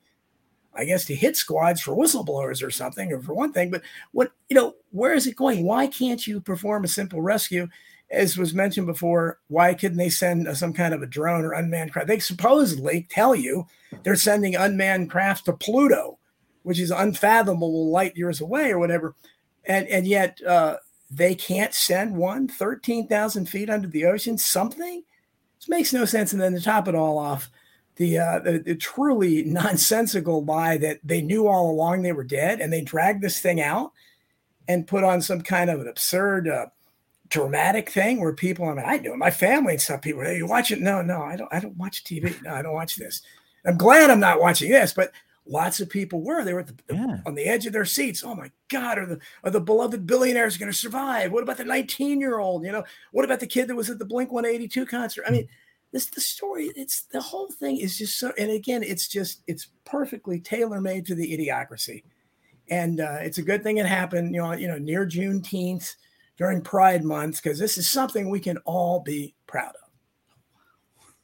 I 0.74 0.84
guess 0.84 1.04
to 1.06 1.14
hit 1.14 1.36
squads 1.36 1.80
for 1.80 1.96
whistleblowers 1.96 2.62
or 2.62 2.70
something, 2.70 3.12
or 3.12 3.20
for 3.20 3.34
one 3.34 3.52
thing. 3.52 3.70
But 3.70 3.82
what 4.12 4.32
you 4.48 4.56
know, 4.56 4.74
where 4.90 5.14
is 5.14 5.26
it 5.26 5.36
going? 5.36 5.64
Why 5.64 5.86
can't 5.86 6.26
you 6.26 6.40
perform 6.40 6.84
a 6.84 6.88
simple 6.88 7.20
rescue? 7.20 7.68
As 8.10 8.36
was 8.36 8.54
mentioned 8.54 8.86
before, 8.86 9.38
why 9.48 9.74
couldn't 9.74 9.98
they 9.98 10.10
send 10.10 10.54
some 10.56 10.72
kind 10.72 10.94
of 10.94 11.02
a 11.02 11.06
drone 11.06 11.44
or 11.44 11.52
unmanned 11.52 11.92
craft? 11.92 12.08
They 12.08 12.18
supposedly 12.18 13.06
tell 13.10 13.34
you 13.34 13.66
they're 14.02 14.14
sending 14.14 14.54
unmanned 14.54 15.10
craft 15.10 15.46
to 15.46 15.52
Pluto, 15.54 16.18
which 16.62 16.78
is 16.78 16.90
unfathomable 16.90 17.90
light 17.90 18.16
years 18.16 18.40
away 18.40 18.70
or 18.70 18.78
whatever, 18.78 19.14
and 19.64 19.86
and 19.88 20.06
yet 20.06 20.40
uh, 20.44 20.76
they 21.10 21.34
can't 21.34 21.74
send 21.74 22.14
one 22.16 22.48
13,000 22.48 23.48
feet 23.48 23.70
under 23.70 23.88
the 23.88 24.04
ocean. 24.04 24.36
Something 24.38 25.02
this 25.64 25.68
makes 25.68 25.92
no 25.94 26.04
sense. 26.04 26.32
And 26.32 26.42
then 26.42 26.52
to 26.52 26.60
top 26.60 26.88
it 26.88 26.94
all 26.94 27.16
off, 27.16 27.50
the, 27.96 28.18
uh, 28.18 28.38
the, 28.40 28.58
the 28.58 28.74
truly 28.74 29.44
nonsensical 29.44 30.44
lie 30.44 30.78
that 30.78 31.00
they 31.04 31.22
knew 31.22 31.46
all 31.46 31.70
along 31.70 32.02
they 32.02 32.12
were 32.12 32.24
dead, 32.24 32.60
and 32.60 32.72
they 32.72 32.80
dragged 32.80 33.22
this 33.22 33.40
thing 33.40 33.60
out 33.60 33.92
and 34.66 34.86
put 34.86 35.04
on 35.04 35.20
some 35.20 35.42
kind 35.42 35.70
of 35.70 35.80
an 35.80 35.88
absurd, 35.88 36.48
uh, 36.48 36.66
dramatic 37.28 37.90
thing 37.90 38.20
where 38.20 38.32
people, 38.32 38.68
I 38.68 38.74
mean, 38.74 38.84
I 38.86 38.98
do 38.98 39.16
my 39.16 39.30
family 39.30 39.74
and 39.74 39.82
stuff. 39.82 40.02
People, 40.02 40.22
hey, 40.22 40.36
you 40.36 40.46
watch 40.46 40.70
it? 40.70 40.80
No, 40.80 41.02
no, 41.02 41.22
I 41.22 41.36
don't. 41.36 41.52
I 41.52 41.60
don't 41.60 41.76
watch 41.76 42.04
TV. 42.04 42.40
No, 42.42 42.54
I 42.54 42.62
don't 42.62 42.74
watch 42.74 42.96
this. 42.96 43.22
I'm 43.66 43.76
glad 43.76 44.10
I'm 44.10 44.20
not 44.20 44.40
watching 44.40 44.70
this, 44.70 44.92
but 44.92 45.10
lots 45.46 45.80
of 45.80 45.88
people 45.88 46.22
were. 46.22 46.44
They 46.44 46.54
were 46.54 46.64
the, 46.64 46.74
yeah. 46.90 47.18
on 47.26 47.34
the 47.34 47.44
edge 47.44 47.66
of 47.66 47.72
their 47.72 47.84
seats. 47.84 48.22
Oh 48.24 48.34
my 48.34 48.50
God, 48.68 48.98
are 48.98 49.06
the 49.06 49.18
are 49.42 49.50
the 49.50 49.60
beloved 49.60 50.06
billionaires 50.06 50.56
going 50.56 50.70
to 50.70 50.78
survive? 50.78 51.32
What 51.32 51.42
about 51.42 51.56
the 51.56 51.64
19 51.64 52.20
year 52.20 52.38
old? 52.38 52.64
You 52.64 52.72
know, 52.72 52.84
what 53.12 53.24
about 53.24 53.40
the 53.40 53.46
kid 53.46 53.68
that 53.68 53.76
was 53.76 53.90
at 53.90 53.98
the 53.98 54.04
Blink 54.04 54.30
182 54.30 54.86
concert? 54.86 55.24
I 55.26 55.30
mean, 55.30 55.48
this 55.94 56.06
the 56.06 56.20
story 56.20 56.72
it's 56.74 57.02
the 57.12 57.20
whole 57.20 57.46
thing 57.46 57.78
is 57.78 57.96
just 57.96 58.18
so 58.18 58.32
and 58.36 58.50
again 58.50 58.82
it's 58.82 59.06
just 59.06 59.42
it's 59.46 59.68
perfectly 59.84 60.40
tailor 60.40 60.80
made 60.80 61.06
to 61.06 61.14
the 61.14 61.38
idiocracy. 61.38 62.02
And 62.68 63.00
uh, 63.00 63.18
it's 63.20 63.38
a 63.38 63.42
good 63.42 63.62
thing 63.62 63.78
it 63.78 63.86
happened 63.86 64.34
you 64.34 64.42
know 64.42 64.52
you 64.52 64.66
know 64.66 64.76
near 64.76 65.06
juneteenth 65.06 65.94
during 66.36 66.62
pride 66.62 67.04
month 67.04 67.40
because 67.40 67.60
this 67.60 67.78
is 67.78 67.88
something 67.88 68.28
we 68.28 68.40
can 68.40 68.58
all 68.64 69.00
be 69.00 69.34
proud 69.46 69.72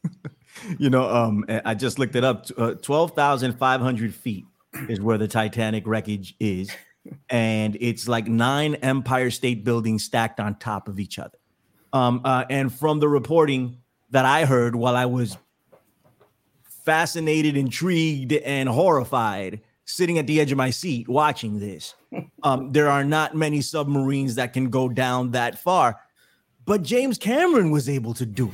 of. 0.03 0.11
You 0.77 0.89
know 0.89 1.09
um 1.09 1.45
i 1.65 1.73
just 1.73 1.97
looked 1.97 2.15
it 2.15 2.23
up 2.23 2.45
uh, 2.57 2.75
12500 2.75 4.13
feet 4.13 4.45
is 4.89 5.01
where 5.01 5.17
the 5.17 5.27
titanic 5.27 5.87
wreckage 5.87 6.35
is 6.39 6.69
and 7.29 7.77
it's 7.79 8.07
like 8.07 8.27
nine 8.27 8.75
empire 8.75 9.31
state 9.31 9.63
buildings 9.63 10.03
stacked 10.03 10.39
on 10.39 10.55
top 10.59 10.87
of 10.87 10.99
each 10.99 11.17
other. 11.17 11.37
Um 11.93 12.21
uh, 12.23 12.45
and 12.49 12.71
from 12.71 12.99
the 12.99 13.07
reporting 13.07 13.80
that 14.11 14.25
I 14.25 14.45
heard 14.45 14.75
while 14.75 14.95
I 14.95 15.05
was 15.05 15.37
fascinated, 16.85 17.57
intrigued, 17.57 18.33
and 18.33 18.69
horrified 18.69 19.61
sitting 19.85 20.17
at 20.17 20.27
the 20.27 20.39
edge 20.39 20.51
of 20.51 20.57
my 20.57 20.69
seat 20.69 21.07
watching 21.07 21.59
this. 21.59 21.95
Um, 22.43 22.71
there 22.71 22.89
are 22.89 23.03
not 23.03 23.35
many 23.35 23.61
submarines 23.61 24.33
that 24.33 24.51
can 24.51 24.71
go 24.71 24.89
down 24.89 25.29
that 25.31 25.59
far, 25.59 26.01
but 26.65 26.81
James 26.81 27.19
Cameron 27.19 27.69
was 27.69 27.87
able 27.87 28.15
to 28.15 28.25
do 28.25 28.51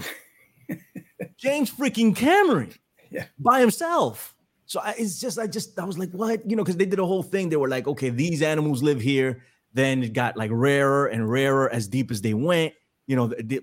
it. 0.68 0.80
James 1.38 1.72
freaking 1.72 2.14
Cameron 2.14 2.74
yeah. 3.10 3.28
by 3.39 3.62
himself. 3.62 4.36
So 4.66 4.82
I, 4.82 4.93
it's 4.97 5.22
just, 5.22 5.39
I 5.39 5.47
just, 5.47 5.80
I 5.80 5.86
was 5.86 5.97
like, 5.97 6.12
what? 6.12 6.47
You 6.47 6.58
know, 6.58 6.66
because 6.66 6.76
they 6.76 6.86
did 6.86 6.99
a 6.99 7.05
whole 7.05 7.24
thing. 7.24 7.47
They 7.47 7.55
were 7.55 7.70
like, 7.70 7.88
okay, 7.88 8.10
these 8.10 8.41
animals 8.41 8.84
live 8.84 8.99
here. 8.99 9.41
Then 9.72 10.03
it 10.03 10.12
got 10.12 10.36
like 10.36 10.51
rarer 10.53 11.08
and 11.08 11.32
rarer 11.32 11.70
as 11.70 11.88
deep 11.88 12.12
as 12.12 12.20
they 12.20 12.34
went 12.34 12.74
you 13.08 13.16
know, 13.16 13.28
the, 13.28 13.62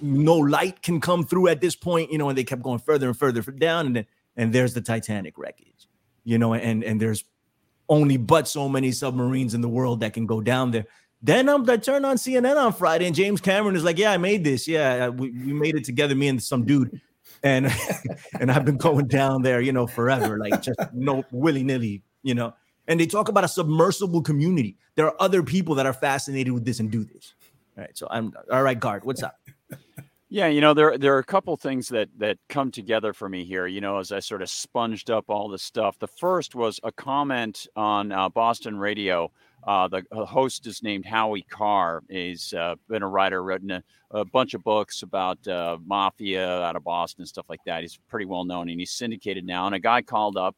no 0.00 0.36
light 0.36 0.82
can 0.82 1.00
come 1.00 1.24
through 1.24 1.48
at 1.48 1.60
this 1.60 1.76
point, 1.76 2.10
you 2.10 2.18
know, 2.18 2.30
and 2.30 2.36
they 2.36 2.44
kept 2.44 2.62
going 2.62 2.78
further 2.78 3.06
and 3.06 3.16
further 3.16 3.42
down, 3.42 3.86
and 3.86 4.06
and 4.36 4.52
there's 4.52 4.74
the 4.74 4.80
Titanic 4.80 5.36
wreckage, 5.36 5.86
you 6.24 6.38
know, 6.38 6.54
and 6.54 6.82
and 6.82 7.00
there's 7.00 7.24
only 7.88 8.16
but 8.16 8.48
so 8.48 8.68
many 8.68 8.90
submarines 8.90 9.52
in 9.52 9.60
the 9.60 9.68
world 9.68 10.00
that 10.00 10.14
can 10.14 10.24
go 10.24 10.40
down 10.40 10.70
there. 10.70 10.86
Then 11.22 11.48
um, 11.50 11.68
I 11.68 11.76
turned 11.76 12.06
on 12.06 12.16
CNN 12.16 12.56
on 12.56 12.72
Friday, 12.72 13.06
and 13.06 13.14
James 13.14 13.42
Cameron 13.42 13.76
is 13.76 13.84
like, 13.84 13.98
"Yeah, 13.98 14.12
I 14.12 14.16
made 14.16 14.44
this. 14.44 14.66
Yeah, 14.66 15.08
we, 15.08 15.30
we 15.30 15.52
made 15.52 15.76
it 15.76 15.84
together, 15.84 16.14
me 16.14 16.28
and 16.28 16.42
some 16.42 16.64
dude." 16.64 17.00
And 17.42 17.70
and 18.40 18.50
I've 18.50 18.64
been 18.64 18.78
going 18.78 19.08
down 19.08 19.42
there, 19.42 19.60
you 19.60 19.72
know, 19.72 19.86
forever, 19.86 20.38
like 20.38 20.62
just 20.62 20.78
no 20.94 21.22
willy 21.30 21.62
nilly, 21.62 22.02
you 22.22 22.34
know 22.34 22.54
And 22.88 22.98
they 22.98 23.06
talk 23.06 23.28
about 23.28 23.44
a 23.44 23.48
submersible 23.48 24.22
community. 24.22 24.78
There 24.94 25.06
are 25.06 25.16
other 25.20 25.42
people 25.42 25.74
that 25.74 25.84
are 25.84 25.92
fascinated 25.92 26.54
with 26.54 26.64
this 26.64 26.80
and 26.80 26.90
do 26.90 27.04
this. 27.04 27.34
All 27.80 27.86
right. 27.86 27.96
So 27.96 28.06
I'm 28.10 28.34
all 28.52 28.62
right, 28.62 28.78
guard. 28.78 29.04
What's 29.04 29.22
up? 29.22 29.38
Yeah, 30.32 30.46
you 30.46 30.60
know, 30.60 30.74
there 30.74 30.96
there 30.96 31.16
are 31.16 31.18
a 31.18 31.24
couple 31.24 31.56
things 31.56 31.88
that 31.88 32.08
that 32.18 32.38
come 32.48 32.70
together 32.70 33.12
for 33.12 33.28
me 33.28 33.44
here. 33.44 33.66
You 33.66 33.80
know, 33.80 33.98
as 33.98 34.12
I 34.12 34.20
sort 34.20 34.42
of 34.42 34.48
sponged 34.48 35.10
up 35.10 35.24
all 35.26 35.48
this 35.48 35.64
stuff. 35.64 35.98
The 35.98 36.06
first 36.06 36.54
was 36.54 36.78
a 36.84 36.92
comment 36.92 37.66
on 37.74 38.12
uh, 38.12 38.28
Boston 38.28 38.78
radio. 38.78 39.32
Uh, 39.66 39.88
the 39.88 40.04
host 40.12 40.68
is 40.68 40.84
named 40.84 41.04
Howie 41.04 41.42
Carr. 41.50 42.04
He's 42.08 42.54
uh, 42.54 42.76
been 42.88 43.02
a 43.02 43.08
writer, 43.08 43.42
written 43.42 43.72
a, 43.72 43.82
a 44.12 44.24
bunch 44.24 44.54
of 44.54 44.62
books 44.62 45.02
about 45.02 45.44
uh, 45.48 45.78
mafia 45.84 46.62
out 46.62 46.76
of 46.76 46.84
Boston, 46.84 47.26
stuff 47.26 47.46
like 47.48 47.64
that. 47.66 47.82
He's 47.82 47.98
pretty 48.08 48.26
well 48.26 48.44
known, 48.44 48.68
and 48.68 48.78
he's 48.78 48.92
syndicated 48.92 49.44
now. 49.44 49.66
And 49.66 49.74
a 49.74 49.80
guy 49.80 50.00
called 50.00 50.36
up, 50.36 50.54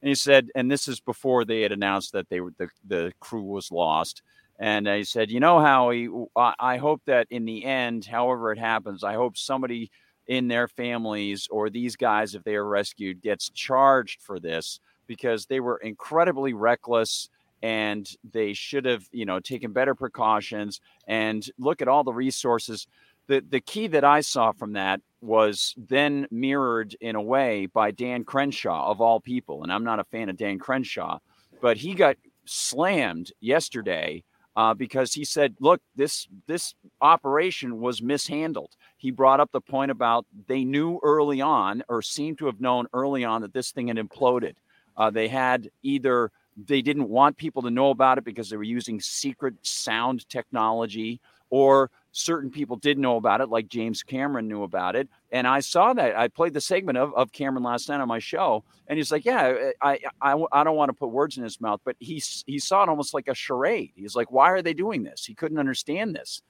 and 0.00 0.08
he 0.08 0.14
said, 0.14 0.48
and 0.54 0.70
this 0.70 0.88
is 0.88 0.98
before 0.98 1.44
they 1.44 1.60
had 1.60 1.72
announced 1.72 2.12
that 2.12 2.30
they 2.30 2.40
were 2.40 2.54
the 2.56 2.70
the 2.86 3.12
crew 3.20 3.42
was 3.42 3.70
lost. 3.70 4.22
And 4.60 4.86
I 4.90 5.02
said, 5.02 5.30
you 5.30 5.40
know, 5.40 5.58
Howie, 5.58 6.10
I 6.36 6.76
hope 6.76 7.00
that 7.06 7.26
in 7.30 7.46
the 7.46 7.64
end, 7.64 8.04
however 8.04 8.52
it 8.52 8.58
happens, 8.58 9.02
I 9.02 9.14
hope 9.14 9.38
somebody 9.38 9.90
in 10.28 10.48
their 10.48 10.68
families 10.68 11.48
or 11.50 11.70
these 11.70 11.96
guys, 11.96 12.34
if 12.34 12.44
they 12.44 12.54
are 12.56 12.66
rescued, 12.66 13.22
gets 13.22 13.48
charged 13.48 14.20
for 14.20 14.38
this 14.38 14.78
because 15.06 15.46
they 15.46 15.60
were 15.60 15.78
incredibly 15.78 16.52
reckless 16.52 17.30
and 17.62 18.14
they 18.32 18.52
should 18.52 18.84
have, 18.84 19.08
you 19.12 19.24
know, 19.24 19.40
taken 19.40 19.72
better 19.72 19.94
precautions 19.94 20.80
and 21.06 21.50
look 21.58 21.80
at 21.80 21.88
all 21.88 22.04
the 22.04 22.12
resources. 22.12 22.86
The, 23.28 23.42
the 23.48 23.60
key 23.60 23.86
that 23.88 24.04
I 24.04 24.20
saw 24.20 24.52
from 24.52 24.74
that 24.74 25.00
was 25.22 25.74
then 25.78 26.26
mirrored 26.30 26.94
in 27.00 27.16
a 27.16 27.22
way 27.22 27.64
by 27.64 27.92
Dan 27.92 28.24
Crenshaw, 28.24 28.90
of 28.90 29.00
all 29.00 29.20
people. 29.20 29.62
And 29.62 29.72
I'm 29.72 29.84
not 29.84 30.00
a 30.00 30.04
fan 30.04 30.28
of 30.28 30.36
Dan 30.36 30.58
Crenshaw, 30.58 31.18
but 31.62 31.78
he 31.78 31.94
got 31.94 32.16
slammed 32.44 33.32
yesterday 33.40 34.22
uh, 34.60 34.74
because 34.74 35.14
he 35.14 35.24
said, 35.24 35.56
"Look, 35.58 35.80
this 35.96 36.28
this 36.46 36.74
operation 37.00 37.80
was 37.80 38.02
mishandled." 38.02 38.76
He 38.98 39.10
brought 39.10 39.40
up 39.40 39.50
the 39.52 39.60
point 39.62 39.90
about 39.90 40.26
they 40.48 40.64
knew 40.64 41.00
early 41.02 41.40
on, 41.40 41.82
or 41.88 42.02
seemed 42.02 42.36
to 42.40 42.46
have 42.46 42.60
known 42.60 42.86
early 42.92 43.24
on, 43.24 43.40
that 43.40 43.54
this 43.54 43.70
thing 43.72 43.88
had 43.88 43.96
imploded. 43.96 44.56
Uh, 44.98 45.08
they 45.08 45.28
had 45.28 45.70
either 45.82 46.30
they 46.58 46.82
didn't 46.82 47.08
want 47.08 47.38
people 47.38 47.62
to 47.62 47.70
know 47.70 47.88
about 47.88 48.18
it 48.18 48.24
because 48.24 48.50
they 48.50 48.58
were 48.58 48.62
using 48.78 49.00
secret 49.00 49.54
sound 49.62 50.28
technology, 50.28 51.22
or 51.48 51.90
certain 52.12 52.50
people 52.50 52.76
did 52.76 52.98
know 52.98 53.16
about 53.16 53.40
it, 53.40 53.48
like 53.48 53.68
James 53.68 54.02
Cameron 54.02 54.48
knew 54.48 54.62
about 54.62 54.96
it. 54.96 55.08
And 55.30 55.46
I 55.46 55.60
saw 55.60 55.92
that. 55.92 56.16
I 56.16 56.28
played 56.28 56.54
the 56.54 56.60
segment 56.60 56.98
of, 56.98 57.14
of 57.14 57.32
Cameron 57.32 57.62
last 57.62 57.88
night 57.88 58.00
on 58.00 58.08
my 58.08 58.18
show, 58.18 58.64
and 58.88 58.98
he's 58.98 59.12
like, 59.12 59.24
"Yeah, 59.24 59.70
I, 59.80 59.98
I, 60.20 60.44
I 60.52 60.64
don't 60.64 60.76
want 60.76 60.88
to 60.88 60.94
put 60.94 61.10
words 61.10 61.36
in 61.38 61.44
his 61.44 61.60
mouth, 61.60 61.80
but 61.84 61.96
he 62.00 62.22
he 62.46 62.58
saw 62.58 62.82
it 62.82 62.88
almost 62.88 63.14
like 63.14 63.28
a 63.28 63.34
charade. 63.34 63.92
He's 63.94 64.16
like, 64.16 64.30
why 64.32 64.50
are 64.50 64.62
they 64.62 64.74
doing 64.74 65.02
this? 65.02 65.24
He 65.24 65.34
couldn't 65.34 65.58
understand 65.58 66.14
this, 66.14 66.42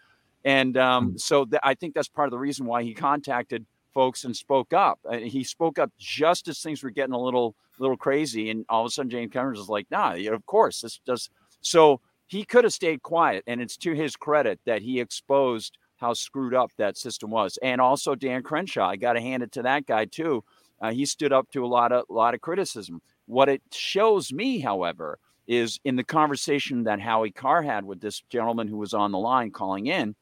and 0.45 0.77
um, 0.77 1.13
mm. 1.13 1.21
so 1.21 1.45
th- 1.45 1.61
I 1.63 1.75
think 1.75 1.95
that's 1.95 2.09
part 2.09 2.27
of 2.27 2.33
the 2.33 2.39
reason 2.39 2.67
why 2.67 2.83
he 2.83 2.95
contacted 2.95 3.67
folks 3.93 4.25
and 4.25 4.35
spoke 4.35 4.73
up. 4.73 4.99
Uh, 5.05 5.19
he 5.19 5.45
spoke 5.45 5.79
up 5.79 5.91
just 5.99 6.49
as 6.49 6.61
things 6.61 6.83
were 6.83 6.91
getting 6.91 7.15
a 7.15 7.21
little 7.21 7.55
little 7.79 7.97
crazy, 7.97 8.51
and 8.51 8.65
all 8.69 8.83
of 8.83 8.87
a 8.87 8.91
sudden 8.91 9.11
James 9.11 9.33
Cameron 9.33 9.59
was 9.59 9.69
like, 9.69 9.87
"Nah, 9.91 10.15
of 10.15 10.47
course 10.47 10.81
this 10.81 11.01
does." 11.05 11.29
So 11.61 12.01
he 12.31 12.45
could 12.45 12.62
have 12.62 12.72
stayed 12.72 13.03
quiet, 13.03 13.43
and 13.49 13.61
it's 13.61 13.76
to 13.78 13.93
his 13.93 14.14
credit 14.14 14.61
that 14.64 14.83
he 14.83 15.01
exposed 15.01 15.76
how 15.97 16.12
screwed 16.14 16.55
up 16.55 16.70
that 16.78 16.97
system 16.97 17.28
was. 17.28 17.59
And 17.61 17.81
also 17.81 18.14
Dan 18.14 18.45
Crenshaw, 18.45 18.89
I 18.89 18.95
got 18.95 19.14
to 19.14 19.20
hand 19.20 19.43
it 19.43 19.51
to 19.53 19.62
that 19.62 19.85
guy 19.85 20.05
too. 20.05 20.45
Uh, 20.81 20.93
he 20.93 21.05
stood 21.07 21.33
up 21.33 21.51
to 21.51 21.64
a 21.64 21.66
lot 21.66 21.91
of 21.91 22.05
a 22.09 22.12
lot 22.12 22.35
of 22.35 22.41
criticism. 22.41 23.03
What 23.26 23.49
it 23.49 23.62
shows 23.72 24.33
me, 24.33 24.61
however, 24.61 25.18
is 25.49 25.81
in 25.85 25.97
the 25.97 26.05
conversation 26.05 26.85
that 26.85 27.01
Howie 27.01 27.33
Carr 27.33 27.62
had 27.62 27.85
with 27.85 28.01
this 28.01 28.22
gentleman 28.31 28.68
who 28.68 28.78
was 28.78 28.95
on 28.95 29.11
the 29.11 29.18
line 29.18 29.51
calling 29.51 29.89
in. 29.89 30.14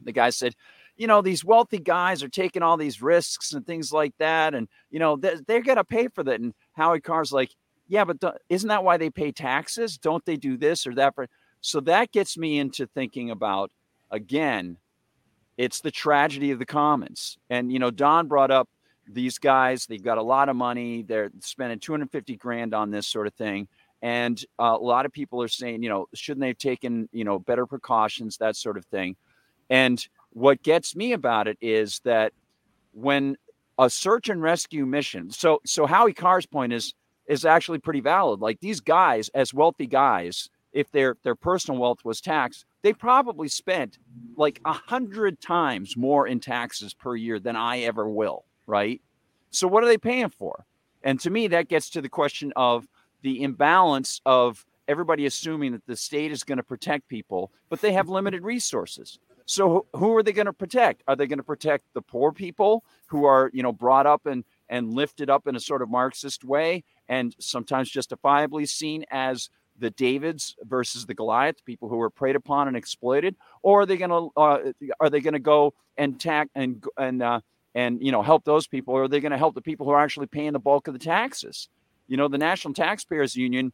The 0.00 0.12
guy 0.12 0.30
said, 0.30 0.54
"You 0.96 1.08
know, 1.08 1.22
these 1.22 1.44
wealthy 1.44 1.80
guys 1.80 2.22
are 2.22 2.28
taking 2.28 2.62
all 2.62 2.76
these 2.76 3.02
risks 3.02 3.52
and 3.52 3.66
things 3.66 3.92
like 3.92 4.14
that, 4.18 4.54
and 4.54 4.68
you 4.90 5.00
know 5.00 5.16
they're, 5.16 5.40
they're 5.48 5.62
going 5.62 5.76
to 5.76 5.84
pay 5.84 6.06
for 6.06 6.22
that." 6.22 6.40
And 6.40 6.54
Howie 6.74 7.00
Carr's 7.00 7.32
like, 7.32 7.50
"Yeah, 7.88 8.04
but 8.04 8.40
isn't 8.48 8.68
that 8.68 8.84
why 8.84 8.96
they 8.96 9.10
pay 9.10 9.32
taxes? 9.32 9.98
Don't 9.98 10.24
they 10.24 10.36
do 10.36 10.56
this 10.56 10.86
or 10.86 10.94
that?" 10.94 11.14
So 11.60 11.80
that 11.80 12.12
gets 12.12 12.36
me 12.36 12.58
into 12.58 12.86
thinking 12.86 13.30
about 13.30 13.72
again 14.10 14.76
it's 15.56 15.80
the 15.80 15.90
tragedy 15.90 16.50
of 16.50 16.58
the 16.58 16.66
commons. 16.66 17.38
And 17.50 17.72
you 17.72 17.78
know, 17.78 17.90
Don 17.90 18.28
brought 18.28 18.50
up 18.50 18.68
these 19.08 19.38
guys. 19.38 19.86
They've 19.86 20.02
got 20.02 20.18
a 20.18 20.22
lot 20.22 20.48
of 20.48 20.56
money. 20.56 21.02
They're 21.02 21.30
spending 21.40 21.78
250 21.78 22.36
grand 22.36 22.74
on 22.74 22.90
this 22.90 23.06
sort 23.06 23.26
of 23.26 23.34
thing. 23.34 23.68
And 24.00 24.44
uh, 24.58 24.76
a 24.80 24.84
lot 24.84 25.06
of 25.06 25.12
people 25.12 25.42
are 25.42 25.48
saying, 25.48 25.82
you 25.82 25.88
know, 25.88 26.06
shouldn't 26.14 26.40
they 26.40 26.48
have 26.48 26.58
taken, 26.58 27.08
you 27.12 27.24
know, 27.24 27.38
better 27.38 27.66
precautions, 27.66 28.38
that 28.38 28.56
sort 28.56 28.76
of 28.76 28.84
thing. 28.86 29.16
And 29.70 30.04
what 30.30 30.62
gets 30.62 30.96
me 30.96 31.12
about 31.12 31.46
it 31.46 31.58
is 31.60 32.00
that 32.04 32.32
when 32.92 33.36
a 33.78 33.88
search 33.88 34.28
and 34.28 34.42
rescue 34.42 34.84
mission, 34.86 35.30
so 35.30 35.60
so 35.64 35.86
Howie 35.86 36.12
Carr's 36.12 36.46
point 36.46 36.72
is 36.72 36.94
is 37.26 37.44
actually 37.44 37.78
pretty 37.78 38.00
valid. 38.00 38.40
Like 38.40 38.60
these 38.60 38.80
guys, 38.80 39.28
as 39.30 39.54
wealthy 39.54 39.86
guys, 39.86 40.48
if 40.72 40.90
their 40.90 41.16
their 41.22 41.34
personal 41.34 41.80
wealth 41.80 42.04
was 42.04 42.20
taxed, 42.20 42.64
they 42.82 42.92
probably 42.92 43.48
spent 43.48 43.98
like 44.36 44.60
a 44.64 44.72
hundred 44.72 45.40
times 45.40 45.96
more 45.96 46.26
in 46.26 46.40
taxes 46.40 46.94
per 46.94 47.14
year 47.14 47.38
than 47.38 47.56
I 47.56 47.80
ever 47.80 48.08
will, 48.08 48.44
right? 48.66 49.00
So 49.50 49.68
what 49.68 49.84
are 49.84 49.88
they 49.88 49.98
paying 49.98 50.30
for? 50.30 50.64
And 51.02 51.20
to 51.20 51.30
me, 51.30 51.48
that 51.48 51.68
gets 51.68 51.90
to 51.90 52.00
the 52.00 52.08
question 52.08 52.52
of 52.56 52.88
the 53.22 53.42
imbalance 53.42 54.20
of 54.24 54.64
everybody 54.88 55.26
assuming 55.26 55.72
that 55.72 55.86
the 55.86 55.96
state 55.96 56.32
is 56.32 56.42
going 56.42 56.56
to 56.56 56.62
protect 56.62 57.08
people, 57.08 57.52
but 57.68 57.80
they 57.80 57.92
have 57.92 58.08
limited 58.08 58.42
resources. 58.42 59.18
So 59.46 59.86
who 59.94 60.16
are 60.16 60.22
they 60.22 60.32
going 60.32 60.46
to 60.46 60.52
protect? 60.52 61.02
Are 61.06 61.16
they 61.16 61.26
going 61.26 61.38
to 61.38 61.44
protect 61.44 61.84
the 61.94 62.02
poor 62.02 62.32
people 62.32 62.84
who 63.06 63.24
are, 63.24 63.50
you 63.52 63.62
know, 63.62 63.72
brought 63.72 64.06
up 64.06 64.26
and 64.26 64.44
and 64.68 64.90
lifted 64.90 65.28
up 65.28 65.46
in 65.46 65.54
a 65.54 65.60
sort 65.60 65.82
of 65.82 65.90
Marxist 65.90 66.44
way 66.44 66.82
and 67.08 67.34
sometimes 67.38 67.90
justifiably 67.90 68.66
seen 68.66 69.04
as 69.10 69.50
the 69.78 69.90
Davids 69.90 70.54
versus 70.62 71.06
the 71.06 71.14
Goliath, 71.14 71.64
people 71.64 71.88
who 71.88 71.96
were 71.96 72.10
preyed 72.10 72.36
upon 72.36 72.68
and 72.68 72.76
exploited, 72.76 73.36
or 73.62 73.82
are 73.82 73.86
they 73.86 73.96
going 73.96 74.10
to 74.10 74.30
uh, 74.36 74.72
are 75.00 75.10
they 75.10 75.20
going 75.20 75.32
to 75.34 75.40
go 75.40 75.74
and 75.96 76.20
tack 76.20 76.48
and 76.54 76.84
and 76.98 77.22
uh, 77.22 77.40
and 77.74 78.02
you 78.02 78.12
know 78.12 78.22
help 78.22 78.44
those 78.44 78.66
people, 78.66 78.94
or 78.94 79.04
are 79.04 79.08
they 79.08 79.20
going 79.20 79.32
to 79.32 79.38
help 79.38 79.54
the 79.54 79.62
people 79.62 79.86
who 79.86 79.92
are 79.92 80.02
actually 80.02 80.26
paying 80.26 80.52
the 80.52 80.58
bulk 80.58 80.88
of 80.88 80.94
the 80.94 81.00
taxes? 81.00 81.68
You 82.06 82.16
know, 82.16 82.28
the 82.28 82.38
National 82.38 82.74
Taxpayers 82.74 83.36
Union 83.36 83.72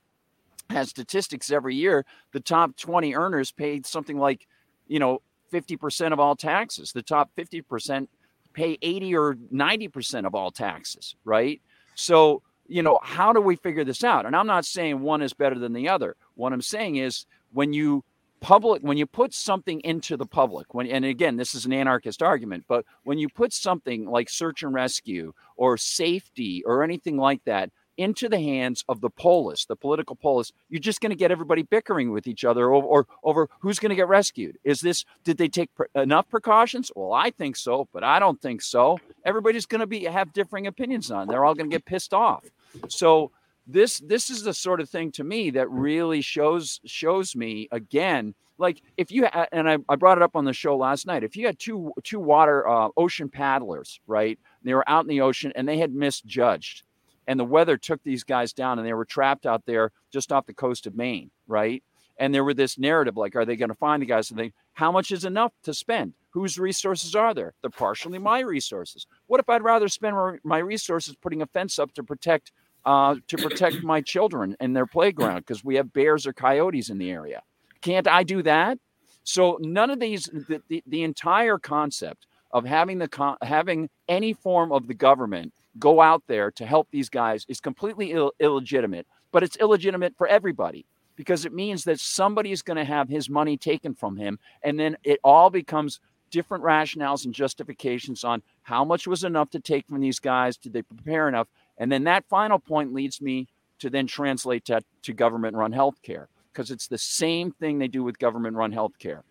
has 0.70 0.90
statistics 0.90 1.50
every 1.50 1.74
year. 1.74 2.04
The 2.32 2.40
top 2.40 2.76
20 2.76 3.14
earners 3.14 3.50
paid 3.50 3.86
something 3.86 4.18
like, 4.18 4.46
you 4.86 4.98
know, 4.98 5.22
50% 5.52 6.12
of 6.12 6.20
all 6.20 6.36
taxes. 6.36 6.92
The 6.92 7.02
top 7.02 7.30
50% 7.36 8.06
pay 8.52 8.78
80 8.82 9.16
or 9.16 9.34
90% 9.34 10.26
of 10.26 10.34
all 10.34 10.50
taxes, 10.50 11.14
right? 11.24 11.60
So 11.94 12.42
you 12.68 12.82
know, 12.82 12.98
how 13.02 13.32
do 13.32 13.40
we 13.40 13.56
figure 13.56 13.84
this 13.84 14.04
out? 14.04 14.26
And 14.26 14.36
I'm 14.36 14.46
not 14.46 14.64
saying 14.64 15.00
one 15.00 15.22
is 15.22 15.32
better 15.32 15.58
than 15.58 15.72
the 15.72 15.88
other. 15.88 16.16
What 16.34 16.52
I'm 16.52 16.62
saying 16.62 16.96
is 16.96 17.26
when 17.52 17.72
you 17.72 18.04
public 18.40 18.82
when 18.82 18.96
you 18.96 19.06
put 19.06 19.34
something 19.34 19.80
into 19.80 20.16
the 20.16 20.24
public 20.24 20.72
when 20.72 20.86
and 20.86 21.04
again 21.04 21.36
this 21.36 21.56
is 21.56 21.66
an 21.66 21.72
anarchist 21.72 22.22
argument 22.22 22.64
but 22.68 22.84
when 23.02 23.18
you 23.18 23.28
put 23.28 23.52
something 23.52 24.08
like 24.08 24.30
search 24.30 24.62
and 24.62 24.72
rescue 24.72 25.32
or 25.56 25.76
safety 25.76 26.62
or 26.64 26.84
anything 26.84 27.16
like 27.16 27.42
that 27.46 27.68
into 27.98 28.28
the 28.28 28.40
hands 28.40 28.84
of 28.88 29.00
the 29.00 29.10
polis, 29.10 29.66
the 29.66 29.76
political 29.76 30.14
polis, 30.16 30.52
you're 30.70 30.80
just 30.80 31.00
going 31.00 31.10
to 31.10 31.16
get 31.16 31.32
everybody 31.32 31.62
bickering 31.62 32.12
with 32.12 32.28
each 32.28 32.44
other 32.44 32.72
over, 32.72 32.86
or, 32.86 33.06
over 33.24 33.50
who's 33.58 33.80
going 33.80 33.90
to 33.90 33.96
get 33.96 34.08
rescued. 34.08 34.56
Is 34.62 34.80
this, 34.80 35.04
did 35.24 35.36
they 35.36 35.48
take 35.48 35.70
enough 35.96 36.28
precautions? 36.30 36.92
Well, 36.94 37.12
I 37.12 37.30
think 37.30 37.56
so, 37.56 37.88
but 37.92 38.04
I 38.04 38.20
don't 38.20 38.40
think 38.40 38.62
so. 38.62 38.98
Everybody's 39.24 39.66
going 39.66 39.80
to 39.80 39.86
be, 39.86 40.04
have 40.04 40.32
differing 40.32 40.68
opinions 40.68 41.10
on. 41.10 41.24
It. 41.24 41.32
They're 41.32 41.44
all 41.44 41.54
going 41.54 41.68
to 41.68 41.74
get 41.74 41.84
pissed 41.84 42.14
off. 42.14 42.44
So 42.88 43.30
this, 43.66 43.98
this 44.00 44.30
is 44.30 44.42
the 44.42 44.54
sort 44.54 44.80
of 44.80 44.88
thing 44.88 45.12
to 45.12 45.24
me 45.24 45.50
that 45.50 45.70
really 45.70 46.20
shows, 46.20 46.80
shows 46.84 47.36
me 47.36 47.68
again, 47.70 48.34
like 48.56 48.82
if 48.96 49.10
you, 49.10 49.26
and 49.26 49.68
I, 49.68 49.78
I 49.88 49.96
brought 49.96 50.18
it 50.18 50.22
up 50.22 50.36
on 50.36 50.44
the 50.44 50.52
show 50.52 50.76
last 50.76 51.06
night, 51.06 51.22
if 51.22 51.36
you 51.36 51.46
had 51.46 51.58
two, 51.58 51.92
two 52.02 52.18
water, 52.18 52.66
uh, 52.66 52.88
ocean 52.96 53.28
paddlers, 53.28 54.00
right? 54.06 54.38
They 54.62 54.74
were 54.74 54.88
out 54.88 55.04
in 55.04 55.08
the 55.08 55.20
ocean 55.20 55.52
and 55.54 55.68
they 55.68 55.78
had 55.78 55.92
misjudged 55.92 56.82
and 57.28 57.38
the 57.38 57.44
weather 57.44 57.76
took 57.76 58.02
these 58.02 58.24
guys 58.24 58.52
down 58.54 58.78
and 58.78 58.88
they 58.88 58.94
were 58.94 59.04
trapped 59.04 59.44
out 59.44 59.66
there 59.66 59.92
just 60.10 60.32
off 60.32 60.46
the 60.46 60.54
coast 60.54 60.86
of 60.86 60.96
Maine, 60.96 61.30
right? 61.46 61.84
And 62.16 62.34
there 62.34 62.42
were 62.42 62.54
this 62.54 62.78
narrative 62.78 63.16
like, 63.16 63.36
are 63.36 63.44
they 63.44 63.54
going 63.54 63.68
to 63.68 63.74
find 63.74 64.02
the 64.02 64.06
guys? 64.06 64.30
And 64.30 64.40
they, 64.40 64.52
how 64.72 64.90
much 64.90 65.12
is 65.12 65.26
enough 65.26 65.52
to 65.64 65.74
spend? 65.74 66.14
Whose 66.30 66.58
resources 66.58 67.14
are 67.14 67.32
there? 67.34 67.54
They're 67.62 67.70
partially 67.70 68.18
my 68.18 68.40
resources. 68.40 69.06
What 69.26 69.40
if 69.40 69.48
I'd 69.48 69.62
rather 69.62 69.88
spend 69.88 70.14
my 70.44 70.58
resources 70.58 71.14
putting 71.16 71.42
a 71.42 71.46
fence 71.46 71.78
up 71.78 71.92
to 71.94 72.02
protect 72.02 72.52
uh, 72.84 73.16
to 73.26 73.36
protect 73.36 73.82
my 73.82 74.00
children 74.00 74.56
and 74.60 74.76
their 74.76 74.86
playground 74.86 75.38
because 75.40 75.64
we 75.64 75.76
have 75.76 75.92
bears 75.92 76.26
or 76.26 76.32
coyotes 76.32 76.90
in 76.90 76.98
the 76.98 77.10
area? 77.10 77.42
Can't 77.80 78.06
I 78.06 78.22
do 78.22 78.42
that? 78.42 78.78
So 79.24 79.58
none 79.60 79.90
of 79.90 80.00
these, 80.00 80.24
the, 80.24 80.62
the, 80.68 80.82
the 80.86 81.02
entire 81.02 81.58
concept 81.58 82.26
of 82.50 82.64
having 82.64 82.98
the 82.98 83.36
having 83.42 83.90
any 84.08 84.32
form 84.32 84.72
of 84.72 84.86
the 84.86 84.94
government 84.94 85.52
go 85.78 86.00
out 86.00 86.22
there 86.26 86.50
to 86.52 86.66
help 86.66 86.88
these 86.90 87.08
guys 87.08 87.44
is 87.48 87.60
completely 87.60 88.12
Ill- 88.12 88.32
illegitimate. 88.40 89.06
but 89.32 89.42
it's 89.42 89.56
illegitimate 89.56 90.14
for 90.16 90.26
everybody 90.26 90.86
because 91.14 91.44
it 91.44 91.52
means 91.52 91.84
that 91.84 92.00
somebody 92.00 92.52
is 92.52 92.62
going 92.62 92.76
to 92.76 92.84
have 92.84 93.08
his 93.08 93.28
money 93.28 93.56
taken 93.56 93.94
from 93.94 94.16
him. 94.16 94.38
And 94.62 94.78
then 94.78 94.96
it 95.02 95.18
all 95.24 95.50
becomes 95.50 96.00
different 96.30 96.64
rationales 96.64 97.24
and 97.24 97.34
justifications 97.34 98.24
on 98.24 98.42
how 98.62 98.84
much 98.84 99.06
was 99.06 99.24
enough 99.24 99.50
to 99.50 99.60
take 99.60 99.86
from 99.86 100.00
these 100.00 100.18
guys. 100.18 100.56
Did 100.56 100.72
they 100.72 100.82
prepare 100.82 101.28
enough? 101.28 101.48
And 101.76 101.90
then 101.90 102.04
that 102.04 102.28
final 102.28 102.58
point 102.58 102.92
leads 102.92 103.20
me 103.20 103.48
to 103.78 103.90
then 103.90 104.06
translate 104.06 104.66
that 104.66 104.84
to 105.02 105.12
government 105.12 105.56
run 105.56 105.72
healthcare 105.72 106.26
because 106.52 106.70
it's 106.70 106.88
the 106.88 106.98
same 106.98 107.52
thing 107.52 107.78
they 107.78 107.88
do 107.88 108.02
with 108.02 108.18
government 108.18 108.56
run 108.56 108.72
healthcare. 108.72 109.22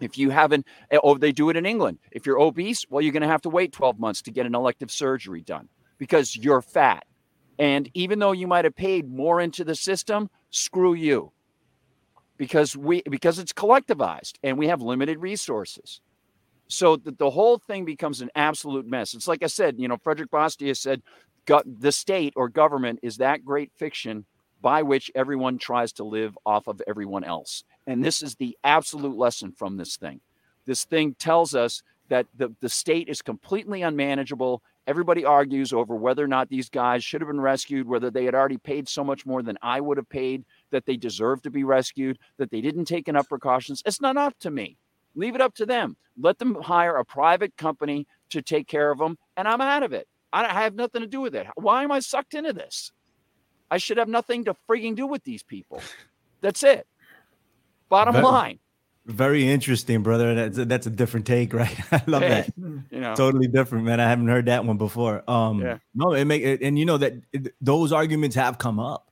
If 0.00 0.18
you 0.18 0.30
haven't, 0.30 0.66
oh, 1.02 1.18
they 1.18 1.32
do 1.32 1.50
it 1.50 1.56
in 1.56 1.66
England. 1.66 1.98
If 2.12 2.26
you're 2.26 2.38
obese, 2.38 2.86
well, 2.88 3.02
you're 3.02 3.12
going 3.12 3.22
to 3.22 3.28
have 3.28 3.42
to 3.42 3.48
wait 3.48 3.72
12 3.72 3.98
months 3.98 4.22
to 4.22 4.30
get 4.30 4.46
an 4.46 4.54
elective 4.54 4.90
surgery 4.90 5.40
done 5.40 5.68
because 5.98 6.36
you're 6.36 6.62
fat. 6.62 7.04
And 7.58 7.90
even 7.94 8.20
though 8.20 8.32
you 8.32 8.46
might 8.46 8.64
have 8.64 8.76
paid 8.76 9.10
more 9.10 9.40
into 9.40 9.64
the 9.64 9.74
system, 9.74 10.30
screw 10.50 10.94
you. 10.94 11.32
Because 12.36 12.76
we 12.76 13.02
because 13.02 13.40
it's 13.40 13.52
collectivized 13.52 14.34
and 14.44 14.56
we 14.56 14.68
have 14.68 14.80
limited 14.80 15.18
resources. 15.18 16.00
So 16.68 16.96
the, 16.96 17.12
the 17.12 17.30
whole 17.30 17.58
thing 17.58 17.84
becomes 17.84 18.20
an 18.20 18.30
absolute 18.34 18.86
mess. 18.86 19.14
It's 19.14 19.28
like 19.28 19.42
I 19.42 19.46
said, 19.46 19.76
you 19.78 19.88
know, 19.88 19.96
Frederick 19.96 20.30
Bastiat 20.30 20.76
said 20.76 21.02
the 21.46 21.92
state 21.92 22.34
or 22.36 22.48
government 22.48 23.00
is 23.02 23.16
that 23.16 23.44
great 23.44 23.72
fiction 23.76 24.26
by 24.60 24.82
which 24.82 25.10
everyone 25.14 25.56
tries 25.56 25.92
to 25.92 26.04
live 26.04 26.36
off 26.44 26.66
of 26.66 26.82
everyone 26.86 27.24
else. 27.24 27.64
And 27.86 28.04
this 28.04 28.22
is 28.22 28.34
the 28.34 28.56
absolute 28.64 29.16
lesson 29.16 29.52
from 29.52 29.76
this 29.76 29.96
thing. 29.96 30.20
This 30.66 30.84
thing 30.84 31.14
tells 31.14 31.54
us 31.54 31.82
that 32.08 32.26
the, 32.36 32.54
the 32.60 32.68
state 32.68 33.08
is 33.08 33.22
completely 33.22 33.82
unmanageable. 33.82 34.62
Everybody 34.86 35.24
argues 35.24 35.72
over 35.72 35.94
whether 35.94 36.24
or 36.24 36.28
not 36.28 36.48
these 36.48 36.68
guys 36.68 37.04
should 37.04 37.20
have 37.20 37.28
been 37.28 37.40
rescued, 37.40 37.86
whether 37.86 38.10
they 38.10 38.24
had 38.24 38.34
already 38.34 38.58
paid 38.58 38.88
so 38.88 39.04
much 39.04 39.24
more 39.24 39.42
than 39.42 39.56
I 39.62 39.80
would 39.80 39.96
have 39.96 40.08
paid, 40.08 40.44
that 40.70 40.86
they 40.86 40.96
deserve 40.96 41.40
to 41.42 41.50
be 41.50 41.64
rescued, 41.64 42.18
that 42.36 42.50
they 42.50 42.60
didn't 42.60 42.86
take 42.86 43.08
enough 43.08 43.28
precautions. 43.28 43.82
It's 43.86 44.00
not 44.00 44.16
up 44.16 44.38
to 44.40 44.50
me. 44.50 44.76
Leave 45.18 45.34
it 45.34 45.40
up 45.40 45.52
to 45.56 45.66
them. 45.66 45.96
Let 46.16 46.38
them 46.38 46.54
hire 46.54 46.96
a 46.96 47.04
private 47.04 47.56
company 47.56 48.06
to 48.30 48.40
take 48.40 48.68
care 48.68 48.92
of 48.92 48.98
them, 48.98 49.18
and 49.36 49.48
I'm 49.48 49.60
out 49.60 49.82
of 49.82 49.92
it. 49.92 50.06
I 50.32 50.62
have 50.62 50.74
nothing 50.74 51.00
to 51.00 51.08
do 51.08 51.20
with 51.20 51.34
it. 51.34 51.46
Why 51.56 51.82
am 51.82 51.90
I 51.90 51.98
sucked 51.98 52.34
into 52.34 52.52
this? 52.52 52.92
I 53.68 53.78
should 53.78 53.96
have 53.96 54.08
nothing 54.08 54.44
to 54.44 54.54
freaking 54.68 54.94
do 54.94 55.06
with 55.06 55.24
these 55.24 55.42
people. 55.42 55.82
That's 56.40 56.62
it. 56.62 56.86
Bottom 57.88 58.12
very, 58.14 58.24
line. 58.24 58.58
Very 59.06 59.48
interesting, 59.48 60.02
brother. 60.02 60.34
That's 60.34 60.58
a, 60.58 60.64
that's 60.66 60.86
a 60.86 60.90
different 60.90 61.26
take, 61.26 61.52
right? 61.54 61.76
I 61.90 62.02
love 62.06 62.22
hey, 62.22 62.28
that. 62.28 62.52
You 62.56 63.00
know, 63.00 63.16
totally 63.16 63.48
different, 63.48 63.86
man. 63.86 63.98
I 63.98 64.08
haven't 64.08 64.28
heard 64.28 64.46
that 64.46 64.64
one 64.64 64.76
before. 64.76 65.28
Um, 65.28 65.60
yeah. 65.60 65.78
no, 65.94 66.12
it 66.12 66.26
make 66.26 66.42
it, 66.42 66.62
and 66.62 66.78
you 66.78 66.84
know 66.84 66.98
that 66.98 67.14
it, 67.32 67.54
those 67.60 67.92
arguments 67.92 68.36
have 68.36 68.58
come 68.58 68.78
up, 68.78 69.10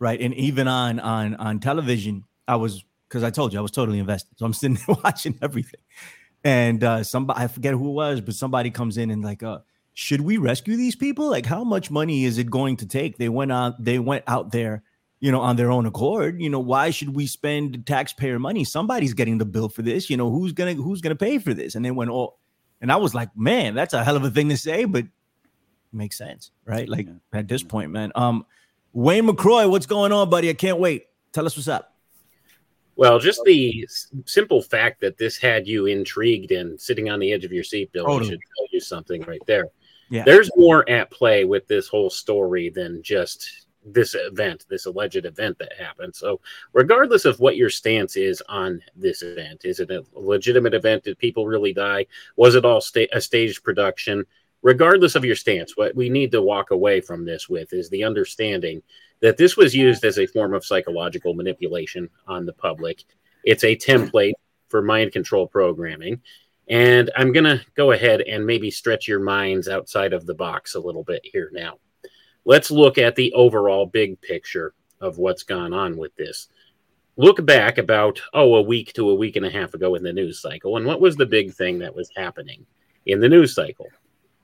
right? 0.00 0.20
And 0.20 0.34
even 0.34 0.68
on 0.68 1.00
on 1.00 1.34
on 1.36 1.60
television, 1.60 2.24
I 2.46 2.56
was 2.56 2.84
because 3.08 3.22
I 3.22 3.30
told 3.30 3.52
you 3.52 3.58
I 3.58 3.62
was 3.62 3.70
totally 3.70 3.98
invested, 3.98 4.38
so 4.38 4.46
I'm 4.46 4.52
sitting 4.52 4.78
there 4.86 4.96
watching 5.04 5.38
everything. 5.42 5.80
And 6.44 6.84
uh, 6.84 7.02
somebody, 7.02 7.40
I 7.40 7.48
forget 7.48 7.74
who 7.74 7.88
it 7.88 7.92
was, 7.92 8.20
but 8.20 8.34
somebody 8.34 8.70
comes 8.70 8.98
in 8.98 9.10
and 9.10 9.24
like, 9.24 9.42
uh, 9.42 9.58
should 9.94 10.20
we 10.20 10.36
rescue 10.36 10.76
these 10.76 10.94
people? 10.94 11.28
Like, 11.28 11.46
how 11.46 11.64
much 11.64 11.90
money 11.90 12.24
is 12.24 12.38
it 12.38 12.50
going 12.50 12.76
to 12.76 12.86
take? 12.86 13.16
They 13.18 13.28
went 13.28 13.50
out, 13.50 13.82
they 13.82 13.98
went 13.98 14.24
out 14.26 14.52
there, 14.52 14.82
you 15.20 15.32
know, 15.32 15.40
on 15.40 15.56
their 15.56 15.70
own 15.70 15.86
accord. 15.86 16.40
You 16.40 16.50
know, 16.50 16.60
why 16.60 16.90
should 16.90 17.16
we 17.16 17.26
spend 17.26 17.86
taxpayer 17.86 18.38
money? 18.38 18.62
Somebody's 18.62 19.14
getting 19.14 19.38
the 19.38 19.46
bill 19.46 19.68
for 19.68 19.82
this. 19.82 20.10
You 20.10 20.16
know, 20.16 20.30
who's 20.30 20.52
gonna 20.52 20.74
who's 20.74 21.00
gonna 21.00 21.16
pay 21.16 21.38
for 21.38 21.54
this? 21.54 21.74
And 21.74 21.84
they 21.84 21.90
went, 21.90 22.10
oh, 22.10 22.36
and 22.80 22.92
I 22.92 22.96
was 22.96 23.14
like, 23.14 23.34
man, 23.36 23.74
that's 23.74 23.94
a 23.94 24.04
hell 24.04 24.16
of 24.16 24.22
a 24.22 24.30
thing 24.30 24.50
to 24.50 24.56
say, 24.56 24.84
but 24.84 25.06
makes 25.92 26.18
sense, 26.18 26.50
right? 26.64 26.88
Like 26.88 27.06
yeah. 27.06 27.38
at 27.38 27.48
this 27.48 27.62
point, 27.62 27.90
man. 27.90 28.12
Um, 28.14 28.44
Wayne 28.92 29.26
McRoy, 29.26 29.68
what's 29.68 29.86
going 29.86 30.12
on, 30.12 30.30
buddy? 30.30 30.50
I 30.50 30.54
can't 30.54 30.78
wait. 30.78 31.06
Tell 31.32 31.46
us 31.46 31.56
what's 31.56 31.68
up. 31.68 31.95
Well, 32.96 33.18
just 33.18 33.42
the 33.44 33.86
simple 34.24 34.62
fact 34.62 35.00
that 35.02 35.18
this 35.18 35.36
had 35.36 35.66
you 35.66 35.86
intrigued 35.86 36.50
and 36.50 36.80
sitting 36.80 37.10
on 37.10 37.18
the 37.18 37.32
edge 37.32 37.44
of 37.44 37.52
your 37.52 37.64
seat, 37.64 37.92
Bill, 37.92 38.06
totally. 38.06 38.30
should 38.30 38.40
tell 38.40 38.66
you 38.72 38.80
something 38.80 39.22
right 39.22 39.42
there. 39.46 39.68
Yeah. 40.08 40.24
There's 40.24 40.50
more 40.56 40.88
at 40.88 41.10
play 41.10 41.44
with 41.44 41.66
this 41.68 41.88
whole 41.88 42.10
story 42.10 42.70
than 42.70 43.02
just 43.02 43.66
this 43.84 44.14
event, 44.18 44.64
this 44.68 44.86
alleged 44.86 45.24
event 45.24 45.58
that 45.58 45.72
happened. 45.78 46.14
So, 46.14 46.40
regardless 46.72 47.24
of 47.24 47.38
what 47.38 47.56
your 47.56 47.70
stance 47.70 48.16
is 48.16 48.42
on 48.48 48.80
this 48.96 49.22
event, 49.22 49.64
is 49.64 49.80
it 49.80 49.90
a 49.90 50.04
legitimate 50.14 50.74
event? 50.74 51.04
Did 51.04 51.18
people 51.18 51.46
really 51.46 51.72
die? 51.72 52.06
Was 52.36 52.54
it 52.54 52.64
all 52.64 52.80
sta- 52.80 53.08
a 53.12 53.20
staged 53.20 53.62
production? 53.62 54.24
Regardless 54.66 55.14
of 55.14 55.24
your 55.24 55.36
stance, 55.36 55.76
what 55.76 55.94
we 55.94 56.08
need 56.08 56.32
to 56.32 56.42
walk 56.42 56.72
away 56.72 57.00
from 57.00 57.24
this 57.24 57.48
with 57.48 57.72
is 57.72 57.88
the 57.88 58.02
understanding 58.02 58.82
that 59.20 59.36
this 59.36 59.56
was 59.56 59.76
used 59.76 60.04
as 60.04 60.18
a 60.18 60.26
form 60.26 60.54
of 60.54 60.64
psychological 60.64 61.34
manipulation 61.34 62.10
on 62.26 62.44
the 62.44 62.52
public. 62.52 63.04
It's 63.44 63.62
a 63.62 63.76
template 63.76 64.32
for 64.68 64.82
mind 64.82 65.12
control 65.12 65.46
programming. 65.46 66.20
And 66.68 67.12
I'm 67.16 67.32
going 67.32 67.44
to 67.44 67.64
go 67.76 67.92
ahead 67.92 68.22
and 68.22 68.44
maybe 68.44 68.72
stretch 68.72 69.06
your 69.06 69.20
minds 69.20 69.68
outside 69.68 70.12
of 70.12 70.26
the 70.26 70.34
box 70.34 70.74
a 70.74 70.80
little 70.80 71.04
bit 71.04 71.20
here 71.22 71.48
now. 71.52 71.74
Let's 72.44 72.72
look 72.72 72.98
at 72.98 73.14
the 73.14 73.32
overall 73.34 73.86
big 73.86 74.20
picture 74.20 74.74
of 75.00 75.16
what's 75.16 75.44
gone 75.44 75.74
on 75.74 75.96
with 75.96 76.16
this. 76.16 76.48
Look 77.16 77.46
back 77.46 77.78
about, 77.78 78.20
oh, 78.34 78.56
a 78.56 78.62
week 78.62 78.94
to 78.94 79.10
a 79.10 79.14
week 79.14 79.36
and 79.36 79.46
a 79.46 79.50
half 79.50 79.74
ago 79.74 79.94
in 79.94 80.02
the 80.02 80.12
news 80.12 80.42
cycle. 80.42 80.76
And 80.76 80.84
what 80.84 81.00
was 81.00 81.14
the 81.14 81.24
big 81.24 81.54
thing 81.54 81.78
that 81.78 81.94
was 81.94 82.10
happening 82.16 82.66
in 83.04 83.20
the 83.20 83.28
news 83.28 83.54
cycle? 83.54 83.86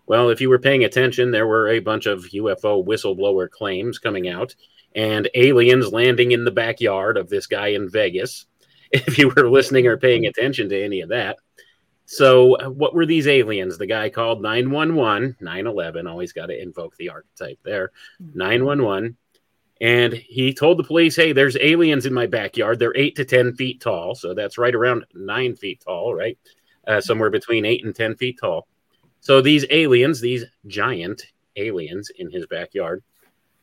Well, 0.07 0.31
if 0.31 0.41
you 0.41 0.49
were 0.49 0.59
paying 0.59 0.85
attention, 0.85 1.31
there 1.31 1.47
were 1.47 1.69
a 1.69 1.81
bunch 1.81 2.07
of 2.07 2.25
UFO 2.25 2.85
whistleblower 2.85 3.49
claims 3.49 3.99
coming 3.99 4.29
out 4.29 4.55
and 4.95 5.29
aliens 5.35 5.93
landing 5.93 6.33
in 6.33 6.45
the 6.45 6.51
backyard 6.51 7.17
of 7.17 7.29
this 7.29 7.47
guy 7.47 7.69
in 7.69 7.89
Vegas. 7.89 8.47
If 8.95 9.17
you 9.17 9.31
were 9.31 9.49
listening 9.49 9.87
or 9.87 9.97
paying 9.97 10.27
attention 10.27 10.69
to 10.69 10.85
any 10.85 11.01
of 11.01 11.09
that, 11.09 11.39
so, 12.13 12.57
uh, 12.57 12.69
what 12.69 12.95
were 12.95 13.07
these 13.07 13.27
aliens? 13.27 13.79
The 13.79 13.87
guy 13.87 14.11
called 14.11 14.43
911, 14.43 15.37
911, 15.41 16.07
always 16.07 16.35
got 16.35 16.47
to 16.47 16.61
invoke 16.61 16.95
the 16.97 17.09
archetype 17.09 17.59
there, 17.63 17.91
hmm. 18.19 18.39
911. 18.39 19.17
And 19.81 20.13
he 20.13 20.53
told 20.53 20.79
the 20.79 20.85
police, 20.85 21.17
hey, 21.17 21.33
there's 21.33 21.57
aliens 21.57 22.05
in 22.05 22.13
my 22.13 22.27
backyard. 22.27 22.79
They're 22.79 22.97
eight 22.97 23.17
to 23.17 23.25
10 23.25 23.55
feet 23.55 23.81
tall. 23.81 24.15
So, 24.15 24.35
that's 24.35 24.59
right 24.59 24.75
around 24.75 25.07
nine 25.15 25.57
feet 25.57 25.83
tall, 25.85 26.15
right? 26.15 26.39
Uh, 26.87 27.01
somewhere 27.01 27.31
between 27.31 27.65
eight 27.65 27.83
and 27.83 27.95
10 27.95 28.17
feet 28.17 28.39
tall. 28.39 28.69
So, 29.23 29.41
these 29.41 29.65
aliens, 29.71 30.21
these 30.21 30.45
giant 30.67 31.23
aliens 31.55 32.11
in 32.19 32.29
his 32.29 32.45
backyard. 32.47 33.05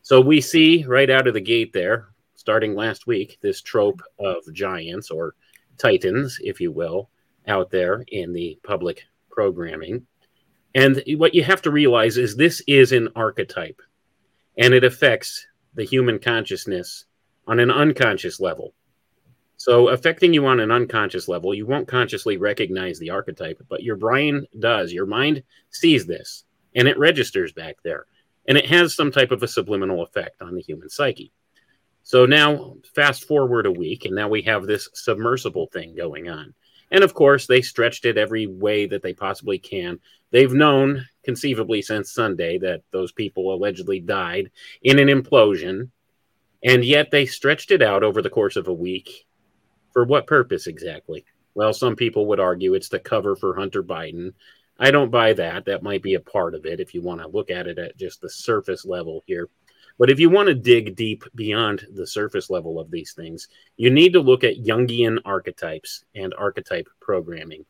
So, 0.01 0.22
we 0.22 0.39
see 0.39 0.86
right 0.86 1.10
out 1.10 1.28
of 1.28 1.34
the 1.34 1.41
gate 1.41 1.74
there, 1.74 2.07
starting 2.36 2.76
last 2.76 3.07
week, 3.07 3.38
this 3.41 3.62
trope 3.62 4.01
of 4.20 4.38
giants 4.53 5.12
or 5.12 5.36
titans, 5.78 6.39
if 6.41 6.62
you 6.62 6.72
will 6.72 7.10
out 7.45 7.72
there 7.72 8.05
in 8.07 8.32
the 8.32 8.57
public 8.64 9.03
programming. 9.30 10.07
And 10.76 11.03
what 11.18 11.36
you 11.36 11.43
have 11.43 11.62
to 11.64 11.72
realize 11.72 12.16
is 12.16 12.38
this 12.38 12.62
is 12.66 12.93
an 12.93 13.10
archetype 13.18 13.82
and 14.57 14.74
it 14.74 14.86
affects 14.86 15.45
the 15.74 15.84
human 15.84 16.20
consciousness 16.20 17.03
on 17.47 17.60
an 17.60 17.70
unconscious 17.70 18.39
level. 18.39 18.74
So, 19.60 19.89
affecting 19.89 20.34
you 20.34 20.45
on 20.45 20.62
an 20.62 20.72
unconscious 20.72 21.28
level, 21.28 21.53
you 21.53 21.66
won't 21.66 21.86
consciously 21.86 22.38
recognize 22.38 22.97
the 22.97 23.10
archetype, 23.10 23.62
but 23.68 23.84
your 23.84 23.97
brain 23.97 24.45
does. 24.57 24.93
Your 24.93 25.05
mind 25.05 25.43
sees 25.70 26.05
this 26.05 26.45
and 26.76 26.88
it 26.88 26.97
registers 26.97 27.51
back 27.51 27.76
there. 27.84 28.05
And 28.47 28.57
it 28.57 28.68
has 28.68 28.95
some 28.95 29.12
type 29.12 29.32
of 29.32 29.43
a 29.43 29.49
subliminal 29.49 30.01
effect 30.01 30.41
on 30.41 30.55
the 30.55 30.62
human 30.62 30.89
psyche. 30.89 31.34
So, 32.03 32.26
now 32.26 32.78
fast 32.95 33.26
forward 33.26 33.66
a 33.66 33.72
week, 33.72 34.05
and 34.05 34.16
now 34.16 34.30
we 34.30 34.43
have 34.43 34.66
this 34.66 34.88
submersible 34.93 35.68
thing 35.68 35.93
going 35.93 36.30
on. 36.30 36.53
And 36.89 37.03
of 37.03 37.14
course, 37.14 37.45
they 37.45 37.62
stretched 37.62 38.05
it 38.05 38.18
every 38.18 38.47
way 38.47 38.86
that 38.86 39.03
they 39.03 39.14
possibly 39.14 39.60
can. 39.60 39.99
They've 40.32 40.53
known, 40.53 41.05
conceivably, 41.26 41.82
since 41.82 42.14
Sunday 42.14 42.60
that 42.60 42.84
those 42.91 43.12
people 43.12 43.53
allegedly 43.53 43.99
died 43.99 44.51
in 44.84 44.99
an 44.99 45.10
implosion. 45.10 45.89
And 46.64 46.86
yet 46.86 47.12
they 47.12 47.26
stretched 47.26 47.72
it 47.72 47.82
out 47.82 48.03
over 48.03 48.22
the 48.22 48.30
course 48.30 48.55
of 48.55 48.70
a 48.70 48.74
week. 48.74 49.26
For 49.92 50.06
what 50.06 50.28
purpose 50.28 50.68
exactly? 50.68 51.26
Well, 51.56 51.74
some 51.74 51.96
people 51.96 52.26
would 52.28 52.40
argue 52.40 52.74
it's 52.74 52.90
the 52.90 53.00
cover 53.00 53.36
for 53.36 53.56
Hunter 53.56 53.84
Biden. 53.84 54.34
I 54.80 54.92
don't 54.92 55.12
buy 55.12 55.34
that. 55.34 55.66
That 55.66 55.84
might 55.84 56.02
be 56.02 56.14
a 56.14 56.20
part 56.20 56.56
of 56.56 56.66
it 56.66 56.80
if 56.80 56.94
you 56.94 57.02
want 57.02 57.22
to 57.22 57.28
look 57.28 57.52
at 57.52 57.68
it 57.68 57.78
at 57.78 57.98
just 57.98 58.22
the 58.22 58.30
surface 58.30 58.86
level 58.86 59.24
here. 59.26 59.50
But 59.98 60.10
if 60.10 60.20
you 60.20 60.30
want 60.30 60.48
to 60.48 60.56
dig 60.56 60.96
deep 60.96 61.26
beyond 61.36 61.86
the 61.94 62.08
surface 62.08 62.50
level 62.50 62.80
of 62.80 62.90
these 62.90 63.12
things, 63.12 63.50
you 63.76 63.90
need 63.90 64.14
to 64.14 64.22
look 64.22 64.46
at 64.46 64.64
Jungian 64.64 65.20
archetypes 65.26 66.06
and 66.16 66.34
archetype 66.38 66.88
programming, 67.02 67.66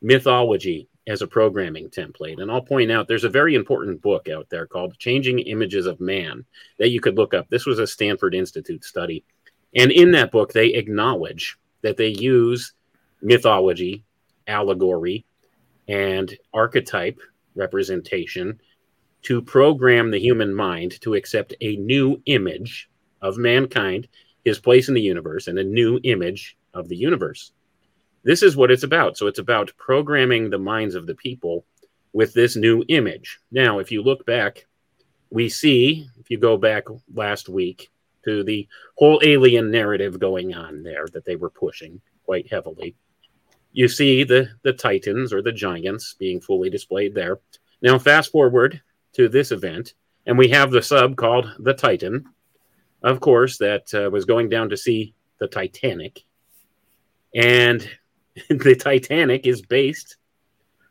mythology 0.00 0.88
as 1.06 1.20
a 1.20 1.26
programming 1.26 1.90
template. 1.90 2.40
And 2.40 2.50
I'll 2.50 2.62
point 2.62 2.90
out 2.90 3.06
there's 3.06 3.24
a 3.24 3.28
very 3.28 3.54
important 3.54 4.00
book 4.00 4.30
out 4.30 4.48
there 4.48 4.66
called 4.66 4.98
Changing 4.98 5.40
Images 5.40 5.84
of 5.84 6.00
Man 6.00 6.46
that 6.78 6.88
you 6.88 7.00
could 7.00 7.18
look 7.18 7.34
up. 7.34 7.50
This 7.50 7.66
was 7.66 7.78
a 7.78 7.86
Stanford 7.86 8.34
Institute 8.34 8.84
study. 8.84 9.22
And 9.76 9.92
in 9.92 10.12
that 10.12 10.32
book, 10.32 10.54
they 10.54 10.68
acknowledge 10.68 11.58
that 11.84 11.98
they 11.98 12.08
use 12.08 12.72
mythology, 13.20 14.02
allegory, 14.48 15.26
and 15.86 16.34
archetype 16.54 17.20
representation 17.54 18.58
to 19.22 19.42
program 19.42 20.10
the 20.10 20.18
human 20.18 20.54
mind 20.54 20.98
to 21.02 21.14
accept 21.14 21.54
a 21.60 21.76
new 21.76 22.20
image 22.24 22.88
of 23.20 23.36
mankind, 23.36 24.08
his 24.46 24.58
place 24.58 24.88
in 24.88 24.94
the 24.94 25.00
universe, 25.00 25.46
and 25.46 25.58
a 25.58 25.64
new 25.64 26.00
image 26.04 26.56
of 26.72 26.88
the 26.88 26.96
universe. 26.96 27.52
This 28.22 28.42
is 28.42 28.56
what 28.56 28.70
it's 28.70 28.82
about. 28.82 29.18
So 29.18 29.26
it's 29.26 29.38
about 29.38 29.76
programming 29.76 30.48
the 30.48 30.58
minds 30.58 30.94
of 30.94 31.06
the 31.06 31.14
people 31.14 31.66
with 32.14 32.32
this 32.32 32.56
new 32.56 32.82
image. 32.88 33.38
Now, 33.52 33.78
if 33.78 33.92
you 33.92 34.02
look 34.02 34.24
back, 34.24 34.66
we 35.30 35.50
see, 35.50 36.08
if 36.18 36.30
you 36.30 36.38
go 36.38 36.56
back 36.56 36.84
last 37.14 37.50
week 37.50 37.90
to 38.24 38.44
the 38.44 38.66
whole 38.96 39.20
alien 39.22 39.70
narrative 39.70 40.18
going 40.18 40.54
on 40.54 40.82
there 40.82 41.06
that 41.12 41.24
they 41.24 41.36
were 41.36 41.50
pushing 41.50 42.00
quite 42.24 42.50
heavily, 42.50 42.94
you 43.72 43.88
see 43.88 44.24
the, 44.24 44.48
the 44.62 44.72
Titans 44.72 45.32
or 45.32 45.42
the 45.42 45.52
giants 45.52 46.14
being 46.18 46.40
fully 46.40 46.70
displayed 46.70 47.14
there. 47.14 47.40
Now, 47.82 47.98
fast 47.98 48.30
forward 48.30 48.80
to 49.14 49.28
this 49.28 49.50
event, 49.50 49.94
and 50.26 50.38
we 50.38 50.48
have 50.48 50.70
the 50.70 50.82
sub 50.82 51.16
called 51.16 51.52
the 51.58 51.74
Titan, 51.74 52.24
of 53.02 53.20
course, 53.20 53.58
that 53.58 53.92
uh, 53.92 54.10
was 54.10 54.24
going 54.24 54.48
down 54.48 54.70
to 54.70 54.76
see 54.76 55.14
the 55.38 55.48
Titanic. 55.48 56.24
And 57.34 57.86
the 58.48 58.76
Titanic 58.76 59.46
is 59.46 59.60
based 59.60 60.16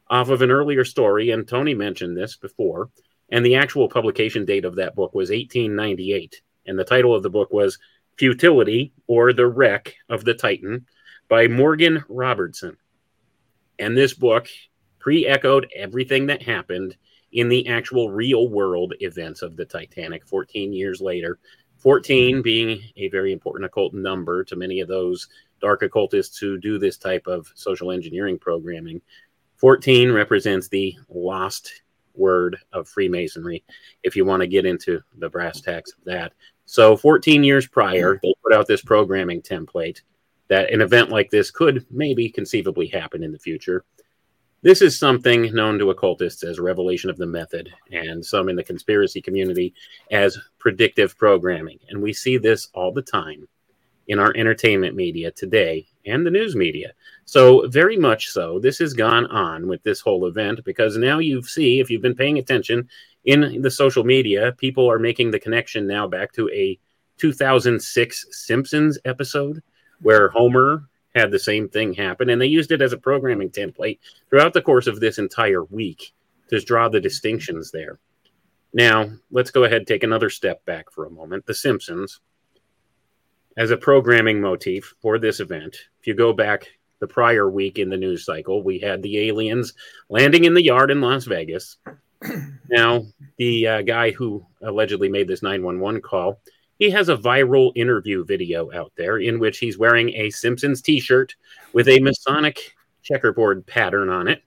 off 0.10 0.30
of 0.30 0.42
an 0.42 0.52
earlier 0.52 0.86
story, 0.86 1.32
and 1.32 1.48
Tony 1.48 1.74
mentioned 1.74 2.16
this 2.16 2.36
before. 2.36 2.90
And 3.30 3.44
the 3.44 3.56
actual 3.56 3.90
publication 3.90 4.46
date 4.46 4.66
of 4.66 4.76
that 4.76 4.96
book 4.96 5.16
was 5.16 5.30
1898. 5.30 6.42
And 6.66 6.78
the 6.78 6.84
title 6.84 7.16
of 7.16 7.24
the 7.24 7.30
book 7.30 7.51
was 7.51 7.78
Futility 8.18 8.93
or 9.07 9.34
the 9.34 9.47
Wreck 9.47 9.95
of 10.09 10.24
the 10.24 10.34
Titan 10.34 10.86
by 11.30 11.47
Morgan 11.47 12.03
Robertson. 12.09 12.78
And 13.80 13.97
this 13.97 14.14
book 14.14 14.47
pre 14.99 15.26
echoed 15.26 15.68
everything 15.76 16.28
that 16.28 16.41
happened 16.41 16.95
in 17.32 17.49
the 17.49 17.68
actual 17.68 18.11
real 18.11 18.47
world 18.47 18.93
events 18.99 19.41
of 19.41 19.55
the 19.55 19.66
Titanic 19.66 20.26
14 20.28 20.72
years 20.72 21.01
later. 21.01 21.39
14 21.78 22.41
being 22.41 22.82
a 22.95 23.09
very 23.09 23.34
important 23.34 23.66
occult 23.66 23.93
number 23.93 24.43
to 24.45 24.55
many 24.55 24.80
of 24.80 24.88
those 24.88 25.28
dark 25.59 25.82
occultists 25.82 26.38
who 26.38 26.57
do 26.57 26.78
this 26.78 26.97
type 26.97 27.28
of 27.28 27.51
social 27.55 27.91
engineering 27.91 28.39
programming. 28.39 29.01
14 29.57 30.11
represents 30.11 30.68
the 30.68 30.95
lost 31.09 31.84
word 32.14 32.57
of 32.72 32.88
Freemasonry, 32.88 33.64
if 34.03 34.16
you 34.16 34.24
want 34.24 34.41
to 34.41 34.47
get 34.47 34.66
into 34.66 35.01
the 35.18 35.30
brass 35.30 35.61
tacks 35.61 35.93
of 35.93 36.03
that. 36.05 36.34
So, 36.66 36.95
14 36.95 37.43
years 37.43 37.68
prior, 37.68 38.16
mm-hmm. 38.16 38.20
they 38.24 38.34
put 38.43 38.53
out 38.53 38.68
this 38.68 38.82
programming 38.82 39.41
template 39.41 40.01
that 40.47 40.72
an 40.72 40.82
event 40.82 41.09
like 41.09 41.30
this 41.30 41.51
could 41.51 41.86
maybe 41.89 42.30
conceivably 42.30 42.88
happen 42.88 43.24
in 43.24 43.32
the 43.32 43.39
future. 43.39 43.86
This 44.61 44.82
is 44.82 44.97
something 44.97 45.53
known 45.53 45.78
to 45.80 45.89
occultists 45.89 46.43
as 46.43 46.57
revelation 46.59 47.09
of 47.09 47.18
the 47.18 47.26
method, 47.26 47.70
and 47.91 48.26
some 48.26 48.47
in 48.47 48.55
the 48.55 48.64
conspiracy 48.64 49.22
community 49.22 49.74
as 50.09 50.38
predictive 50.57 51.18
programming. 51.18 51.80
And 51.89 52.01
we 52.01 52.14
see 52.14 52.38
this 52.38 52.70
all 52.74 52.93
the 52.93 53.01
time 53.01 53.47
in 54.07 54.20
our 54.20 54.34
entertainment 54.36 54.95
media 54.95 55.32
today 55.32 55.86
and 56.05 56.26
the 56.26 56.32
news 56.32 56.55
media. 56.55 56.93
So, 57.26 57.68
very 57.68 57.97
much 57.97 58.30
so, 58.30 58.59
this 58.59 58.80
has 58.80 58.93
gone 58.93 59.26
on 59.28 59.68
with 59.68 59.84
this 59.84 59.99
whole 59.99 60.28
event 60.28 60.64
because 60.64 60.97
now 60.97 61.20
you 61.20 61.41
see, 61.43 61.80
if 61.80 61.89
you've 61.89 62.01
been 62.01 62.16
paying 62.16 62.38
attention 62.38 62.88
in 63.26 63.62
the 63.62 63.72
social 63.72 64.04
media, 64.04 64.54
people 64.58 64.90
are 64.90 65.00
making 65.00 65.32
the 65.32 65.40
connection 65.40 65.88
now 65.88 66.08
back 66.08 66.32
to 66.34 66.50
a 66.50 66.78
2006 67.18 68.26
Simpsons 68.32 69.00
episode 69.06 69.62
where 70.02 70.30
Homer 70.30 70.90
had 71.16 71.32
the 71.32 71.40
same 71.40 71.70
thing 71.70 71.94
happen, 71.94 72.30
and 72.30 72.42
they 72.42 72.48
used 72.48 72.72
it 72.72 72.82
as 72.82 72.92
a 72.92 72.98
programming 72.98 73.50
template 73.50 74.00
throughout 74.30 74.54
the 74.54 74.62
course 74.62 74.88
of 74.88 75.00
this 75.00 75.20
entire 75.20 75.64
week 75.66 76.14
to 76.50 76.60
draw 76.60 76.90
the 76.90 77.00
distinctions 77.00 77.72
there. 77.72 78.00
Now, 78.74 79.12
let's 79.32 79.52
go 79.52 79.64
ahead 79.64 79.78
and 79.78 79.88
take 79.88 80.04
another 80.04 80.30
step 80.30 80.66
back 80.66 80.92
for 80.92 81.06
a 81.06 81.12
moment. 81.12 81.46
The 81.46 81.54
Simpsons 81.54 82.20
as 83.56 83.72
a 83.72 83.78
programming 83.78 84.42
motif 84.42 84.96
for 85.00 85.20
this 85.20 85.40
event. 85.40 85.78
If 86.00 86.08
you 86.08 86.16
go 86.16 86.34
back 86.34 86.68
the 87.00 87.08
prior 87.08 87.50
week 87.50 87.78
in 87.78 87.90
the 87.90 87.98
news 87.98 88.26
cycle, 88.26 88.64
we 88.64 88.80
had 88.80 89.02
the 89.02 89.20
aliens 89.28 89.74
landing 90.10 90.46
in 90.46 90.54
the 90.54 90.64
yard 90.64 90.90
in 90.90 91.02
Las 91.02 91.26
Vegas. 91.26 91.78
Now, 92.70 93.06
the 93.38 93.68
uh, 93.68 93.82
guy 93.82 94.12
who 94.12 94.46
allegedly 94.62 95.10
made 95.10 95.28
this 95.28 95.42
911 95.42 96.02
call, 96.02 96.40
he 96.80 96.90
has 96.90 97.10
a 97.10 97.18
viral 97.18 97.72
interview 97.76 98.26
video 98.26 98.72
out 98.74 98.92
there 98.98 99.18
in 99.20 99.40
which 99.40 99.60
he's 99.60 99.78
wearing 99.78 100.10
a 100.10 100.30
Simpsons 100.30 100.82
t 100.82 101.00
shirt 101.00 101.36
with 101.72 101.88
a 101.88 102.00
Masonic 102.00 102.76
checkerboard 103.02 103.66
pattern 103.66 104.10
on 104.10 104.28
it. 104.28 104.44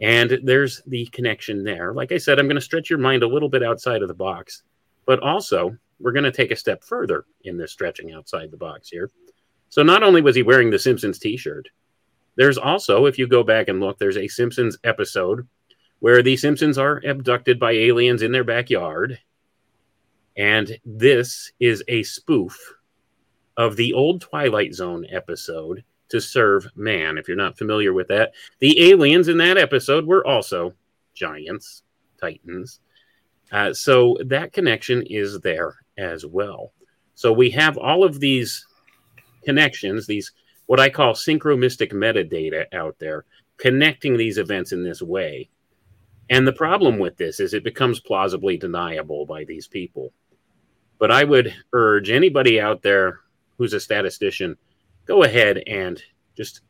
And 0.00 0.38
there's 0.42 0.82
the 0.86 1.06
connection 1.06 1.64
there. 1.64 1.92
Like 1.92 2.12
I 2.12 2.18
said, 2.18 2.38
I'm 2.38 2.46
going 2.46 2.56
to 2.56 2.60
stretch 2.60 2.90
your 2.90 2.98
mind 2.98 3.22
a 3.22 3.28
little 3.28 3.48
bit 3.48 3.62
outside 3.62 4.02
of 4.02 4.08
the 4.08 4.14
box, 4.14 4.62
but 5.06 5.20
also 5.20 5.76
we're 6.00 6.12
going 6.12 6.24
to 6.24 6.32
take 6.32 6.50
a 6.50 6.56
step 6.56 6.84
further 6.84 7.24
in 7.44 7.56
this 7.56 7.72
stretching 7.72 8.12
outside 8.12 8.50
the 8.50 8.56
box 8.56 8.88
here. 8.88 9.10
So 9.70 9.82
not 9.82 10.02
only 10.02 10.20
was 10.20 10.36
he 10.36 10.42
wearing 10.42 10.70
the 10.70 10.78
Simpsons 10.78 11.18
t-shirt, 11.18 11.68
there's 12.36 12.58
also, 12.58 13.06
if 13.06 13.18
you 13.18 13.26
go 13.26 13.42
back 13.42 13.68
and 13.68 13.80
look, 13.80 13.98
there's 13.98 14.16
a 14.16 14.28
Simpsons 14.28 14.76
episode 14.84 15.46
where 16.04 16.22
the 16.22 16.36
Simpsons 16.36 16.76
are 16.76 17.00
abducted 17.06 17.58
by 17.58 17.72
aliens 17.72 18.20
in 18.20 18.30
their 18.30 18.44
backyard. 18.44 19.18
And 20.36 20.78
this 20.84 21.50
is 21.58 21.82
a 21.88 22.02
spoof 22.02 22.74
of 23.56 23.76
the 23.76 23.94
old 23.94 24.20
Twilight 24.20 24.74
Zone 24.74 25.06
episode 25.10 25.82
to 26.10 26.20
serve 26.20 26.66
man. 26.76 27.16
If 27.16 27.26
you're 27.26 27.38
not 27.38 27.56
familiar 27.56 27.94
with 27.94 28.08
that, 28.08 28.34
the 28.58 28.90
aliens 28.90 29.28
in 29.28 29.38
that 29.38 29.56
episode 29.56 30.04
were 30.04 30.26
also 30.26 30.74
giants, 31.14 31.84
titans. 32.20 32.80
Uh, 33.50 33.72
so 33.72 34.18
that 34.26 34.52
connection 34.52 35.04
is 35.06 35.40
there 35.40 35.74
as 35.96 36.26
well. 36.26 36.74
So 37.14 37.32
we 37.32 37.48
have 37.52 37.78
all 37.78 38.04
of 38.04 38.20
these 38.20 38.66
connections, 39.42 40.06
these 40.06 40.32
what 40.66 40.80
I 40.80 40.90
call 40.90 41.14
synchromystic 41.14 41.94
metadata 41.94 42.66
out 42.74 42.98
there, 42.98 43.24
connecting 43.56 44.18
these 44.18 44.36
events 44.36 44.72
in 44.72 44.84
this 44.84 45.00
way. 45.00 45.48
And 46.30 46.46
the 46.46 46.52
problem 46.52 46.98
with 46.98 47.16
this 47.16 47.40
is 47.40 47.52
it 47.52 47.64
becomes 47.64 48.00
plausibly 48.00 48.56
deniable 48.56 49.26
by 49.26 49.44
these 49.44 49.68
people. 49.68 50.12
But 50.98 51.10
I 51.10 51.24
would 51.24 51.54
urge 51.72 52.10
anybody 52.10 52.60
out 52.60 52.82
there 52.82 53.20
who's 53.58 53.74
a 53.74 53.80
statistician, 53.80 54.56
go 55.06 55.22
ahead 55.22 55.62
and 55.66 56.02
just 56.36 56.62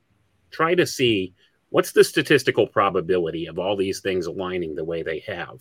try 0.51 0.75
to 0.75 0.87
see 0.87 1.35
what's 1.71 1.93
the 1.93 2.05
statistical 2.05 2.67
probability 2.67 3.47
of 3.47 3.59
all 3.59 3.77
these 3.77 4.01
things 4.01 4.27
aligning 4.27 4.75
the 4.75 4.85
way 4.85 5.03
they 5.03 5.21
have. 5.21 5.59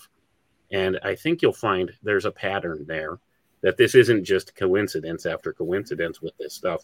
And 0.71 0.99
I 1.03 1.15
think 1.15 1.41
you'll 1.41 1.53
find 1.53 1.91
there's 2.01 2.25
a 2.25 2.31
pattern 2.31 2.85
there 2.87 3.19
that 3.61 3.77
this 3.77 3.95
isn't 3.95 4.23
just 4.23 4.55
coincidence 4.55 5.25
after 5.25 5.53
coincidence 5.53 6.21
with 6.21 6.33
this 6.37 6.53
stuff. 6.53 6.83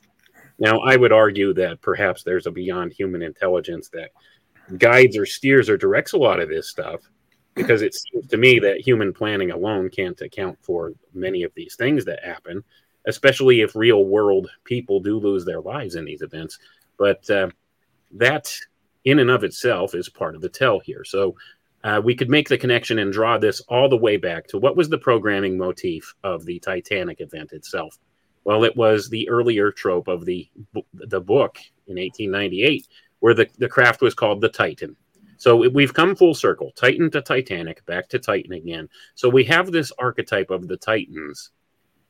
Now, 0.60 0.80
I 0.80 0.96
would 0.96 1.12
argue 1.12 1.54
that 1.56 1.82
perhaps 1.82 2.24
there's 2.24 2.48
a 2.48 2.52
beyond 2.52 2.94
human 2.94 3.22
intelligence 3.22 3.90
that 3.90 4.12
guides 4.78 5.18
or 5.18 5.26
steers 5.26 5.70
or 5.70 5.78
directs 5.78 6.14
a 6.14 6.18
lot 6.18 6.40
of 6.40 6.50
this 6.50 6.70
stuff 6.70 7.02
because 7.56 7.82
it 7.82 7.94
seems 7.94 8.28
to 8.28 8.38
me 8.38 8.60
that 8.60 8.80
human 8.80 9.14
planning 9.14 9.52
alone 9.52 9.90
can't 9.90 10.20
account 10.22 10.58
for 10.62 10.94
many 11.14 11.44
of 11.44 11.52
these 11.56 11.76
things 11.76 12.06
that 12.06 12.24
happen, 12.24 12.64
especially 13.08 13.62
if 13.62 13.76
real 13.76 14.06
world 14.06 14.50
people 14.64 15.00
do 15.00 15.20
lose 15.20 15.46
their 15.46 15.62
lives 15.62 15.96
in 15.96 16.06
these 16.06 16.22
events. 16.22 16.60
But 16.98 17.30
uh, 17.30 17.50
that 18.14 18.54
in 19.06 19.20
and 19.20 19.30
of 19.30 19.44
itself 19.44 19.96
is 19.96 20.10
part 20.10 20.36
of 20.36 20.42
the 20.42 20.50
tell 20.50 20.80
here. 20.80 21.04
So 21.04 21.36
uh, 21.84 22.02
we 22.04 22.16
could 22.16 22.30
make 22.30 22.50
the 22.50 22.58
connection 22.58 23.00
and 23.00 23.12
draw 23.12 23.38
this 23.38 23.62
all 23.62 23.90
the 23.90 23.98
way 23.98 24.18
back 24.18 24.48
to 24.48 24.58
what 24.58 24.76
was 24.76 24.90
the 24.90 24.98
programming 24.98 25.58
motif 25.58 26.14
of 26.24 26.46
the 26.46 26.60
Titanic 26.60 27.22
event 27.22 27.54
itself. 27.54 27.98
Well, 28.44 28.64
it 28.64 28.76
was 28.76 29.10
the 29.10 29.30
earlier 29.30 29.72
trope 29.72 30.08
of 30.08 30.26
the 30.26 30.50
the 30.94 31.22
book 31.22 31.58
in 31.88 31.98
1898, 31.98 32.88
where 33.20 33.34
the, 33.34 33.48
the 33.58 33.70
craft 33.70 34.02
was 34.02 34.14
called 34.14 34.42
the 34.42 34.50
Titan. 34.50 34.96
So 35.38 35.70
we've 35.70 35.94
come 35.94 36.18
full 36.18 36.34
circle, 36.34 36.72
Titan 36.76 37.10
to 37.12 37.22
Titanic, 37.22 37.86
back 37.86 38.10
to 38.10 38.20
Titan 38.20 38.52
again. 38.52 38.90
So 39.16 39.30
we 39.30 39.46
have 39.46 39.72
this 39.72 39.92
archetype 39.98 40.50
of 40.50 40.68
the 40.68 40.76
Titans 40.76 41.52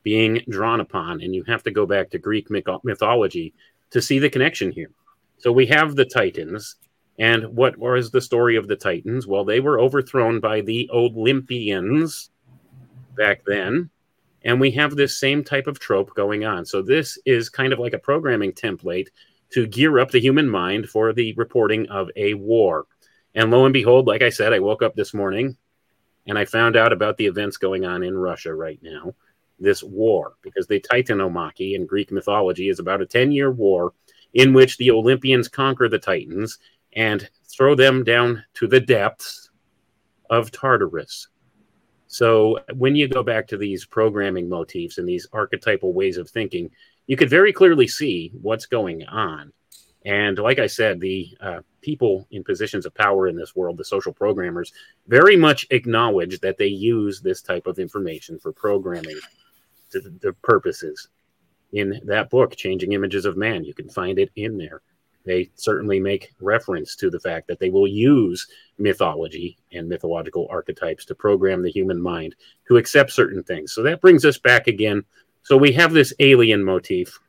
being 0.01 0.41
drawn 0.49 0.79
upon, 0.79 1.21
and 1.21 1.35
you 1.35 1.43
have 1.43 1.61
to 1.63 1.71
go 1.71 1.85
back 1.85 2.09
to 2.09 2.17
Greek 2.17 2.49
mythology 2.49 3.53
to 3.91 4.01
see 4.01 4.17
the 4.17 4.31
connection 4.31 4.71
here. 4.71 4.91
So 5.37 5.51
we 5.51 5.67
have 5.67 5.95
the 5.95 6.05
Titans, 6.05 6.77
and 7.19 7.55
what 7.55 7.77
was 7.77 8.09
the 8.09 8.21
story 8.21 8.55
of 8.55 8.67
the 8.67 8.75
Titans? 8.75 9.27
Well, 9.27 9.45
they 9.45 9.59
were 9.59 9.79
overthrown 9.79 10.39
by 10.39 10.61
the 10.61 10.89
Olympians 10.91 12.31
back 13.15 13.41
then. 13.45 13.91
And 14.43 14.59
we 14.59 14.71
have 14.71 14.95
this 14.95 15.19
same 15.19 15.43
type 15.43 15.67
of 15.67 15.79
trope 15.79 16.15
going 16.15 16.45
on. 16.45 16.65
So, 16.65 16.81
this 16.81 17.19
is 17.25 17.49
kind 17.49 17.73
of 17.73 17.79
like 17.79 17.91
a 17.91 17.99
programming 17.99 18.53
template 18.53 19.09
to 19.51 19.67
gear 19.67 19.99
up 19.99 20.11
the 20.11 20.19
human 20.19 20.49
mind 20.49 20.89
for 20.89 21.13
the 21.13 21.33
reporting 21.33 21.87
of 21.89 22.09
a 22.15 22.33
war. 22.35 22.85
And 23.35 23.51
lo 23.51 23.65
and 23.65 23.73
behold, 23.73 24.07
like 24.07 24.21
I 24.21 24.29
said, 24.29 24.53
I 24.53 24.59
woke 24.59 24.81
up 24.81 24.95
this 24.95 25.13
morning 25.13 25.57
and 26.27 26.37
I 26.37 26.45
found 26.45 26.75
out 26.75 26.93
about 26.93 27.17
the 27.17 27.25
events 27.25 27.57
going 27.57 27.85
on 27.85 28.03
in 28.03 28.17
Russia 28.17 28.53
right 28.53 28.79
now, 28.81 29.13
this 29.59 29.83
war, 29.83 30.33
because 30.41 30.67
the 30.67 30.79
Titanomachy 30.79 31.75
in 31.75 31.85
Greek 31.85 32.11
mythology 32.11 32.69
is 32.69 32.79
about 32.79 33.01
a 33.01 33.05
10 33.05 33.31
year 33.31 33.51
war 33.51 33.93
in 34.33 34.53
which 34.53 34.77
the 34.77 34.91
Olympians 34.91 35.47
conquer 35.47 35.89
the 35.89 35.99
Titans 35.99 36.59
and 36.93 37.29
throw 37.45 37.75
them 37.75 38.03
down 38.03 38.43
to 38.55 38.67
the 38.67 38.79
depths 38.79 39.49
of 40.29 40.51
Tartarus. 40.51 41.27
So 42.07 42.59
when 42.73 42.95
you 42.95 43.07
go 43.07 43.21
back 43.21 43.47
to 43.47 43.57
these 43.57 43.85
programming 43.85 44.49
motifs 44.49 44.97
and 44.97 45.07
these 45.07 45.27
archetypal 45.31 45.93
ways 45.93 46.17
of 46.17 46.29
thinking, 46.29 46.71
you 47.09 47.17
could 47.17 47.29
very 47.29 47.51
clearly 47.51 47.87
see 47.87 48.31
what's 48.39 48.67
going 48.67 49.03
on. 49.07 49.51
And 50.05 50.37
like 50.37 50.59
I 50.59 50.67
said, 50.67 50.99
the 50.99 51.27
uh, 51.41 51.61
people 51.81 52.27
in 52.29 52.43
positions 52.43 52.85
of 52.85 52.93
power 52.93 53.27
in 53.27 53.35
this 53.35 53.55
world, 53.55 53.77
the 53.77 53.83
social 53.83 54.13
programmers, 54.13 54.71
very 55.07 55.35
much 55.35 55.65
acknowledge 55.71 56.39
that 56.41 56.59
they 56.59 56.67
use 56.67 57.19
this 57.19 57.41
type 57.41 57.65
of 57.65 57.79
information 57.79 58.37
for 58.37 58.53
programming 58.53 59.17
to 59.89 60.01
the 60.01 60.33
purposes. 60.43 61.09
In 61.73 61.99
that 62.05 62.29
book, 62.29 62.55
Changing 62.55 62.91
Images 62.91 63.25
of 63.25 63.35
Man, 63.35 63.63
you 63.63 63.73
can 63.73 63.89
find 63.89 64.19
it 64.19 64.29
in 64.35 64.55
there. 64.59 64.83
They 65.25 65.49
certainly 65.55 65.99
make 65.99 66.31
reference 66.39 66.95
to 66.97 67.09
the 67.09 67.19
fact 67.19 67.47
that 67.47 67.59
they 67.59 67.71
will 67.71 67.87
use 67.87 68.47
mythology 68.77 69.57
and 69.73 69.89
mythological 69.89 70.47
archetypes 70.51 71.05
to 71.05 71.15
program 71.15 71.63
the 71.63 71.71
human 71.71 71.99
mind 71.99 72.35
to 72.67 72.77
accept 72.77 73.11
certain 73.11 73.41
things. 73.43 73.73
So 73.73 73.81
that 73.81 73.99
brings 73.99 74.25
us 74.25 74.37
back 74.37 74.67
again. 74.67 75.03
So 75.49 75.57
we 75.57 75.71
have 75.71 75.93
this 75.93 76.13
alien 76.19 76.63
motif 76.63 77.19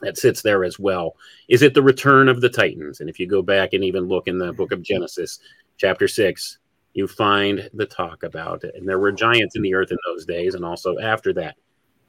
that 0.00 0.18
sits 0.18 0.42
there 0.42 0.64
as 0.64 0.80
well. 0.80 1.14
Is 1.48 1.62
it 1.62 1.72
the 1.72 1.84
return 1.84 2.28
of 2.28 2.40
the 2.40 2.48
Titans? 2.48 2.98
And 2.98 3.08
if 3.08 3.20
you 3.20 3.28
go 3.28 3.42
back 3.42 3.74
and 3.74 3.84
even 3.84 4.08
look 4.08 4.26
in 4.26 4.38
the 4.38 4.52
book 4.52 4.72
of 4.72 4.82
Genesis, 4.82 5.38
chapter 5.76 6.08
six, 6.08 6.58
you 6.94 7.06
find 7.06 7.70
the 7.72 7.86
talk 7.86 8.24
about 8.24 8.64
it. 8.64 8.74
And 8.74 8.88
there 8.88 8.98
were 8.98 9.12
giants 9.12 9.54
in 9.54 9.62
the 9.62 9.72
earth 9.72 9.92
in 9.92 9.98
those 10.04 10.26
days 10.26 10.56
and 10.56 10.64
also 10.64 10.98
after 10.98 11.32
that. 11.34 11.54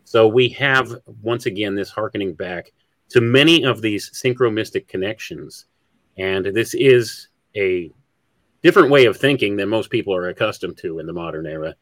So 0.04 0.28
we 0.28 0.50
have 0.50 0.96
once 1.22 1.46
again 1.46 1.76
this 1.76 1.92
harkening 1.92 2.34
back 2.34 2.72
to 3.10 3.22
many 3.22 3.66
of 3.66 3.84
these 3.84 4.10
synchromystic 4.20 4.88
connections. 4.88 5.68
And 6.18 6.48
this 6.48 6.74
is 6.74 7.28
a 7.56 7.92
different 8.64 8.90
way 8.90 9.06
of 9.06 9.16
thinking 9.16 9.58
than 9.58 9.70
most 9.70 9.92
people 9.92 10.16
are 10.16 10.30
accustomed 10.30 10.80
to 10.80 10.98
in 10.98 11.06
the 11.06 11.14
modern 11.14 11.46
era. 11.46 11.76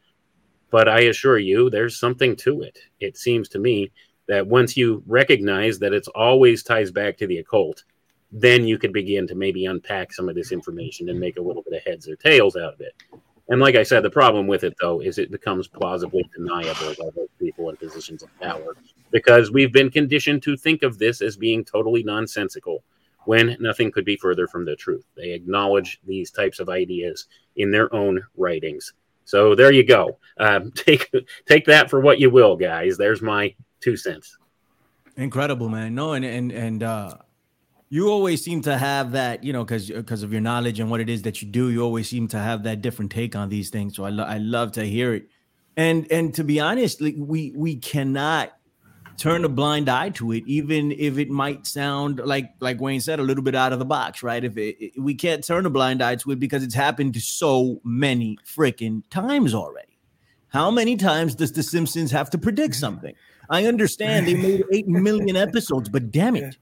But 0.74 0.88
I 0.88 1.02
assure 1.02 1.38
you, 1.38 1.70
there's 1.70 2.00
something 2.00 2.34
to 2.38 2.62
it. 2.62 2.80
It 2.98 3.16
seems 3.16 3.48
to 3.50 3.60
me 3.60 3.92
that 4.26 4.48
once 4.48 4.76
you 4.76 5.04
recognize 5.06 5.78
that 5.78 5.92
it's 5.92 6.08
always 6.08 6.64
ties 6.64 6.90
back 6.90 7.16
to 7.18 7.28
the 7.28 7.38
occult, 7.38 7.84
then 8.32 8.66
you 8.66 8.76
could 8.76 8.92
begin 8.92 9.28
to 9.28 9.36
maybe 9.36 9.66
unpack 9.66 10.12
some 10.12 10.28
of 10.28 10.34
this 10.34 10.50
information 10.50 11.10
and 11.10 11.20
make 11.20 11.36
a 11.36 11.40
little 11.40 11.62
bit 11.62 11.74
of 11.74 11.84
heads 11.86 12.08
or 12.08 12.16
tails 12.16 12.56
out 12.56 12.74
of 12.74 12.80
it. 12.80 12.92
And 13.48 13.60
like 13.60 13.76
I 13.76 13.84
said, 13.84 14.02
the 14.02 14.10
problem 14.10 14.48
with 14.48 14.64
it 14.64 14.74
though 14.80 15.00
is 15.00 15.18
it 15.18 15.30
becomes 15.30 15.68
plausibly 15.68 16.28
deniable 16.34 16.96
by 16.98 17.10
those 17.14 17.28
people 17.38 17.70
in 17.70 17.76
positions 17.76 18.24
of 18.24 18.40
power 18.40 18.74
because 19.12 19.52
we've 19.52 19.72
been 19.72 19.92
conditioned 19.92 20.42
to 20.42 20.56
think 20.56 20.82
of 20.82 20.98
this 20.98 21.22
as 21.22 21.36
being 21.36 21.64
totally 21.64 22.02
nonsensical 22.02 22.82
when 23.26 23.56
nothing 23.60 23.92
could 23.92 24.04
be 24.04 24.16
further 24.16 24.48
from 24.48 24.64
the 24.64 24.74
truth. 24.74 25.04
They 25.16 25.34
acknowledge 25.34 26.00
these 26.04 26.32
types 26.32 26.58
of 26.58 26.68
ideas 26.68 27.28
in 27.54 27.70
their 27.70 27.94
own 27.94 28.24
writings. 28.36 28.92
So 29.24 29.54
there 29.54 29.72
you 29.72 29.84
go. 29.84 30.18
Um, 30.38 30.72
take 30.74 31.10
take 31.46 31.66
that 31.66 31.90
for 31.90 32.00
what 32.00 32.20
you 32.20 32.30
will, 32.30 32.56
guys. 32.56 32.96
There's 32.96 33.22
my 33.22 33.54
two 33.80 33.96
cents. 33.96 34.36
Incredible, 35.16 35.68
man. 35.68 35.94
No, 35.94 36.12
and 36.12 36.24
and 36.24 36.50
and 36.52 36.82
uh, 36.82 37.14
you 37.88 38.08
always 38.08 38.42
seem 38.42 38.62
to 38.62 38.76
have 38.76 39.12
that, 39.12 39.44
you 39.44 39.52
know, 39.52 39.64
because 39.64 39.88
because 39.88 40.22
of 40.22 40.32
your 40.32 40.40
knowledge 40.40 40.80
and 40.80 40.90
what 40.90 41.00
it 41.00 41.08
is 41.08 41.22
that 41.22 41.40
you 41.42 41.48
do. 41.48 41.70
You 41.70 41.82
always 41.82 42.08
seem 42.08 42.26
to 42.28 42.38
have 42.38 42.64
that 42.64 42.82
different 42.82 43.12
take 43.12 43.36
on 43.36 43.48
these 43.48 43.70
things. 43.70 43.94
So 43.94 44.04
I 44.04 44.10
lo- 44.10 44.24
I 44.24 44.38
love 44.38 44.72
to 44.72 44.84
hear 44.84 45.14
it. 45.14 45.28
And 45.76 46.10
and 46.10 46.34
to 46.34 46.44
be 46.44 46.60
honest, 46.60 47.00
like, 47.00 47.14
we 47.16 47.52
we 47.54 47.76
cannot 47.76 48.52
turn 49.16 49.44
a 49.44 49.48
blind 49.48 49.88
eye 49.88 50.10
to 50.10 50.32
it, 50.32 50.44
even 50.46 50.92
if 50.92 51.18
it 51.18 51.30
might 51.30 51.66
sound 51.66 52.20
like 52.24 52.50
like 52.60 52.80
Wayne 52.80 53.00
said, 53.00 53.18
a 53.18 53.22
little 53.22 53.44
bit 53.44 53.54
out 53.54 53.72
of 53.72 53.78
the 53.78 53.84
box, 53.84 54.22
right? 54.22 54.42
If 54.44 54.56
it, 54.56 54.76
it, 54.78 55.00
we 55.00 55.14
can't 55.14 55.44
turn 55.44 55.66
a 55.66 55.70
blind 55.70 56.02
eye 56.02 56.16
to 56.16 56.30
it 56.32 56.40
because 56.40 56.62
it's 56.62 56.74
happened 56.74 57.16
so 57.20 57.80
many 57.84 58.38
freaking 58.44 59.02
times 59.10 59.54
already. 59.54 59.98
How 60.48 60.70
many 60.70 60.96
times 60.96 61.34
does 61.34 61.52
The 61.52 61.62
Simpsons 61.62 62.10
have 62.12 62.30
to 62.30 62.38
predict 62.38 62.76
something? 62.76 63.14
I 63.50 63.66
understand 63.66 64.26
they 64.26 64.34
made 64.34 64.64
eight 64.72 64.86
million 64.86 65.36
episodes, 65.36 65.88
but 65.88 66.10
damn 66.10 66.36
it. 66.36 66.56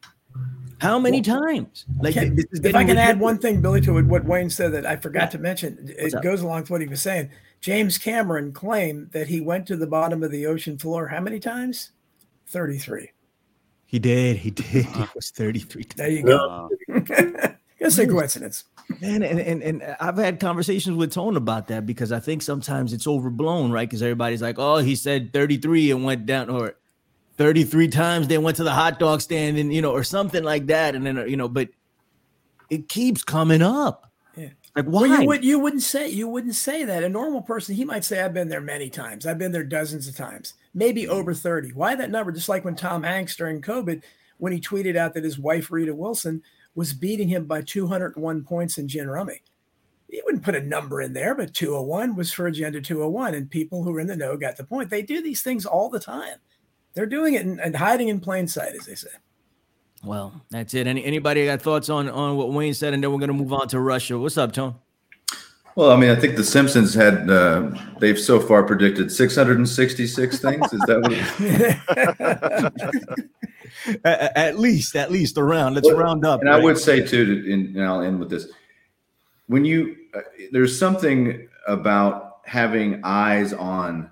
How 0.81 0.99
many 0.99 1.21
times? 1.23 1.85
Like, 2.01 2.15
Can- 2.15 2.35
this 2.35 2.47
is 2.51 2.65
if 2.65 2.75
I 2.75 2.85
can 2.85 2.99
add 2.99 3.21
one 3.21 3.39
thing, 3.39 3.61
Billy, 3.61 3.81
to 3.83 4.03
what- 4.03 4.25
Wayne 4.25 4.51
said 4.51 4.73
that 4.73 4.85
I 4.85 4.97
forgot 4.97 5.31
to 5.31 5.39
mention, 5.39 5.79
it 5.97 6.21
goes 6.23 6.43
along 6.43 6.63
with 6.63 6.71
what 6.71 6.81
he 6.81 6.89
was 6.89 7.01
saying. 7.01 7.31
James 7.61 7.99
Cameron 7.99 8.53
claimed 8.53 9.13
that 9.13 9.29
he 9.29 9.41
went 9.41 9.69
to 9.69 9.77
the 9.77 9.87
bottom 9.87 10.25
of 10.25 10.33
the 10.33 10.45
ocean 10.47 10.77
floor 10.79 11.07
how 11.07 11.21
many 11.21 11.39
times? 11.39 11.93
33. 12.53 13.11
He 13.87 13.99
did. 13.99 14.37
He 14.37 14.51
did. 14.51 14.87
It 14.87 15.15
was 15.15 15.31
33. 15.31 15.87
There 15.97 16.09
you 16.09 16.23
go. 16.23 16.69
Uh, 16.89 17.49
It's 17.79 17.99
a 17.99 18.07
coincidence. 18.07 18.65
Man, 19.01 19.23
and, 19.23 19.41
and 19.41 19.63
and 19.63 19.97
I've 20.01 20.17
had 20.17 20.39
conversations 20.39 20.97
with 20.97 21.13
Tone 21.13 21.37
about 21.37 21.69
that 21.69 21.85
because 21.87 22.13
I 22.13 22.21
think 22.21 22.43
sometimes 22.43 22.93
it's 22.93 23.07
overblown, 23.07 23.73
right? 23.73 23.89
Because 23.89 24.03
everybody's 24.03 24.43
like, 24.43 24.57
"Oh, 24.59 24.79
he 24.79 24.95
said 24.95 25.33
33 25.33 25.91
and 25.91 26.05
went 26.05 26.27
down," 26.27 26.51
or 26.51 26.77
33 27.39 27.89
times 27.89 28.29
they 28.29 28.39
went 28.39 28.57
to 28.59 28.65
the 28.65 28.73
hot 28.73 28.99
dog 28.99 29.21
stand, 29.21 29.59
and 29.59 29.73
you 29.73 29.83
know, 29.83 29.93
or 29.93 30.05
something 30.05 30.45
like 30.45 30.67
that, 30.67 30.95
and 30.95 31.05
then 31.07 31.17
you 31.29 31.37
know, 31.37 31.49
but 31.49 31.69
it 32.71 32.89
keeps 32.89 33.23
coming 33.25 33.63
up. 33.63 34.11
Yeah. 34.37 34.51
Like 34.77 34.87
why? 34.87 35.03
Well, 35.09 35.21
you 35.21 35.27
would 35.27 35.45
you 35.45 35.59
wouldn't 35.59 35.83
say 35.83 36.09
you 36.09 36.29
wouldn't 36.29 36.55
say 36.55 36.85
that. 36.85 37.03
A 37.03 37.09
normal 37.09 37.43
person, 37.43 37.75
he 37.75 37.85
might 37.85 38.05
say, 38.05 38.21
"I've 38.23 38.35
been 38.35 38.49
there 38.49 38.61
many 38.61 38.91
times. 38.91 39.27
I've 39.27 39.39
been 39.39 39.53
there 39.53 39.65
dozens 39.65 40.07
of 40.09 40.17
times, 40.17 40.55
maybe 40.75 41.09
over 41.09 41.35
30." 41.35 41.73
Why 41.73 41.95
that 41.95 42.11
number? 42.11 42.33
Just 42.33 42.49
like 42.49 42.65
when 42.65 42.77
Tom 42.77 43.03
Hanks 43.03 43.37
during 43.37 43.61
COVID, 43.63 44.03
when 44.39 44.53
he 44.53 44.61
tweeted 44.61 44.97
out 44.97 45.15
that 45.15 45.25
his 45.25 45.39
wife 45.39 45.71
Rita 45.71 45.95
Wilson 45.95 46.43
was 46.75 46.93
beating 46.93 47.29
him 47.29 47.47
by 47.47 47.63
201 47.63 48.45
points 48.45 48.79
in 48.79 48.89
gin 48.89 49.09
rummy. 49.09 49.43
He 50.09 50.21
wouldn't 50.25 50.45
put 50.45 50.55
a 50.55 50.61
number 50.61 51.01
in 51.01 51.15
there, 51.15 51.35
but 51.35 51.55
201 51.55 52.17
was 52.17 52.33
for 52.33 52.47
agenda 52.47 52.81
201, 52.81 53.35
and 53.35 53.51
people 53.51 53.83
who 53.83 53.95
are 53.97 54.01
in 54.01 54.07
the 54.07 54.17
know 54.17 54.37
got 54.37 54.57
the 54.57 54.65
point. 54.65 54.91
They 54.91 55.03
do 55.03 55.23
these 55.23 55.43
things 55.43 55.65
all 55.65 55.89
the 55.89 56.01
time. 56.01 56.37
They're 56.95 57.07
doing 57.07 57.35
it 57.35 57.47
and, 57.47 57.75
hiding 57.77 58.09
in 58.09 58.21
plain 58.21 58.47
sight, 58.47 58.75
as 58.75 58.85
they 58.85 58.95
say. 58.95 59.09
well, 60.05 60.45
that's 60.51 60.75
it. 60.75 60.87
Any 60.87 61.05
anybody 61.05 61.47
got 61.47 61.63
thoughts 61.63 61.89
on 61.89 62.09
on 62.09 62.37
what 62.37 62.53
Wayne 62.53 62.75
said, 62.75 62.93
and 62.93 63.03
then 63.03 63.13
we're 63.13 63.21
gonna 63.21 63.33
move 63.33 63.53
on 63.53 63.69
to 63.69 63.81
Russia. 63.81 64.19
What's 64.19 64.37
up, 64.37 64.53
Tone? 64.53 64.75
Well, 65.75 65.91
I 65.91 65.97
mean, 65.97 66.11
I 66.11 66.17
think 66.17 66.37
the 66.37 66.45
Simpsons 66.45 66.93
had 66.93 67.31
uh, 67.31 67.71
they've 67.99 68.19
so 68.19 68.39
far 68.41 68.63
predicted 68.63 69.11
666 69.11 70.39
things. 70.39 70.71
Is 70.73 70.81
that 70.81 71.01
what? 71.01 71.13
At, 74.05 74.59
least, 74.59 74.97
at 74.97 75.11
least 75.11 75.39
around. 75.39 75.75
Let's 75.75 75.89
Well, 75.89 75.97
round 75.97 76.27
up. 76.27 76.41
And 76.41 76.51
I 76.51 76.59
would 76.59 76.79
say 76.79 77.05
too, 77.05 77.43
to, 77.43 77.53
and 77.53 77.75
and 77.75 77.85
I'll 77.85 78.03
end 78.03 78.21
with 78.21 78.31
this: 78.31 78.49
when 79.47 79.65
you 79.65 79.97
uh, 80.15 80.21
there's 80.53 80.79
something 80.79 81.49
about 81.67 82.41
having 82.45 83.01
eyes 83.03 83.53
on 83.53 84.11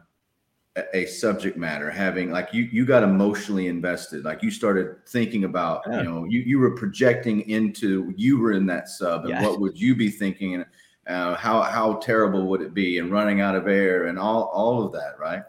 a, 0.77 0.97
a 0.97 1.07
subject 1.07 1.57
matter, 1.57 1.91
having 1.91 2.31
like 2.33 2.53
you 2.53 2.65
you 2.73 2.85
got 2.87 3.03
emotionally 3.03 3.69
invested, 3.69 4.25
like 4.25 4.43
you 4.43 4.51
started 4.51 4.97
thinking 5.07 5.45
about, 5.45 5.83
Yeah. 5.87 5.99
you 5.99 6.05
know, 6.05 6.25
you 6.25 6.41
you 6.41 6.59
were 6.59 6.75
projecting 6.75 7.49
into 7.49 8.13
you 8.17 8.39
were 8.39 8.53
in 8.53 8.67
that 8.67 8.89
sub, 8.89 9.23
and 9.23 9.31
Yeah. 9.31 9.43
what 9.43 9.61
would 9.61 9.79
you 9.79 9.95
be 9.95 10.11
thinking, 10.11 10.55
and 10.55 10.65
uh, 11.11 11.35
how 11.35 11.63
how 11.63 11.95
terrible 11.95 12.47
would 12.47 12.63
it 12.63 12.73
be, 12.73 12.99
and 12.99 13.11
running 13.11 13.41
out 13.41 13.57
of 13.57 13.67
air, 13.67 14.07
and 14.07 14.19
all 14.19 14.45
all 14.45 14.85
of 14.85 14.93
that, 14.93 15.19
right? 15.19 15.43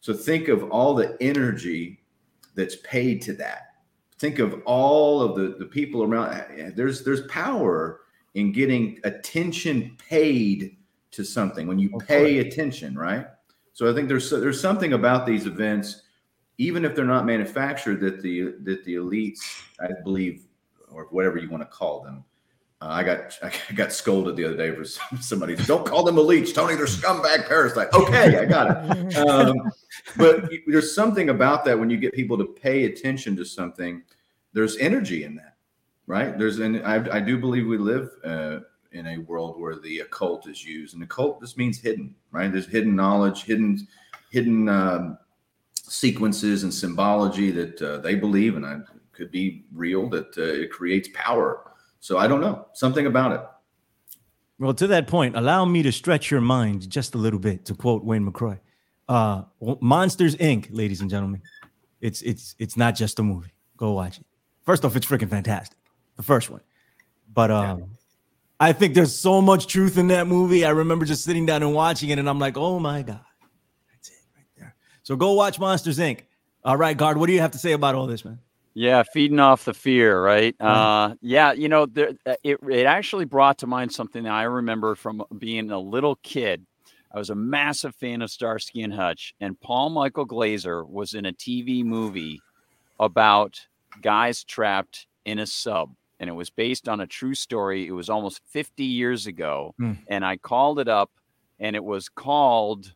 So 0.00 0.14
think 0.14 0.48
of 0.48 0.70
all 0.70 0.94
the 0.94 1.16
energy 1.20 2.02
that's 2.54 2.76
paid 2.76 3.22
to 3.22 3.32
that. 3.34 3.74
Think 4.18 4.38
of 4.38 4.62
all 4.64 5.20
of 5.20 5.36
the, 5.36 5.56
the 5.58 5.66
people 5.66 6.02
around. 6.02 6.74
There's 6.76 7.02
there's 7.02 7.26
power 7.26 8.00
in 8.34 8.52
getting 8.52 9.00
attention 9.04 9.96
paid 10.08 10.76
to 11.10 11.24
something 11.24 11.66
when 11.66 11.78
you 11.78 11.90
pay 11.98 12.38
attention, 12.38 12.96
right? 12.96 13.26
So 13.72 13.90
I 13.90 13.94
think 13.94 14.08
there's 14.08 14.30
there's 14.30 14.60
something 14.60 14.92
about 14.92 15.26
these 15.26 15.46
events, 15.46 16.02
even 16.58 16.84
if 16.84 16.94
they're 16.94 17.04
not 17.04 17.26
manufactured, 17.26 18.00
that 18.00 18.22
the 18.22 18.54
that 18.62 18.84
the 18.84 18.94
elites, 18.94 19.40
I 19.80 19.88
believe, 20.04 20.44
or 20.90 21.06
whatever 21.10 21.38
you 21.38 21.50
want 21.50 21.62
to 21.62 21.68
call 21.68 22.02
them. 22.02 22.24
Uh, 22.82 22.88
I 22.88 23.04
got 23.04 23.38
I 23.42 23.72
got 23.74 23.92
scolded 23.92 24.36
the 24.36 24.44
other 24.44 24.56
day 24.56 24.74
for 24.74 24.84
somebody. 25.20 25.54
Don't 25.54 25.86
call 25.86 26.02
them 26.02 26.18
a 26.18 26.20
leech, 26.20 26.54
Tony. 26.54 26.74
They're 26.74 26.86
scumbag 26.86 27.46
parasites. 27.48 27.94
Okay, 27.94 28.38
I 28.38 28.44
got 28.44 28.96
it 28.96 29.16
um, 29.28 29.70
but 30.16 30.50
there's 30.66 30.94
something 30.94 31.28
about 31.28 31.64
that 31.64 31.78
when 31.78 31.90
you 31.90 31.96
get 31.96 32.12
people 32.12 32.36
to 32.38 32.44
pay 32.44 32.84
attention 32.84 33.36
to 33.36 33.44
something 33.44 34.02
there's 34.52 34.76
energy 34.78 35.24
in 35.24 35.34
that 35.36 35.56
right 36.06 36.38
there's 36.38 36.58
and 36.58 36.84
i, 36.86 37.16
I 37.16 37.20
do 37.20 37.38
believe 37.38 37.66
we 37.66 37.78
live 37.78 38.10
uh, 38.24 38.60
in 38.92 39.06
a 39.06 39.18
world 39.18 39.60
where 39.60 39.76
the 39.76 40.00
occult 40.00 40.48
is 40.48 40.64
used 40.64 40.94
and 40.94 41.02
occult 41.02 41.40
just 41.40 41.56
means 41.56 41.78
hidden 41.78 42.14
right 42.30 42.50
there's 42.50 42.66
hidden 42.66 42.96
knowledge 42.96 43.44
hidden 43.44 43.86
hidden 44.30 44.68
um, 44.68 45.18
sequences 45.74 46.64
and 46.64 46.72
symbology 46.72 47.50
that 47.50 47.80
uh, 47.80 47.98
they 47.98 48.14
believe 48.14 48.56
and 48.56 48.66
I, 48.66 48.78
could 49.12 49.30
be 49.30 49.64
real 49.74 50.08
that 50.08 50.36
uh, 50.38 50.42
it 50.42 50.70
creates 50.70 51.08
power 51.12 51.71
so 52.02 52.18
i 52.18 52.26
don't 52.26 52.42
know 52.42 52.66
something 52.74 53.06
about 53.06 53.30
it 53.36 53.42
Well, 54.58 54.74
to 54.74 54.86
that 54.94 55.06
point, 55.08 55.34
allow 55.36 55.64
me 55.64 55.82
to 55.82 55.90
stretch 55.90 56.30
your 56.30 56.40
mind 56.40 56.88
just 56.88 57.14
a 57.16 57.18
little 57.18 57.40
bit, 57.40 57.64
to 57.66 57.74
quote 57.74 58.04
Wayne 58.04 58.24
McRoy. 58.30 58.58
Uh, 59.08 59.42
Monsters 59.80 60.36
Inc., 60.36 60.68
ladies 60.70 61.00
and 61.00 61.10
gentlemen. 61.10 61.40
It's 62.00 62.22
it's 62.22 62.54
it's 62.58 62.76
not 62.76 62.92
just 62.94 63.18
a 63.18 63.22
movie. 63.22 63.52
Go 63.76 63.88
watch 64.00 64.18
it. 64.20 64.26
First 64.64 64.84
off, 64.84 64.94
it's 64.94 65.06
freaking 65.06 65.30
fantastic. 65.30 65.76
The 66.16 66.22
first 66.22 66.48
one. 66.50 66.60
But 67.32 67.50
um, 67.50 67.96
I 68.60 68.72
think 68.72 68.94
there's 68.94 69.14
so 69.28 69.40
much 69.42 69.66
truth 69.66 69.98
in 69.98 70.06
that 70.08 70.26
movie. 70.28 70.64
I 70.64 70.70
remember 70.70 71.04
just 71.06 71.24
sitting 71.24 71.46
down 71.46 71.62
and 71.64 71.74
watching 71.74 72.10
it, 72.10 72.18
and 72.20 72.28
I'm 72.28 72.38
like, 72.38 72.56
oh 72.56 72.78
my 72.78 73.02
gosh. 73.02 73.32
So 75.02 75.16
go 75.16 75.32
watch 75.32 75.58
Monsters 75.58 75.98
Inc. 75.98 76.20
All 76.64 76.76
right, 76.76 76.96
guard. 76.96 77.16
What 77.18 77.26
do 77.26 77.32
you 77.32 77.40
have 77.40 77.52
to 77.52 77.58
say 77.58 77.72
about 77.72 77.96
all 77.96 78.06
this, 78.06 78.24
man? 78.24 78.38
Yeah, 78.74 79.02
feeding 79.02 79.38
off 79.40 79.64
the 79.66 79.74
fear, 79.74 80.22
right? 80.22 80.54
Uh, 80.60 81.14
yeah, 81.20 81.52
you 81.52 81.68
know, 81.68 81.84
there, 81.86 82.12
uh, 82.24 82.34
it 82.42 82.58
it 82.70 82.86
actually 82.86 83.26
brought 83.26 83.58
to 83.58 83.66
mind 83.66 83.92
something 83.92 84.22
that 84.24 84.32
I 84.32 84.44
remember 84.44 84.94
from 84.94 85.22
being 85.38 85.70
a 85.70 85.78
little 85.78 86.16
kid. 86.22 86.64
I 87.14 87.18
was 87.18 87.28
a 87.28 87.34
massive 87.34 87.94
fan 87.94 88.22
of 88.22 88.30
Starsky 88.30 88.82
and 88.82 88.94
Hutch, 88.94 89.34
and 89.40 89.60
Paul 89.60 89.90
Michael 89.90 90.24
Glaser 90.24 90.84
was 90.84 91.12
in 91.12 91.26
a 91.26 91.32
TV 91.32 91.84
movie 91.84 92.40
about 92.98 93.60
guys 94.00 94.42
trapped 94.44 95.06
in 95.26 95.38
a 95.38 95.46
sub, 95.46 95.90
and 96.18 96.30
it 96.30 96.32
was 96.32 96.48
based 96.48 96.88
on 96.88 97.00
a 97.00 97.06
true 97.06 97.34
story. 97.34 97.86
It 97.86 97.92
was 97.92 98.08
almost 98.08 98.40
50 98.48 98.84
years 98.84 99.26
ago, 99.26 99.74
Hmm. 99.76 99.92
and 100.08 100.24
I 100.24 100.38
called 100.38 100.78
it 100.78 100.88
up, 100.88 101.10
and 101.60 101.76
it 101.76 101.84
was 101.84 102.08
called. 102.08 102.94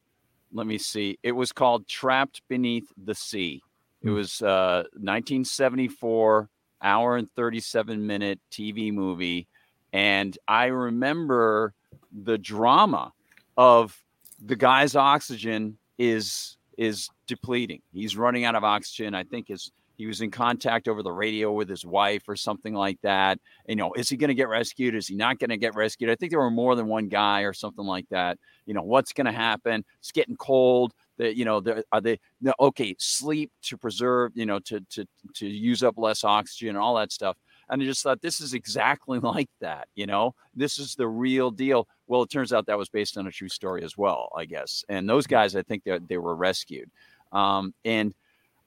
Let 0.52 0.66
me 0.66 0.78
see. 0.78 1.18
It 1.22 1.32
was 1.32 1.52
called 1.52 1.86
Trapped 1.86 2.40
Beneath 2.48 2.90
the 2.96 3.14
Sea. 3.14 3.60
It 4.06 4.10
Hmm. 4.10 4.14
was 4.14 4.40
uh, 4.40 4.84
1974, 4.94 6.48
hour 6.82 7.16
and 7.16 7.30
37 7.32 8.06
minute 8.06 8.40
TV 8.52 8.92
movie. 8.92 9.48
And 9.92 10.36
I 10.46 10.66
remember 10.66 11.74
the 12.12 12.38
drama 12.38 13.12
of 13.56 14.00
the 14.44 14.56
guy's 14.56 14.94
oxygen 14.94 15.78
is 15.98 16.56
is 16.78 17.08
depleting. 17.26 17.80
He's 17.92 18.16
running 18.16 18.44
out 18.44 18.54
of 18.54 18.62
oxygen. 18.62 19.14
I 19.14 19.24
think 19.24 19.48
his 19.48 19.72
he 19.96 20.06
was 20.06 20.20
in 20.20 20.30
contact 20.30 20.88
over 20.88 21.02
the 21.02 21.12
radio 21.12 21.52
with 21.52 21.68
his 21.68 21.84
wife 21.84 22.24
or 22.28 22.36
something 22.36 22.74
like 22.74 23.00
that. 23.02 23.38
You 23.66 23.76
know, 23.76 23.92
is 23.94 24.08
he 24.08 24.16
going 24.16 24.28
to 24.28 24.34
get 24.34 24.48
rescued? 24.48 24.94
Is 24.94 25.08
he 25.08 25.16
not 25.16 25.38
going 25.38 25.50
to 25.50 25.56
get 25.56 25.74
rescued? 25.74 26.10
I 26.10 26.14
think 26.14 26.30
there 26.30 26.40
were 26.40 26.50
more 26.50 26.74
than 26.74 26.86
one 26.86 27.08
guy 27.08 27.42
or 27.42 27.52
something 27.52 27.84
like 27.84 28.06
that. 28.10 28.38
You 28.66 28.74
know, 28.74 28.82
what's 28.82 29.12
going 29.12 29.26
to 29.26 29.32
happen? 29.32 29.84
It's 29.98 30.12
getting 30.12 30.36
cold. 30.36 30.92
That 31.18 31.34
you 31.34 31.46
know, 31.46 31.62
are 31.92 32.00
they 32.02 32.20
no, 32.42 32.52
okay? 32.60 32.94
Sleep 32.98 33.50
to 33.62 33.78
preserve, 33.78 34.32
you 34.34 34.44
know, 34.44 34.58
to 34.60 34.80
to 34.90 35.06
to 35.36 35.46
use 35.46 35.82
up 35.82 35.94
less 35.96 36.24
oxygen 36.24 36.70
and 36.70 36.78
all 36.78 36.96
that 36.96 37.10
stuff. 37.10 37.38
And 37.70 37.82
I 37.82 37.84
just 37.86 38.02
thought 38.02 38.20
this 38.20 38.40
is 38.40 38.52
exactly 38.52 39.18
like 39.20 39.48
that. 39.60 39.88
You 39.94 40.06
know, 40.06 40.34
this 40.54 40.78
is 40.78 40.94
the 40.94 41.08
real 41.08 41.50
deal. 41.50 41.88
Well, 42.06 42.22
it 42.22 42.30
turns 42.30 42.52
out 42.52 42.66
that 42.66 42.78
was 42.78 42.90
based 42.90 43.16
on 43.16 43.26
a 43.26 43.30
true 43.30 43.48
story 43.48 43.82
as 43.82 43.96
well, 43.96 44.28
I 44.36 44.44
guess. 44.44 44.84
And 44.90 45.08
those 45.08 45.26
guys, 45.26 45.56
I 45.56 45.62
think 45.62 45.84
they 45.84 45.98
they 46.06 46.18
were 46.18 46.36
rescued. 46.36 46.90
Um, 47.32 47.74
and 47.84 48.14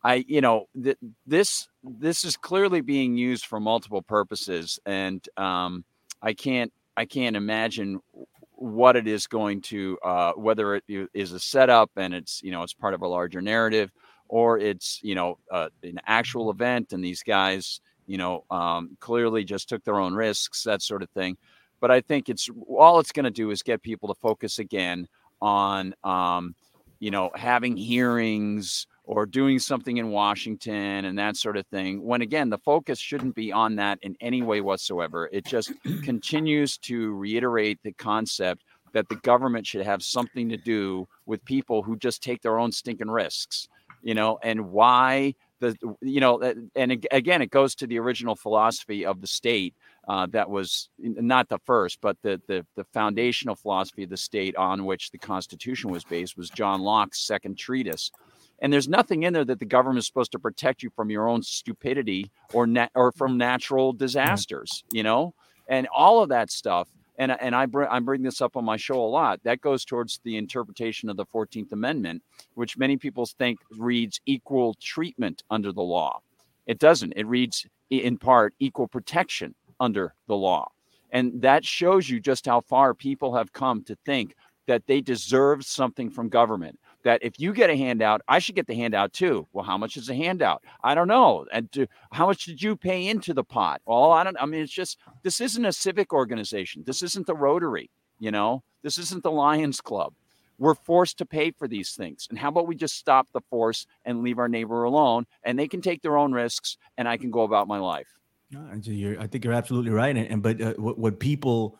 I, 0.04 0.24
you 0.28 0.41
know, 0.41 0.66
th- 0.82 0.97
this 1.26 1.68
this 1.84 2.24
is 2.24 2.38
clearly 2.38 2.82
being 2.82 3.18
used 3.18 3.45
for 3.45 3.60
multiple 3.60 4.02
purposes, 4.02 4.80
and 4.86 5.26
um, 5.38 5.84
I 6.22 6.34
can't 6.34 6.72
I 6.95 7.06
can't 7.06 7.36
imagine 7.36 8.00
what 8.60 8.97
it 8.97 9.08
is 9.08 9.26
going 9.26 9.62
to 9.62 9.97
uh, 10.04 10.34
whether 10.34 10.76
it 10.76 10.84
is 11.14 11.32
a 11.32 11.39
setup 11.39 11.89
and 11.95 12.14
it's 12.14 12.41
you 12.43 12.52
know 12.52 12.62
it's 12.62 12.74
part 12.74 12.93
of 12.93 13.02
a 13.02 13.08
larger 13.08 13.41
narrative 13.41 13.89
or 14.28 14.60
it's 14.60 15.00
you 15.02 15.16
know 15.16 15.38
uh, 15.50 15.70
an 15.84 16.00
actual 16.06 16.52
event 16.52 16.91
and 16.91 17.04
these 17.04 17.24
guys 17.24 17.80
you 18.06 18.18
know 18.18 18.43
um, 18.52 18.97
clearly 19.00 19.45
just 19.45 19.70
took 19.70 19.84
their 19.86 20.00
own 20.00 20.14
risks 20.14 20.64
that 20.64 20.82
sort 20.82 21.02
of 21.02 21.10
thing. 21.12 21.38
But 21.80 21.91
i 21.91 22.02
think 22.02 22.28
it's 22.28 22.50
all 22.68 23.00
it's 23.00 23.14
going 23.14 23.24
to 23.24 23.32
do 23.32 23.52
is 23.52 23.64
get 23.64 23.82
people 23.82 24.14
to 24.14 24.20
focus 24.20 24.60
again 24.60 25.08
on 25.41 25.93
um, 26.04 26.54
you 27.00 27.12
know 27.12 27.32
having 27.36 27.78
hearings 27.78 28.88
or 29.10 29.26
doing 29.26 29.57
something 29.57 29.97
in 29.97 30.12
washington 30.12 31.05
and 31.05 31.18
that 31.18 31.36
sort 31.36 31.57
of 31.57 31.66
thing 31.68 32.03
when 32.03 32.22
again 32.22 32.47
the 32.49 32.60
focus 32.60 32.99
shouldn't 32.99 33.34
be 33.34 33.51
on 33.51 33.76
that 33.76 33.97
in 34.03 34.16
any 34.22 34.43
way 34.43 34.62
whatsoever. 34.62 35.30
It 35.32 35.45
just 35.45 35.74
continues 36.03 36.78
to 36.80 37.16
reiterate 37.16 37.80
the 37.84 37.93
concept 37.93 38.64
that 38.93 39.10
the 39.10 39.16
government 39.18 39.66
should 39.66 39.86
have 39.86 40.03
something 40.03 40.49
to 40.49 40.57
do 40.57 41.07
with 41.26 41.43
people 41.45 41.82
who 41.82 41.97
just 41.97 42.22
take 42.22 42.41
their 42.41 42.60
own 42.60 42.72
stinking 42.72 43.10
risks 43.10 43.68
you 44.01 44.14
know 44.14 44.39
and 44.43 44.72
why 44.72 45.34
the 45.60 45.76
you 46.01 46.20
know 46.20 46.41
and 46.76 47.05
again 47.12 47.41
it 47.41 47.51
goes 47.51 47.76
to 47.76 47.88
the 47.88 47.99
original 47.99 48.36
philosophy 48.36 49.05
of 49.05 49.22
the 49.22 49.28
state 49.28 49.74
uh, 50.07 50.26
that 50.32 50.49
was 50.49 50.89
not 50.97 51.49
the 51.49 51.60
first 51.66 51.99
but 52.01 52.18
the, 52.22 52.41
the 52.47 52.66
the 52.76 52.84
foundational 52.93 53.55
philosophy 53.55 54.03
of 54.03 54.10
the 54.10 54.18
state 54.18 54.55
on 54.55 54.86
which 54.86 55.12
the 55.12 55.18
constitution 55.18 55.91
was 55.91 56.03
based 56.03 56.38
was 56.38 56.49
john 56.49 56.82
locke's 56.82 57.20
second 57.20 57.57
treatise 57.57 58.12
and 58.62 58.72
there's 58.74 58.89
nothing 58.89 59.24
in 59.24 59.34
there 59.34 59.45
that 59.45 59.60
the 59.60 59.66
government 59.66 59.99
is 59.99 60.07
supposed 60.07 60.32
to 60.32 60.39
protect 60.39 60.84
you 60.84 60.89
from 60.95 61.10
your 61.10 61.28
own 61.28 61.41
stupidity 61.41 62.30
or 62.53 62.68
nat- 62.68 62.91
or 62.95 63.12
from 63.12 63.38
natural 63.38 63.93
disasters 63.93 64.84
you 64.91 65.03
know 65.03 65.34
and 65.68 65.88
all 65.93 66.22
of 66.22 66.30
that 66.30 66.51
stuff 66.51 66.88
and 67.20 67.36
and 67.39 67.53
I 67.53 67.68
bring 67.68 67.88
I 67.89 67.99
bring 67.99 68.24
this 68.24 68.41
up 68.41 68.57
on 68.57 68.66
my 68.66 68.78
show 68.78 68.99
a 68.99 69.05
lot. 69.05 69.43
That 69.43 69.62
goes 69.62 69.86
towards 69.86 70.20
the 70.24 70.38
interpretation 70.38 71.10
of 71.10 71.18
the 71.18 71.26
Fourteenth 71.26 71.72
Amendment, 71.72 72.24
which 72.55 72.78
many 72.78 72.97
people 72.97 73.26
think 73.26 73.60
reads 73.78 74.20
equal 74.26 74.74
treatment 74.82 75.43
under 75.51 75.72
the 75.72 75.84
law. 75.84 76.22
It 76.66 76.80
doesn't. 76.80 77.14
It 77.16 77.28
reads 77.28 77.68
in 77.89 78.18
part 78.18 78.53
equal 78.60 78.88
protection 78.88 79.53
under 79.80 80.14
the 80.28 80.36
law, 80.36 80.72
and 81.12 81.41
that 81.41 81.66
shows 81.66 82.10
you 82.10 82.20
just 82.20 82.45
how 82.45 82.62
far 82.62 82.93
people 82.93 83.36
have 83.36 83.51
come 83.51 83.84
to 83.84 83.95
think 84.05 84.36
that 84.68 84.88
they 84.88 85.01
deserve 85.01 85.66
something 85.66 86.10
from 86.10 86.30
government. 86.30 86.80
That 87.04 87.24
if 87.24 87.39
you 87.39 87.54
get 87.54 87.70
a 87.70 87.78
handout, 87.78 88.22
I 88.28 88.39
should 88.39 88.56
get 88.56 88.68
the 88.68 88.76
handout 88.76 89.14
too. 89.14 89.47
Well, 89.54 89.64
how 89.64 89.78
much 89.78 89.95
is 89.95 90.10
a 90.10 90.16
handout? 90.16 90.64
I 90.84 90.95
don't 90.95 91.08
know. 91.08 91.45
And 91.52 91.88
how 92.12 92.28
much 92.28 92.45
did 92.45 92.62
you 92.62 92.76
pay 92.76 93.08
into 93.08 93.34
the 93.34 93.43
pot? 93.43 93.82
Well, 93.86 94.12
I 94.12 94.24
don't. 94.24 94.38
I 94.39 94.45
mean, 94.45 94.62
it's 94.62 94.72
just 94.72 94.97
this 95.24 95.39
isn't 95.39 95.66
a 95.66 95.72
civic 95.72 96.12
organization. 96.14 96.84
This 96.86 97.02
isn't 97.02 97.26
the 97.26 97.36
Rotary. 97.36 97.89
You 98.20 98.32
know, 98.32 98.64
this 98.84 98.97
isn't 98.97 99.24
the 99.24 99.32
Lions 99.32 99.80
Club. 99.80 100.14
We're 100.58 100.76
forced 100.76 101.18
to 101.20 101.26
pay 101.26 101.52
for 101.52 101.70
these 101.70 101.91
things. 101.91 102.28
And 102.30 102.38
how 102.38 102.50
about 102.50 102.68
we 102.68 102.76
just 102.76 102.97
stop 102.97 103.30
the 103.32 103.39
force 103.50 103.88
and 104.04 104.22
leave 104.22 104.38
our 104.39 104.50
neighbor 104.50 104.84
alone, 104.84 105.26
and 105.43 105.58
they 105.58 105.70
can 105.70 105.82
take 105.82 106.02
their 106.02 106.18
own 106.18 106.34
risks, 106.34 106.78
and 106.97 107.08
I 107.08 107.16
can 107.16 107.32
go 107.32 107.43
about 107.43 107.70
my 107.70 107.80
life. 107.80 108.08
I 108.54 109.28
think 109.28 109.45
you're 109.45 109.54
absolutely 109.54 109.91
right. 109.91 110.16
And, 110.16 110.28
and 110.28 110.43
but 110.43 110.60
uh, 110.60 110.74
what, 110.74 110.97
what 110.97 111.20
people 111.20 111.78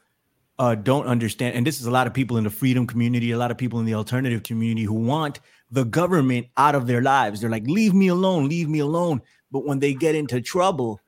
uh, 0.60 0.76
don't 0.76 1.08
understand, 1.08 1.56
and 1.56 1.66
this 1.66 1.80
is 1.80 1.88
a 1.88 1.92
lot 1.92 2.06
of 2.06 2.14
people 2.14 2.38
in 2.38 2.44
the 2.44 2.50
freedom 2.50 2.86
community, 2.86 3.32
a 3.32 3.38
lot 3.38 3.50
of 3.50 3.58
people 3.58 3.80
in 3.80 3.86
the 3.86 3.94
alternative 3.96 4.44
community 4.44 4.84
who 4.84 4.94
want 4.94 5.40
the 5.72 5.86
government 5.86 6.48
out 6.58 6.76
of 6.76 6.86
their 6.86 7.02
lives. 7.02 7.42
They're 7.42 7.50
like, 7.50 7.66
leave 7.66 7.94
me 7.94 8.10
alone, 8.10 8.50
leave 8.50 8.68
me 8.70 8.80
alone. 8.80 9.22
But 9.52 9.66
when 9.66 9.80
they 9.80 9.94
get 9.94 10.16
into 10.16 10.42
trouble, 10.42 11.00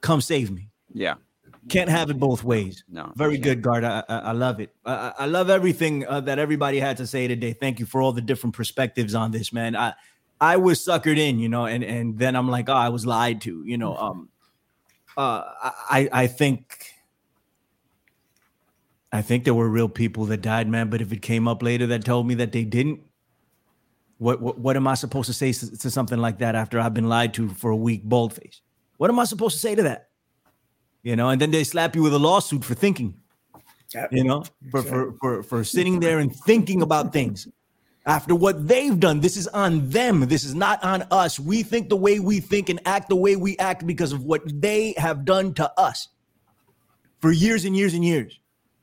come 0.00 0.20
save 0.20 0.50
me. 0.50 0.68
Yeah. 0.94 1.14
Can't 1.68 1.90
have 1.90 2.08
it 2.08 2.18
both 2.18 2.42
ways. 2.42 2.84
No. 2.88 3.12
Very 3.16 3.36
good, 3.36 3.60
guard. 3.62 3.84
I, 3.84 4.02
I, 4.08 4.18
I 4.18 4.32
love 4.32 4.60
it. 4.60 4.70
I, 4.86 4.92
I- 4.94 5.12
I 5.18 5.26
love 5.26 5.50
everything 5.50 6.06
uh, 6.06 6.20
that 6.20 6.38
everybody 6.38 6.78
had 6.80 6.96
to 6.98 7.06
say 7.06 7.28
today. 7.28 7.52
Thank 7.52 7.78
you 7.80 7.86
for 7.86 8.00
all 8.00 8.12
the 8.12 8.22
different 8.22 8.54
perspectives 8.56 9.14
on 9.14 9.30
this, 9.32 9.52
man. 9.52 9.76
I 9.76 9.92
I 10.40 10.56
was 10.56 10.80
suckered 10.80 11.18
in, 11.18 11.38
you 11.38 11.48
know, 11.50 11.66
and 11.66 11.84
and 11.84 12.18
then 12.18 12.34
I'm 12.36 12.48
like, 12.48 12.68
oh, 12.70 12.74
I 12.74 12.88
was 12.88 13.04
lied 13.04 13.42
to, 13.42 13.62
you 13.66 13.76
know. 13.76 13.94
Um, 13.96 14.28
uh, 15.16 15.42
I 15.90 16.08
I 16.12 16.26
think 16.28 16.94
I 19.12 19.22
think 19.22 19.44
there 19.44 19.54
were 19.54 19.68
real 19.68 19.88
people 19.88 20.24
that 20.26 20.40
died, 20.40 20.68
man. 20.68 20.88
But 20.88 21.00
if 21.00 21.12
it 21.12 21.22
came 21.22 21.48
up 21.48 21.62
later 21.62 21.86
that 21.88 22.04
told 22.04 22.26
me 22.26 22.34
that 22.34 22.52
they 22.52 22.64
didn't, 22.64 23.00
what 24.18 24.40
what, 24.40 24.58
what 24.58 24.76
am 24.76 24.86
I 24.86 24.94
supposed 24.94 25.26
to 25.26 25.32
say 25.32 25.52
to, 25.52 25.78
to 25.78 25.90
something 25.90 26.18
like 26.18 26.38
that 26.38 26.54
after 26.54 26.78
I've 26.78 26.94
been 26.94 27.08
lied 27.08 27.34
to 27.34 27.48
for 27.48 27.70
a 27.70 27.76
week, 27.76 28.04
boldface? 28.04 28.60
What 28.98 29.10
am 29.10 29.18
I 29.18 29.24
supposed 29.24 29.54
to 29.54 29.60
say 29.60 29.74
to 29.74 29.82
that? 29.84 30.10
You 31.02 31.16
know, 31.16 31.30
and 31.30 31.40
then 31.40 31.50
they 31.50 31.64
slap 31.64 31.96
you 31.96 32.02
with 32.02 32.12
a 32.12 32.18
lawsuit 32.18 32.64
for 32.64 32.74
thinking 32.74 33.14
Yep. 33.94 34.12
you 34.12 34.24
know, 34.24 34.44
for, 34.70 34.82
for 34.82 35.12
for 35.20 35.42
for 35.42 35.64
sitting 35.64 35.98
there 35.98 36.20
and 36.20 36.34
thinking 36.34 36.80
about 36.80 37.12
things 37.12 37.48
after 38.06 38.34
what 38.36 38.68
they've 38.68 38.98
done. 38.98 39.20
This 39.20 39.36
is 39.36 39.48
on 39.48 39.88
them. 39.88 40.20
This 40.28 40.44
is 40.44 40.54
not 40.54 40.82
on 40.84 41.02
us. 41.10 41.40
We 41.40 41.64
think 41.64 41.88
the 41.88 41.96
way 41.96 42.20
we 42.20 42.38
think 42.38 42.68
and 42.68 42.80
act 42.86 43.08
the 43.08 43.16
way 43.16 43.34
we 43.34 43.58
act 43.58 43.86
because 43.86 44.12
of 44.12 44.24
what 44.24 44.42
they 44.60 44.94
have 44.96 45.24
done 45.24 45.54
to 45.54 45.70
us 45.78 46.08
for 47.18 47.32
years 47.32 47.64
and 47.64 47.76
years 47.76 47.94
and 47.94 48.04
years. 48.04 48.38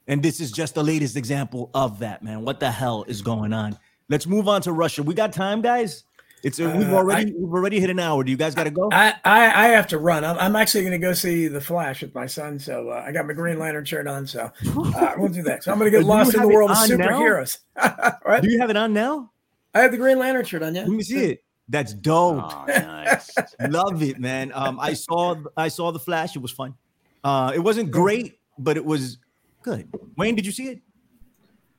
And 0.08 0.24
this 0.24 0.39
is 0.39 0.51
just 0.51 0.76
the 0.76 0.84
latest 0.84 1.18
example 1.18 1.70
of 1.74 1.99
that, 1.99 2.24
man. 2.24 2.43
What 2.43 2.60
the 2.60 2.72
hell 2.72 3.03
is 3.08 3.22
going 3.22 3.53
on? 3.53 3.78
Let's 4.10 4.26
move 4.26 4.47
on 4.47 4.62
to 4.62 4.72
Russia. 4.72 5.03
We 5.03 5.14
got 5.14 5.34
time, 5.34 5.62
guys. 5.62 6.03
It's 6.43 6.60
uh, 6.60 6.74
we've 6.78 6.93
Uh, 6.93 6.97
already 6.97 7.34
we've 7.34 7.51
already 7.51 7.80
hit 7.80 7.89
an 7.89 7.99
hour. 7.99 8.24
Do 8.24 8.32
you 8.32 8.38
guys 8.38 8.55
got 8.55 8.66
to 8.66 8.72
go? 8.72 8.89
I, 8.91 9.16
I, 9.26 9.66
I 9.66 9.68
have 9.70 9.88
to 9.88 9.97
run. 9.97 10.24
I'm, 10.24 10.38
I'm 10.38 10.55
actually 10.55 10.82
going 10.82 10.93
to 10.93 10.99
go 10.99 11.12
see 11.14 11.47
The 11.47 11.60
Flash 11.60 12.01
with 12.03 12.14
my 12.16 12.28
son. 12.28 12.60
So 12.60 12.89
uh, 12.89 13.03
I 13.05 13.12
got 13.12 13.26
my 13.26 13.34
Green 13.34 13.60
Lantern 13.60 13.84
shirt 13.86 14.08
on. 14.08 14.28
So 14.28 14.51
uh, 14.78 15.14
we'll 15.18 15.30
do 15.30 15.41
that. 15.43 15.64
So 15.64 15.72
I'm 15.72 15.80
going 15.80 15.91
to 15.91 15.97
Do 15.97 16.03
get 16.03 16.08
lost 16.08 16.36
in 16.36 16.41
the 16.41 16.47
world 16.47 16.72
of 16.72 16.78
superheroes. 16.78 17.58
right? 18.26 18.41
Do 18.41 18.49
you 18.49 18.60
have 18.60 18.70
it 18.70 18.78
on 18.78 18.93
now? 18.93 19.32
I 19.74 19.82
have 19.82 19.91
the 19.91 19.97
Green 19.97 20.20
Lantern 20.20 20.45
shirt 20.45 20.64
on. 20.64 20.74
Yeah. 20.76 20.82
Let 20.82 20.91
me 20.91 21.03
see 21.03 21.32
it. 21.32 21.43
That's 21.70 21.93
dope. 21.93 22.43
Oh, 22.53 22.66
nice. 22.68 23.36
Love 23.70 24.01
it, 24.01 24.20
man. 24.20 24.51
Um, 24.53 24.80
I 24.80 24.93
saw 24.93 25.36
I 25.58 25.68
saw 25.68 25.91
the 25.91 25.99
Flash. 25.99 26.36
It 26.36 26.41
was 26.41 26.51
fun. 26.51 26.76
Uh, 27.24 27.51
it 27.53 27.60
wasn't 27.60 27.91
great, 27.91 28.39
but 28.58 28.78
it 28.78 28.86
was 28.86 29.18
good. 29.68 29.88
Wayne, 30.15 30.36
did 30.36 30.45
you 30.45 30.51
see 30.51 30.68
it? 30.70 30.82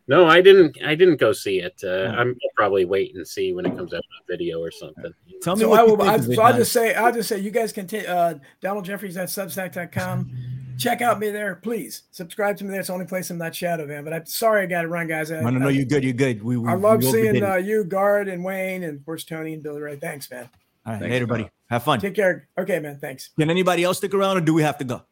No, 0.09 0.27
I 0.27 0.41
didn't. 0.41 0.79
I 0.85 0.95
didn't 0.95 1.17
go 1.17 1.33
see 1.33 1.61
it. 1.61 1.83
Uh. 1.85 2.15
I'm 2.17 2.29
I'll 2.29 2.55
probably 2.57 2.85
wait 2.85 3.15
and 3.15 3.27
see 3.27 3.53
when 3.53 3.67
it 3.67 3.77
comes 3.77 3.93
out 3.93 3.99
on 3.99 4.27
video 4.29 4.59
or 4.61 4.71
something. 4.71 5.13
Tell 5.43 5.55
me 5.57 5.63
So 5.63 5.69
what 5.69 5.81
I 5.81 5.83
will. 5.85 6.03
I, 6.03 6.19
so 6.19 6.43
I'll 6.43 6.57
just 6.57 6.73
say, 6.73 6.95
I'll 6.95 7.13
just 7.13 7.29
say, 7.29 7.39
you 7.39 7.51
guys 7.51 7.73
can 7.73 7.87
take 7.87 8.09
uh, 8.09 8.35
Donald 8.63 8.85
Jeffries 8.87 9.17
at 9.19 9.29
Substack.com. 9.29 10.31
check 10.79 11.03
out 11.03 11.19
me 11.19 11.31
there, 11.31 11.57
please. 11.57 12.05
Subscribe 12.11 12.57
to 12.59 12.65
me 12.65 12.71
there. 12.71 12.81
It's 12.81 12.87
the 12.89 12.95
only 12.95 13.05
place 13.05 13.29
I'm 13.31 13.37
not 13.39 13.55
shadow 13.55 13.87
man. 13.87 14.03
But 14.05 14.13
I'm 14.15 14.25
sorry 14.27 14.63
I 14.63 14.67
got 14.67 14.83
to 14.83 14.89
run, 14.89 15.09
guys. 15.09 15.31
I, 15.31 15.41
No, 15.41 15.51
no, 15.51 15.59
no, 15.59 15.69
you're 15.69 15.85
good. 15.85 16.03
You're 16.05 16.13
good. 16.15 16.43
We, 16.43 16.57
we 16.57 16.69
I 16.69 16.75
love 16.75 17.03
we 17.03 17.11
seeing 17.11 17.43
uh, 17.45 17.57
you, 17.57 17.85
Guard, 17.85 18.29
and 18.29 18.43
Wayne, 18.43 18.85
and 18.85 18.99
of 18.99 19.05
course 19.05 19.25
Tony 19.25 19.53
and 19.55 19.63
Billy 19.63 19.81
Ray. 19.83 19.97
Thanks, 19.97 20.31
man. 20.31 20.49
All 20.87 20.93
right, 20.95 21.01
Thanks, 21.01 21.13
later, 21.13 21.27
Kyle. 21.27 21.37
buddy. 21.37 21.51
Have 21.69 21.83
fun. 21.83 22.01
Take 22.01 22.15
care. 22.15 22.49
Okay, 22.57 22.79
man. 22.81 22.99
Thanks. 22.99 23.29
Can 23.39 23.51
anybody 23.51 23.85
else 23.85 23.99
stick 23.99 24.15
around, 24.15 24.39
or 24.39 24.41
do 24.41 24.55
we 24.55 24.63
have 24.63 24.79
to 24.79 24.85
go? 24.85 25.03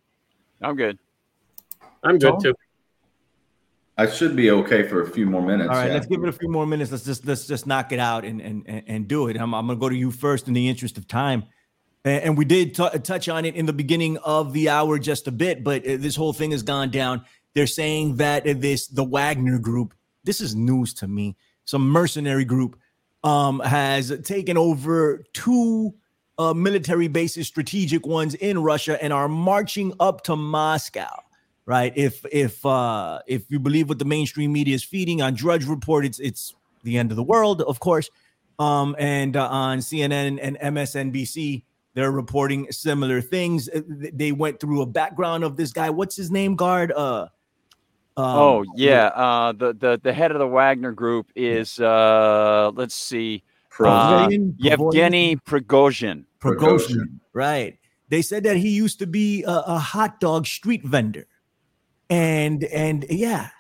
I'm 0.63 0.75
good. 0.75 0.99
I'm 2.03 2.19
good 2.19 2.31
Tom? 2.31 2.41
too. 2.41 2.55
I 3.99 4.07
should 4.07 4.37
be 4.37 4.51
okay 4.51 4.87
for 4.87 5.01
a 5.03 5.11
few 5.11 5.27
more 5.27 5.41
minutes. 5.41 5.71
All 5.71 5.77
right, 5.77 5.87
yeah. 5.87 5.95
let's 5.95 6.07
give 6.07 6.23
it 6.23 6.29
a 6.29 6.33
few 6.33 6.51
more 6.51 6.67
minutes. 6.67 6.91
Let's 6.93 7.05
just 7.05 7.25
let's 7.25 7.47
just 7.47 7.67
knock 7.67 7.93
it 7.93 7.99
out 7.99 8.25
and 8.25 8.41
and 8.43 8.85
and, 8.87 9.09
do 9.09 9.29
it. 9.29 9.37
I'm, 9.37 9.55
I'm 9.55 9.67
gonna 9.67 9.79
go 9.79 9.89
to 9.89 9.97
you 9.97 10.11
first 10.11 10.49
in 10.49 10.55
the 10.55 10.69
interest 10.69 10.99
of 10.99 11.09
time. 11.09 11.45
And, 12.05 12.23
and 12.25 12.39
we 12.39 12.45
did 12.45 12.75
t- 12.75 12.99
touch 13.03 13.29
on 13.29 13.45
it 13.47 13.55
in 13.55 13.65
the 13.65 13.73
beginning 13.73 14.19
of 14.19 14.53
the 14.53 14.69
hour 14.69 14.99
just 14.99 15.27
a 15.29 15.33
bit, 15.33 15.65
but 15.65 15.87
uh, 15.87 15.97
this 15.99 16.15
whole 16.15 16.35
thing 16.35 16.51
has 16.51 16.63
gone 16.63 16.91
down. 16.91 17.25
They're 17.55 17.67
saying 17.67 18.17
that 18.17 18.45
this 18.61 18.87
the 18.87 19.05
Wagner 19.05 19.59
Group. 19.59 19.95
This 20.25 20.43
is 20.43 20.55
news 20.55 20.93
to 20.95 21.09
me. 21.09 21.37
Some 21.65 21.89
mercenary 21.89 22.45
group 22.45 22.79
um, 23.25 23.61
has 23.61 24.13
taken 24.25 24.59
over 24.59 25.25
two 25.33 25.95
uh, 26.39 26.53
military 26.53 27.09
bases, 27.09 27.47
strategic 27.47 28.07
ones 28.07 28.35
in 28.35 28.63
Russia, 28.63 29.03
and 29.03 29.13
are 29.13 29.29
marching 29.29 29.95
up 30.01 30.23
to 30.25 30.37
Moscow. 30.37 31.23
Right? 31.67 31.93
If 31.97 32.25
if 32.31 32.65
uh, 32.65 33.19
if 33.27 33.51
you 33.51 33.59
believe 33.59 33.89
what 33.89 33.99
the 33.99 34.05
mainstream 34.05 34.53
media 34.53 34.75
is 34.75 34.85
feeding 34.85 35.21
on 35.21 35.35
Drudge 35.35 35.65
Report, 35.65 36.05
it's 36.05 36.21
it's 36.21 36.55
the 36.85 36.97
end 36.97 37.11
of 37.11 37.17
the 37.17 37.25
world, 37.25 37.61
of 37.63 37.81
course. 37.81 38.09
Um, 38.59 38.95
and 38.99 39.37
uh, 39.37 39.49
on 39.49 39.79
CNN 39.79 40.39
and 40.41 40.57
MSNBC, 40.61 41.65
they're 41.95 42.13
reporting 42.13 42.71
similar 42.71 43.21
things. 43.21 43.69
Uh, 43.69 43.81
They 44.13 44.31
went 44.33 44.61
through 44.61 44.81
a 44.83 44.87
background 44.87 45.45
of 45.45 45.57
this 45.57 45.73
guy. 45.73 45.91
What's 45.91 46.15
his 46.17 46.31
name? 46.31 46.55
Guard. 46.55 46.93
Uh, 46.93 47.27
um, 48.17 48.25
oh 48.25 48.65
yeah, 48.77 49.07
uh, 49.09 49.53
the 49.53 49.75
the 49.75 50.01
the 50.03 50.13
head 50.13 50.31
of 50.31 50.39
the 50.39 50.47
Wagner 50.47 50.93
Group 50.93 51.31
is 51.35 51.79
uh, 51.81 52.71
let's 52.75 52.95
see, 52.95 53.43
Pro- 53.69 53.91
uh, 53.91 54.29
Prigozhin? 54.29 54.55
Yevgeny 54.57 55.37
Prigozhin. 55.37 56.25
Prigozhin, 56.41 56.59
Prigozhin. 56.61 57.21
right? 57.35 57.79
They 58.09 58.23
said 58.23 58.45
that 58.45 58.57
he 58.57 58.71
used 58.71 58.99
to 59.01 59.07
be 59.07 59.43
a, 59.43 59.51
a 59.67 59.79
hot 59.79 60.21
dog 60.21 60.47
street 60.47 60.83
vendor, 60.85 61.27
and 62.09 62.65
and 62.65 63.05
yeah, 63.11 63.51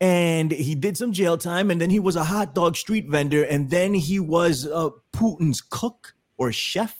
and 0.00 0.50
he 0.50 0.74
did 0.74 0.96
some 0.96 1.12
jail 1.12 1.38
time, 1.38 1.70
and 1.70 1.80
then 1.80 1.90
he 1.90 2.00
was 2.00 2.16
a 2.16 2.24
hot 2.24 2.54
dog 2.54 2.76
street 2.76 3.08
vendor, 3.08 3.42
and 3.42 3.70
then 3.70 3.94
he 3.94 4.20
was 4.20 4.66
uh, 4.66 4.90
Putin's 5.12 5.60
cook 5.60 6.14
or 6.36 6.52
chef 6.52 6.98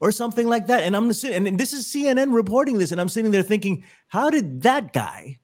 or 0.00 0.10
something 0.10 0.48
like 0.48 0.66
that. 0.66 0.82
And 0.82 0.96
I'm 0.96 1.12
sitting, 1.12 1.46
and 1.46 1.60
this 1.60 1.72
is 1.72 1.86
CNN 1.86 2.32
reporting 2.32 2.78
this, 2.78 2.92
and 2.92 3.00
I'm 3.00 3.08
sitting 3.08 3.30
there 3.30 3.42
thinking, 3.42 3.84
how 4.08 4.30
did 4.30 4.62
that 4.62 4.92
guy? 4.92 5.38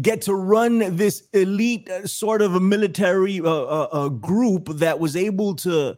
Get 0.00 0.22
to 0.22 0.34
run 0.34 0.96
this 0.96 1.28
elite 1.32 1.88
uh, 1.88 2.06
sort 2.06 2.42
of 2.42 2.54
a 2.54 2.60
military 2.60 3.40
uh, 3.40 3.44
uh, 3.44 3.88
uh, 3.92 4.08
group 4.08 4.68
that 4.78 4.98
was 4.98 5.14
able 5.14 5.54
to 5.56 5.96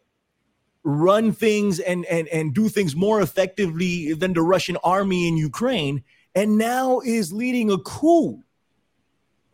run 0.84 1.32
things 1.32 1.80
and 1.80 2.04
and 2.06 2.28
and 2.28 2.54
do 2.54 2.68
things 2.68 2.94
more 2.94 3.22
effectively 3.22 4.12
than 4.12 4.34
the 4.34 4.42
Russian 4.42 4.76
army 4.84 5.26
in 5.26 5.38
Ukraine, 5.38 6.04
and 6.36 6.58
now 6.58 7.00
is 7.00 7.32
leading 7.32 7.72
a 7.72 7.78
coup 7.78 8.42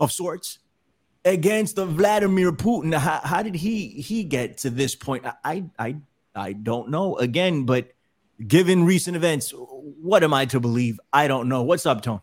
of 0.00 0.12
sorts 0.12 0.58
against 1.24 1.76
the 1.76 1.86
Vladimir 1.86 2.50
Putin. 2.50 2.92
How, 2.92 3.20
how 3.22 3.42
did 3.42 3.54
he 3.54 3.86
he 3.88 4.24
get 4.24 4.58
to 4.58 4.70
this 4.70 4.94
point? 4.94 5.24
I, 5.44 5.64
I 5.78 5.96
I 6.34 6.52
don't 6.52 6.90
know. 6.90 7.16
Again, 7.16 7.64
but 7.64 7.92
given 8.46 8.84
recent 8.84 9.16
events, 9.16 9.54
what 9.56 10.24
am 10.24 10.34
I 10.34 10.44
to 10.46 10.58
believe? 10.58 10.98
I 11.12 11.28
don't 11.28 11.48
know. 11.48 11.62
What's 11.62 11.86
up, 11.86 12.02
Tone? 12.02 12.20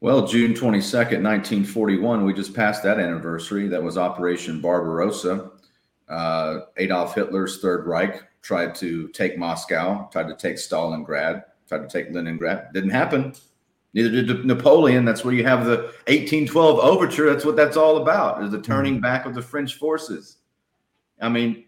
Well, 0.00 0.26
June 0.26 0.54
22nd, 0.54 1.22
1941, 1.22 2.24
we 2.24 2.32
just 2.32 2.54
passed 2.54 2.82
that 2.84 2.98
anniversary. 2.98 3.68
That 3.68 3.82
was 3.82 3.98
Operation 3.98 4.60
Barbarossa. 4.60 5.50
Uh, 6.08 6.60
Adolf 6.78 7.14
Hitler's 7.14 7.60
Third 7.60 7.86
Reich 7.86 8.22
tried 8.40 8.74
to 8.76 9.08
take 9.08 9.36
Moscow, 9.36 10.08
tried 10.10 10.28
to 10.28 10.34
take 10.34 10.56
Stalingrad, 10.56 11.44
tried 11.70 11.88
to 11.88 12.02
take 12.02 12.12
Leningrad. 12.12 12.72
Didn't 12.72 12.90
happen. 12.90 13.32
Neither 13.94 14.22
did 14.22 14.44
Napoleon. 14.44 15.04
That's 15.04 15.24
where 15.24 15.34
you 15.34 15.44
have 15.44 15.64
the 15.64 15.76
1812 16.08 16.78
overture. 16.80 17.30
That's 17.30 17.44
what 17.44 17.56
that's 17.56 17.76
all 17.76 17.98
about, 17.98 18.42
is 18.42 18.50
the 18.50 18.56
hmm. 18.58 18.64
turning 18.64 19.00
back 19.00 19.24
of 19.24 19.34
the 19.34 19.42
French 19.42 19.76
forces. 19.76 20.38
I 21.20 21.28
mean, 21.28 21.64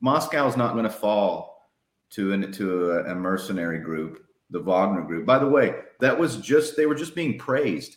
Moscow 0.00 0.46
is 0.48 0.56
not 0.56 0.72
going 0.72 0.84
to 0.84 0.90
fall 0.90 1.70
to 2.10 2.32
an, 2.32 2.52
to 2.52 2.92
a, 2.92 3.12
a 3.12 3.14
mercenary 3.14 3.78
group, 3.78 4.24
the 4.50 4.60
Wagner 4.60 5.02
group. 5.02 5.24
By 5.24 5.38
the 5.38 5.48
way, 5.48 5.76
that 6.00 6.18
was 6.18 6.36
just 6.36 6.76
they 6.76 6.86
were 6.86 6.94
just 6.94 7.14
being 7.14 7.38
praised 7.38 7.96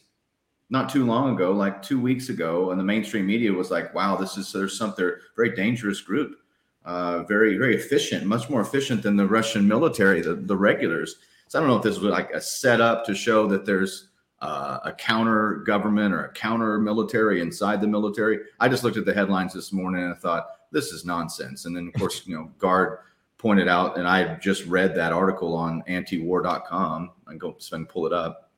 not 0.69 0.89
too 0.89 1.05
long 1.05 1.35
ago, 1.35 1.51
like 1.51 1.81
two 1.81 1.99
weeks 1.99 2.29
ago, 2.29 2.71
and 2.71 2.79
the 2.79 2.83
mainstream 2.83 3.25
media 3.25 3.51
was 3.51 3.71
like, 3.71 3.93
"Wow, 3.93 4.15
this 4.15 4.37
is 4.37 4.53
there's 4.53 4.77
something 4.77 5.11
very 5.35 5.55
dangerous 5.55 6.01
group, 6.01 6.37
uh, 6.85 7.23
very 7.23 7.57
very 7.57 7.75
efficient, 7.75 8.25
much 8.25 8.49
more 8.49 8.61
efficient 8.61 9.03
than 9.03 9.17
the 9.17 9.27
Russian 9.27 9.67
military, 9.67 10.21
the 10.21 10.35
the 10.35 10.55
regulars." 10.55 11.17
So 11.47 11.59
I 11.59 11.61
don't 11.61 11.69
know 11.69 11.77
if 11.77 11.83
this 11.83 11.99
was 11.99 12.11
like 12.11 12.31
a 12.31 12.41
setup 12.41 13.05
to 13.05 13.13
show 13.13 13.47
that 13.47 13.65
there's 13.65 14.07
uh, 14.41 14.79
a 14.83 14.91
counter 14.91 15.63
government 15.65 16.13
or 16.13 16.25
a 16.25 16.33
counter 16.33 16.79
military 16.79 17.41
inside 17.41 17.81
the 17.81 17.87
military. 17.87 18.39
I 18.59 18.67
just 18.67 18.83
looked 18.83 18.97
at 18.97 19.05
the 19.05 19.13
headlines 19.13 19.53
this 19.53 19.71
morning 19.71 20.03
and 20.03 20.13
I 20.13 20.17
thought 20.17 20.47
this 20.71 20.91
is 20.91 21.05
nonsense. 21.05 21.65
And 21.65 21.75
then 21.75 21.87
of 21.87 21.99
course, 21.99 22.25
you 22.25 22.35
know, 22.35 22.51
Guard 22.59 22.99
pointed 23.37 23.67
out, 23.67 23.97
and 23.97 24.07
I 24.07 24.35
just 24.35 24.65
read 24.65 24.95
that 24.95 25.13
article 25.13 25.55
on 25.55 25.83
antiwar.com. 25.87 27.11
I 27.27 27.35
go 27.35 27.55
spend 27.59 27.89
pull 27.89 28.05
it 28.05 28.13
up. 28.13 28.51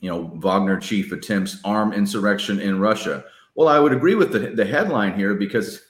You 0.00 0.10
know, 0.10 0.30
Wagner 0.36 0.78
chief 0.78 1.12
attempts 1.12 1.58
armed 1.64 1.94
insurrection 1.94 2.60
in 2.60 2.80
Russia. 2.80 3.24
Well, 3.54 3.68
I 3.68 3.78
would 3.78 3.92
agree 3.92 4.14
with 4.14 4.32
the, 4.32 4.50
the 4.50 4.64
headline 4.64 5.14
here 5.14 5.34
because 5.34 5.82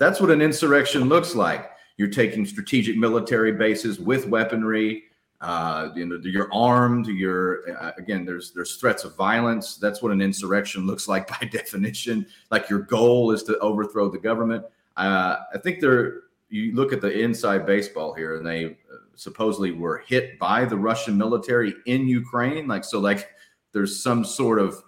that's 0.00 0.18
what 0.18 0.30
an 0.30 0.40
insurrection 0.40 1.08
looks 1.08 1.34
like. 1.34 1.70
You're 1.98 2.08
taking 2.08 2.46
strategic 2.46 2.96
military 2.96 3.52
bases 3.52 4.00
with 4.00 4.26
weaponry. 4.26 5.04
Uh, 5.42 5.90
you 5.94 6.06
know, 6.06 6.18
you're 6.22 6.52
armed. 6.52 7.06
You're 7.06 7.70
uh, 7.78 7.92
again. 7.98 8.24
There's 8.24 8.52
there's 8.52 8.76
threats 8.76 9.04
of 9.04 9.14
violence. 9.14 9.76
That's 9.76 10.00
what 10.02 10.10
an 10.10 10.22
insurrection 10.22 10.86
looks 10.86 11.06
like 11.06 11.28
by 11.40 11.46
definition. 11.46 12.26
Like 12.50 12.70
your 12.70 12.80
goal 12.80 13.30
is 13.32 13.42
to 13.44 13.58
overthrow 13.58 14.10
the 14.10 14.18
government. 14.18 14.64
Uh, 14.96 15.36
I 15.54 15.58
think 15.58 15.80
they're. 15.80 16.22
You 16.48 16.74
look 16.74 16.92
at 16.92 17.00
the 17.00 17.16
inside 17.16 17.64
baseball 17.64 18.12
here, 18.12 18.36
and 18.36 18.44
they 18.44 18.64
uh, 18.64 18.96
supposedly 19.14 19.70
were 19.70 19.98
hit 19.98 20.38
by 20.38 20.64
the 20.64 20.76
Russian 20.76 21.16
military 21.16 21.74
in 21.86 22.08
Ukraine. 22.08 22.66
Like 22.66 22.84
so, 22.84 22.98
like 22.98 23.28
there's 23.72 24.02
some 24.02 24.24
sort 24.24 24.58
of 24.58 24.82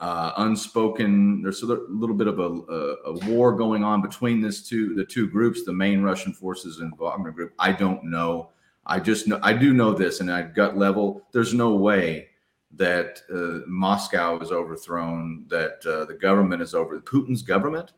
uh, 0.00 0.32
unspoken. 0.38 1.42
There's 1.42 1.62
a 1.62 1.66
little 1.66 2.14
bit 2.14 2.26
of 2.26 2.38
a, 2.38 2.42
a, 2.42 2.96
a 3.06 3.12
war 3.30 3.52
going 3.54 3.82
on 3.82 4.02
between 4.02 4.40
this 4.40 4.66
two 4.68 4.94
the 4.94 5.04
two 5.04 5.28
groups, 5.28 5.64
the 5.64 5.72
main 5.72 6.02
Russian 6.02 6.32
forces 6.32 6.80
and 6.80 6.92
Wagner 6.98 7.30
group. 7.30 7.54
I 7.58 7.72
don't 7.72 8.04
know. 8.04 8.50
I 8.84 9.00
just 9.00 9.26
know 9.26 9.40
I 9.42 9.52
do 9.52 9.72
know 9.72 9.92
this, 9.92 10.20
and 10.20 10.30
at 10.30 10.54
gut 10.54 10.76
level, 10.76 11.26
there's 11.32 11.54
no 11.54 11.74
way 11.74 12.28
that 12.72 13.22
uh, 13.32 13.66
Moscow 13.66 14.38
is 14.40 14.52
overthrown, 14.52 15.46
that 15.48 15.84
uh, 15.86 16.04
the 16.04 16.14
government 16.14 16.60
is 16.60 16.74
over 16.74 17.00
Putin's 17.00 17.42
government 17.42 17.92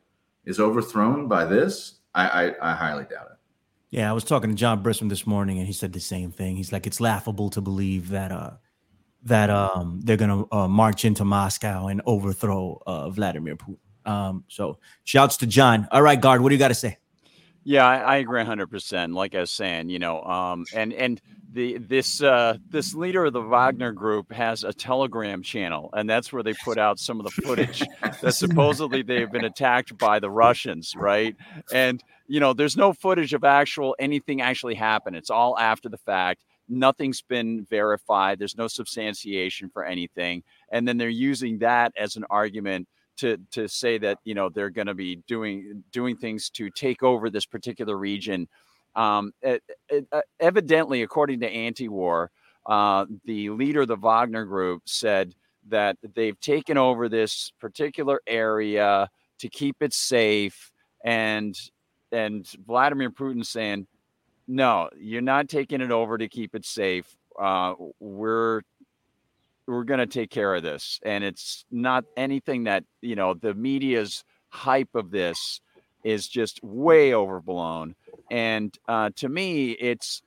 is 0.45 0.61
overthrown 0.61 1.27
by 1.27 1.45
this. 1.45 1.97
I, 2.15 2.29
I, 2.47 2.71
I 2.71 2.75
highly 2.75 3.05
doubt 3.05 3.29
it. 3.33 3.39
Yeah, 3.91 4.09
I 4.09 4.13
was 4.13 4.25
talking 4.25 4.51
to 4.51 4.57
John 4.57 4.83
Brisman 4.83 5.09
this 5.09 5.27
morning, 5.27 5.59
and 5.59 5.67
he 5.67 5.73
said 5.73 5.93
the 5.93 6.01
same 6.01 6.31
thing. 6.31 6.57
He's 6.57 6.73
like, 6.73 6.87
it's 6.87 7.01
laughable 7.01 7.51
to 7.51 7.61
believe 7.61 8.11
that 8.11 8.31
uh 8.31 8.53
that 9.25 9.51
um 9.51 10.01
they're 10.05 10.17
gonna 10.17 10.45
uh, 10.53 10.69
march 10.69 11.05
into 11.05 11.25
Moscow 11.25 11.89
and 11.89 12.03
overthrow 12.07 12.81
uh, 12.87 13.11
Vladimir 13.11 13.57
Putin. 13.57 13.79
Um, 14.05 14.45
so 14.49 14.79
shouts 15.05 15.37
to 15.39 15.47
John. 15.47 15.87
All 15.91 16.03
right, 16.03 16.21
guard, 16.21 16.41
what 16.41 16.49
do 16.49 16.55
you 16.55 16.59
got 16.59 16.69
to 16.69 16.75
say? 16.75 16.99
Yeah, 17.65 17.87
I, 17.87 17.99
I 17.99 18.17
agree 18.17 18.43
hundred 18.45 18.69
percent. 18.69 19.13
Like 19.13 19.35
I 19.35 19.41
was 19.41 19.51
saying, 19.51 19.91
you 19.91 19.99
know, 19.99 20.23
um, 20.23 20.65
and 20.75 20.93
and 20.93 21.21
the 21.53 21.79
this 21.79 22.23
uh, 22.23 22.57
this 22.69 22.95
leader 22.95 23.27
of 23.27 23.33
the 23.33 23.43
Wagner 23.43 23.93
Group 23.93 24.33
has 24.33 24.65
a 24.65 24.73
Telegram 24.73 25.43
channel, 25.43 25.91
and 25.93 26.09
that's 26.09 26.33
where 26.33 26.43
they 26.43 26.55
put 26.65 26.79
out 26.79 26.99
some 26.99 27.21
of 27.21 27.27
the 27.27 27.43
footage 27.43 27.83
that 28.23 28.35
supposedly 28.35 29.03
they've 29.03 29.31
been 29.31 29.45
attacked 29.45 29.99
by 29.99 30.19
the 30.19 30.31
Russians, 30.31 30.95
right? 30.97 31.37
And 31.73 32.03
you 32.27 32.41
know, 32.41 32.53
there's 32.53 32.77
no 32.77 32.93
footage 32.93 33.35
of 33.35 33.45
actual 33.45 33.97
anything 33.99 34.41
actually 34.41 34.75
happened. 34.75 35.17
It's 35.17 35.31
all 35.31 35.59
after 35.59 35.89
the 35.89 35.99
fact. 35.99 36.41
Nothing's 36.69 37.23
been 37.23 37.65
verified. 37.65 38.39
There's 38.39 38.57
no 38.57 38.69
substantiation 38.69 39.71
for 39.71 39.85
anything, 39.85 40.43
and 40.71 40.87
then 40.87 40.99
they're 40.99 41.09
using 41.09 41.59
that 41.59 41.93
as 41.97 42.17
an 42.17 42.25
argument 42.31 42.89
to 43.19 43.37
to 43.51 43.69
say 43.69 43.99
that 43.99 44.19
you 44.25 44.35
know 44.35 44.49
they're 44.49 44.71
going 44.71 44.87
to 44.87 44.95
be 44.95 45.17
doing 45.27 45.83
doing 45.93 46.17
things 46.17 46.51
to 46.51 46.71
take 46.71 47.03
over 47.03 47.31
this 47.31 47.47
particular 47.47 47.97
region. 47.97 48.49
Um, 48.95 49.33
it, 49.43 49.63
it, 49.89 50.07
uh, 50.11 50.23
evidently, 50.41 51.03
according 51.03 51.41
to 51.41 51.49
Anti-War, 51.49 52.31
uh, 52.67 53.07
the 53.25 53.51
leader 53.51 53.83
of 53.83 53.89
the 53.89 53.97
Wagner 53.97 54.45
Group 54.45 54.83
said 54.87 55.35
that 55.69 55.97
they've 56.15 56.39
taken 56.41 56.79
over 56.79 57.09
this 57.09 57.53
particular 57.61 58.21
area 58.27 59.09
to 59.39 59.49
keep 59.49 59.77
it 59.83 59.93
safe, 59.93 60.73
and 61.05 61.57
and 62.13 62.47
Vladimir 62.67 63.11
Putin 63.11 63.45
saying, 63.45 63.87
"No, 64.49 64.89
you're 64.99 65.21
not 65.23 65.49
taking 65.49 65.81
it 65.81 65.91
over 65.93 66.19
to 66.19 66.29
keep 66.29 66.55
it 66.55 66.65
safe. 66.65 67.17
Uh, 67.39 67.75
we're 68.01 68.63
we're 69.67 69.85
going 69.85 70.01
to 70.01 70.07
take 70.07 70.31
care 70.31 70.55
of 70.55 70.63
this, 70.63 70.99
and 71.05 71.23
it's 71.23 71.65
not 71.71 72.05
anything 72.17 72.65
that 72.65 72.85
you 73.03 73.15
know 73.15 73.35
the 73.35 73.55
media's 73.55 74.25
hype 74.49 74.95
of 74.95 75.11
this 75.11 75.61
is 76.05 76.27
just 76.27 76.63
way 76.63 77.13
overblown. 77.13 77.95
And 78.31 78.77
uh, 78.89 79.11
to 79.17 79.29
me, 79.29 79.73
it's 79.73 80.23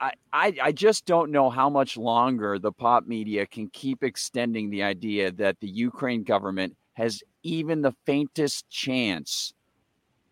I, 0.00 0.12
I 0.32 0.54
I 0.62 0.72
just 0.72 1.04
don't 1.04 1.30
know 1.32 1.50
how 1.50 1.68
much 1.68 1.96
longer 1.96 2.58
the 2.58 2.72
pop 2.72 3.06
media 3.06 3.46
can 3.46 3.68
keep 3.70 4.04
extending 4.04 4.70
the 4.70 4.82
idea 4.84 5.32
that 5.32 5.60
the 5.60 5.68
Ukraine 5.68 6.22
government 6.22 6.76
has 6.94 7.22
even 7.42 7.82
the 7.82 7.94
faintest 8.06 8.68
chance 8.70 9.52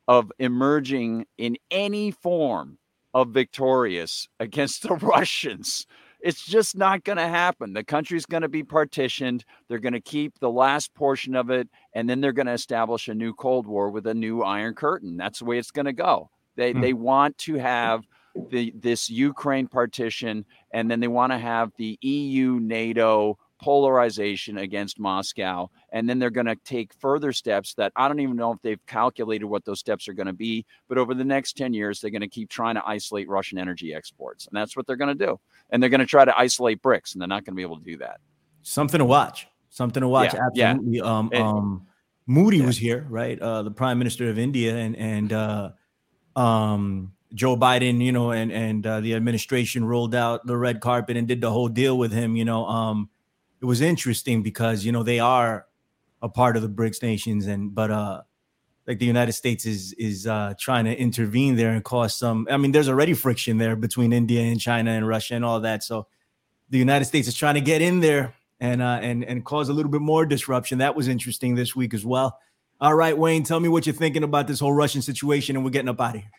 of 0.09 0.33
emerging 0.39 1.27
in 1.39 1.57
any 1.71 2.11
form 2.11 2.79
of 3.15 3.29
victorious 3.29 4.29
against 4.41 4.83
the 4.83 4.95
Russians. 4.97 5.87
It's 6.21 6.45
just 6.45 6.77
not 6.77 7.03
going 7.03 7.19
to 7.19 7.27
happen. 7.27 7.73
The 7.73 7.83
country's 7.83 8.27
going 8.27 8.43
to 8.43 8.49
be 8.49 8.63
partitioned. 8.63 9.45
They're 9.69 9.81
going 9.81 9.93
to 9.93 10.01
keep 10.01 10.39
the 10.39 10.51
last 10.51 10.95
portion 10.95 11.35
of 11.35 11.51
it, 11.51 11.69
and 11.95 12.09
then 12.09 12.21
they're 12.21 12.33
going 12.33 12.47
to 12.47 12.53
establish 12.53 13.09
a 13.09 13.15
new 13.15 13.35
Cold 13.35 13.67
War 13.67 13.91
with 13.91 14.07
a 14.07 14.15
new 14.15 14.43
Iron 14.43 14.75
Curtain. 14.75 15.17
That's 15.17 15.41
the 15.41 15.47
way 15.47 15.59
it's 15.59 15.73
going 15.73 15.87
to 15.87 15.93
go. 15.93 16.31
They 16.57 16.73
hmm. 16.73 16.81
they 16.81 16.93
want 16.93 17.39
to 17.39 17.57
have 17.57 18.03
the 18.51 18.73
this 18.77 19.11
Ukraine 19.11 19.67
partition, 19.67 20.45
and 20.73 20.91
then 20.91 21.01
they 21.01 21.09
want 21.09 21.33
to 21.33 21.39
have 21.39 21.73
the 21.77 21.99
EU 22.01 22.61
NATO 22.61 23.39
polarization 23.63 24.59
against 24.59 24.99
Moscow. 24.99 25.71
And 25.91 26.09
then 26.09 26.19
they're 26.19 26.31
going 26.31 26.47
to 26.47 26.57
take 26.57 26.93
further 26.95 27.33
steps 27.33 27.75
that 27.75 27.93
I 27.97 28.09
don't 28.09 28.21
even 28.21 28.37
know 28.37 28.53
if 28.53 28.61
they've 28.61 28.85
calculated 28.87 29.47
what 29.47 29.65
those 29.65 29.81
steps 29.81 30.09
are 30.09 30.13
going 30.13 30.27
to 30.27 30.33
be. 30.33 30.67
But 30.89 30.99
over 30.99 31.15
the 31.15 31.25
next 31.25 31.57
10 31.57 31.73
years, 31.73 32.01
they're 32.01 32.11
going 32.11 32.21
to 32.21 32.29
keep 32.29 32.51
trying 32.51 32.75
to 32.75 32.87
isolate 32.87 33.29
Russian 33.29 33.59
energy 33.59 33.95
exports. 33.95 34.47
And 34.47 34.57
that's 34.57 34.77
what 34.77 34.87
they're 34.87 34.97
going 34.97 35.17
to 35.17 35.27
do. 35.27 35.41
And 35.71 35.83
they're 35.83 35.91
going 35.91 36.01
to 36.01 36.07
try 36.07 36.25
to 36.25 36.39
isolate 36.39 36.83
BRICS, 36.83 37.15
and 37.15 37.23
they're 37.23 37.29
not 37.29 37.45
going 37.45 37.55
to 37.55 37.57
be 37.57 37.63
able 37.63 37.79
to 37.79 37.85
do 37.85 37.97
that. 37.99 38.21
Something 38.63 38.99
to 38.99 39.05
watch. 39.05 39.47
Something 39.71 40.03
to 40.03 40.09
watch. 40.09 40.35
Yeah, 40.35 40.47
Absolutely. 40.47 40.99
Yeah. 40.99 41.03
Um, 41.05 41.31
and, 41.33 41.43
um, 41.43 41.87
Modi 42.27 42.59
yeah. 42.59 42.67
was 42.67 42.77
here, 42.77 43.07
right? 43.09 43.41
Uh, 43.41 43.63
the 43.63 43.71
prime 43.71 43.99
minister 43.99 44.29
of 44.29 44.39
India, 44.39 44.77
and 44.77 44.97
and 44.97 45.33
uh, 45.33 45.71
um, 46.37 47.13
Joe 47.35 47.57
Biden, 47.57 48.01
you 48.03 48.13
know, 48.13 48.31
and 48.31 48.53
and 48.53 48.87
uh, 48.87 49.01
the 49.01 49.15
administration 49.15 49.85
rolled 49.85 50.15
out 50.15 50.47
the 50.47 50.57
red 50.57 50.81
carpet 50.81 51.17
and 51.17 51.27
did 51.27 51.41
the 51.41 51.51
whole 51.51 51.69
deal 51.69 51.99
with 51.99 52.13
him. 52.13 52.37
You 52.37 52.45
know, 52.45 52.67
um, 52.67 53.09
it 53.63 53.65
was 53.65 53.81
interesting 53.81 54.43
because 54.43 54.85
you 54.85 54.91
know 54.91 55.05
they 55.05 55.21
are 55.21 55.67
a 56.21 56.29
part 56.29 56.57
of 56.57 56.63
the 56.63 56.69
BRICS 56.69 57.01
nations, 57.03 57.47
and 57.47 57.73
but 57.73 57.91
uh, 57.93 58.23
like 58.89 58.99
the 58.99 59.07
United 59.07 59.33
States 59.33 59.65
is 59.65 59.93
is 59.95 60.27
uh, 60.27 60.55
trying 60.59 60.85
to 60.85 60.95
intervene 60.95 61.55
there 61.55 61.71
and 61.71 61.85
cause 61.85 62.15
some. 62.15 62.49
I 62.51 62.57
mean, 62.57 62.73
there's 62.73 62.89
already 62.89 63.15
friction 63.15 63.59
there 63.59 63.77
between 63.77 64.13
India 64.13 64.43
and 64.43 64.61
China 64.61 64.91
and 64.91 65.07
Russia 65.07 65.35
and 65.37 65.45
all 65.45 65.61
that. 65.61 65.85
So 65.85 66.09
the 66.71 66.79
United 66.79 67.05
States 67.05 67.29
is 67.29 67.35
trying 67.35 67.55
to 67.55 67.61
get 67.61 67.81
in 67.81 68.01
there 68.01 68.35
and 68.59 68.83
uh, 68.83 68.99
and 69.01 69.25
and 69.25 69.45
cause 69.45 69.69
a 69.69 69.73
little 69.73 69.93
bit 69.93 70.01
more 70.01 70.27
disruption. 70.27 70.79
That 70.79 70.97
was 70.97 71.07
interesting 71.07 71.55
this 71.55 71.77
week 71.77 71.95
as 71.95 72.05
well. 72.05 72.41
All 72.81 72.95
right, 72.95 73.17
Wayne, 73.17 73.45
tell 73.45 73.61
me 73.61 73.69
what 73.69 73.87
you're 73.87 73.95
thinking 73.95 74.25
about 74.25 74.49
this 74.49 74.59
whole 74.59 74.73
Russian 74.73 75.03
situation, 75.03 75.55
and 75.55 75.65
we're 75.65 75.71
getting 75.71 75.89
up 75.89 76.01
out 76.01 76.17
of 76.17 76.23
here. 76.23 76.31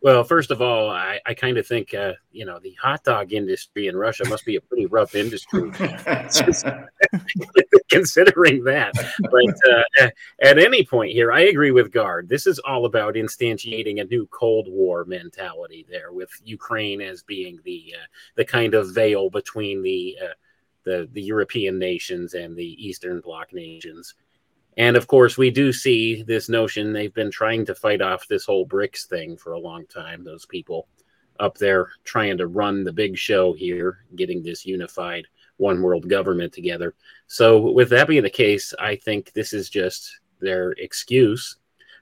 Well, 0.00 0.22
first 0.22 0.52
of 0.52 0.62
all, 0.62 0.90
I, 0.90 1.18
I 1.26 1.34
kind 1.34 1.58
of 1.58 1.66
think 1.66 1.92
uh, 1.92 2.12
you 2.30 2.44
know 2.44 2.60
the 2.60 2.74
hot 2.74 3.02
dog 3.02 3.32
industry 3.32 3.88
in 3.88 3.96
Russia 3.96 4.28
must 4.28 4.44
be 4.44 4.56
a 4.56 4.60
pretty 4.60 4.86
rough 4.86 5.16
industry, 5.16 5.70
considering 7.90 8.62
that. 8.64 8.92
But 9.20 9.70
uh, 9.70 10.10
at 10.40 10.58
any 10.58 10.84
point 10.84 11.12
here, 11.12 11.32
I 11.32 11.42
agree 11.42 11.72
with 11.72 11.90
Guard. 11.90 12.28
This 12.28 12.46
is 12.46 12.60
all 12.60 12.84
about 12.84 13.14
instantiating 13.14 14.00
a 14.00 14.04
new 14.04 14.28
Cold 14.28 14.68
War 14.68 15.04
mentality 15.04 15.84
there, 15.90 16.12
with 16.12 16.30
Ukraine 16.44 17.00
as 17.00 17.24
being 17.24 17.58
the 17.64 17.94
uh, 17.96 18.06
the 18.36 18.44
kind 18.44 18.74
of 18.74 18.94
veil 18.94 19.30
between 19.30 19.82
the 19.82 20.16
uh, 20.22 20.34
the 20.84 21.08
the 21.12 21.22
European 21.22 21.76
nations 21.76 22.34
and 22.34 22.56
the 22.56 22.86
Eastern 22.86 23.20
Bloc 23.20 23.52
nations. 23.52 24.14
And 24.78 24.96
of 24.96 25.08
course, 25.08 25.36
we 25.36 25.50
do 25.50 25.72
see 25.72 26.22
this 26.22 26.48
notion 26.48 26.92
they've 26.92 27.12
been 27.12 27.32
trying 27.32 27.66
to 27.66 27.74
fight 27.74 28.00
off 28.00 28.28
this 28.28 28.44
whole 28.44 28.66
BRICS 28.66 29.06
thing 29.06 29.36
for 29.36 29.52
a 29.52 29.58
long 29.58 29.84
time. 29.86 30.22
Those 30.22 30.46
people 30.46 30.86
up 31.40 31.58
there 31.58 31.88
trying 32.04 32.38
to 32.38 32.46
run 32.46 32.84
the 32.84 32.92
big 32.92 33.18
show 33.18 33.52
here, 33.52 34.04
getting 34.14 34.42
this 34.42 34.64
unified 34.64 35.26
one 35.56 35.82
world 35.82 36.08
government 36.08 36.52
together. 36.52 36.94
So, 37.26 37.72
with 37.72 37.90
that 37.90 38.06
being 38.06 38.22
the 38.22 38.30
case, 38.30 38.72
I 38.78 38.94
think 38.94 39.32
this 39.32 39.52
is 39.52 39.68
just 39.68 40.20
their 40.40 40.70
excuse 40.72 41.56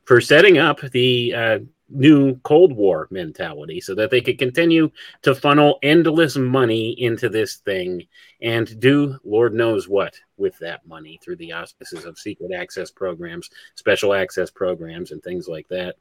for 0.04 0.20
setting 0.20 0.58
up 0.58 0.80
the 0.80 1.34
uh, 1.34 1.58
new 1.89 2.37
Cold 2.41 2.72
War 2.72 3.07
mentality 3.11 3.80
so 3.80 3.95
that 3.95 4.11
they 4.11 4.20
could 4.20 4.39
continue 4.39 4.91
to 5.22 5.34
funnel 5.34 5.78
endless 5.82 6.37
money 6.37 6.91
into 7.01 7.28
this 7.28 7.57
thing 7.57 8.07
and 8.43 8.78
do 8.80 9.18
Lord 9.24 9.55
knows 9.55 9.89
what 9.89 10.14
with 10.37 10.59
that 10.59 10.87
money 10.87 11.18
through 11.22 11.37
the 11.37 11.53
auspices 11.53 12.05
of 12.05 12.18
secret 12.18 12.53
access 12.53 12.91
programs, 12.91 13.51
special 13.74 14.14
access 14.14 14.51
programs, 14.51 15.12
and 15.12 15.22
things 15.22 15.49
like 15.49 15.68
that. 15.68 15.97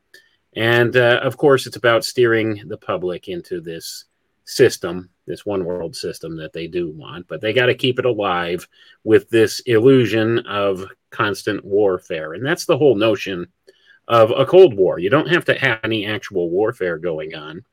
And 0.56 0.96
uh, 0.96 1.20
of 1.22 1.38
course, 1.38 1.68
it's 1.68 1.78
about 1.78 2.06
steering 2.06 2.62
the 2.68 2.78
public 2.78 3.28
into 3.28 3.62
this 3.62 4.06
system, 4.46 5.10
this 5.26 5.46
one 5.46 5.66
world 5.66 5.96
system 5.96 6.38
that 6.38 6.54
they 6.54 6.68
do 6.68 6.92
want, 6.92 7.28
but 7.28 7.42
they 7.42 7.52
got 7.52 7.66
to 7.66 7.76
keep 7.76 8.00
it 8.00 8.06
alive 8.06 8.68
with 9.04 9.30
this 9.30 9.60
illusion 9.62 10.40
of 10.40 10.86
constant 11.10 11.66
warfare. 11.66 12.34
And 12.34 12.46
that's 12.46 12.66
the 12.66 12.78
whole 12.78 12.96
notion 12.96 13.48
of 14.08 14.32
a 14.32 14.46
Cold 14.46 14.76
War. 14.76 15.00
You 15.00 15.10
don't 15.10 15.30
have 15.30 15.46
to 15.46 15.58
have 15.58 15.80
any 15.84 16.06
actual 16.06 16.50
warfare 16.50 16.98
going 16.98 17.36
on, 17.36 17.64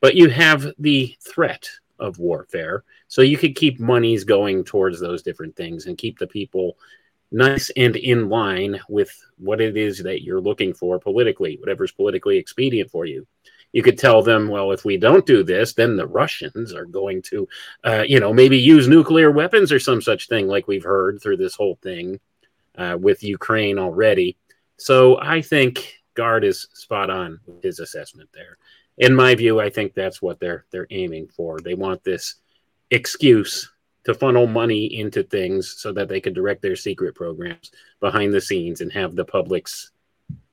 but 0.00 0.14
you 0.14 0.28
have 0.28 0.72
the 0.78 1.16
threat 1.20 1.68
of 1.98 2.18
warfare. 2.18 2.84
So 3.08 3.22
you 3.22 3.36
could 3.36 3.56
keep 3.56 3.80
monies 3.80 4.24
going 4.24 4.64
towards 4.64 5.00
those 5.00 5.22
different 5.22 5.56
things 5.56 5.86
and 5.86 5.98
keep 5.98 6.18
the 6.18 6.26
people 6.26 6.76
nice 7.32 7.70
and 7.76 7.96
in 7.96 8.28
line 8.28 8.80
with 8.88 9.12
what 9.38 9.60
it 9.60 9.76
is 9.76 9.98
that 10.02 10.22
you're 10.22 10.40
looking 10.40 10.74
for 10.74 10.98
politically, 10.98 11.56
whatever's 11.60 11.92
politically 11.92 12.36
expedient 12.36 12.90
for 12.90 13.04
you. 13.04 13.26
You 13.72 13.82
could 13.84 13.98
tell 13.98 14.20
them, 14.20 14.48
well, 14.48 14.72
if 14.72 14.84
we 14.84 14.96
don't 14.96 15.24
do 15.24 15.44
this, 15.44 15.74
then 15.74 15.96
the 15.96 16.06
Russians 16.06 16.74
are 16.74 16.86
going 16.86 17.22
to, 17.22 17.48
uh, 17.84 18.04
you 18.06 18.18
know, 18.18 18.32
maybe 18.32 18.58
use 18.58 18.88
nuclear 18.88 19.30
weapons 19.30 19.70
or 19.70 19.78
some 19.78 20.02
such 20.02 20.28
thing, 20.28 20.48
like 20.48 20.66
we've 20.66 20.82
heard 20.82 21.22
through 21.22 21.36
this 21.36 21.54
whole 21.54 21.78
thing 21.80 22.18
uh, 22.76 22.96
with 23.00 23.22
Ukraine 23.22 23.78
already. 23.78 24.36
So 24.80 25.20
I 25.20 25.42
think 25.42 25.94
Guard 26.14 26.42
is 26.42 26.66
spot 26.72 27.10
on 27.10 27.38
with 27.46 27.62
his 27.62 27.80
assessment 27.80 28.30
there. 28.32 28.56
In 28.96 29.14
my 29.14 29.34
view, 29.34 29.60
I 29.60 29.68
think 29.68 29.94
that's 29.94 30.22
what 30.22 30.40
they're 30.40 30.64
they're 30.70 30.86
aiming 30.90 31.28
for. 31.28 31.60
They 31.60 31.74
want 31.74 32.02
this 32.02 32.36
excuse 32.90 33.70
to 34.04 34.14
funnel 34.14 34.46
money 34.46 34.86
into 34.98 35.22
things 35.22 35.74
so 35.76 35.92
that 35.92 36.08
they 36.08 36.20
can 36.20 36.32
direct 36.32 36.62
their 36.62 36.76
secret 36.76 37.14
programs 37.14 37.70
behind 38.00 38.32
the 38.32 38.40
scenes 38.40 38.80
and 38.80 38.90
have 38.90 39.14
the 39.14 39.24
public's 39.24 39.90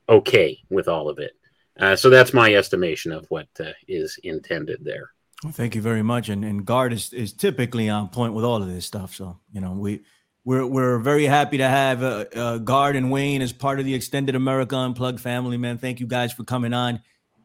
okay 0.09 0.59
with 0.69 0.89
all 0.89 1.07
of 1.07 1.19
it. 1.19 1.31
Uh, 1.79 1.95
so 1.95 2.09
that's 2.09 2.33
my 2.33 2.53
estimation 2.53 3.13
of 3.13 3.25
what 3.29 3.47
uh, 3.61 3.71
is 3.87 4.19
intended 4.23 4.83
there. 4.83 5.11
Well, 5.43 5.53
thank 5.53 5.73
you 5.73 5.81
very 5.81 6.03
much. 6.03 6.27
And 6.27 6.43
and 6.43 6.65
Gard 6.65 6.91
is, 6.91 7.13
is 7.13 7.31
typically 7.31 7.89
on 7.89 8.09
point 8.09 8.33
with 8.33 8.43
all 8.43 8.61
of 8.61 8.67
this 8.67 8.85
stuff. 8.85 9.15
So 9.15 9.39
you 9.53 9.61
know 9.61 9.71
we 9.71 10.01
we're 10.47 10.65
we're 10.65 10.97
very 10.97 11.25
happy 11.25 11.57
to 11.57 11.67
have 11.67 12.01
uh, 12.01 12.23
uh, 12.33 12.57
Gard 12.59 12.95
and 12.95 13.11
Wayne 13.11 13.41
as 13.41 13.51
part 13.51 13.81
of 13.81 13.85
the 13.85 13.93
extended 13.93 14.33
America 14.33 14.77
Unplugged 14.77 15.19
family, 15.19 15.57
man. 15.57 15.77
Thank 15.77 15.99
you 15.99 16.07
guys 16.07 16.31
for 16.31 16.45
coming 16.45 16.73
on. 16.73 17.01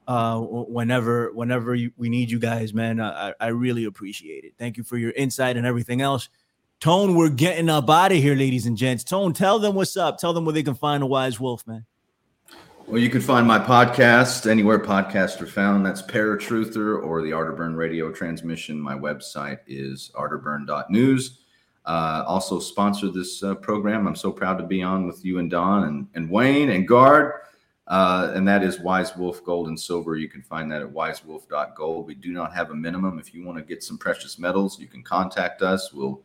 Uh, 0.06 0.38
whenever 0.38 1.32
whenever 1.32 1.74
you, 1.74 1.90
we 1.96 2.08
need 2.08 2.30
you 2.30 2.38
guys, 2.38 2.72
man, 2.72 3.00
I, 3.00 3.34
I 3.40 3.48
really 3.48 3.86
appreciate 3.86 4.44
it. 4.44 4.52
Thank 4.56 4.76
you 4.76 4.84
for 4.84 4.98
your 4.98 5.10
insight 5.10 5.56
and 5.56 5.66
everything 5.66 6.00
else. 6.00 6.28
Tone, 6.78 7.16
we're 7.16 7.28
getting 7.28 7.68
up 7.68 7.90
out 7.90 8.12
of 8.12 8.18
here, 8.18 8.36
ladies 8.36 8.66
and 8.66 8.76
gents. 8.76 9.02
Tone, 9.02 9.32
tell 9.32 9.58
them 9.58 9.74
what's 9.74 9.96
up. 9.96 10.18
Tell 10.18 10.32
them 10.32 10.44
where 10.44 10.52
they 10.52 10.62
can 10.62 10.76
find 10.76 11.02
a 11.02 11.06
wise 11.06 11.40
wolf, 11.40 11.66
man. 11.66 11.84
Well, 12.86 13.00
you 13.00 13.10
can 13.10 13.20
find 13.20 13.48
my 13.48 13.58
podcast 13.58 14.48
anywhere 14.48 14.78
podcasts 14.78 15.40
are 15.40 15.46
found. 15.46 15.84
That's 15.84 16.02
Paratruther 16.02 17.02
or 17.02 17.20
the 17.20 17.32
Arterburn 17.32 17.76
radio 17.76 18.12
transmission. 18.12 18.80
My 18.80 18.94
website 18.94 19.58
is 19.66 20.12
arterburn.news 20.14 21.41
uh, 21.84 22.24
also 22.26 22.58
sponsor 22.60 23.08
this 23.10 23.42
uh, 23.42 23.54
program. 23.56 24.06
I'm 24.06 24.16
so 24.16 24.30
proud 24.30 24.58
to 24.58 24.64
be 24.64 24.82
on 24.82 25.06
with 25.06 25.24
you 25.24 25.38
and 25.38 25.50
Don 25.50 25.84
and, 25.84 26.06
and 26.14 26.30
Wayne 26.30 26.70
and 26.70 26.86
Guard. 26.86 27.32
Uh, 27.88 28.32
and 28.34 28.46
that 28.46 28.62
is 28.62 28.78
Wise 28.78 29.16
Wolf 29.16 29.44
Gold 29.44 29.68
and 29.68 29.78
Silver. 29.78 30.16
You 30.16 30.28
can 30.28 30.42
find 30.42 30.70
that 30.70 30.82
at 30.82 30.88
wisewolf.gold. 30.88 32.06
We 32.06 32.14
do 32.14 32.32
not 32.32 32.54
have 32.54 32.70
a 32.70 32.74
minimum. 32.74 33.18
If 33.18 33.34
you 33.34 33.44
want 33.44 33.58
to 33.58 33.64
get 33.64 33.82
some 33.82 33.98
precious 33.98 34.38
metals, 34.38 34.78
you 34.78 34.86
can 34.86 35.02
contact 35.02 35.62
us. 35.62 35.92
We'll 35.92 36.22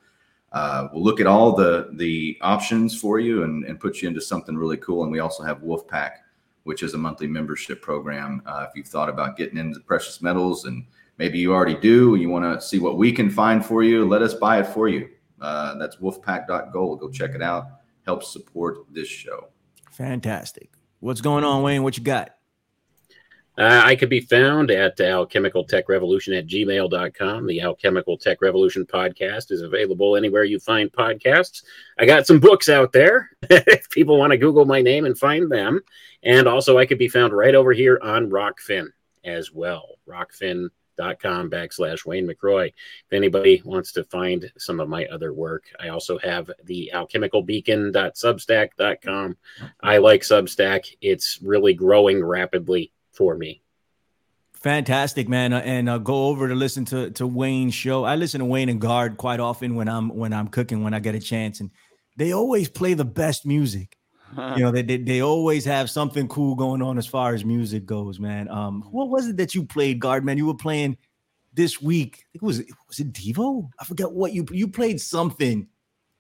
uh, 0.53 0.87
we'll 0.93 1.03
look 1.03 1.19
at 1.19 1.27
all 1.27 1.53
the 1.53 1.89
the 1.93 2.37
options 2.41 2.97
for 2.97 3.19
you 3.19 3.43
and, 3.43 3.65
and 3.65 3.79
put 3.79 4.01
you 4.01 4.07
into 4.07 4.21
something 4.21 4.55
really 4.55 4.77
cool. 4.77 5.03
And 5.03 5.11
we 5.11 5.19
also 5.19 5.43
have 5.43 5.61
Wolf 5.63 5.87
Pack, 5.87 6.23
which 6.63 6.83
is 6.83 6.93
a 6.93 6.97
monthly 6.97 7.27
membership 7.27 7.81
program. 7.81 8.43
Uh, 8.45 8.65
if 8.69 8.75
you've 8.75 8.87
thought 8.87 9.09
about 9.09 9.35
getting 9.35 9.57
into 9.57 9.79
precious 9.81 10.21
metals 10.21 10.65
and 10.65 10.85
maybe 11.17 11.39
you 11.39 11.53
already 11.53 11.75
do, 11.75 12.15
you 12.15 12.29
want 12.29 12.45
to 12.45 12.65
see 12.65 12.79
what 12.79 12.97
we 12.97 13.11
can 13.11 13.29
find 13.29 13.65
for 13.65 13.83
you, 13.83 14.07
let 14.07 14.21
us 14.21 14.35
buy 14.35 14.59
it 14.59 14.67
for 14.67 14.87
you. 14.87 15.09
Uh, 15.41 15.75
that's 15.75 15.97
wolfpack.gold. 15.97 16.99
Go 16.99 17.09
check 17.09 17.31
it 17.35 17.41
out. 17.41 17.65
Help 18.05 18.23
support 18.23 18.77
this 18.91 19.07
show. 19.07 19.49
Fantastic. 19.91 20.69
What's 20.99 21.21
going 21.21 21.43
on, 21.43 21.63
Wayne? 21.63 21.83
What 21.83 21.97
you 21.97 22.03
got? 22.03 22.31
Uh, 23.57 23.81
I 23.83 23.95
could 23.95 24.09
be 24.09 24.19
found 24.19 24.69
at 24.69 25.01
Alchemical 25.01 25.63
Tech 25.63 25.89
Revolution 25.89 26.35
at 26.35 26.45
gmail.com. 26.45 27.47
The 27.47 27.61
Alchemical 27.61 28.15
Tech 28.15 28.39
Revolution 28.39 28.85
podcast 28.85 29.51
is 29.51 29.63
available 29.63 30.15
anywhere 30.15 30.43
you 30.43 30.59
find 30.59 30.91
podcasts. 30.91 31.63
I 31.97 32.05
got 32.05 32.27
some 32.27 32.39
books 32.39 32.69
out 32.69 32.91
there 32.91 33.31
if 33.49 33.89
people 33.89 34.19
want 34.19 34.31
to 34.31 34.37
Google 34.37 34.65
my 34.65 34.81
name 34.81 35.05
and 35.05 35.17
find 35.17 35.51
them. 35.51 35.81
And 36.21 36.47
also, 36.47 36.77
I 36.77 36.85
could 36.85 36.99
be 36.99 37.07
found 37.07 37.33
right 37.33 37.55
over 37.55 37.73
here 37.73 37.99
on 38.03 38.29
Rokfin 38.29 38.89
as 39.23 39.51
well. 39.51 39.95
Rokfin.com 40.07 40.69
backslash 40.97 42.05
Wayne 42.05 42.27
McRoy. 42.27 42.67
If 42.67 43.13
anybody 43.13 43.61
wants 43.63 43.93
to 43.93 44.03
find 44.05 44.51
some 44.57 44.79
of 44.79 44.89
my 44.89 45.05
other 45.05 45.31
work, 45.33 45.65
I 45.79 45.89
also 45.89 46.17
have 46.19 46.49
the 46.63 46.91
alchemicalbeacon.substack.com. 46.93 49.37
I 49.81 49.97
like 49.97 50.21
Substack, 50.21 50.95
it's 51.01 51.39
really 51.41 51.73
growing 51.73 52.23
rapidly 52.23 52.93
for 53.11 53.35
me. 53.35 53.63
Fantastic, 54.53 55.27
man, 55.29 55.53
uh, 55.53 55.59
and 55.59 55.87
uh, 55.87 55.99
go 55.99 56.25
over 56.25 56.47
to 56.47 56.55
listen 56.55 56.83
to 56.85 57.11
to 57.11 57.27
Wayne's 57.27 57.75
show. 57.75 58.03
I 58.03 58.15
listen 58.15 58.39
to 58.39 58.45
Wayne 58.45 58.69
and 58.69 58.81
Guard 58.81 59.17
quite 59.17 59.39
often 59.39 59.75
when 59.75 59.87
I'm 59.87 60.09
when 60.09 60.33
I'm 60.33 60.47
cooking 60.47 60.83
when 60.83 60.95
I 60.95 60.99
get 60.99 61.13
a 61.13 61.19
chance, 61.19 61.59
and 61.59 61.69
they 62.17 62.31
always 62.31 62.67
play 62.67 62.95
the 62.95 63.05
best 63.05 63.45
music. 63.45 63.95
You 64.35 64.63
know, 64.63 64.71
they, 64.71 64.81
they 64.81 64.97
they 64.97 65.21
always 65.21 65.65
have 65.65 65.89
something 65.89 66.27
cool 66.27 66.55
going 66.55 66.81
on 66.81 66.97
as 66.97 67.07
far 67.07 67.33
as 67.33 67.45
music 67.45 67.85
goes, 67.85 68.19
man. 68.19 68.49
Um, 68.49 68.83
what 68.91 69.09
was 69.09 69.27
it 69.27 69.37
that 69.37 69.55
you 69.55 69.63
played, 69.63 69.99
Guard? 69.99 70.25
Man, 70.25 70.37
you 70.37 70.45
were 70.45 70.55
playing 70.55 70.97
this 71.53 71.81
week. 71.81 72.17
I 72.17 72.25
think 72.31 72.43
it 72.43 72.45
was 72.45 72.63
was 72.87 72.99
it 72.99 73.13
Devo? 73.13 73.69
I 73.79 73.85
forget 73.85 74.11
what 74.11 74.33
you 74.33 74.45
you 74.51 74.67
played 74.67 74.99
something 74.99 75.67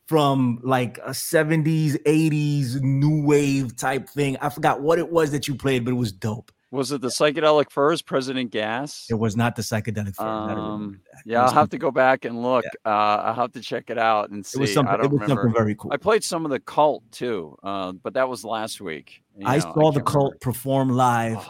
from 0.07 0.59
like 0.63 0.97
a 0.99 1.09
70s, 1.09 2.01
80s 2.03 2.81
new 2.81 3.25
wave 3.25 3.75
type 3.75 4.07
thing. 4.09 4.37
I 4.37 4.49
forgot 4.49 4.81
what 4.81 4.99
it 4.99 5.11
was 5.11 5.31
that 5.31 5.47
you 5.47 5.55
played, 5.55 5.83
but 5.83 5.91
it 5.91 5.97
was 5.97 6.13
dope. 6.13 6.51
Was 6.69 6.91
it 6.91 6.99
the 6.99 7.07
psychedelic 7.07 7.71
furs, 7.71 8.01
President 8.01 8.51
Gas? 8.51 9.07
It 9.09 9.13
was 9.13 9.37
not 9.37 9.55
the 9.55 9.61
psychedelic 9.61 10.15
fur. 10.15 10.25
Um, 10.25 10.99
yeah, 11.25 11.43
I'll 11.45 11.53
have 11.53 11.69
to 11.69 11.77
go 11.77 11.91
back 11.91 12.25
and 12.25 12.41
look. 12.43 12.65
Yeah. 12.65 12.91
Uh, 12.91 13.21
I'll 13.27 13.33
have 13.35 13.53
to 13.53 13.61
check 13.61 13.89
it 13.89 13.97
out 13.97 14.31
and 14.31 14.45
see. 14.45 14.57
It 14.57 14.61
was 14.61 14.73
something, 14.73 14.93
I 14.93 14.97
don't 14.97 15.05
it 15.05 15.11
was 15.11 15.21
remember. 15.21 15.43
something 15.43 15.53
very 15.57 15.75
cool. 15.75 15.91
I 15.93 15.97
played 15.97 16.25
some 16.25 16.43
of 16.43 16.51
the 16.51 16.59
cult 16.59 17.03
too, 17.11 17.55
uh, 17.63 17.93
but 17.93 18.15
that 18.15 18.27
was 18.27 18.43
last 18.43 18.81
week. 18.81 19.23
You 19.37 19.47
I 19.47 19.55
know, 19.59 19.61
saw 19.61 19.91
the 19.91 20.01
cult 20.01 20.23
remember. 20.31 20.37
perform 20.41 20.89
live, 20.89 21.47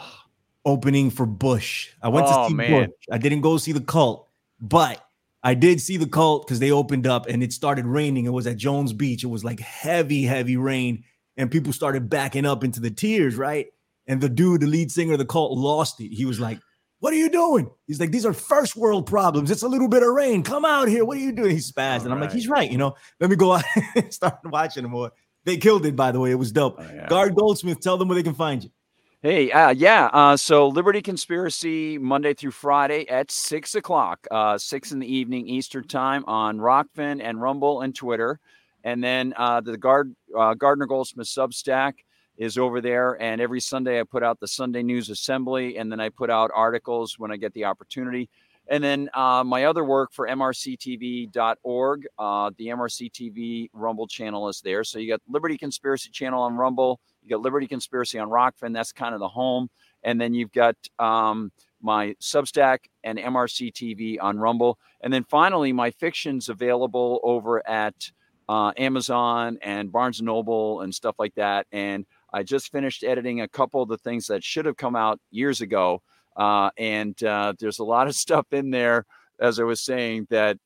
opening 0.66 1.10
for 1.10 1.26
Bush. 1.26 1.90
I 2.02 2.10
went 2.10 2.28
Oh, 2.30 2.44
to 2.44 2.50
see 2.50 2.54
man. 2.56 2.86
Bush. 2.86 2.96
I 3.12 3.18
didn't 3.18 3.42
go 3.42 3.58
see 3.58 3.72
the 3.72 3.82
cult, 3.82 4.28
but 4.60 5.04
I 5.42 5.56
did 5.56 5.82
see 5.82 5.98
the 5.98 6.08
cult 6.08 6.46
because 6.46 6.60
they 6.60 6.70
opened 6.72 7.08
up 7.08 7.26
and 7.28 7.42
it 7.42 7.54
started 7.54 7.86
raining. 7.88 8.26
It 8.26 8.34
was 8.34 8.46
at 8.46 8.58
Jones 8.58 8.94
Beach. 8.94 9.24
It 9.24 9.28
was 9.28 9.44
like 9.44 9.62
heavy, 9.62 10.24
heavy 10.26 10.58
rain, 10.58 11.06
and 11.38 11.50
people 11.50 11.74
started 11.74 12.08
backing 12.08 12.46
up 12.46 12.64
into 12.64 12.80
the 12.82 12.92
tears, 12.92 13.36
right? 13.36 13.68
And 14.08 14.22
the 14.22 14.30
dude, 14.30 14.62
the 14.62 14.68
lead 14.68 14.92
singer 14.92 15.14
of 15.14 15.20
the 15.20 15.26
cult, 15.26 15.58
lost 15.58 16.00
it. 16.00 16.14
He 16.14 16.26
was 16.26 16.40
like, 16.40 16.60
What 17.00 17.14
are 17.14 17.18
you 17.18 17.30
doing? 17.30 17.70
He's 17.88 18.00
like, 18.00 18.12
These 18.12 18.26
are 18.26 18.34
first 18.34 18.76
world 18.76 19.06
problems. 19.06 19.52
It's 19.52 19.64
a 19.64 19.68
little 19.68 19.90
bit 19.90 20.04
of 20.04 20.10
rain. 20.10 20.44
Come 20.44 20.66
out 20.66 20.88
here. 20.88 21.06
What 21.06 21.18
are 21.18 21.22
you 21.22 21.32
doing? 21.32 21.52
He 21.52 21.58
spazzed. 21.58 22.04
And 22.04 22.14
I'm 22.14 22.22
like, 22.22 22.32
He's 22.32 22.48
right. 22.48 22.72
You 22.72 22.78
know, 22.78 22.96
let 23.20 23.30
me 23.30 23.36
go 23.36 23.54
out 23.54 23.64
and 23.96 24.14
start 24.14 24.40
watching 24.46 24.86
him 24.86 24.92
more. 24.92 25.12
They 25.44 25.58
killed 25.58 25.86
it, 25.86 25.96
by 25.96 26.12
the 26.12 26.20
way. 26.20 26.32
It 26.32 26.36
was 26.36 26.52
dope. 26.52 26.76
Oh, 26.78 26.84
yeah. 26.94 27.08
Guard 27.08 27.36
Goldsmith, 27.36 27.80
tell 27.80 27.98
them 27.98 28.08
where 28.10 28.16
they 28.16 28.24
can 28.24 28.34
find 28.34 28.64
you. 28.64 28.70
Hey, 29.22 29.52
uh, 29.52 29.70
yeah. 29.70 30.10
Uh, 30.14 30.38
so 30.38 30.68
Liberty 30.68 31.02
Conspiracy 31.02 31.98
Monday 31.98 32.34
through 32.34 32.52
Friday 32.52 33.08
at 33.10 33.32
six 33.32 33.74
o'clock, 33.74 34.28
uh, 34.30 34.58
six 34.58 34.92
in 34.92 35.00
the 35.00 35.12
evening 35.12 35.48
Eastern 35.48 35.88
time 35.88 36.24
on 36.28 36.60
Rokfin 36.60 37.22
and 37.24 37.42
Rumble 37.42 37.82
and 37.82 37.96
Twitter, 37.96 38.40
and 38.84 39.04
then 39.04 39.34
uh, 39.36 39.62
the 39.62 39.76
Guard 39.76 40.16
uh, 40.38 40.54
Gardner 40.54 40.86
Goldsmith 40.86 41.28
Substack 41.28 41.94
is 42.38 42.58
over 42.58 42.82
there. 42.82 43.22
And 43.22 43.42
every 43.42 43.60
Sunday 43.60 44.00
I 44.00 44.04
put 44.04 44.24
out 44.24 44.40
the 44.40 44.48
Sunday 44.48 44.84
News 44.84 45.10
Assembly, 45.10 45.78
and 45.78 45.92
then 45.92 46.00
I 46.00 46.10
put 46.10 46.30
out 46.30 46.52
articles 46.54 47.18
when 47.18 47.32
I 47.32 47.38
get 47.38 47.54
the 47.54 47.66
opportunity. 47.66 48.30
And 48.70 48.84
then 48.84 49.10
uh, 49.14 49.44
my 49.46 49.66
other 49.66 49.84
work 49.84 50.12
for 50.12 50.28
mrctv.org, 50.28 52.08
uh, 52.20 52.52
the 52.58 52.68
MRC 52.68 53.12
TV 53.12 53.70
Rumble 53.74 54.08
channel 54.08 54.50
is 54.50 54.62
there. 54.62 54.84
So 54.84 55.00
you 55.00 55.10
got 55.10 55.22
Liberty 55.28 55.58
Conspiracy 55.58 56.10
channel 56.10 56.42
on 56.42 56.56
Rumble, 56.56 57.00
you 57.24 57.30
got 57.30 57.42
Liberty 57.42 57.68
Conspiracy 57.68 58.20
on 58.20 58.30
Rokfin. 58.30 58.74
That's 58.74 58.92
kind 58.92 59.14
of 59.14 59.20
the 59.20 59.28
home. 59.28 59.70
And 60.04 60.20
then 60.20 60.34
you've 60.34 60.52
got 60.52 60.76
um, 61.00 61.52
my 61.82 62.16
Substack 62.22 62.80
and 63.04 63.18
MRC 63.18 63.74
TV 63.74 64.18
on 64.22 64.38
Rumble. 64.38 64.78
And 65.02 65.12
then 65.12 65.24
finally, 65.24 65.74
my 65.74 65.92
fiction's 65.92 66.50
available 66.50 67.20
over 67.24 67.68
at 67.68 68.12
uh, 68.50 68.72
Amazon 68.78 69.58
and 69.62 69.92
Barnes 69.92 70.22
Noble 70.22 70.82
and 70.82 70.94
stuff 70.94 71.16
like 71.20 71.36
that. 71.36 71.68
And 71.72 72.06
I 72.34 72.44
just 72.44 72.72
finished 72.72 73.04
editing 73.04 73.42
a 73.42 73.48
couple 73.48 73.82
of 73.82 73.90
the 73.90 73.98
things 73.98 74.28
that 74.28 74.44
should 74.44 74.66
have 74.66 74.78
come 74.78 74.96
out 74.96 75.20
years 75.32 75.62
ago. 75.62 76.02
Uh, 76.36 76.70
and 76.78 77.22
uh, 77.24 77.54
there's 77.60 77.80
a 77.80 77.84
lot 77.84 78.08
of 78.08 78.16
stuff 78.26 78.46
in 78.52 78.70
there, 78.70 79.06
as 79.40 79.60
I 79.60 79.64
was 79.64 79.82
saying, 79.82 80.28
that 80.30 80.58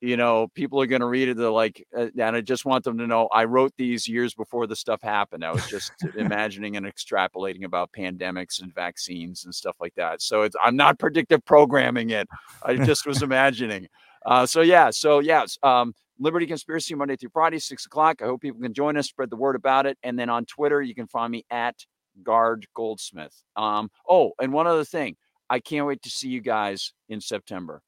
you 0.00 0.16
know 0.16 0.46
people 0.54 0.80
are 0.80 0.86
going 0.86 1.00
to 1.00 1.06
read 1.06 1.28
it. 1.28 1.36
They're 1.36 1.50
like, 1.50 1.84
uh, 1.96 2.06
and 2.18 2.36
I 2.36 2.40
just 2.40 2.64
want 2.64 2.84
them 2.84 2.98
to 2.98 3.06
know 3.06 3.28
I 3.32 3.44
wrote 3.44 3.72
these 3.76 4.08
years 4.08 4.34
before 4.34 4.66
the 4.66 4.76
stuff 4.76 5.02
happened. 5.02 5.44
I 5.44 5.52
was 5.52 5.66
just 5.68 5.92
imagining 6.16 6.76
and 6.76 6.86
extrapolating 6.86 7.64
about 7.64 7.92
pandemics 7.92 8.62
and 8.62 8.74
vaccines 8.74 9.44
and 9.44 9.54
stuff 9.54 9.76
like 9.80 9.94
that. 9.96 10.22
So 10.22 10.42
it's, 10.42 10.56
I'm 10.62 10.76
not 10.76 10.98
predictive 10.98 11.44
programming 11.44 12.10
it. 12.10 12.28
I 12.62 12.76
just 12.76 13.06
was 13.06 13.22
imagining. 13.22 13.88
Uh, 14.24 14.46
so 14.46 14.60
yeah, 14.60 14.90
so 14.90 15.20
yeah, 15.20 15.44
it's, 15.44 15.58
um, 15.62 15.94
Liberty 16.18 16.46
Conspiracy 16.46 16.94
Monday 16.94 17.16
through 17.16 17.30
Friday, 17.32 17.58
six 17.58 17.86
o'clock. 17.86 18.20
I 18.22 18.26
hope 18.26 18.40
people 18.40 18.60
can 18.60 18.74
join 18.74 18.96
us, 18.96 19.06
spread 19.08 19.30
the 19.30 19.36
word 19.36 19.56
about 19.56 19.86
it, 19.86 19.96
and 20.02 20.18
then 20.18 20.28
on 20.30 20.44
Twitter 20.46 20.82
you 20.82 20.94
can 20.94 21.06
find 21.06 21.30
me 21.30 21.44
at 21.50 21.76
Guard 22.22 22.66
Goldsmith. 22.74 23.34
Um, 23.56 23.90
oh, 24.08 24.32
and 24.40 24.52
one 24.52 24.66
other 24.66 24.84
thing, 24.84 25.16
I 25.48 25.60
can't 25.60 25.86
wait 25.86 26.02
to 26.02 26.10
see 26.10 26.28
you 26.28 26.40
guys 26.40 26.92
in 27.08 27.20
September 27.20 27.80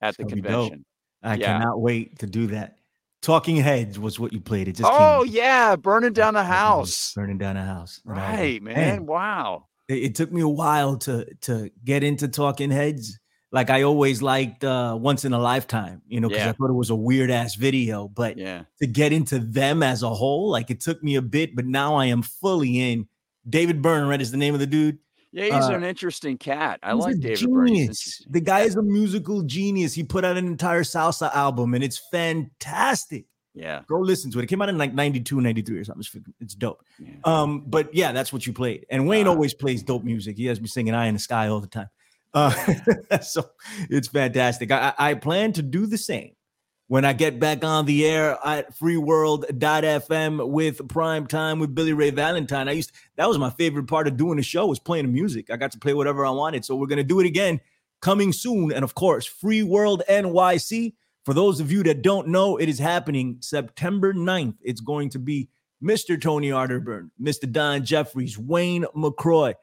at 0.00 0.16
the 0.16 0.22
It's 0.24 0.32
gonna 0.32 0.42
be 0.42 0.48
dope. 0.48 0.70
convention. 0.70 0.84
I 1.22 1.34
Yeah. 1.36 1.58
cannot 1.58 1.80
wait 1.80 2.18
to 2.20 2.26
do 2.26 2.46
that. 2.48 2.76
Talking 3.22 3.56
Heads 3.56 3.98
was 3.98 4.20
what 4.20 4.32
you 4.34 4.40
played. 4.40 4.68
It 4.68 4.76
just 4.76 4.90
Oh 4.92 5.22
came- 5.24 5.34
yeah, 5.34 5.76
burning 5.76 6.12
down 6.12 6.34
the 6.34 6.44
house. 6.44 7.12
burning 7.14 7.38
down 7.38 7.56
the 7.56 7.62
house. 7.62 8.00
Right, 8.04 8.54
like, 8.54 8.62
man. 8.62 9.06
Wow. 9.06 9.66
It, 9.88 9.94
it 10.02 10.14
took 10.14 10.30
me 10.32 10.40
a 10.42 10.48
while 10.48 10.96
to 10.98 11.26
to 11.42 11.70
get 11.84 12.02
into 12.02 12.28
Talking 12.28 12.70
Heads. 12.70 13.18
Like 13.54 13.70
I 13.70 13.82
always 13.82 14.20
liked 14.20 14.64
uh, 14.64 14.98
Once 15.00 15.24
in 15.24 15.32
a 15.32 15.38
Lifetime, 15.38 16.02
you 16.08 16.20
know, 16.20 16.28
because 16.28 16.44
Yeah. 16.44 16.50
I 16.50 16.52
thought 16.52 16.70
it 16.70 16.74
was 16.74 16.90
a 16.90 16.94
weird 16.96 17.30
ass 17.30 17.54
video. 17.54 18.08
But 18.08 18.36
Yeah. 18.36 18.64
to 18.82 18.86
get 18.86 19.12
into 19.12 19.38
them 19.38 19.82
as 19.82 20.02
a 20.02 20.10
whole, 20.10 20.50
like 20.50 20.70
it 20.70 20.80
took 20.80 21.02
me 21.04 21.14
a 21.14 21.22
bit, 21.22 21.54
but 21.54 21.64
now 21.64 21.94
I 21.94 22.06
am 22.06 22.22
fully 22.22 22.80
in. 22.92 23.06
David 23.48 23.80
Byrne, 23.80 24.08
right, 24.08 24.20
is 24.20 24.30
the 24.32 24.36
name 24.38 24.54
of 24.54 24.60
the 24.60 24.66
dude. 24.66 24.98
Yeah, 25.30 25.44
he's 25.44 25.68
Uh, 25.70 25.74
an 25.74 25.84
interesting 25.84 26.36
cat. 26.38 26.80
I 26.82 26.92
like 26.94 27.20
David 27.20 27.48
Byrne. 27.50 27.90
The 28.30 28.40
guy 28.42 28.60
is 28.62 28.74
a 28.76 28.82
musical 28.82 29.42
genius. 29.42 29.94
He 29.94 30.02
put 30.02 30.24
out 30.24 30.36
an 30.36 30.46
entire 30.46 30.82
salsa 30.82 31.32
album, 31.34 31.74
and 31.74 31.82
it's 31.84 31.98
fantastic. 32.10 33.26
Yeah. 33.54 33.82
Go 33.86 34.00
listen 34.00 34.30
to 34.32 34.40
it. 34.40 34.44
It 34.44 34.46
came 34.48 34.62
out 34.62 34.68
in 34.68 34.78
like 34.78 34.94
92, 34.94 35.40
93 35.40 35.78
or 35.78 35.84
something. 35.84 36.04
It's, 36.40 36.54
dope. 36.54 36.82
yeah. 36.98 37.10
Um, 37.24 37.64
but 37.68 37.94
yeah, 37.94 38.10
that's 38.12 38.32
what 38.32 38.46
you 38.46 38.52
played. 38.52 38.84
And 38.90 39.06
Wayne 39.06 39.26
Ah. 39.28 39.30
always 39.30 39.54
plays 39.54 39.82
dope 39.82 40.02
music. 40.02 40.36
He 40.36 40.46
has 40.46 40.60
me 40.60 40.66
singing 40.66 40.92
"Eye 40.94 41.06
in 41.06 41.14
the 41.14 41.20
Sky" 41.20 41.46
all 41.48 41.60
the 41.60 41.68
time. 41.68 41.88
Uh, 42.34 42.50
so 43.22 43.48
it's 43.88 44.08
fantastic. 44.08 44.70
I, 44.70 44.92
I 44.98 45.14
plan 45.14 45.52
to 45.54 45.62
do 45.62 45.86
the 45.86 45.98
same 45.98 46.32
when 46.88 47.04
I 47.04 47.12
get 47.12 47.40
back 47.40 47.64
on 47.64 47.86
the 47.86 48.06
air 48.06 48.36
at 48.44 48.76
freeworld.fm 48.78 50.48
with 50.48 50.86
prime 50.88 51.26
time 51.26 51.58
with 51.58 51.74
Billy 51.74 51.92
Ray 51.92 52.10
Valentine. 52.10 52.68
I 52.68 52.72
used 52.72 52.92
that 53.16 53.28
was 53.28 53.38
my 53.38 53.50
favorite 53.50 53.86
part 53.86 54.06
of 54.06 54.16
doing 54.16 54.36
the 54.36 54.42
show 54.42 54.66
was 54.66 54.80
playing 54.80 55.06
the 55.06 55.12
music. 55.12 55.50
I 55.50 55.56
got 55.56 55.72
to 55.72 55.78
play 55.78 55.94
whatever 55.94 56.26
I 56.26 56.30
wanted. 56.30 56.64
So 56.64 56.76
we're 56.76 56.88
gonna 56.88 57.04
do 57.04 57.20
it 57.20 57.26
again 57.26 57.60
coming 58.00 58.32
soon. 58.32 58.72
And 58.72 58.84
of 58.84 58.94
course, 58.94 59.24
Free 59.24 59.62
World 59.62 60.02
NYC. 60.08 60.94
For 61.24 61.32
those 61.32 61.58
of 61.58 61.72
you 61.72 61.82
that 61.84 62.02
don't 62.02 62.28
know, 62.28 62.58
it 62.58 62.68
is 62.68 62.78
happening 62.78 63.38
September 63.40 64.12
9th. 64.12 64.56
It's 64.60 64.82
going 64.82 65.08
to 65.08 65.18
be 65.18 65.48
Mr. 65.82 66.20
Tony 66.20 66.50
Arterburn, 66.50 67.08
Mr. 67.18 67.50
Don 67.50 67.82
Jeffries, 67.82 68.38
Wayne 68.38 68.84
McRoy, 68.94 69.54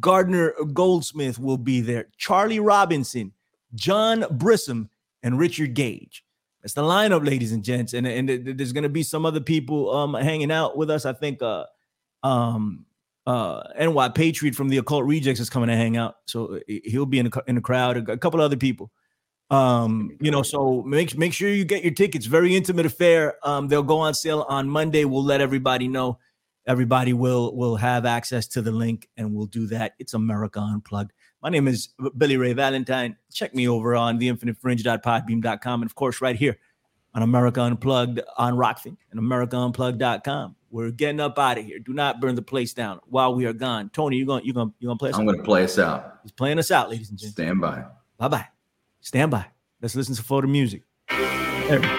Gardner 0.00 0.54
Goldsmith 0.72 1.38
will 1.38 1.58
be 1.58 1.80
there, 1.80 2.08
Charlie 2.16 2.60
Robinson, 2.60 3.32
John 3.74 4.24
Brissom, 4.30 4.88
and 5.22 5.38
Richard 5.38 5.74
Gage. 5.74 6.24
That's 6.62 6.74
the 6.74 6.82
lineup, 6.82 7.26
ladies 7.26 7.52
and 7.52 7.64
gents. 7.64 7.92
And, 7.92 8.06
and 8.06 8.28
there's 8.28 8.72
going 8.72 8.84
to 8.84 8.88
be 8.88 9.02
some 9.02 9.26
other 9.26 9.40
people 9.40 9.94
um, 9.94 10.14
hanging 10.14 10.52
out 10.52 10.76
with 10.76 10.90
us. 10.90 11.04
I 11.04 11.12
think 11.12 11.42
uh, 11.42 11.64
um, 12.22 12.86
uh, 13.26 13.62
NY 13.78 14.10
Patriot 14.10 14.54
from 14.54 14.68
the 14.68 14.78
Occult 14.78 15.04
Rejects 15.04 15.40
is 15.40 15.50
coming 15.50 15.68
to 15.68 15.76
hang 15.76 15.96
out. 15.96 16.16
So 16.26 16.56
uh, 16.56 16.60
he'll 16.84 17.06
be 17.06 17.18
in 17.18 17.30
the, 17.30 17.44
in 17.48 17.56
the 17.56 17.60
crowd, 17.60 18.08
a 18.08 18.16
couple 18.16 18.40
other 18.40 18.56
people. 18.56 18.92
Um, 19.50 20.16
you 20.20 20.30
know, 20.30 20.42
so 20.42 20.82
make 20.82 21.18
make 21.18 21.34
sure 21.34 21.50
you 21.50 21.66
get 21.66 21.82
your 21.82 21.92
tickets. 21.92 22.24
Very 22.24 22.56
intimate 22.56 22.86
affair. 22.86 23.34
Um, 23.42 23.68
they'll 23.68 23.82
go 23.82 23.98
on 23.98 24.14
sale 24.14 24.46
on 24.48 24.66
Monday. 24.66 25.04
We'll 25.04 25.24
let 25.24 25.42
everybody 25.42 25.88
know. 25.88 26.18
Everybody 26.66 27.12
will 27.12 27.56
will 27.56 27.76
have 27.76 28.06
access 28.06 28.46
to 28.48 28.62
the 28.62 28.70
link, 28.70 29.08
and 29.16 29.34
we'll 29.34 29.46
do 29.46 29.66
that. 29.68 29.94
It's 29.98 30.14
America 30.14 30.60
Unplugged. 30.60 31.12
My 31.42 31.48
name 31.48 31.66
is 31.66 31.88
Billy 32.16 32.36
Ray 32.36 32.52
Valentine. 32.52 33.16
Check 33.32 33.54
me 33.54 33.68
over 33.68 33.96
on 33.96 34.20
theinfinitefringe.podbean.com, 34.20 35.82
and 35.82 35.90
of 35.90 35.94
course, 35.94 36.20
right 36.20 36.36
here 36.36 36.58
on 37.14 37.22
America 37.22 37.60
Unplugged 37.60 38.20
on 38.38 38.54
Rokfin 38.54 38.96
and 39.10 39.20
AmericaUnplugged.com. 39.20 40.56
We're 40.70 40.90
getting 40.90 41.20
up 41.20 41.38
out 41.38 41.58
of 41.58 41.64
here. 41.64 41.78
Do 41.78 41.92
not 41.92 42.20
burn 42.20 42.34
the 42.34 42.42
place 42.42 42.72
down 42.72 43.00
while 43.06 43.34
we 43.34 43.44
are 43.44 43.52
gone. 43.52 43.90
Tony, 43.92 44.16
you're 44.16 44.26
gonna 44.26 44.42
you're 44.44 44.54
gonna 44.54 44.72
you're 44.78 44.88
gonna 44.88 44.98
play 44.98 45.10
us? 45.10 45.16
Out. 45.16 45.20
I'm 45.20 45.28
out? 45.28 45.32
going 45.32 45.38
to 45.38 45.44
play 45.44 45.64
us 45.64 45.78
out. 45.78 46.18
He's 46.22 46.32
playing 46.32 46.58
us 46.58 46.70
out, 46.70 46.90
ladies 46.90 47.10
and 47.10 47.18
gentlemen. 47.18 47.32
Stand 47.32 47.60
by. 47.60 47.84
Bye 48.16 48.28
bye. 48.28 48.48
Stand 49.00 49.30
by. 49.30 49.46
Let's 49.82 49.94
listen 49.94 50.14
to 50.14 50.22
photo 50.22 50.46
music. 50.46 50.82
There. 51.08 51.98